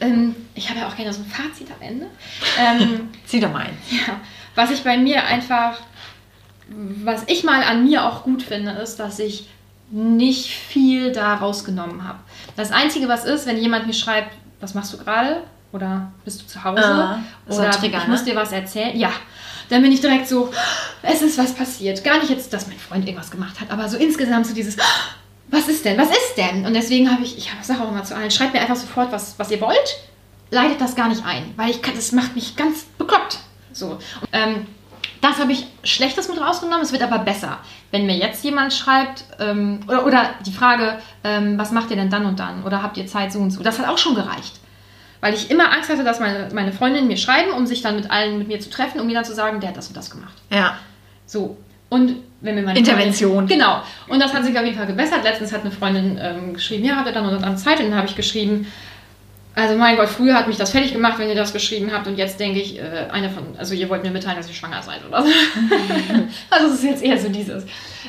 ähm, 0.00 0.34
ich 0.54 0.70
habe 0.70 0.80
ja 0.80 0.88
auch 0.88 0.96
gerne 0.96 1.12
so 1.12 1.20
ein 1.20 1.26
Fazit 1.26 1.68
am 1.70 1.86
Ende. 1.86 2.06
Ähm, 2.58 3.08
Zieh 3.26 3.40
doch 3.40 3.52
mal 3.52 3.64
ein. 3.66 3.76
ja, 3.90 4.14
was 4.54 4.70
ich 4.70 4.82
bei 4.82 4.96
mir 4.96 5.22
einfach, 5.24 5.78
was 6.68 7.22
ich 7.26 7.44
mal 7.44 7.62
an 7.62 7.84
mir 7.84 8.04
auch 8.04 8.24
gut 8.24 8.42
finde, 8.42 8.72
ist, 8.72 8.96
dass 8.96 9.18
ich 9.18 9.48
nicht 9.90 10.50
viel 10.50 11.12
da 11.12 11.34
rausgenommen 11.34 12.06
habe. 12.06 12.18
Das 12.56 12.72
Einzige, 12.72 13.08
was 13.08 13.24
ist, 13.24 13.46
wenn 13.46 13.56
jemand 13.56 13.86
mir 13.86 13.92
schreibt, 13.92 14.34
was 14.60 14.74
machst 14.74 14.92
du 14.92 14.98
gerade? 14.98 15.42
Oder 15.72 16.12
bist 16.24 16.42
du 16.42 16.46
zu 16.46 16.64
Hause? 16.64 16.82
Ah, 16.82 17.18
Oder 17.48 17.70
Trigger, 17.70 17.98
ich 17.98 18.08
muss 18.08 18.20
ne? 18.24 18.30
dir 18.30 18.36
was 18.36 18.50
erzählen. 18.50 18.96
Ja, 18.96 19.12
dann 19.68 19.82
bin 19.82 19.92
ich 19.92 20.00
direkt 20.00 20.28
so, 20.28 20.50
es 21.02 21.22
ist 21.22 21.38
was 21.38 21.54
passiert. 21.54 22.02
Gar 22.02 22.18
nicht 22.18 22.30
jetzt, 22.30 22.52
dass 22.52 22.66
mein 22.66 22.78
Freund 22.78 23.06
irgendwas 23.06 23.30
gemacht 23.30 23.60
hat, 23.60 23.70
aber 23.70 23.88
so 23.88 23.96
insgesamt 23.96 24.46
so 24.46 24.54
dieses, 24.54 24.76
was 25.48 25.68
ist 25.68 25.84
denn? 25.84 25.98
Was 25.98 26.10
ist 26.10 26.34
denn? 26.36 26.64
Und 26.66 26.74
deswegen 26.74 27.10
habe 27.10 27.22
ich, 27.22 27.36
ich 27.38 27.50
sage 27.62 27.82
auch 27.82 27.90
immer 27.90 28.04
zu 28.04 28.16
allen, 28.16 28.30
schreibt 28.30 28.54
mir 28.54 28.60
einfach 28.60 28.76
sofort, 28.76 29.12
was, 29.12 29.38
was 29.38 29.50
ihr 29.50 29.60
wollt. 29.60 29.96
Leitet 30.50 30.80
das 30.80 30.94
gar 30.94 31.08
nicht 31.08 31.24
ein, 31.24 31.52
weil 31.56 31.70
ich 31.70 31.82
kann, 31.82 31.94
das 31.94 32.12
macht 32.12 32.34
mich 32.36 32.56
ganz 32.56 32.84
bekloppt. 32.98 33.38
So. 33.72 33.90
Und, 33.90 34.00
ähm, 34.32 34.66
das 35.26 35.38
habe 35.38 35.52
ich 35.52 35.66
Schlechtes 35.82 36.28
mit 36.28 36.40
rausgenommen, 36.40 36.82
es 36.82 36.92
wird 36.92 37.02
aber 37.02 37.18
besser. 37.18 37.58
Wenn 37.90 38.06
mir 38.06 38.16
jetzt 38.16 38.44
jemand 38.44 38.72
schreibt, 38.72 39.24
ähm, 39.40 39.80
oder, 39.88 40.06
oder 40.06 40.30
die 40.44 40.52
Frage, 40.52 40.98
ähm, 41.24 41.58
was 41.58 41.72
macht 41.72 41.90
ihr 41.90 41.96
denn 41.96 42.10
dann 42.10 42.26
und 42.26 42.38
dann? 42.38 42.64
Oder 42.64 42.82
habt 42.82 42.96
ihr 42.96 43.06
Zeit 43.06 43.32
so 43.32 43.38
und 43.38 43.50
so? 43.50 43.62
Das 43.62 43.78
hat 43.78 43.88
auch 43.88 43.98
schon 43.98 44.14
gereicht. 44.14 44.60
Weil 45.20 45.34
ich 45.34 45.50
immer 45.50 45.72
Angst 45.72 45.90
hatte, 45.90 46.04
dass 46.04 46.20
meine, 46.20 46.48
meine 46.52 46.72
Freundinnen 46.72 47.08
mir 47.08 47.16
schreiben, 47.16 47.50
um 47.52 47.66
sich 47.66 47.82
dann 47.82 47.96
mit 47.96 48.10
allen 48.10 48.38
mit 48.38 48.48
mir 48.48 48.60
zu 48.60 48.70
treffen, 48.70 49.00
um 49.00 49.06
mir 49.06 49.14
dann 49.14 49.24
zu 49.24 49.34
sagen, 49.34 49.60
der 49.60 49.70
hat 49.70 49.76
das 49.76 49.88
und 49.88 49.96
das 49.96 50.10
gemacht. 50.10 50.34
Ja. 50.50 50.76
So. 51.24 51.56
Und 51.88 52.16
wenn 52.40 52.54
mir 52.54 52.62
meine 52.62 52.78
Intervention. 52.78 53.34
Freundin, 53.34 53.58
genau. 53.58 53.82
Und 54.08 54.20
das 54.20 54.34
hat 54.34 54.44
sich 54.44 54.56
auf 54.58 54.64
jeden 54.64 54.76
Fall 54.76 54.86
gebessert. 54.86 55.24
Letztens 55.24 55.52
hat 55.52 55.62
eine 55.62 55.70
Freundin 55.70 56.18
ähm, 56.20 56.54
geschrieben, 56.54 56.84
ja, 56.84 56.96
habt 56.96 57.06
ihr 57.06 57.12
dann 57.12 57.26
und 57.26 57.40
dann 57.40 57.56
Zeit? 57.56 57.80
Und 57.80 57.86
dann 57.90 57.96
habe 57.96 58.08
ich 58.08 58.16
geschrieben, 58.16 58.66
also 59.56 59.74
mein 59.74 59.96
Gott, 59.96 60.10
früher 60.10 60.34
hat 60.34 60.48
mich 60.48 60.58
das 60.58 60.70
fertig 60.70 60.92
gemacht, 60.92 61.18
wenn 61.18 61.30
ihr 61.30 61.34
das 61.34 61.54
geschrieben 61.54 61.90
habt. 61.90 62.06
Und 62.06 62.18
jetzt 62.18 62.38
denke 62.38 62.60
ich, 62.60 62.78
äh, 62.78 63.08
eine 63.10 63.30
von, 63.30 63.56
also 63.56 63.74
ihr 63.74 63.88
wollt 63.88 64.04
mir 64.04 64.10
mitteilen, 64.10 64.36
dass 64.36 64.48
ihr 64.48 64.54
schwanger 64.54 64.82
seid 64.82 65.00
oder 65.08 65.22
so. 65.22 65.28
also 66.50 66.66
es 66.68 66.74
ist 66.74 66.84
jetzt 66.84 67.02
eher 67.02 67.18
so 67.18 67.30
dieses. 67.30 67.64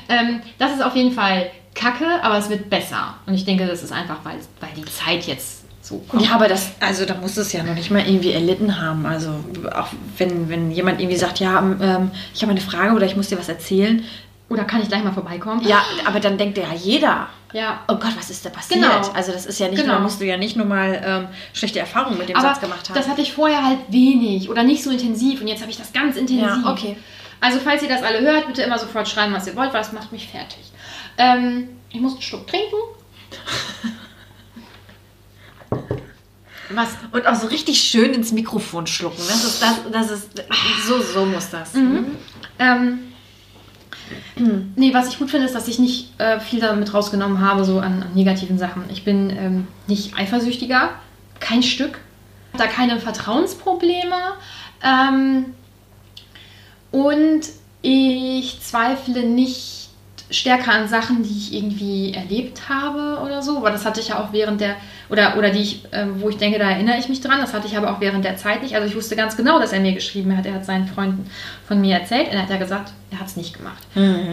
Ähm, 0.10 0.41
das 0.60 0.74
ist 0.74 0.84
auf 0.84 0.94
jeden 0.95 1.14
Fall 1.14 1.49
Kacke, 1.74 2.06
aber 2.22 2.38
es 2.38 2.49
wird 2.49 2.69
besser. 2.69 3.15
Und 3.26 3.34
ich 3.34 3.45
denke, 3.45 3.65
das 3.65 3.82
ist 3.82 3.94
einfach, 3.94 4.18
weil, 4.24 4.36
weil 4.60 4.72
die 4.76 4.84
Zeit 4.86 5.24
jetzt 5.24 5.64
so 5.82 6.03
kommt. 6.10 6.22
Ja, 6.22 6.36
aber 6.36 6.49
das, 6.49 6.72
also 6.82 7.06
da 7.06 7.15
muss 7.15 7.38
es 7.38 7.53
ja 7.53 7.64
noch 7.64 7.76
nicht 7.76 7.91
mal 7.91 8.06
irgendwie 8.06 8.34
erlitten 8.34 8.82
haben. 8.82 9.06
Also 9.06 9.30
auch 9.74 9.88
wenn, 10.18 10.49
wenn 10.49 10.69
jemand 10.72 10.99
irgendwie 10.99 11.18
sagt, 11.18 11.40
ja, 11.40 11.60
ähm, 11.60 12.11
ich 12.34 12.41
habe 12.41 12.52
eine 12.52 12.60
Frage 12.61 12.94
oder 12.94 13.06
ich 13.06 13.15
muss 13.15 13.30
dir 13.30 13.40
was 13.40 13.48
erzählen. 13.48 14.03
Oder 14.49 14.64
kann 14.64 14.82
ich 14.82 14.88
gleich 14.88 15.03
mal 15.03 15.11
vorbeikommen? 15.11 15.61
Ja, 15.68 15.84
aber 16.06 16.22
dann 16.22 16.38
denkt 16.38 16.57
ja 16.57 16.74
jeder, 16.74 17.28
Ja. 17.52 17.82
oh 17.90 17.95
Gott, 17.95 18.15
was 18.18 18.30
ist 18.30 18.45
da 18.45 18.49
passiert? 18.49 18.82
Genau. 18.82 19.02
Also 19.14 19.34
das 19.34 19.45
ist 19.45 19.60
ja 19.60 19.68
nicht 19.68 19.82
Genau. 19.82 19.95
nur, 19.95 20.03
musst 20.03 20.22
du 20.22 20.26
ja 20.26 20.38
nicht 20.38 20.56
nur 20.56 20.65
mal 20.65 21.02
ähm, 21.06 21.28
schlechte 21.53 21.80
Erfahrungen 21.80 22.18
mit 22.18 22.30
dem 22.30 22.38
Aber 22.38 22.48
Satz 22.49 22.61
gemacht 22.61 22.88
haben. 22.88 22.95
das 22.95 23.10
hatte 23.10 23.22
ich 23.22 23.34
vorher 23.34 23.65
halt 23.65 23.80
wenig 23.90 24.49
oder 24.49 24.64
nicht 24.64 24.84
so 24.84 24.90
intensiv 24.90 25.41
und 25.41 25.48
jetzt 25.48 25.60
habe 25.61 25.69
ich 25.72 25.78
das 25.78 25.91
ganz 25.91 26.15
intensiv. 26.15 26.48
Ja, 26.64 26.72
okay. 26.72 26.95
Also 27.41 27.60
falls 27.64 27.84
ihr 27.84 27.90
das 27.90 28.03
alle 28.03 28.22
hört, 28.22 28.48
bitte 28.48 28.61
immer 28.61 28.80
sofort 28.80 29.07
schreiben, 29.10 29.34
was 29.34 29.45
ihr 29.48 29.56
wollt, 29.57 29.74
weil 29.74 29.82
das 29.82 29.91
macht 29.91 30.11
mich 30.14 30.28
fertig. 30.30 30.72
Ähm, 31.18 31.68
ich 31.90 31.99
muss 31.99 32.14
einen 32.14 32.22
Schluck 32.22 32.48
trinken. 32.48 32.76
Was? 36.69 36.90
Und 37.11 37.26
auch 37.26 37.36
so 37.36 37.48
richtig 37.48 37.80
schön 37.82 38.14
ins 38.14 38.32
Mikrofon 38.32 38.88
schlucken. 38.88 39.18
Das 39.28 39.44
ist, 39.44 39.61
das, 39.61 39.76
das 39.91 40.11
ist, 40.11 40.30
so, 40.88 41.02
so 41.02 41.26
muss 41.26 41.49
das. 41.49 41.74
Ähm, 41.76 43.07
nee, 44.76 44.94
was 44.94 45.10
ich 45.10 45.20
gut 45.20 45.30
finde, 45.30 45.46
ist, 45.46 45.56
dass 45.56 45.68
ich 45.68 45.80
nicht 45.80 46.20
äh, 46.20 46.40
viel 46.40 46.60
damit 46.60 46.94
rausgenommen 46.94 47.42
habe, 47.42 47.64
so 47.66 47.80
an, 47.80 48.04
an 48.04 48.14
negativen 48.14 48.58
Sachen. 48.58 48.84
Ich 48.90 49.04
bin 49.04 49.30
ähm, 49.30 49.68
nicht 49.88 50.18
eifersüchtiger, 50.18 50.92
kein 51.40 51.64
Stück. 51.64 52.00
Da 52.58 52.66
keine 52.66 53.00
Vertrauensprobleme. 53.00 54.16
Ähm, 54.84 55.46
und 56.92 57.42
ich 57.82 58.60
zweifle 58.62 59.24
nicht 59.24 59.86
stärker 60.30 60.74
an 60.74 60.90
Sachen, 60.90 61.24
die 61.24 61.30
ich 61.30 61.54
irgendwie 61.54 62.14
erlebt 62.14 62.68
habe 62.68 63.22
oder 63.24 63.41
so. 63.41 63.58
Aber 63.58 63.72
das 63.72 63.86
hatte 63.86 64.02
ich 64.02 64.10
ja 64.10 64.22
auch 64.22 64.34
während 64.34 64.60
der, 64.60 64.76
oder, 65.10 65.38
oder 65.38 65.52
die 65.52 65.60
ich, 65.60 65.84
ähm, 65.94 66.16
wo 66.22 66.30
ich 66.30 66.38
denke, 66.38 66.60
da 66.60 66.70
erinnere 66.70 66.98
ich 66.98 67.08
mich 67.08 67.22
dran. 67.22 67.40
Das 67.40 67.54
hatte 67.54 67.68
ich 67.68 67.78
aber 67.78 67.91
auch 67.91 68.02
während 68.02 68.26
der 68.26 68.36
Zeit 68.36 68.62
nicht. 68.62 68.76
Also 68.76 68.88
ich 68.88 68.95
wusste 68.95 69.16
ganz 69.16 69.38
genau, 69.38 69.60
dass 69.60 69.72
er 69.72 69.80
mir 69.80 69.94
geschrieben 69.94 70.36
hat. 70.36 70.45
Er 70.45 70.56
hat 70.56 70.66
seinen 70.66 70.88
Freunden 70.88 71.30
von 71.66 71.80
mir 71.80 71.95
erzählt. 71.95 72.28
Und 72.28 72.34
er 72.34 72.41
hat 72.41 72.49
ja 72.49 72.58
gesagt, 72.58 72.91
er 73.12 73.20
hat 73.20 73.28
es 73.28 73.38
nicht 73.38 73.56
gemacht. 73.56 73.82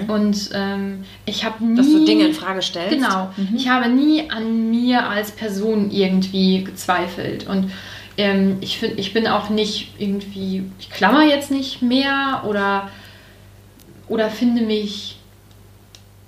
Und 0.08 0.50
ähm, 0.52 1.04
ich 1.26 1.44
habe 1.44 1.64
nie... 1.64 1.70
Mhm. 1.70 1.76
Dass 1.76 1.86
du 1.86 2.04
Dinge 2.04 2.26
in 2.26 2.34
Frage 2.34 2.62
stellst. 2.62 2.90
Genau. 2.90 3.30
Ich 3.54 3.68
habe 3.68 3.88
nie 3.88 4.30
an 4.30 4.70
mir 4.70 5.08
als 5.08 5.30
Person 5.30 5.92
irgendwie 5.92 6.64
gezweifelt. 6.64 7.46
Und 7.46 7.70
ähm, 8.16 8.56
ich 8.60 8.78
finde, 8.78 8.96
ich 8.96 9.12
bin 9.12 9.28
auch 9.28 9.48
nicht 9.48 9.92
irgendwie, 9.98 10.64
ich 10.80 10.90
klammer 10.90 11.24
jetzt 11.24 11.50
nicht 11.50 11.82
mehr 11.82 12.42
oder, 12.46 12.90
oder 14.08 14.28
finde 14.30 14.62
mich 14.62 15.18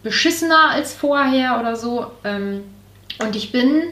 beschissener 0.06 0.70
als 0.70 0.94
vorher 0.94 1.60
oder 1.60 1.76
so. 1.76 2.12
Ähm, 2.24 2.62
und 3.18 3.36
ich 3.36 3.52
bin, 3.52 3.90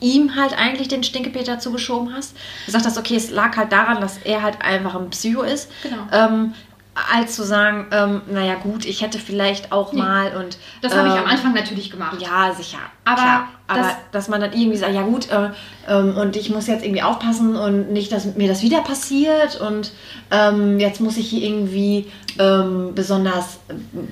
ihm 0.00 0.34
halt 0.34 0.56
eigentlich 0.58 0.88
den 0.88 1.04
Stinkepeter 1.04 1.58
zugeschoben 1.58 2.12
hast. 2.12 2.36
Du 2.66 2.72
sagst, 2.72 2.98
okay, 2.98 3.16
es 3.16 3.30
lag 3.30 3.56
halt 3.56 3.70
daran, 3.70 4.00
dass 4.00 4.18
er 4.24 4.42
halt 4.42 4.60
einfach 4.60 4.94
ein 4.94 5.10
Psycho 5.10 5.42
ist. 5.42 5.70
Genau. 5.82 6.06
Ähm, 6.12 6.54
als 6.94 7.36
zu 7.36 7.42
sagen, 7.42 7.86
ähm, 7.90 8.20
naja 8.30 8.54
gut, 8.56 8.84
ich 8.84 9.00
hätte 9.00 9.18
vielleicht 9.18 9.72
auch 9.72 9.92
Nee. 9.94 10.00
mal 10.00 10.36
und 10.36 10.58
das 10.82 10.94
habe 10.94 11.08
ich 11.08 11.14
ähm, 11.14 11.20
am 11.20 11.26
Anfang 11.26 11.54
natürlich 11.54 11.90
gemacht. 11.90 12.20
Ja, 12.20 12.52
sicher. 12.54 12.78
Aber 13.06 13.16
klar. 13.22 13.48
aber 13.66 13.78
das- 13.80 13.96
dass 14.12 14.28
man 14.28 14.42
dann 14.42 14.52
irgendwie 14.52 14.76
sagt, 14.76 14.92
ja 14.92 15.00
gut, 15.02 15.30
äh, 15.30 15.48
ähm, 15.88 16.16
und 16.18 16.36
ich 16.36 16.50
muss 16.50 16.66
jetzt 16.66 16.84
irgendwie 16.84 17.00
aufpassen 17.02 17.56
und 17.56 17.92
nicht, 17.92 18.12
dass 18.12 18.26
mir 18.36 18.46
das 18.46 18.62
wieder 18.62 18.82
passiert 18.82 19.58
und 19.58 19.90
ähm, 20.30 20.78
jetzt 20.80 21.00
muss 21.00 21.16
ich 21.16 21.30
hier 21.30 21.42
irgendwie 21.48 22.10
ähm, 22.38 22.92
besonders, 22.94 23.58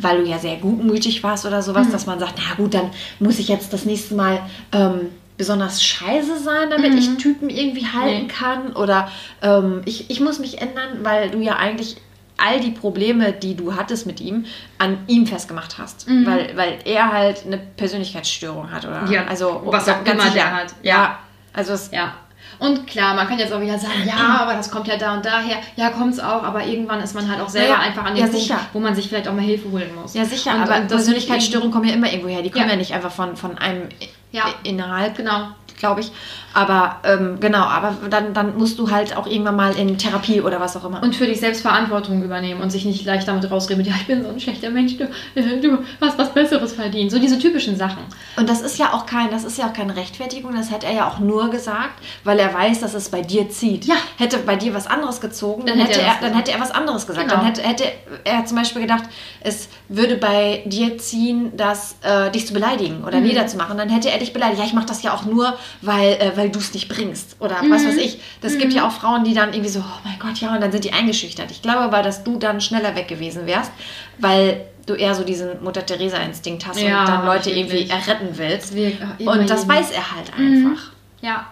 weil 0.00 0.22
du 0.24 0.30
ja 0.30 0.38
sehr 0.38 0.56
gutmütig 0.56 1.22
warst 1.22 1.44
oder 1.44 1.60
sowas, 1.60 1.88
Mhm. 1.88 1.92
dass 1.92 2.06
man 2.06 2.18
sagt, 2.18 2.34
na 2.38 2.54
gut, 2.56 2.72
dann 2.72 2.90
muss 3.18 3.38
ich 3.38 3.48
jetzt 3.48 3.74
das 3.74 3.84
nächste 3.84 4.14
Mal 4.14 4.40
ähm, 4.72 5.10
besonders 5.36 5.82
scheiße 5.82 6.38
sein, 6.38 6.70
damit 6.70 6.94
ich 6.94 7.16
Typen 7.18 7.50
irgendwie 7.50 7.86
halten 7.86 8.22
Mhm. 8.22 8.26
Nee. 8.26 8.32
kann 8.32 8.72
oder 8.74 9.08
ähm, 9.42 9.82
ich, 9.84 10.08
ich 10.10 10.20
muss 10.20 10.38
mich 10.38 10.60
ändern, 10.62 11.00
weil 11.02 11.30
du 11.30 11.40
ja 11.40 11.56
eigentlich 11.56 11.96
all 12.44 12.60
die 12.60 12.70
Probleme, 12.70 13.32
die 13.32 13.54
du 13.56 13.74
hattest 13.76 14.06
mit 14.06 14.20
ihm, 14.20 14.46
an 14.78 14.98
ihm 15.06 15.26
festgemacht 15.26 15.78
hast. 15.78 16.08
Mhm. 16.08 16.26
Weil, 16.26 16.56
weil 16.56 16.78
er 16.84 17.12
halt 17.12 17.44
eine 17.46 17.58
Persönlichkeitsstörung 17.58 18.70
hat. 18.72 18.84
Oder? 18.86 19.04
Ja, 19.10 19.26
also, 19.26 19.62
was 19.66 19.88
auch 19.88 20.04
immer 20.04 20.22
sicher. 20.22 20.34
der 20.34 20.54
hat. 20.56 20.74
Ja. 20.82 20.94
Ja. 20.94 21.18
Also 21.52 21.72
es, 21.74 21.90
Ja. 21.92 22.14
Und 22.58 22.86
klar, 22.86 23.14
man 23.14 23.26
kann 23.26 23.38
jetzt 23.38 23.52
auch 23.54 23.60
wieder 23.60 23.78
sagen, 23.78 24.02
ja, 24.06 24.40
aber 24.42 24.52
das 24.54 24.70
kommt 24.70 24.86
ja 24.86 24.96
da 24.98 25.14
und 25.14 25.24
daher. 25.24 25.56
Ja, 25.76 25.88
kommt 25.90 26.12
es 26.12 26.20
auch, 26.20 26.42
aber 26.42 26.62
irgendwann 26.66 27.00
ist 27.00 27.14
man 27.14 27.26
halt 27.30 27.40
auch 27.40 27.48
selber 27.48 27.74
Naja, 27.74 27.80
einfach 27.86 28.04
an 28.04 28.14
dem 28.14 28.18
ja, 28.18 28.26
Punkt, 28.26 28.38
sicher. 28.42 28.58
wo 28.74 28.80
man 28.80 28.94
sich 28.94 29.08
vielleicht 29.08 29.28
auch 29.28 29.32
mal 29.32 29.40
Hilfe 29.40 29.70
holen 29.70 29.88
muss. 29.94 30.12
ja 30.12 30.26
sicher, 30.26 30.54
Und- 30.54 30.62
aber 30.62 30.76
und 30.76 30.88
Persönlichkeitsstörungen 30.88 31.72
kommen 31.72 31.86
ja 31.88 31.94
immer 31.94 32.08
irgendwo 32.12 32.28
her. 32.28 32.42
Die 32.42 32.50
kommen 32.50 32.66
ja, 32.66 32.72
Ja. 32.72 32.76
nicht 32.76 32.92
einfach 32.92 33.12
von, 33.12 33.34
von 33.36 33.56
einem 33.56 33.84
Ja. 34.32 34.44
Innerhalb, 34.62 35.16
Genau. 35.16 35.48
Glaube 35.80 36.02
ich. 36.02 36.12
Aber 36.54 37.00
ähm, 37.04 37.38
genau, 37.40 37.62
aber 37.62 37.96
dann, 38.08 38.34
dann 38.34 38.56
musst 38.56 38.78
du 38.78 38.90
halt 38.90 39.16
auch 39.16 39.26
irgendwann 39.26 39.56
mal 39.56 39.76
in 39.76 39.98
Therapie 39.98 40.40
oder 40.40 40.60
was 40.60 40.76
auch 40.76 40.84
immer. 40.84 41.02
Und 41.02 41.16
für 41.16 41.26
dich 41.26 41.40
selbst 41.40 41.62
Verantwortung 41.62 42.22
übernehmen 42.22 42.60
und 42.60 42.70
sich 42.70 42.84
nicht 42.84 43.04
leicht 43.04 43.26
damit 43.26 43.50
rausreden, 43.50 43.84
ja, 43.84 43.94
ich 44.00 44.06
bin 44.06 44.22
so 44.22 44.28
ein 44.28 44.38
schlechter 44.38 44.70
Mensch, 44.70 44.96
du, 44.96 45.04
äh, 45.34 45.60
du 45.60 45.78
hast 46.00 46.18
was 46.18 46.32
Besseres 46.32 46.72
verdient. 46.74 47.10
So 47.10 47.18
diese 47.18 47.38
typischen 47.38 47.76
Sachen. 47.76 48.02
Und 48.36 48.48
das 48.48 48.60
ist 48.60 48.78
ja 48.78 48.92
auch 48.92 49.06
kein, 49.06 49.30
das 49.30 49.44
ist 49.44 49.58
ja 49.58 49.68
auch 49.68 49.72
keine 49.72 49.96
Rechtfertigung, 49.96 50.54
das 50.54 50.70
hätte 50.70 50.86
er 50.86 50.92
ja 50.92 51.08
auch 51.08 51.18
nur 51.18 51.50
gesagt, 51.50 52.00
weil 52.24 52.38
er 52.38 52.52
weiß, 52.52 52.80
dass 52.80 52.94
es 52.94 53.08
bei 53.08 53.22
dir 53.22 53.48
zieht. 53.50 53.86
Ja. 53.86 53.96
Hätte 54.18 54.38
bei 54.38 54.56
dir 54.56 54.74
was 54.74 54.86
anderes 54.86 55.20
gezogen, 55.20 55.66
dann, 55.66 55.78
Dann 55.78 55.86
hätte 55.86 56.02
er 56.02 56.16
dann 56.20 56.34
hätte 56.34 56.52
er 56.52 56.60
was 56.60 56.70
anderes 56.70 57.06
gesagt. 57.06 57.28
Genau. 57.28 57.40
Dann 57.40 57.46
hätte, 57.46 57.62
hätte 57.62 57.84
er 58.24 58.44
zum 58.44 58.56
Beispiel 58.56 58.82
gedacht, 58.82 59.04
es 59.40 59.68
würde 59.92 60.14
bei 60.16 60.62
dir 60.66 60.98
ziehen, 60.98 61.50
das 61.56 61.96
äh, 62.02 62.30
dich 62.30 62.46
zu 62.46 62.52
beleidigen 62.54 63.02
oder 63.02 63.18
Mhm. 63.18 63.26
niederzumachen. 63.26 63.76
Dann 63.76 63.88
hätte 63.88 64.08
er 64.08 64.18
dich 64.18 64.32
beleidigt. 64.32 64.60
Ja, 64.60 64.64
ich 64.64 64.72
mache 64.72 64.86
das 64.86 65.02
ja 65.02 65.12
auch 65.12 65.24
nur, 65.24 65.58
weil, 65.82 66.12
äh, 66.12 66.30
weil 66.36 66.48
du 66.48 66.60
es 66.60 66.72
nicht 66.72 66.88
bringst. 66.88 67.34
Oder 67.40 67.56
was 67.68 67.82
Mhm. 67.82 67.88
weiß 67.88 67.96
ich. 67.96 68.20
Das 68.40 68.56
gibt 68.56 68.72
ja 68.72 68.86
auch 68.86 68.92
Frauen, 68.92 69.24
die 69.24 69.34
dann 69.34 69.52
irgendwie 69.52 69.68
so, 69.70 69.80
oh 69.80 69.98
mein 70.04 70.16
Gott, 70.20 70.38
ja, 70.40 70.54
und 70.54 70.60
dann 70.60 70.70
sind 70.70 70.84
die 70.84 70.92
eingeschüchtert. 70.92 71.50
Ich 71.50 71.60
glaube 71.60 71.80
aber, 71.80 72.02
dass 72.02 72.22
du 72.22 72.38
dann 72.38 72.60
schneller 72.60 72.94
weg 72.94 73.08
gewesen 73.08 73.46
wärst, 73.46 73.72
weil 74.18 74.64
du 74.86 74.94
eher 74.94 75.14
so 75.16 75.24
diesen 75.24 75.60
Mutter-Teresa-Instinkt 75.62 76.66
hast 76.68 76.80
Ja, 76.80 77.00
und 77.00 77.08
dann 77.08 77.26
Leute 77.26 77.50
irgendwie 77.50 77.88
wirklich. 77.88 77.90
erretten 77.90 78.28
willst. 78.38 78.74
Wir- 78.76 78.92
immer 79.18 79.32
Und 79.32 79.50
das 79.50 79.62
jeden. 79.62 79.72
weiß 79.74 79.90
er 79.90 80.16
halt 80.16 80.32
einfach. 80.38 80.82
Ja. 81.20 81.46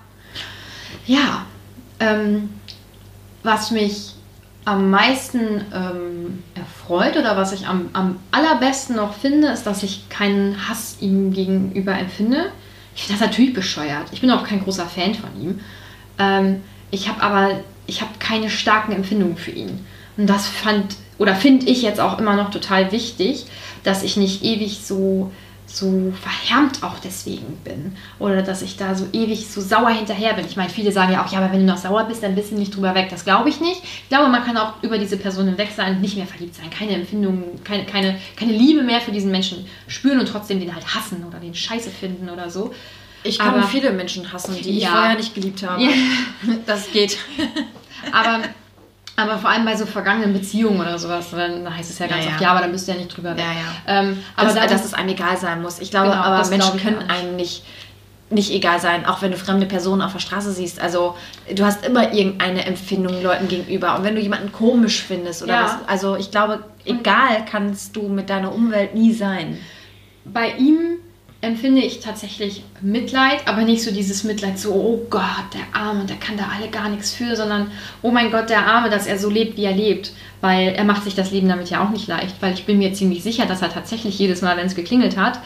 Ja. 1.06 1.44
Ähm, 2.00 2.50
was 3.42 3.70
mich 3.72 4.14
am 4.68 4.90
meisten 4.90 5.64
ähm, 5.72 6.42
erfreut 6.54 7.16
oder 7.16 7.38
was 7.38 7.54
ich 7.54 7.66
am, 7.66 7.88
am 7.94 8.18
allerbesten 8.30 8.96
noch 8.96 9.14
finde, 9.14 9.48
ist, 9.48 9.62
dass 9.64 9.82
ich 9.82 10.10
keinen 10.10 10.68
Hass 10.68 10.98
ihm 11.00 11.32
gegenüber 11.32 11.98
empfinde. 11.98 12.52
Ich 12.94 13.04
finde 13.04 13.18
das 13.18 13.30
natürlich 13.30 13.54
bescheuert. 13.54 14.08
Ich 14.12 14.20
bin 14.20 14.30
auch 14.30 14.44
kein 14.44 14.62
großer 14.62 14.84
Fan 14.84 15.14
von 15.14 15.30
ihm. 15.40 15.60
Ähm, 16.18 16.60
ich 16.90 17.08
habe 17.08 17.22
aber, 17.22 17.60
ich 17.86 18.02
habe 18.02 18.10
keine 18.18 18.50
starken 18.50 18.92
Empfindungen 18.92 19.38
für 19.38 19.52
ihn. 19.52 19.86
Und 20.18 20.26
das 20.26 20.46
fand 20.46 20.96
oder 21.16 21.34
finde 21.34 21.66
ich 21.66 21.80
jetzt 21.80 21.98
auch 21.98 22.18
immer 22.18 22.36
noch 22.36 22.50
total 22.50 22.92
wichtig, 22.92 23.46
dass 23.84 24.02
ich 24.02 24.18
nicht 24.18 24.44
ewig 24.44 24.80
so 24.84 25.32
so 25.70 26.12
verhärmt 26.22 26.82
auch 26.82 26.98
deswegen 26.98 27.58
bin 27.62 27.94
oder 28.18 28.40
dass 28.42 28.62
ich 28.62 28.78
da 28.78 28.94
so 28.94 29.06
ewig 29.12 29.48
so 29.50 29.60
sauer 29.60 29.90
hinterher 29.90 30.32
bin. 30.32 30.46
Ich 30.46 30.56
meine, 30.56 30.70
viele 30.70 30.90
sagen 30.92 31.12
ja 31.12 31.22
auch, 31.22 31.30
ja, 31.30 31.38
aber 31.40 31.52
wenn 31.52 31.60
du 31.60 31.66
noch 31.66 31.76
sauer 31.76 32.04
bist, 32.04 32.22
dann 32.22 32.34
bist 32.34 32.50
du 32.52 32.54
nicht 32.56 32.74
drüber 32.74 32.94
weg. 32.94 33.08
Das 33.10 33.24
glaube 33.24 33.50
ich 33.50 33.60
nicht. 33.60 33.82
Ich 33.84 34.08
glaube, 34.08 34.28
man 34.30 34.42
kann 34.44 34.56
auch 34.56 34.82
über 34.82 34.96
diese 34.98 35.18
Person 35.18 35.46
hinweg 35.46 35.68
sein 35.76 35.96
und 35.96 36.00
nicht 36.00 36.16
mehr 36.16 36.26
verliebt 36.26 36.54
sein, 36.54 36.70
keine 36.70 36.92
Empfindungen, 36.92 37.62
keine, 37.64 37.84
keine, 37.84 38.18
keine 38.34 38.52
Liebe 38.52 38.82
mehr 38.82 39.00
für 39.02 39.12
diesen 39.12 39.30
Menschen 39.30 39.66
spüren 39.88 40.18
und 40.18 40.26
trotzdem 40.26 40.58
den 40.58 40.74
halt 40.74 40.86
hassen 40.94 41.22
oder 41.28 41.38
den 41.38 41.54
Scheiße 41.54 41.90
finden 41.90 42.30
oder 42.30 42.48
so. 42.48 42.72
Ich 43.22 43.38
kann 43.38 43.54
Aber- 43.56 43.64
viele 43.64 43.92
Menschen 43.92 44.32
hassen, 44.32 44.54
die 44.62 44.70
ich 44.78 44.84
Ja. 44.84 44.90
vorher 44.90 45.16
nicht 45.16 45.34
geliebt 45.34 45.62
habe. 45.64 45.82
Ja. 45.82 45.90
Das 46.66 46.90
geht. 46.92 47.18
Aber, 48.12 48.40
aber 49.18 49.38
vor 49.38 49.50
allem 49.50 49.64
bei 49.64 49.76
so 49.76 49.84
vergangenen 49.84 50.32
Beziehungen 50.32 50.80
oder 50.80 50.98
sowas, 50.98 51.30
dann 51.32 51.76
heißt 51.76 51.90
es 51.90 51.98
ja 51.98 52.06
ganz 52.06 52.24
Ja, 52.24 52.28
ja. 52.30 52.34
oft, 52.34 52.42
ja, 52.42 52.50
aber 52.52 52.60
dann 52.60 52.72
bist 52.72 52.86
du 52.86 52.92
ja 52.92 52.98
nicht 52.98 53.16
drüber 53.16 53.36
weg. 53.36 53.44
Ja, 53.44 53.52
ja. 53.52 54.00
Ähm, 54.00 54.22
aber 54.36 54.50
Aber 54.50 54.60
da, 54.60 54.66
dass, 54.66 54.72
dass 54.72 54.84
es 54.86 54.94
einem 54.94 55.08
egal 55.10 55.36
sein 55.36 55.60
muss. 55.60 55.80
Ich 55.80 55.90
glaube 55.90 56.10
Genau, 56.10 56.20
aber, 56.22 56.48
Menschen 56.48 56.78
können 56.78 56.98
auch 57.10 57.22
nicht. 57.22 57.36
nicht 57.36 57.62
nicht 58.30 58.50
egal 58.52 58.78
sein, 58.78 59.06
auch 59.06 59.22
wenn 59.22 59.30
du 59.30 59.38
fremde 59.38 59.64
Personen 59.64 60.02
auf 60.02 60.12
der 60.12 60.18
Straße 60.18 60.52
siehst. 60.52 60.80
Also 60.80 61.16
du 61.54 61.64
hast 61.64 61.84
immer 61.86 62.12
irgendeine 62.12 62.66
Empfindung 62.66 63.22
Leuten 63.22 63.48
gegenüber. 63.48 63.96
Und 63.96 64.04
wenn 64.04 64.14
du 64.14 64.20
jemanden 64.20 64.52
komisch 64.52 65.02
findest 65.02 65.42
oder 65.42 65.64
was, 65.64 65.88
also 65.88 66.14
ich 66.16 66.30
glaube, 66.30 66.62
egal 66.84 67.46
kannst 67.50 67.96
du 67.96 68.02
mit 68.08 68.28
deiner 68.28 68.54
Umwelt 68.54 68.94
nie 68.94 69.14
sein. 69.14 69.58
Bei 70.26 70.50
ihm 70.50 70.98
empfinde 71.40 71.82
ich 71.82 72.00
tatsächlich 72.00 72.64
Mitleid, 72.80 73.46
aber 73.46 73.62
nicht 73.62 73.82
so 73.82 73.92
dieses 73.92 74.24
Mitleid, 74.24 74.58
so, 74.58 74.72
oh 74.72 75.06
Gott, 75.08 75.22
der 75.54 75.80
Arme, 75.80 76.04
der 76.04 76.16
kann 76.16 76.36
da 76.36 76.48
alle 76.56 76.68
gar 76.68 76.88
nichts 76.88 77.12
für, 77.12 77.36
sondern, 77.36 77.70
oh 78.02 78.10
mein 78.10 78.32
Gott, 78.32 78.50
der 78.50 78.66
Arme, 78.66 78.90
dass 78.90 79.06
er 79.06 79.18
so 79.18 79.30
lebt, 79.30 79.56
wie 79.56 79.64
er 79.64 79.74
lebt. 79.74 80.12
Weil 80.40 80.68
er 80.68 80.84
macht 80.84 81.04
sich 81.04 81.14
das 81.14 81.30
Leben 81.30 81.48
damit 81.48 81.70
ja 81.70 81.84
auch 81.84 81.90
nicht 81.90 82.08
leicht, 82.08 82.36
weil 82.40 82.54
ich 82.54 82.64
bin 82.64 82.78
mir 82.78 82.92
ziemlich 82.92 83.22
sicher, 83.22 83.46
dass 83.46 83.62
er 83.62 83.72
tatsächlich 83.72 84.18
jedes 84.18 84.42
Mal, 84.42 84.56
wenn 84.56 84.66
es 84.66 84.74
geklingelt 84.74 85.16
hat, 85.16 85.40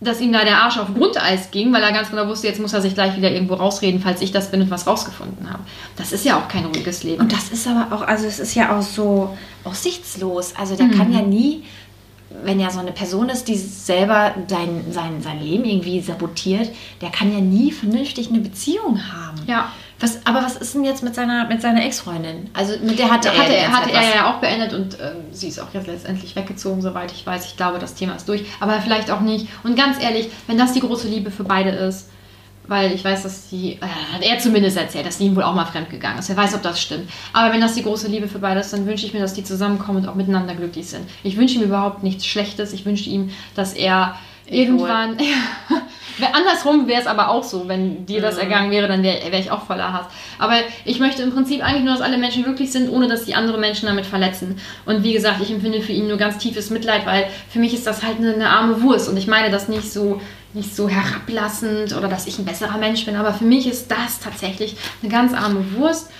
dass 0.00 0.20
ihm 0.20 0.32
da 0.32 0.44
der 0.44 0.62
Arsch 0.62 0.78
auf 0.78 0.92
Grundeis 0.94 1.50
ging, 1.50 1.72
weil 1.72 1.82
er 1.82 1.92
ganz 1.92 2.10
genau 2.10 2.26
wusste, 2.26 2.46
jetzt 2.46 2.60
muss 2.60 2.72
er 2.72 2.82
sich 2.82 2.94
gleich 2.94 3.16
wieder 3.16 3.30
irgendwo 3.30 3.54
rausreden, 3.54 4.00
falls 4.00 4.20
ich 4.20 4.32
das 4.32 4.50
bin 4.50 4.60
und 4.60 4.70
was 4.70 4.86
rausgefunden 4.86 5.50
habe. 5.50 5.62
Das 5.96 6.12
ist 6.12 6.24
ja 6.24 6.38
auch 6.38 6.48
kein 6.48 6.66
ruhiges 6.66 7.04
Leben. 7.04 7.22
Und 7.22 7.32
das 7.32 7.48
ist 7.48 7.66
aber 7.66 7.94
auch, 7.94 8.02
also 8.02 8.26
es 8.26 8.38
ist 8.38 8.54
ja 8.54 8.76
auch 8.76 8.82
so 8.82 9.36
aussichtslos. 9.64 10.54
Also 10.56 10.76
der 10.76 10.88
kann 10.88 11.12
ja 11.12 11.22
nie, 11.22 11.64
wenn 12.42 12.60
ja 12.60 12.70
so 12.70 12.80
eine 12.80 12.92
Person 12.92 13.28
ist, 13.28 13.48
die 13.48 13.56
selber 13.56 14.34
sein, 14.48 14.84
sein, 14.90 15.22
sein 15.22 15.40
Leben 15.40 15.64
irgendwie 15.64 16.00
sabotiert, 16.00 16.70
der 17.00 17.10
kann 17.10 17.32
ja 17.32 17.40
nie 17.40 17.70
vernünftig 17.70 18.28
eine 18.28 18.40
Beziehung 18.40 19.00
haben. 19.12 19.42
ja. 19.46 19.72
Was, 20.00 20.26
aber 20.26 20.42
was 20.42 20.56
ist 20.56 20.74
denn 20.74 20.84
jetzt 20.84 21.04
mit 21.04 21.14
seiner, 21.14 21.46
mit 21.46 21.62
seiner 21.62 21.84
Ex-Freundin? 21.86 22.50
Also 22.52 22.74
mit 22.84 22.98
der 22.98 23.10
hatte, 23.10 23.30
hatte, 23.30 23.56
er, 23.56 23.72
hatte 23.72 23.92
er 23.92 24.14
ja 24.14 24.30
auch 24.30 24.40
beendet 24.40 24.72
und 24.72 24.98
ähm, 25.00 25.16
sie 25.30 25.48
ist 25.48 25.60
auch 25.60 25.72
jetzt 25.72 25.86
letztendlich 25.86 26.34
weggezogen, 26.34 26.82
soweit 26.82 27.12
ich 27.12 27.24
weiß. 27.24 27.46
Ich 27.46 27.56
glaube, 27.56 27.78
das 27.78 27.94
Thema 27.94 28.16
ist 28.16 28.28
durch. 28.28 28.44
Aber 28.58 28.80
vielleicht 28.80 29.10
auch 29.10 29.20
nicht. 29.20 29.46
Und 29.62 29.76
ganz 29.76 30.02
ehrlich, 30.02 30.30
wenn 30.48 30.58
das 30.58 30.72
die 30.72 30.80
große 30.80 31.06
Liebe 31.06 31.30
für 31.30 31.44
beide 31.44 31.70
ist, 31.70 32.10
weil 32.66 32.92
ich 32.92 33.04
weiß, 33.04 33.22
dass 33.22 33.50
sie, 33.50 33.72
äh, 33.72 34.14
hat 34.14 34.22
er 34.22 34.38
zumindest 34.38 34.76
erzählt, 34.76 35.06
dass 35.06 35.18
sie 35.18 35.26
ihm 35.26 35.36
wohl 35.36 35.42
auch 35.42 35.54
mal 35.54 35.66
fremdgegangen 35.66 36.18
ist. 36.18 36.28
Wer 36.28 36.36
weiß, 36.36 36.54
ob 36.54 36.62
das 36.62 36.80
stimmt. 36.80 37.10
Aber 37.32 37.52
wenn 37.52 37.60
das 37.60 37.74
die 37.74 37.82
große 37.82 38.08
Liebe 38.08 38.28
für 38.28 38.38
beide 38.38 38.60
ist, 38.60 38.72
dann 38.72 38.86
wünsche 38.86 39.06
ich 39.06 39.12
mir, 39.12 39.20
dass 39.20 39.34
die 39.34 39.44
zusammenkommen 39.44 40.02
und 40.02 40.08
auch 40.08 40.14
miteinander 40.14 40.54
glücklich 40.54 40.88
sind. 40.88 41.08
Ich 41.22 41.36
wünsche 41.36 41.56
ihm 41.56 41.62
überhaupt 41.62 42.02
nichts 42.02 42.26
Schlechtes. 42.26 42.72
Ich 42.72 42.86
wünsche 42.86 43.10
ihm, 43.10 43.30
dass 43.54 43.74
er 43.74 44.16
irgendwann. 44.46 45.18
Ja, 46.18 46.28
andersrum 46.32 46.86
wäre 46.86 47.00
es 47.00 47.08
aber 47.08 47.28
auch 47.28 47.42
so, 47.42 47.66
wenn 47.66 48.06
dir 48.06 48.20
das 48.20 48.38
ergangen 48.38 48.70
wäre, 48.70 48.86
dann 48.86 49.02
wäre 49.02 49.32
wär 49.32 49.40
ich 49.40 49.50
auch 49.50 49.66
voller 49.66 49.92
Hass. 49.92 50.06
Aber 50.38 50.54
ich 50.84 51.00
möchte 51.00 51.24
im 51.24 51.32
Prinzip 51.32 51.60
eigentlich 51.60 51.82
nur, 51.82 51.92
dass 51.92 52.02
alle 52.02 52.18
Menschen 52.18 52.44
glücklich 52.44 52.70
sind, 52.70 52.88
ohne 52.88 53.08
dass 53.08 53.24
die 53.24 53.34
andere 53.34 53.58
Menschen 53.58 53.86
damit 53.86 54.06
verletzen. 54.06 54.60
Und 54.86 55.02
wie 55.02 55.12
gesagt, 55.12 55.40
ich 55.42 55.50
empfinde 55.50 55.80
für 55.80 55.90
ihn 55.90 56.06
nur 56.06 56.16
ganz 56.16 56.38
tiefes 56.38 56.70
Mitleid, 56.70 57.04
weil 57.04 57.26
für 57.48 57.58
mich 57.58 57.74
ist 57.74 57.88
das 57.88 58.04
halt 58.04 58.18
eine, 58.18 58.32
eine 58.32 58.48
arme 58.48 58.80
Wurst. 58.82 59.08
Und 59.08 59.16
ich 59.16 59.26
meine 59.26 59.50
das 59.50 59.68
nicht 59.68 59.92
so, 59.92 60.20
nicht 60.54 60.74
so 60.74 60.88
herablassend 60.88 61.94
oder 61.96 62.08
dass 62.08 62.26
ich 62.26 62.38
ein 62.38 62.44
besserer 62.44 62.78
Mensch 62.78 63.04
bin, 63.04 63.16
aber 63.16 63.34
für 63.34 63.44
mich 63.44 63.66
ist 63.66 63.90
das 63.90 64.20
tatsächlich 64.20 64.76
eine 65.02 65.10
ganz 65.10 65.32
arme 65.32 65.64
Wurst. 65.74 66.10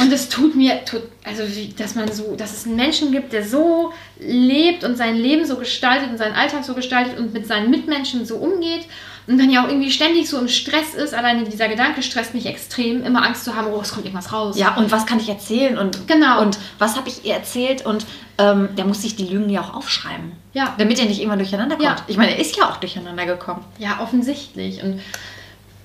Und 0.00 0.12
es 0.12 0.28
tut 0.28 0.54
mir, 0.54 0.84
tut, 0.84 1.02
also 1.24 1.42
dass 1.76 1.96
man 1.96 2.10
so, 2.12 2.36
dass 2.36 2.56
es 2.56 2.66
einen 2.66 2.76
Menschen 2.76 3.10
gibt, 3.10 3.32
der 3.32 3.44
so 3.44 3.92
lebt 4.20 4.84
und 4.84 4.96
sein 4.96 5.16
Leben 5.16 5.44
so 5.44 5.56
gestaltet 5.56 6.10
und 6.10 6.18
seinen 6.18 6.34
Alltag 6.34 6.64
so 6.64 6.74
gestaltet 6.74 7.18
und 7.18 7.32
mit 7.32 7.48
seinen 7.48 7.70
Mitmenschen 7.70 8.24
so 8.24 8.36
umgeht 8.36 8.86
und 9.26 9.38
dann 9.38 9.50
ja 9.50 9.64
auch 9.64 9.68
irgendwie 9.68 9.90
ständig 9.90 10.28
so 10.28 10.38
im 10.38 10.48
Stress 10.48 10.94
ist. 10.94 11.14
Alleine 11.14 11.44
dieser 11.44 11.68
Gedanke 11.68 12.02
stresst 12.02 12.34
mich 12.34 12.46
extrem, 12.46 13.02
immer 13.04 13.24
Angst 13.24 13.44
zu 13.44 13.54
haben, 13.56 13.68
oh, 13.72 13.80
es 13.80 13.92
kommt 13.92 14.04
irgendwas 14.04 14.32
raus. 14.32 14.58
Ja, 14.58 14.76
und 14.76 14.90
was 14.90 15.06
kann 15.06 15.18
ich 15.18 15.28
erzählen? 15.28 15.78
Und, 15.78 16.06
Genau. 16.06 16.42
Und 16.42 16.58
was 16.78 16.96
habe 16.96 17.08
ich 17.08 17.24
ihr 17.24 17.34
erzählt? 17.34 17.86
Und 17.86 18.04
ähm, 18.36 18.68
der 18.76 18.84
muss 18.84 19.02
sich 19.02 19.16
die 19.16 19.26
Lügen 19.26 19.48
ja 19.48 19.62
auch 19.62 19.74
aufschreiben. 19.74 20.32
Ja. 20.52 20.74
Damit 20.76 20.98
er 20.98 21.06
nicht 21.06 21.22
immer 21.22 21.36
durcheinander 21.36 21.76
kommt. 21.76 21.88
Ja. 21.88 21.96
Ich 22.06 22.16
meine, 22.16 22.32
er 22.32 22.38
ist 22.38 22.56
ja 22.56 22.68
auch 22.68 22.76
durcheinander 22.76 23.24
gekommen. 23.24 23.64
Ja, 23.78 24.00
offensichtlich. 24.00 24.82
Und 24.82 25.00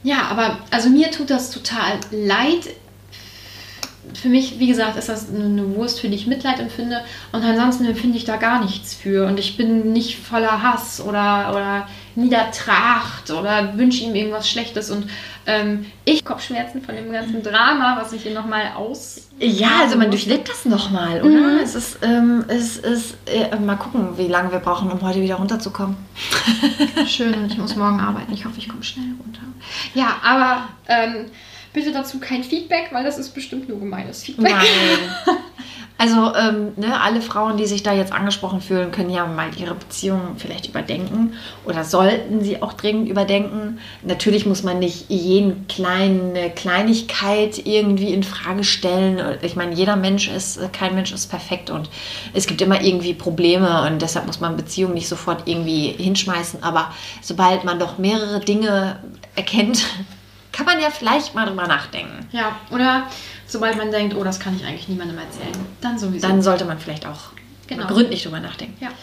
ja, 0.03 0.23
aber 0.29 0.57
also 0.71 0.89
mir 0.89 1.11
tut 1.11 1.29
das 1.29 1.51
total 1.51 1.99
leid. 2.11 2.67
Für 4.13 4.29
mich, 4.29 4.59
wie 4.59 4.67
gesagt, 4.67 4.97
ist 4.97 5.07
das 5.07 5.29
eine 5.29 5.75
Wurst, 5.75 5.99
für 5.99 6.09
die 6.09 6.15
ich 6.15 6.25
Mitleid 6.25 6.59
empfinde. 6.59 7.01
Und 7.31 7.43
ansonsten 7.43 7.85
empfinde 7.85 8.17
ich 8.17 8.25
da 8.25 8.37
gar 8.37 8.63
nichts 8.63 8.93
für. 8.95 9.27
Und 9.27 9.39
ich 9.39 9.55
bin 9.55 9.93
nicht 9.93 10.17
voller 10.17 10.63
Hass 10.63 10.99
oder, 10.99 11.51
oder 11.51 11.87
Niedertracht 12.19 13.31
oder 13.31 13.77
wünsche 13.77 14.03
ihm 14.03 14.15
irgendwas 14.15 14.49
Schlechtes. 14.49 14.89
Und 14.91 15.09
ähm, 15.45 15.85
ich 16.05 16.23
Kopfschmerzen 16.23 16.81
von 16.81 16.95
dem 16.95 17.11
ganzen 17.11 17.41
Drama, 17.41 17.97
was 17.99 18.13
ich 18.13 18.23
hier 18.23 18.33
nochmal 18.33 18.73
aus. 18.75 19.29
Ja, 19.39 19.81
also 19.81 19.97
man 19.97 20.11
durchlebt 20.11 20.49
das 20.49 20.65
nochmal, 20.65 21.21
oder? 21.21 21.29
Mhm. 21.29 21.59
Es 21.63 21.75
ist, 21.75 21.99
ähm, 22.01 22.45
es 22.47 22.77
ist 22.77 23.17
äh, 23.25 23.55
mal 23.57 23.75
gucken, 23.75 24.17
wie 24.17 24.27
lange 24.27 24.51
wir 24.51 24.59
brauchen, 24.59 24.91
um 24.91 25.01
heute 25.01 25.21
wieder 25.21 25.35
runterzukommen. 25.35 25.95
Schön 27.07 27.33
und 27.33 27.51
ich 27.51 27.57
muss 27.57 27.75
morgen 27.75 27.99
arbeiten. 27.99 28.33
Ich 28.33 28.45
hoffe, 28.45 28.57
ich 28.57 28.69
komme 28.69 28.83
schnell 28.83 29.13
runter. 29.23 29.41
Ja, 29.93 30.17
aber 30.23 30.69
ähm, 30.87 31.25
bitte 31.73 31.91
dazu 31.91 32.19
kein 32.19 32.43
Feedback, 32.43 32.89
weil 32.91 33.03
das 33.03 33.17
ist 33.17 33.33
bestimmt 33.33 33.69
nur 33.69 33.79
gemeines 33.79 34.23
Feedback. 34.23 34.51
Nein. 34.53 35.37
Also, 35.99 36.33
ähm, 36.33 36.71
ne, 36.77 37.01
alle 37.01 37.21
Frauen, 37.21 37.57
die 37.57 37.65
sich 37.65 37.83
da 37.83 37.91
jetzt 37.91 38.13
angesprochen 38.13 38.61
fühlen, 38.61 38.93
können 38.93 39.09
ja 39.09 39.27
mal 39.27 39.49
ihre 39.57 39.75
Beziehung 39.75 40.37
vielleicht 40.37 40.69
überdenken 40.69 41.33
oder 41.65 41.83
sollten 41.83 42.41
sie 42.41 42.61
auch 42.61 42.71
dringend 42.71 43.09
überdenken. 43.09 43.79
Natürlich 44.03 44.45
muss 44.45 44.63
man 44.63 44.79
nicht 44.79 45.09
jeden 45.09 45.67
kleine 45.67 46.51
Kleinigkeit 46.51 47.65
irgendwie 47.65 48.13
in 48.13 48.23
Frage 48.23 48.63
stellen. 48.63 49.39
Ich 49.41 49.57
meine, 49.57 49.75
jeder 49.75 49.97
Mensch 49.97 50.29
ist, 50.29 50.71
kein 50.71 50.95
Mensch 50.95 51.11
ist 51.11 51.27
perfekt 51.27 51.69
und 51.69 51.89
es 52.33 52.47
gibt 52.47 52.61
immer 52.61 52.81
irgendwie 52.81 53.13
Probleme 53.13 53.85
und 53.85 54.01
deshalb 54.01 54.25
muss 54.25 54.39
man 54.39 54.55
Beziehungen 54.55 54.93
nicht 54.93 55.09
sofort 55.09 55.49
irgendwie 55.49 55.89
hinschmeißen. 55.97 56.63
Aber 56.63 56.93
sobald 57.21 57.65
man 57.65 57.77
doch 57.77 57.97
mehrere 57.97 58.39
Dinge 58.39 58.99
erkennt, 59.35 59.83
kann 60.53 60.65
man 60.65 60.79
ja 60.79 60.91
vielleicht 60.91 61.35
mal 61.35 61.45
drüber 61.45 61.67
nachdenken. 61.67 62.25
Ja, 62.31 62.55
oder 62.71 63.03
sobald 63.49 63.77
man 63.77 63.91
denkt, 63.91 64.15
oh, 64.15 64.23
das 64.23 64.39
kann 64.39 64.55
ich 64.55 64.65
eigentlich 64.65 64.87
niemandem 64.87 65.17
erzählen, 65.17 65.51
dann 65.81 65.97
sowieso. 65.99 66.27
Dann 66.27 66.41
sollte 66.41 66.65
man 66.65 66.79
vielleicht 66.79 67.05
auch 67.05 67.31
Genau. 67.67 67.85
gründlich 67.87 68.23
drüber 68.23 68.39
nachdenken. 68.39 68.77
ja. 68.83 68.89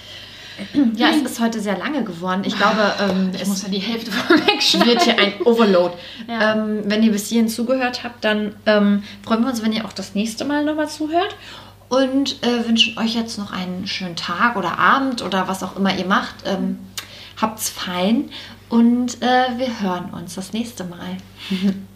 Ja, 0.97 1.09
es 1.11 1.19
ist 1.21 1.39
heute 1.39 1.61
sehr 1.61 1.77
lange 1.77 2.03
geworden. 2.03 2.43
Ich 2.47 2.57
glaube, 2.57 2.95
ähm, 2.99 3.31
Ich 3.35 3.43
es 3.43 3.49
muss 3.49 3.63
ja 3.63 3.69
die 3.69 3.79
Hälfte 3.79 4.11
vorwegschneiden. 4.13 4.89
wird 4.89 5.03
hier 5.03 5.19
ein 5.19 5.35
Overload. 5.45 5.95
Ja. 6.29 6.55
Ähm, 6.55 6.81
wenn 6.87 7.03
ihr 7.03 7.13
bis 7.13 7.29
hierhin 7.29 7.49
zugehört 7.51 8.03
habt, 8.05 8.25
dann 8.25 8.55
ähm, 8.65 9.03
freuen 9.23 9.43
wir 9.43 9.51
uns, 9.51 9.63
wenn 9.63 9.75
ihr 9.75 9.85
auch 9.85 9.93
das 9.93 10.15
nächste 10.15 10.47
Mal 10.47 10.65
nochmal 10.65 10.89
zuhört. 10.89 11.37
Und 11.91 12.43
äh, 12.43 12.67
wünschen 12.67 12.97
euch 12.99 13.15
jetzt 13.15 13.37
noch 13.39 13.53
einen 13.53 13.87
schönen 13.87 14.17
Tag 14.17 14.57
oder 14.57 14.79
Abend 14.79 15.21
oder 15.21 15.47
was 15.47 15.63
auch 15.63 15.77
immer 15.77 15.95
ihr 15.97 16.07
macht. 16.07 16.37
Ähm, 16.47 16.79
habt's 17.41 17.69
fein 17.69 18.31
und 18.71 19.23
äh, 19.23 19.59
wir 19.59 19.81
hören 19.81 20.07
uns 20.15 20.37
das 20.37 20.55
nächste 20.55 20.85
Mal. 20.85 21.19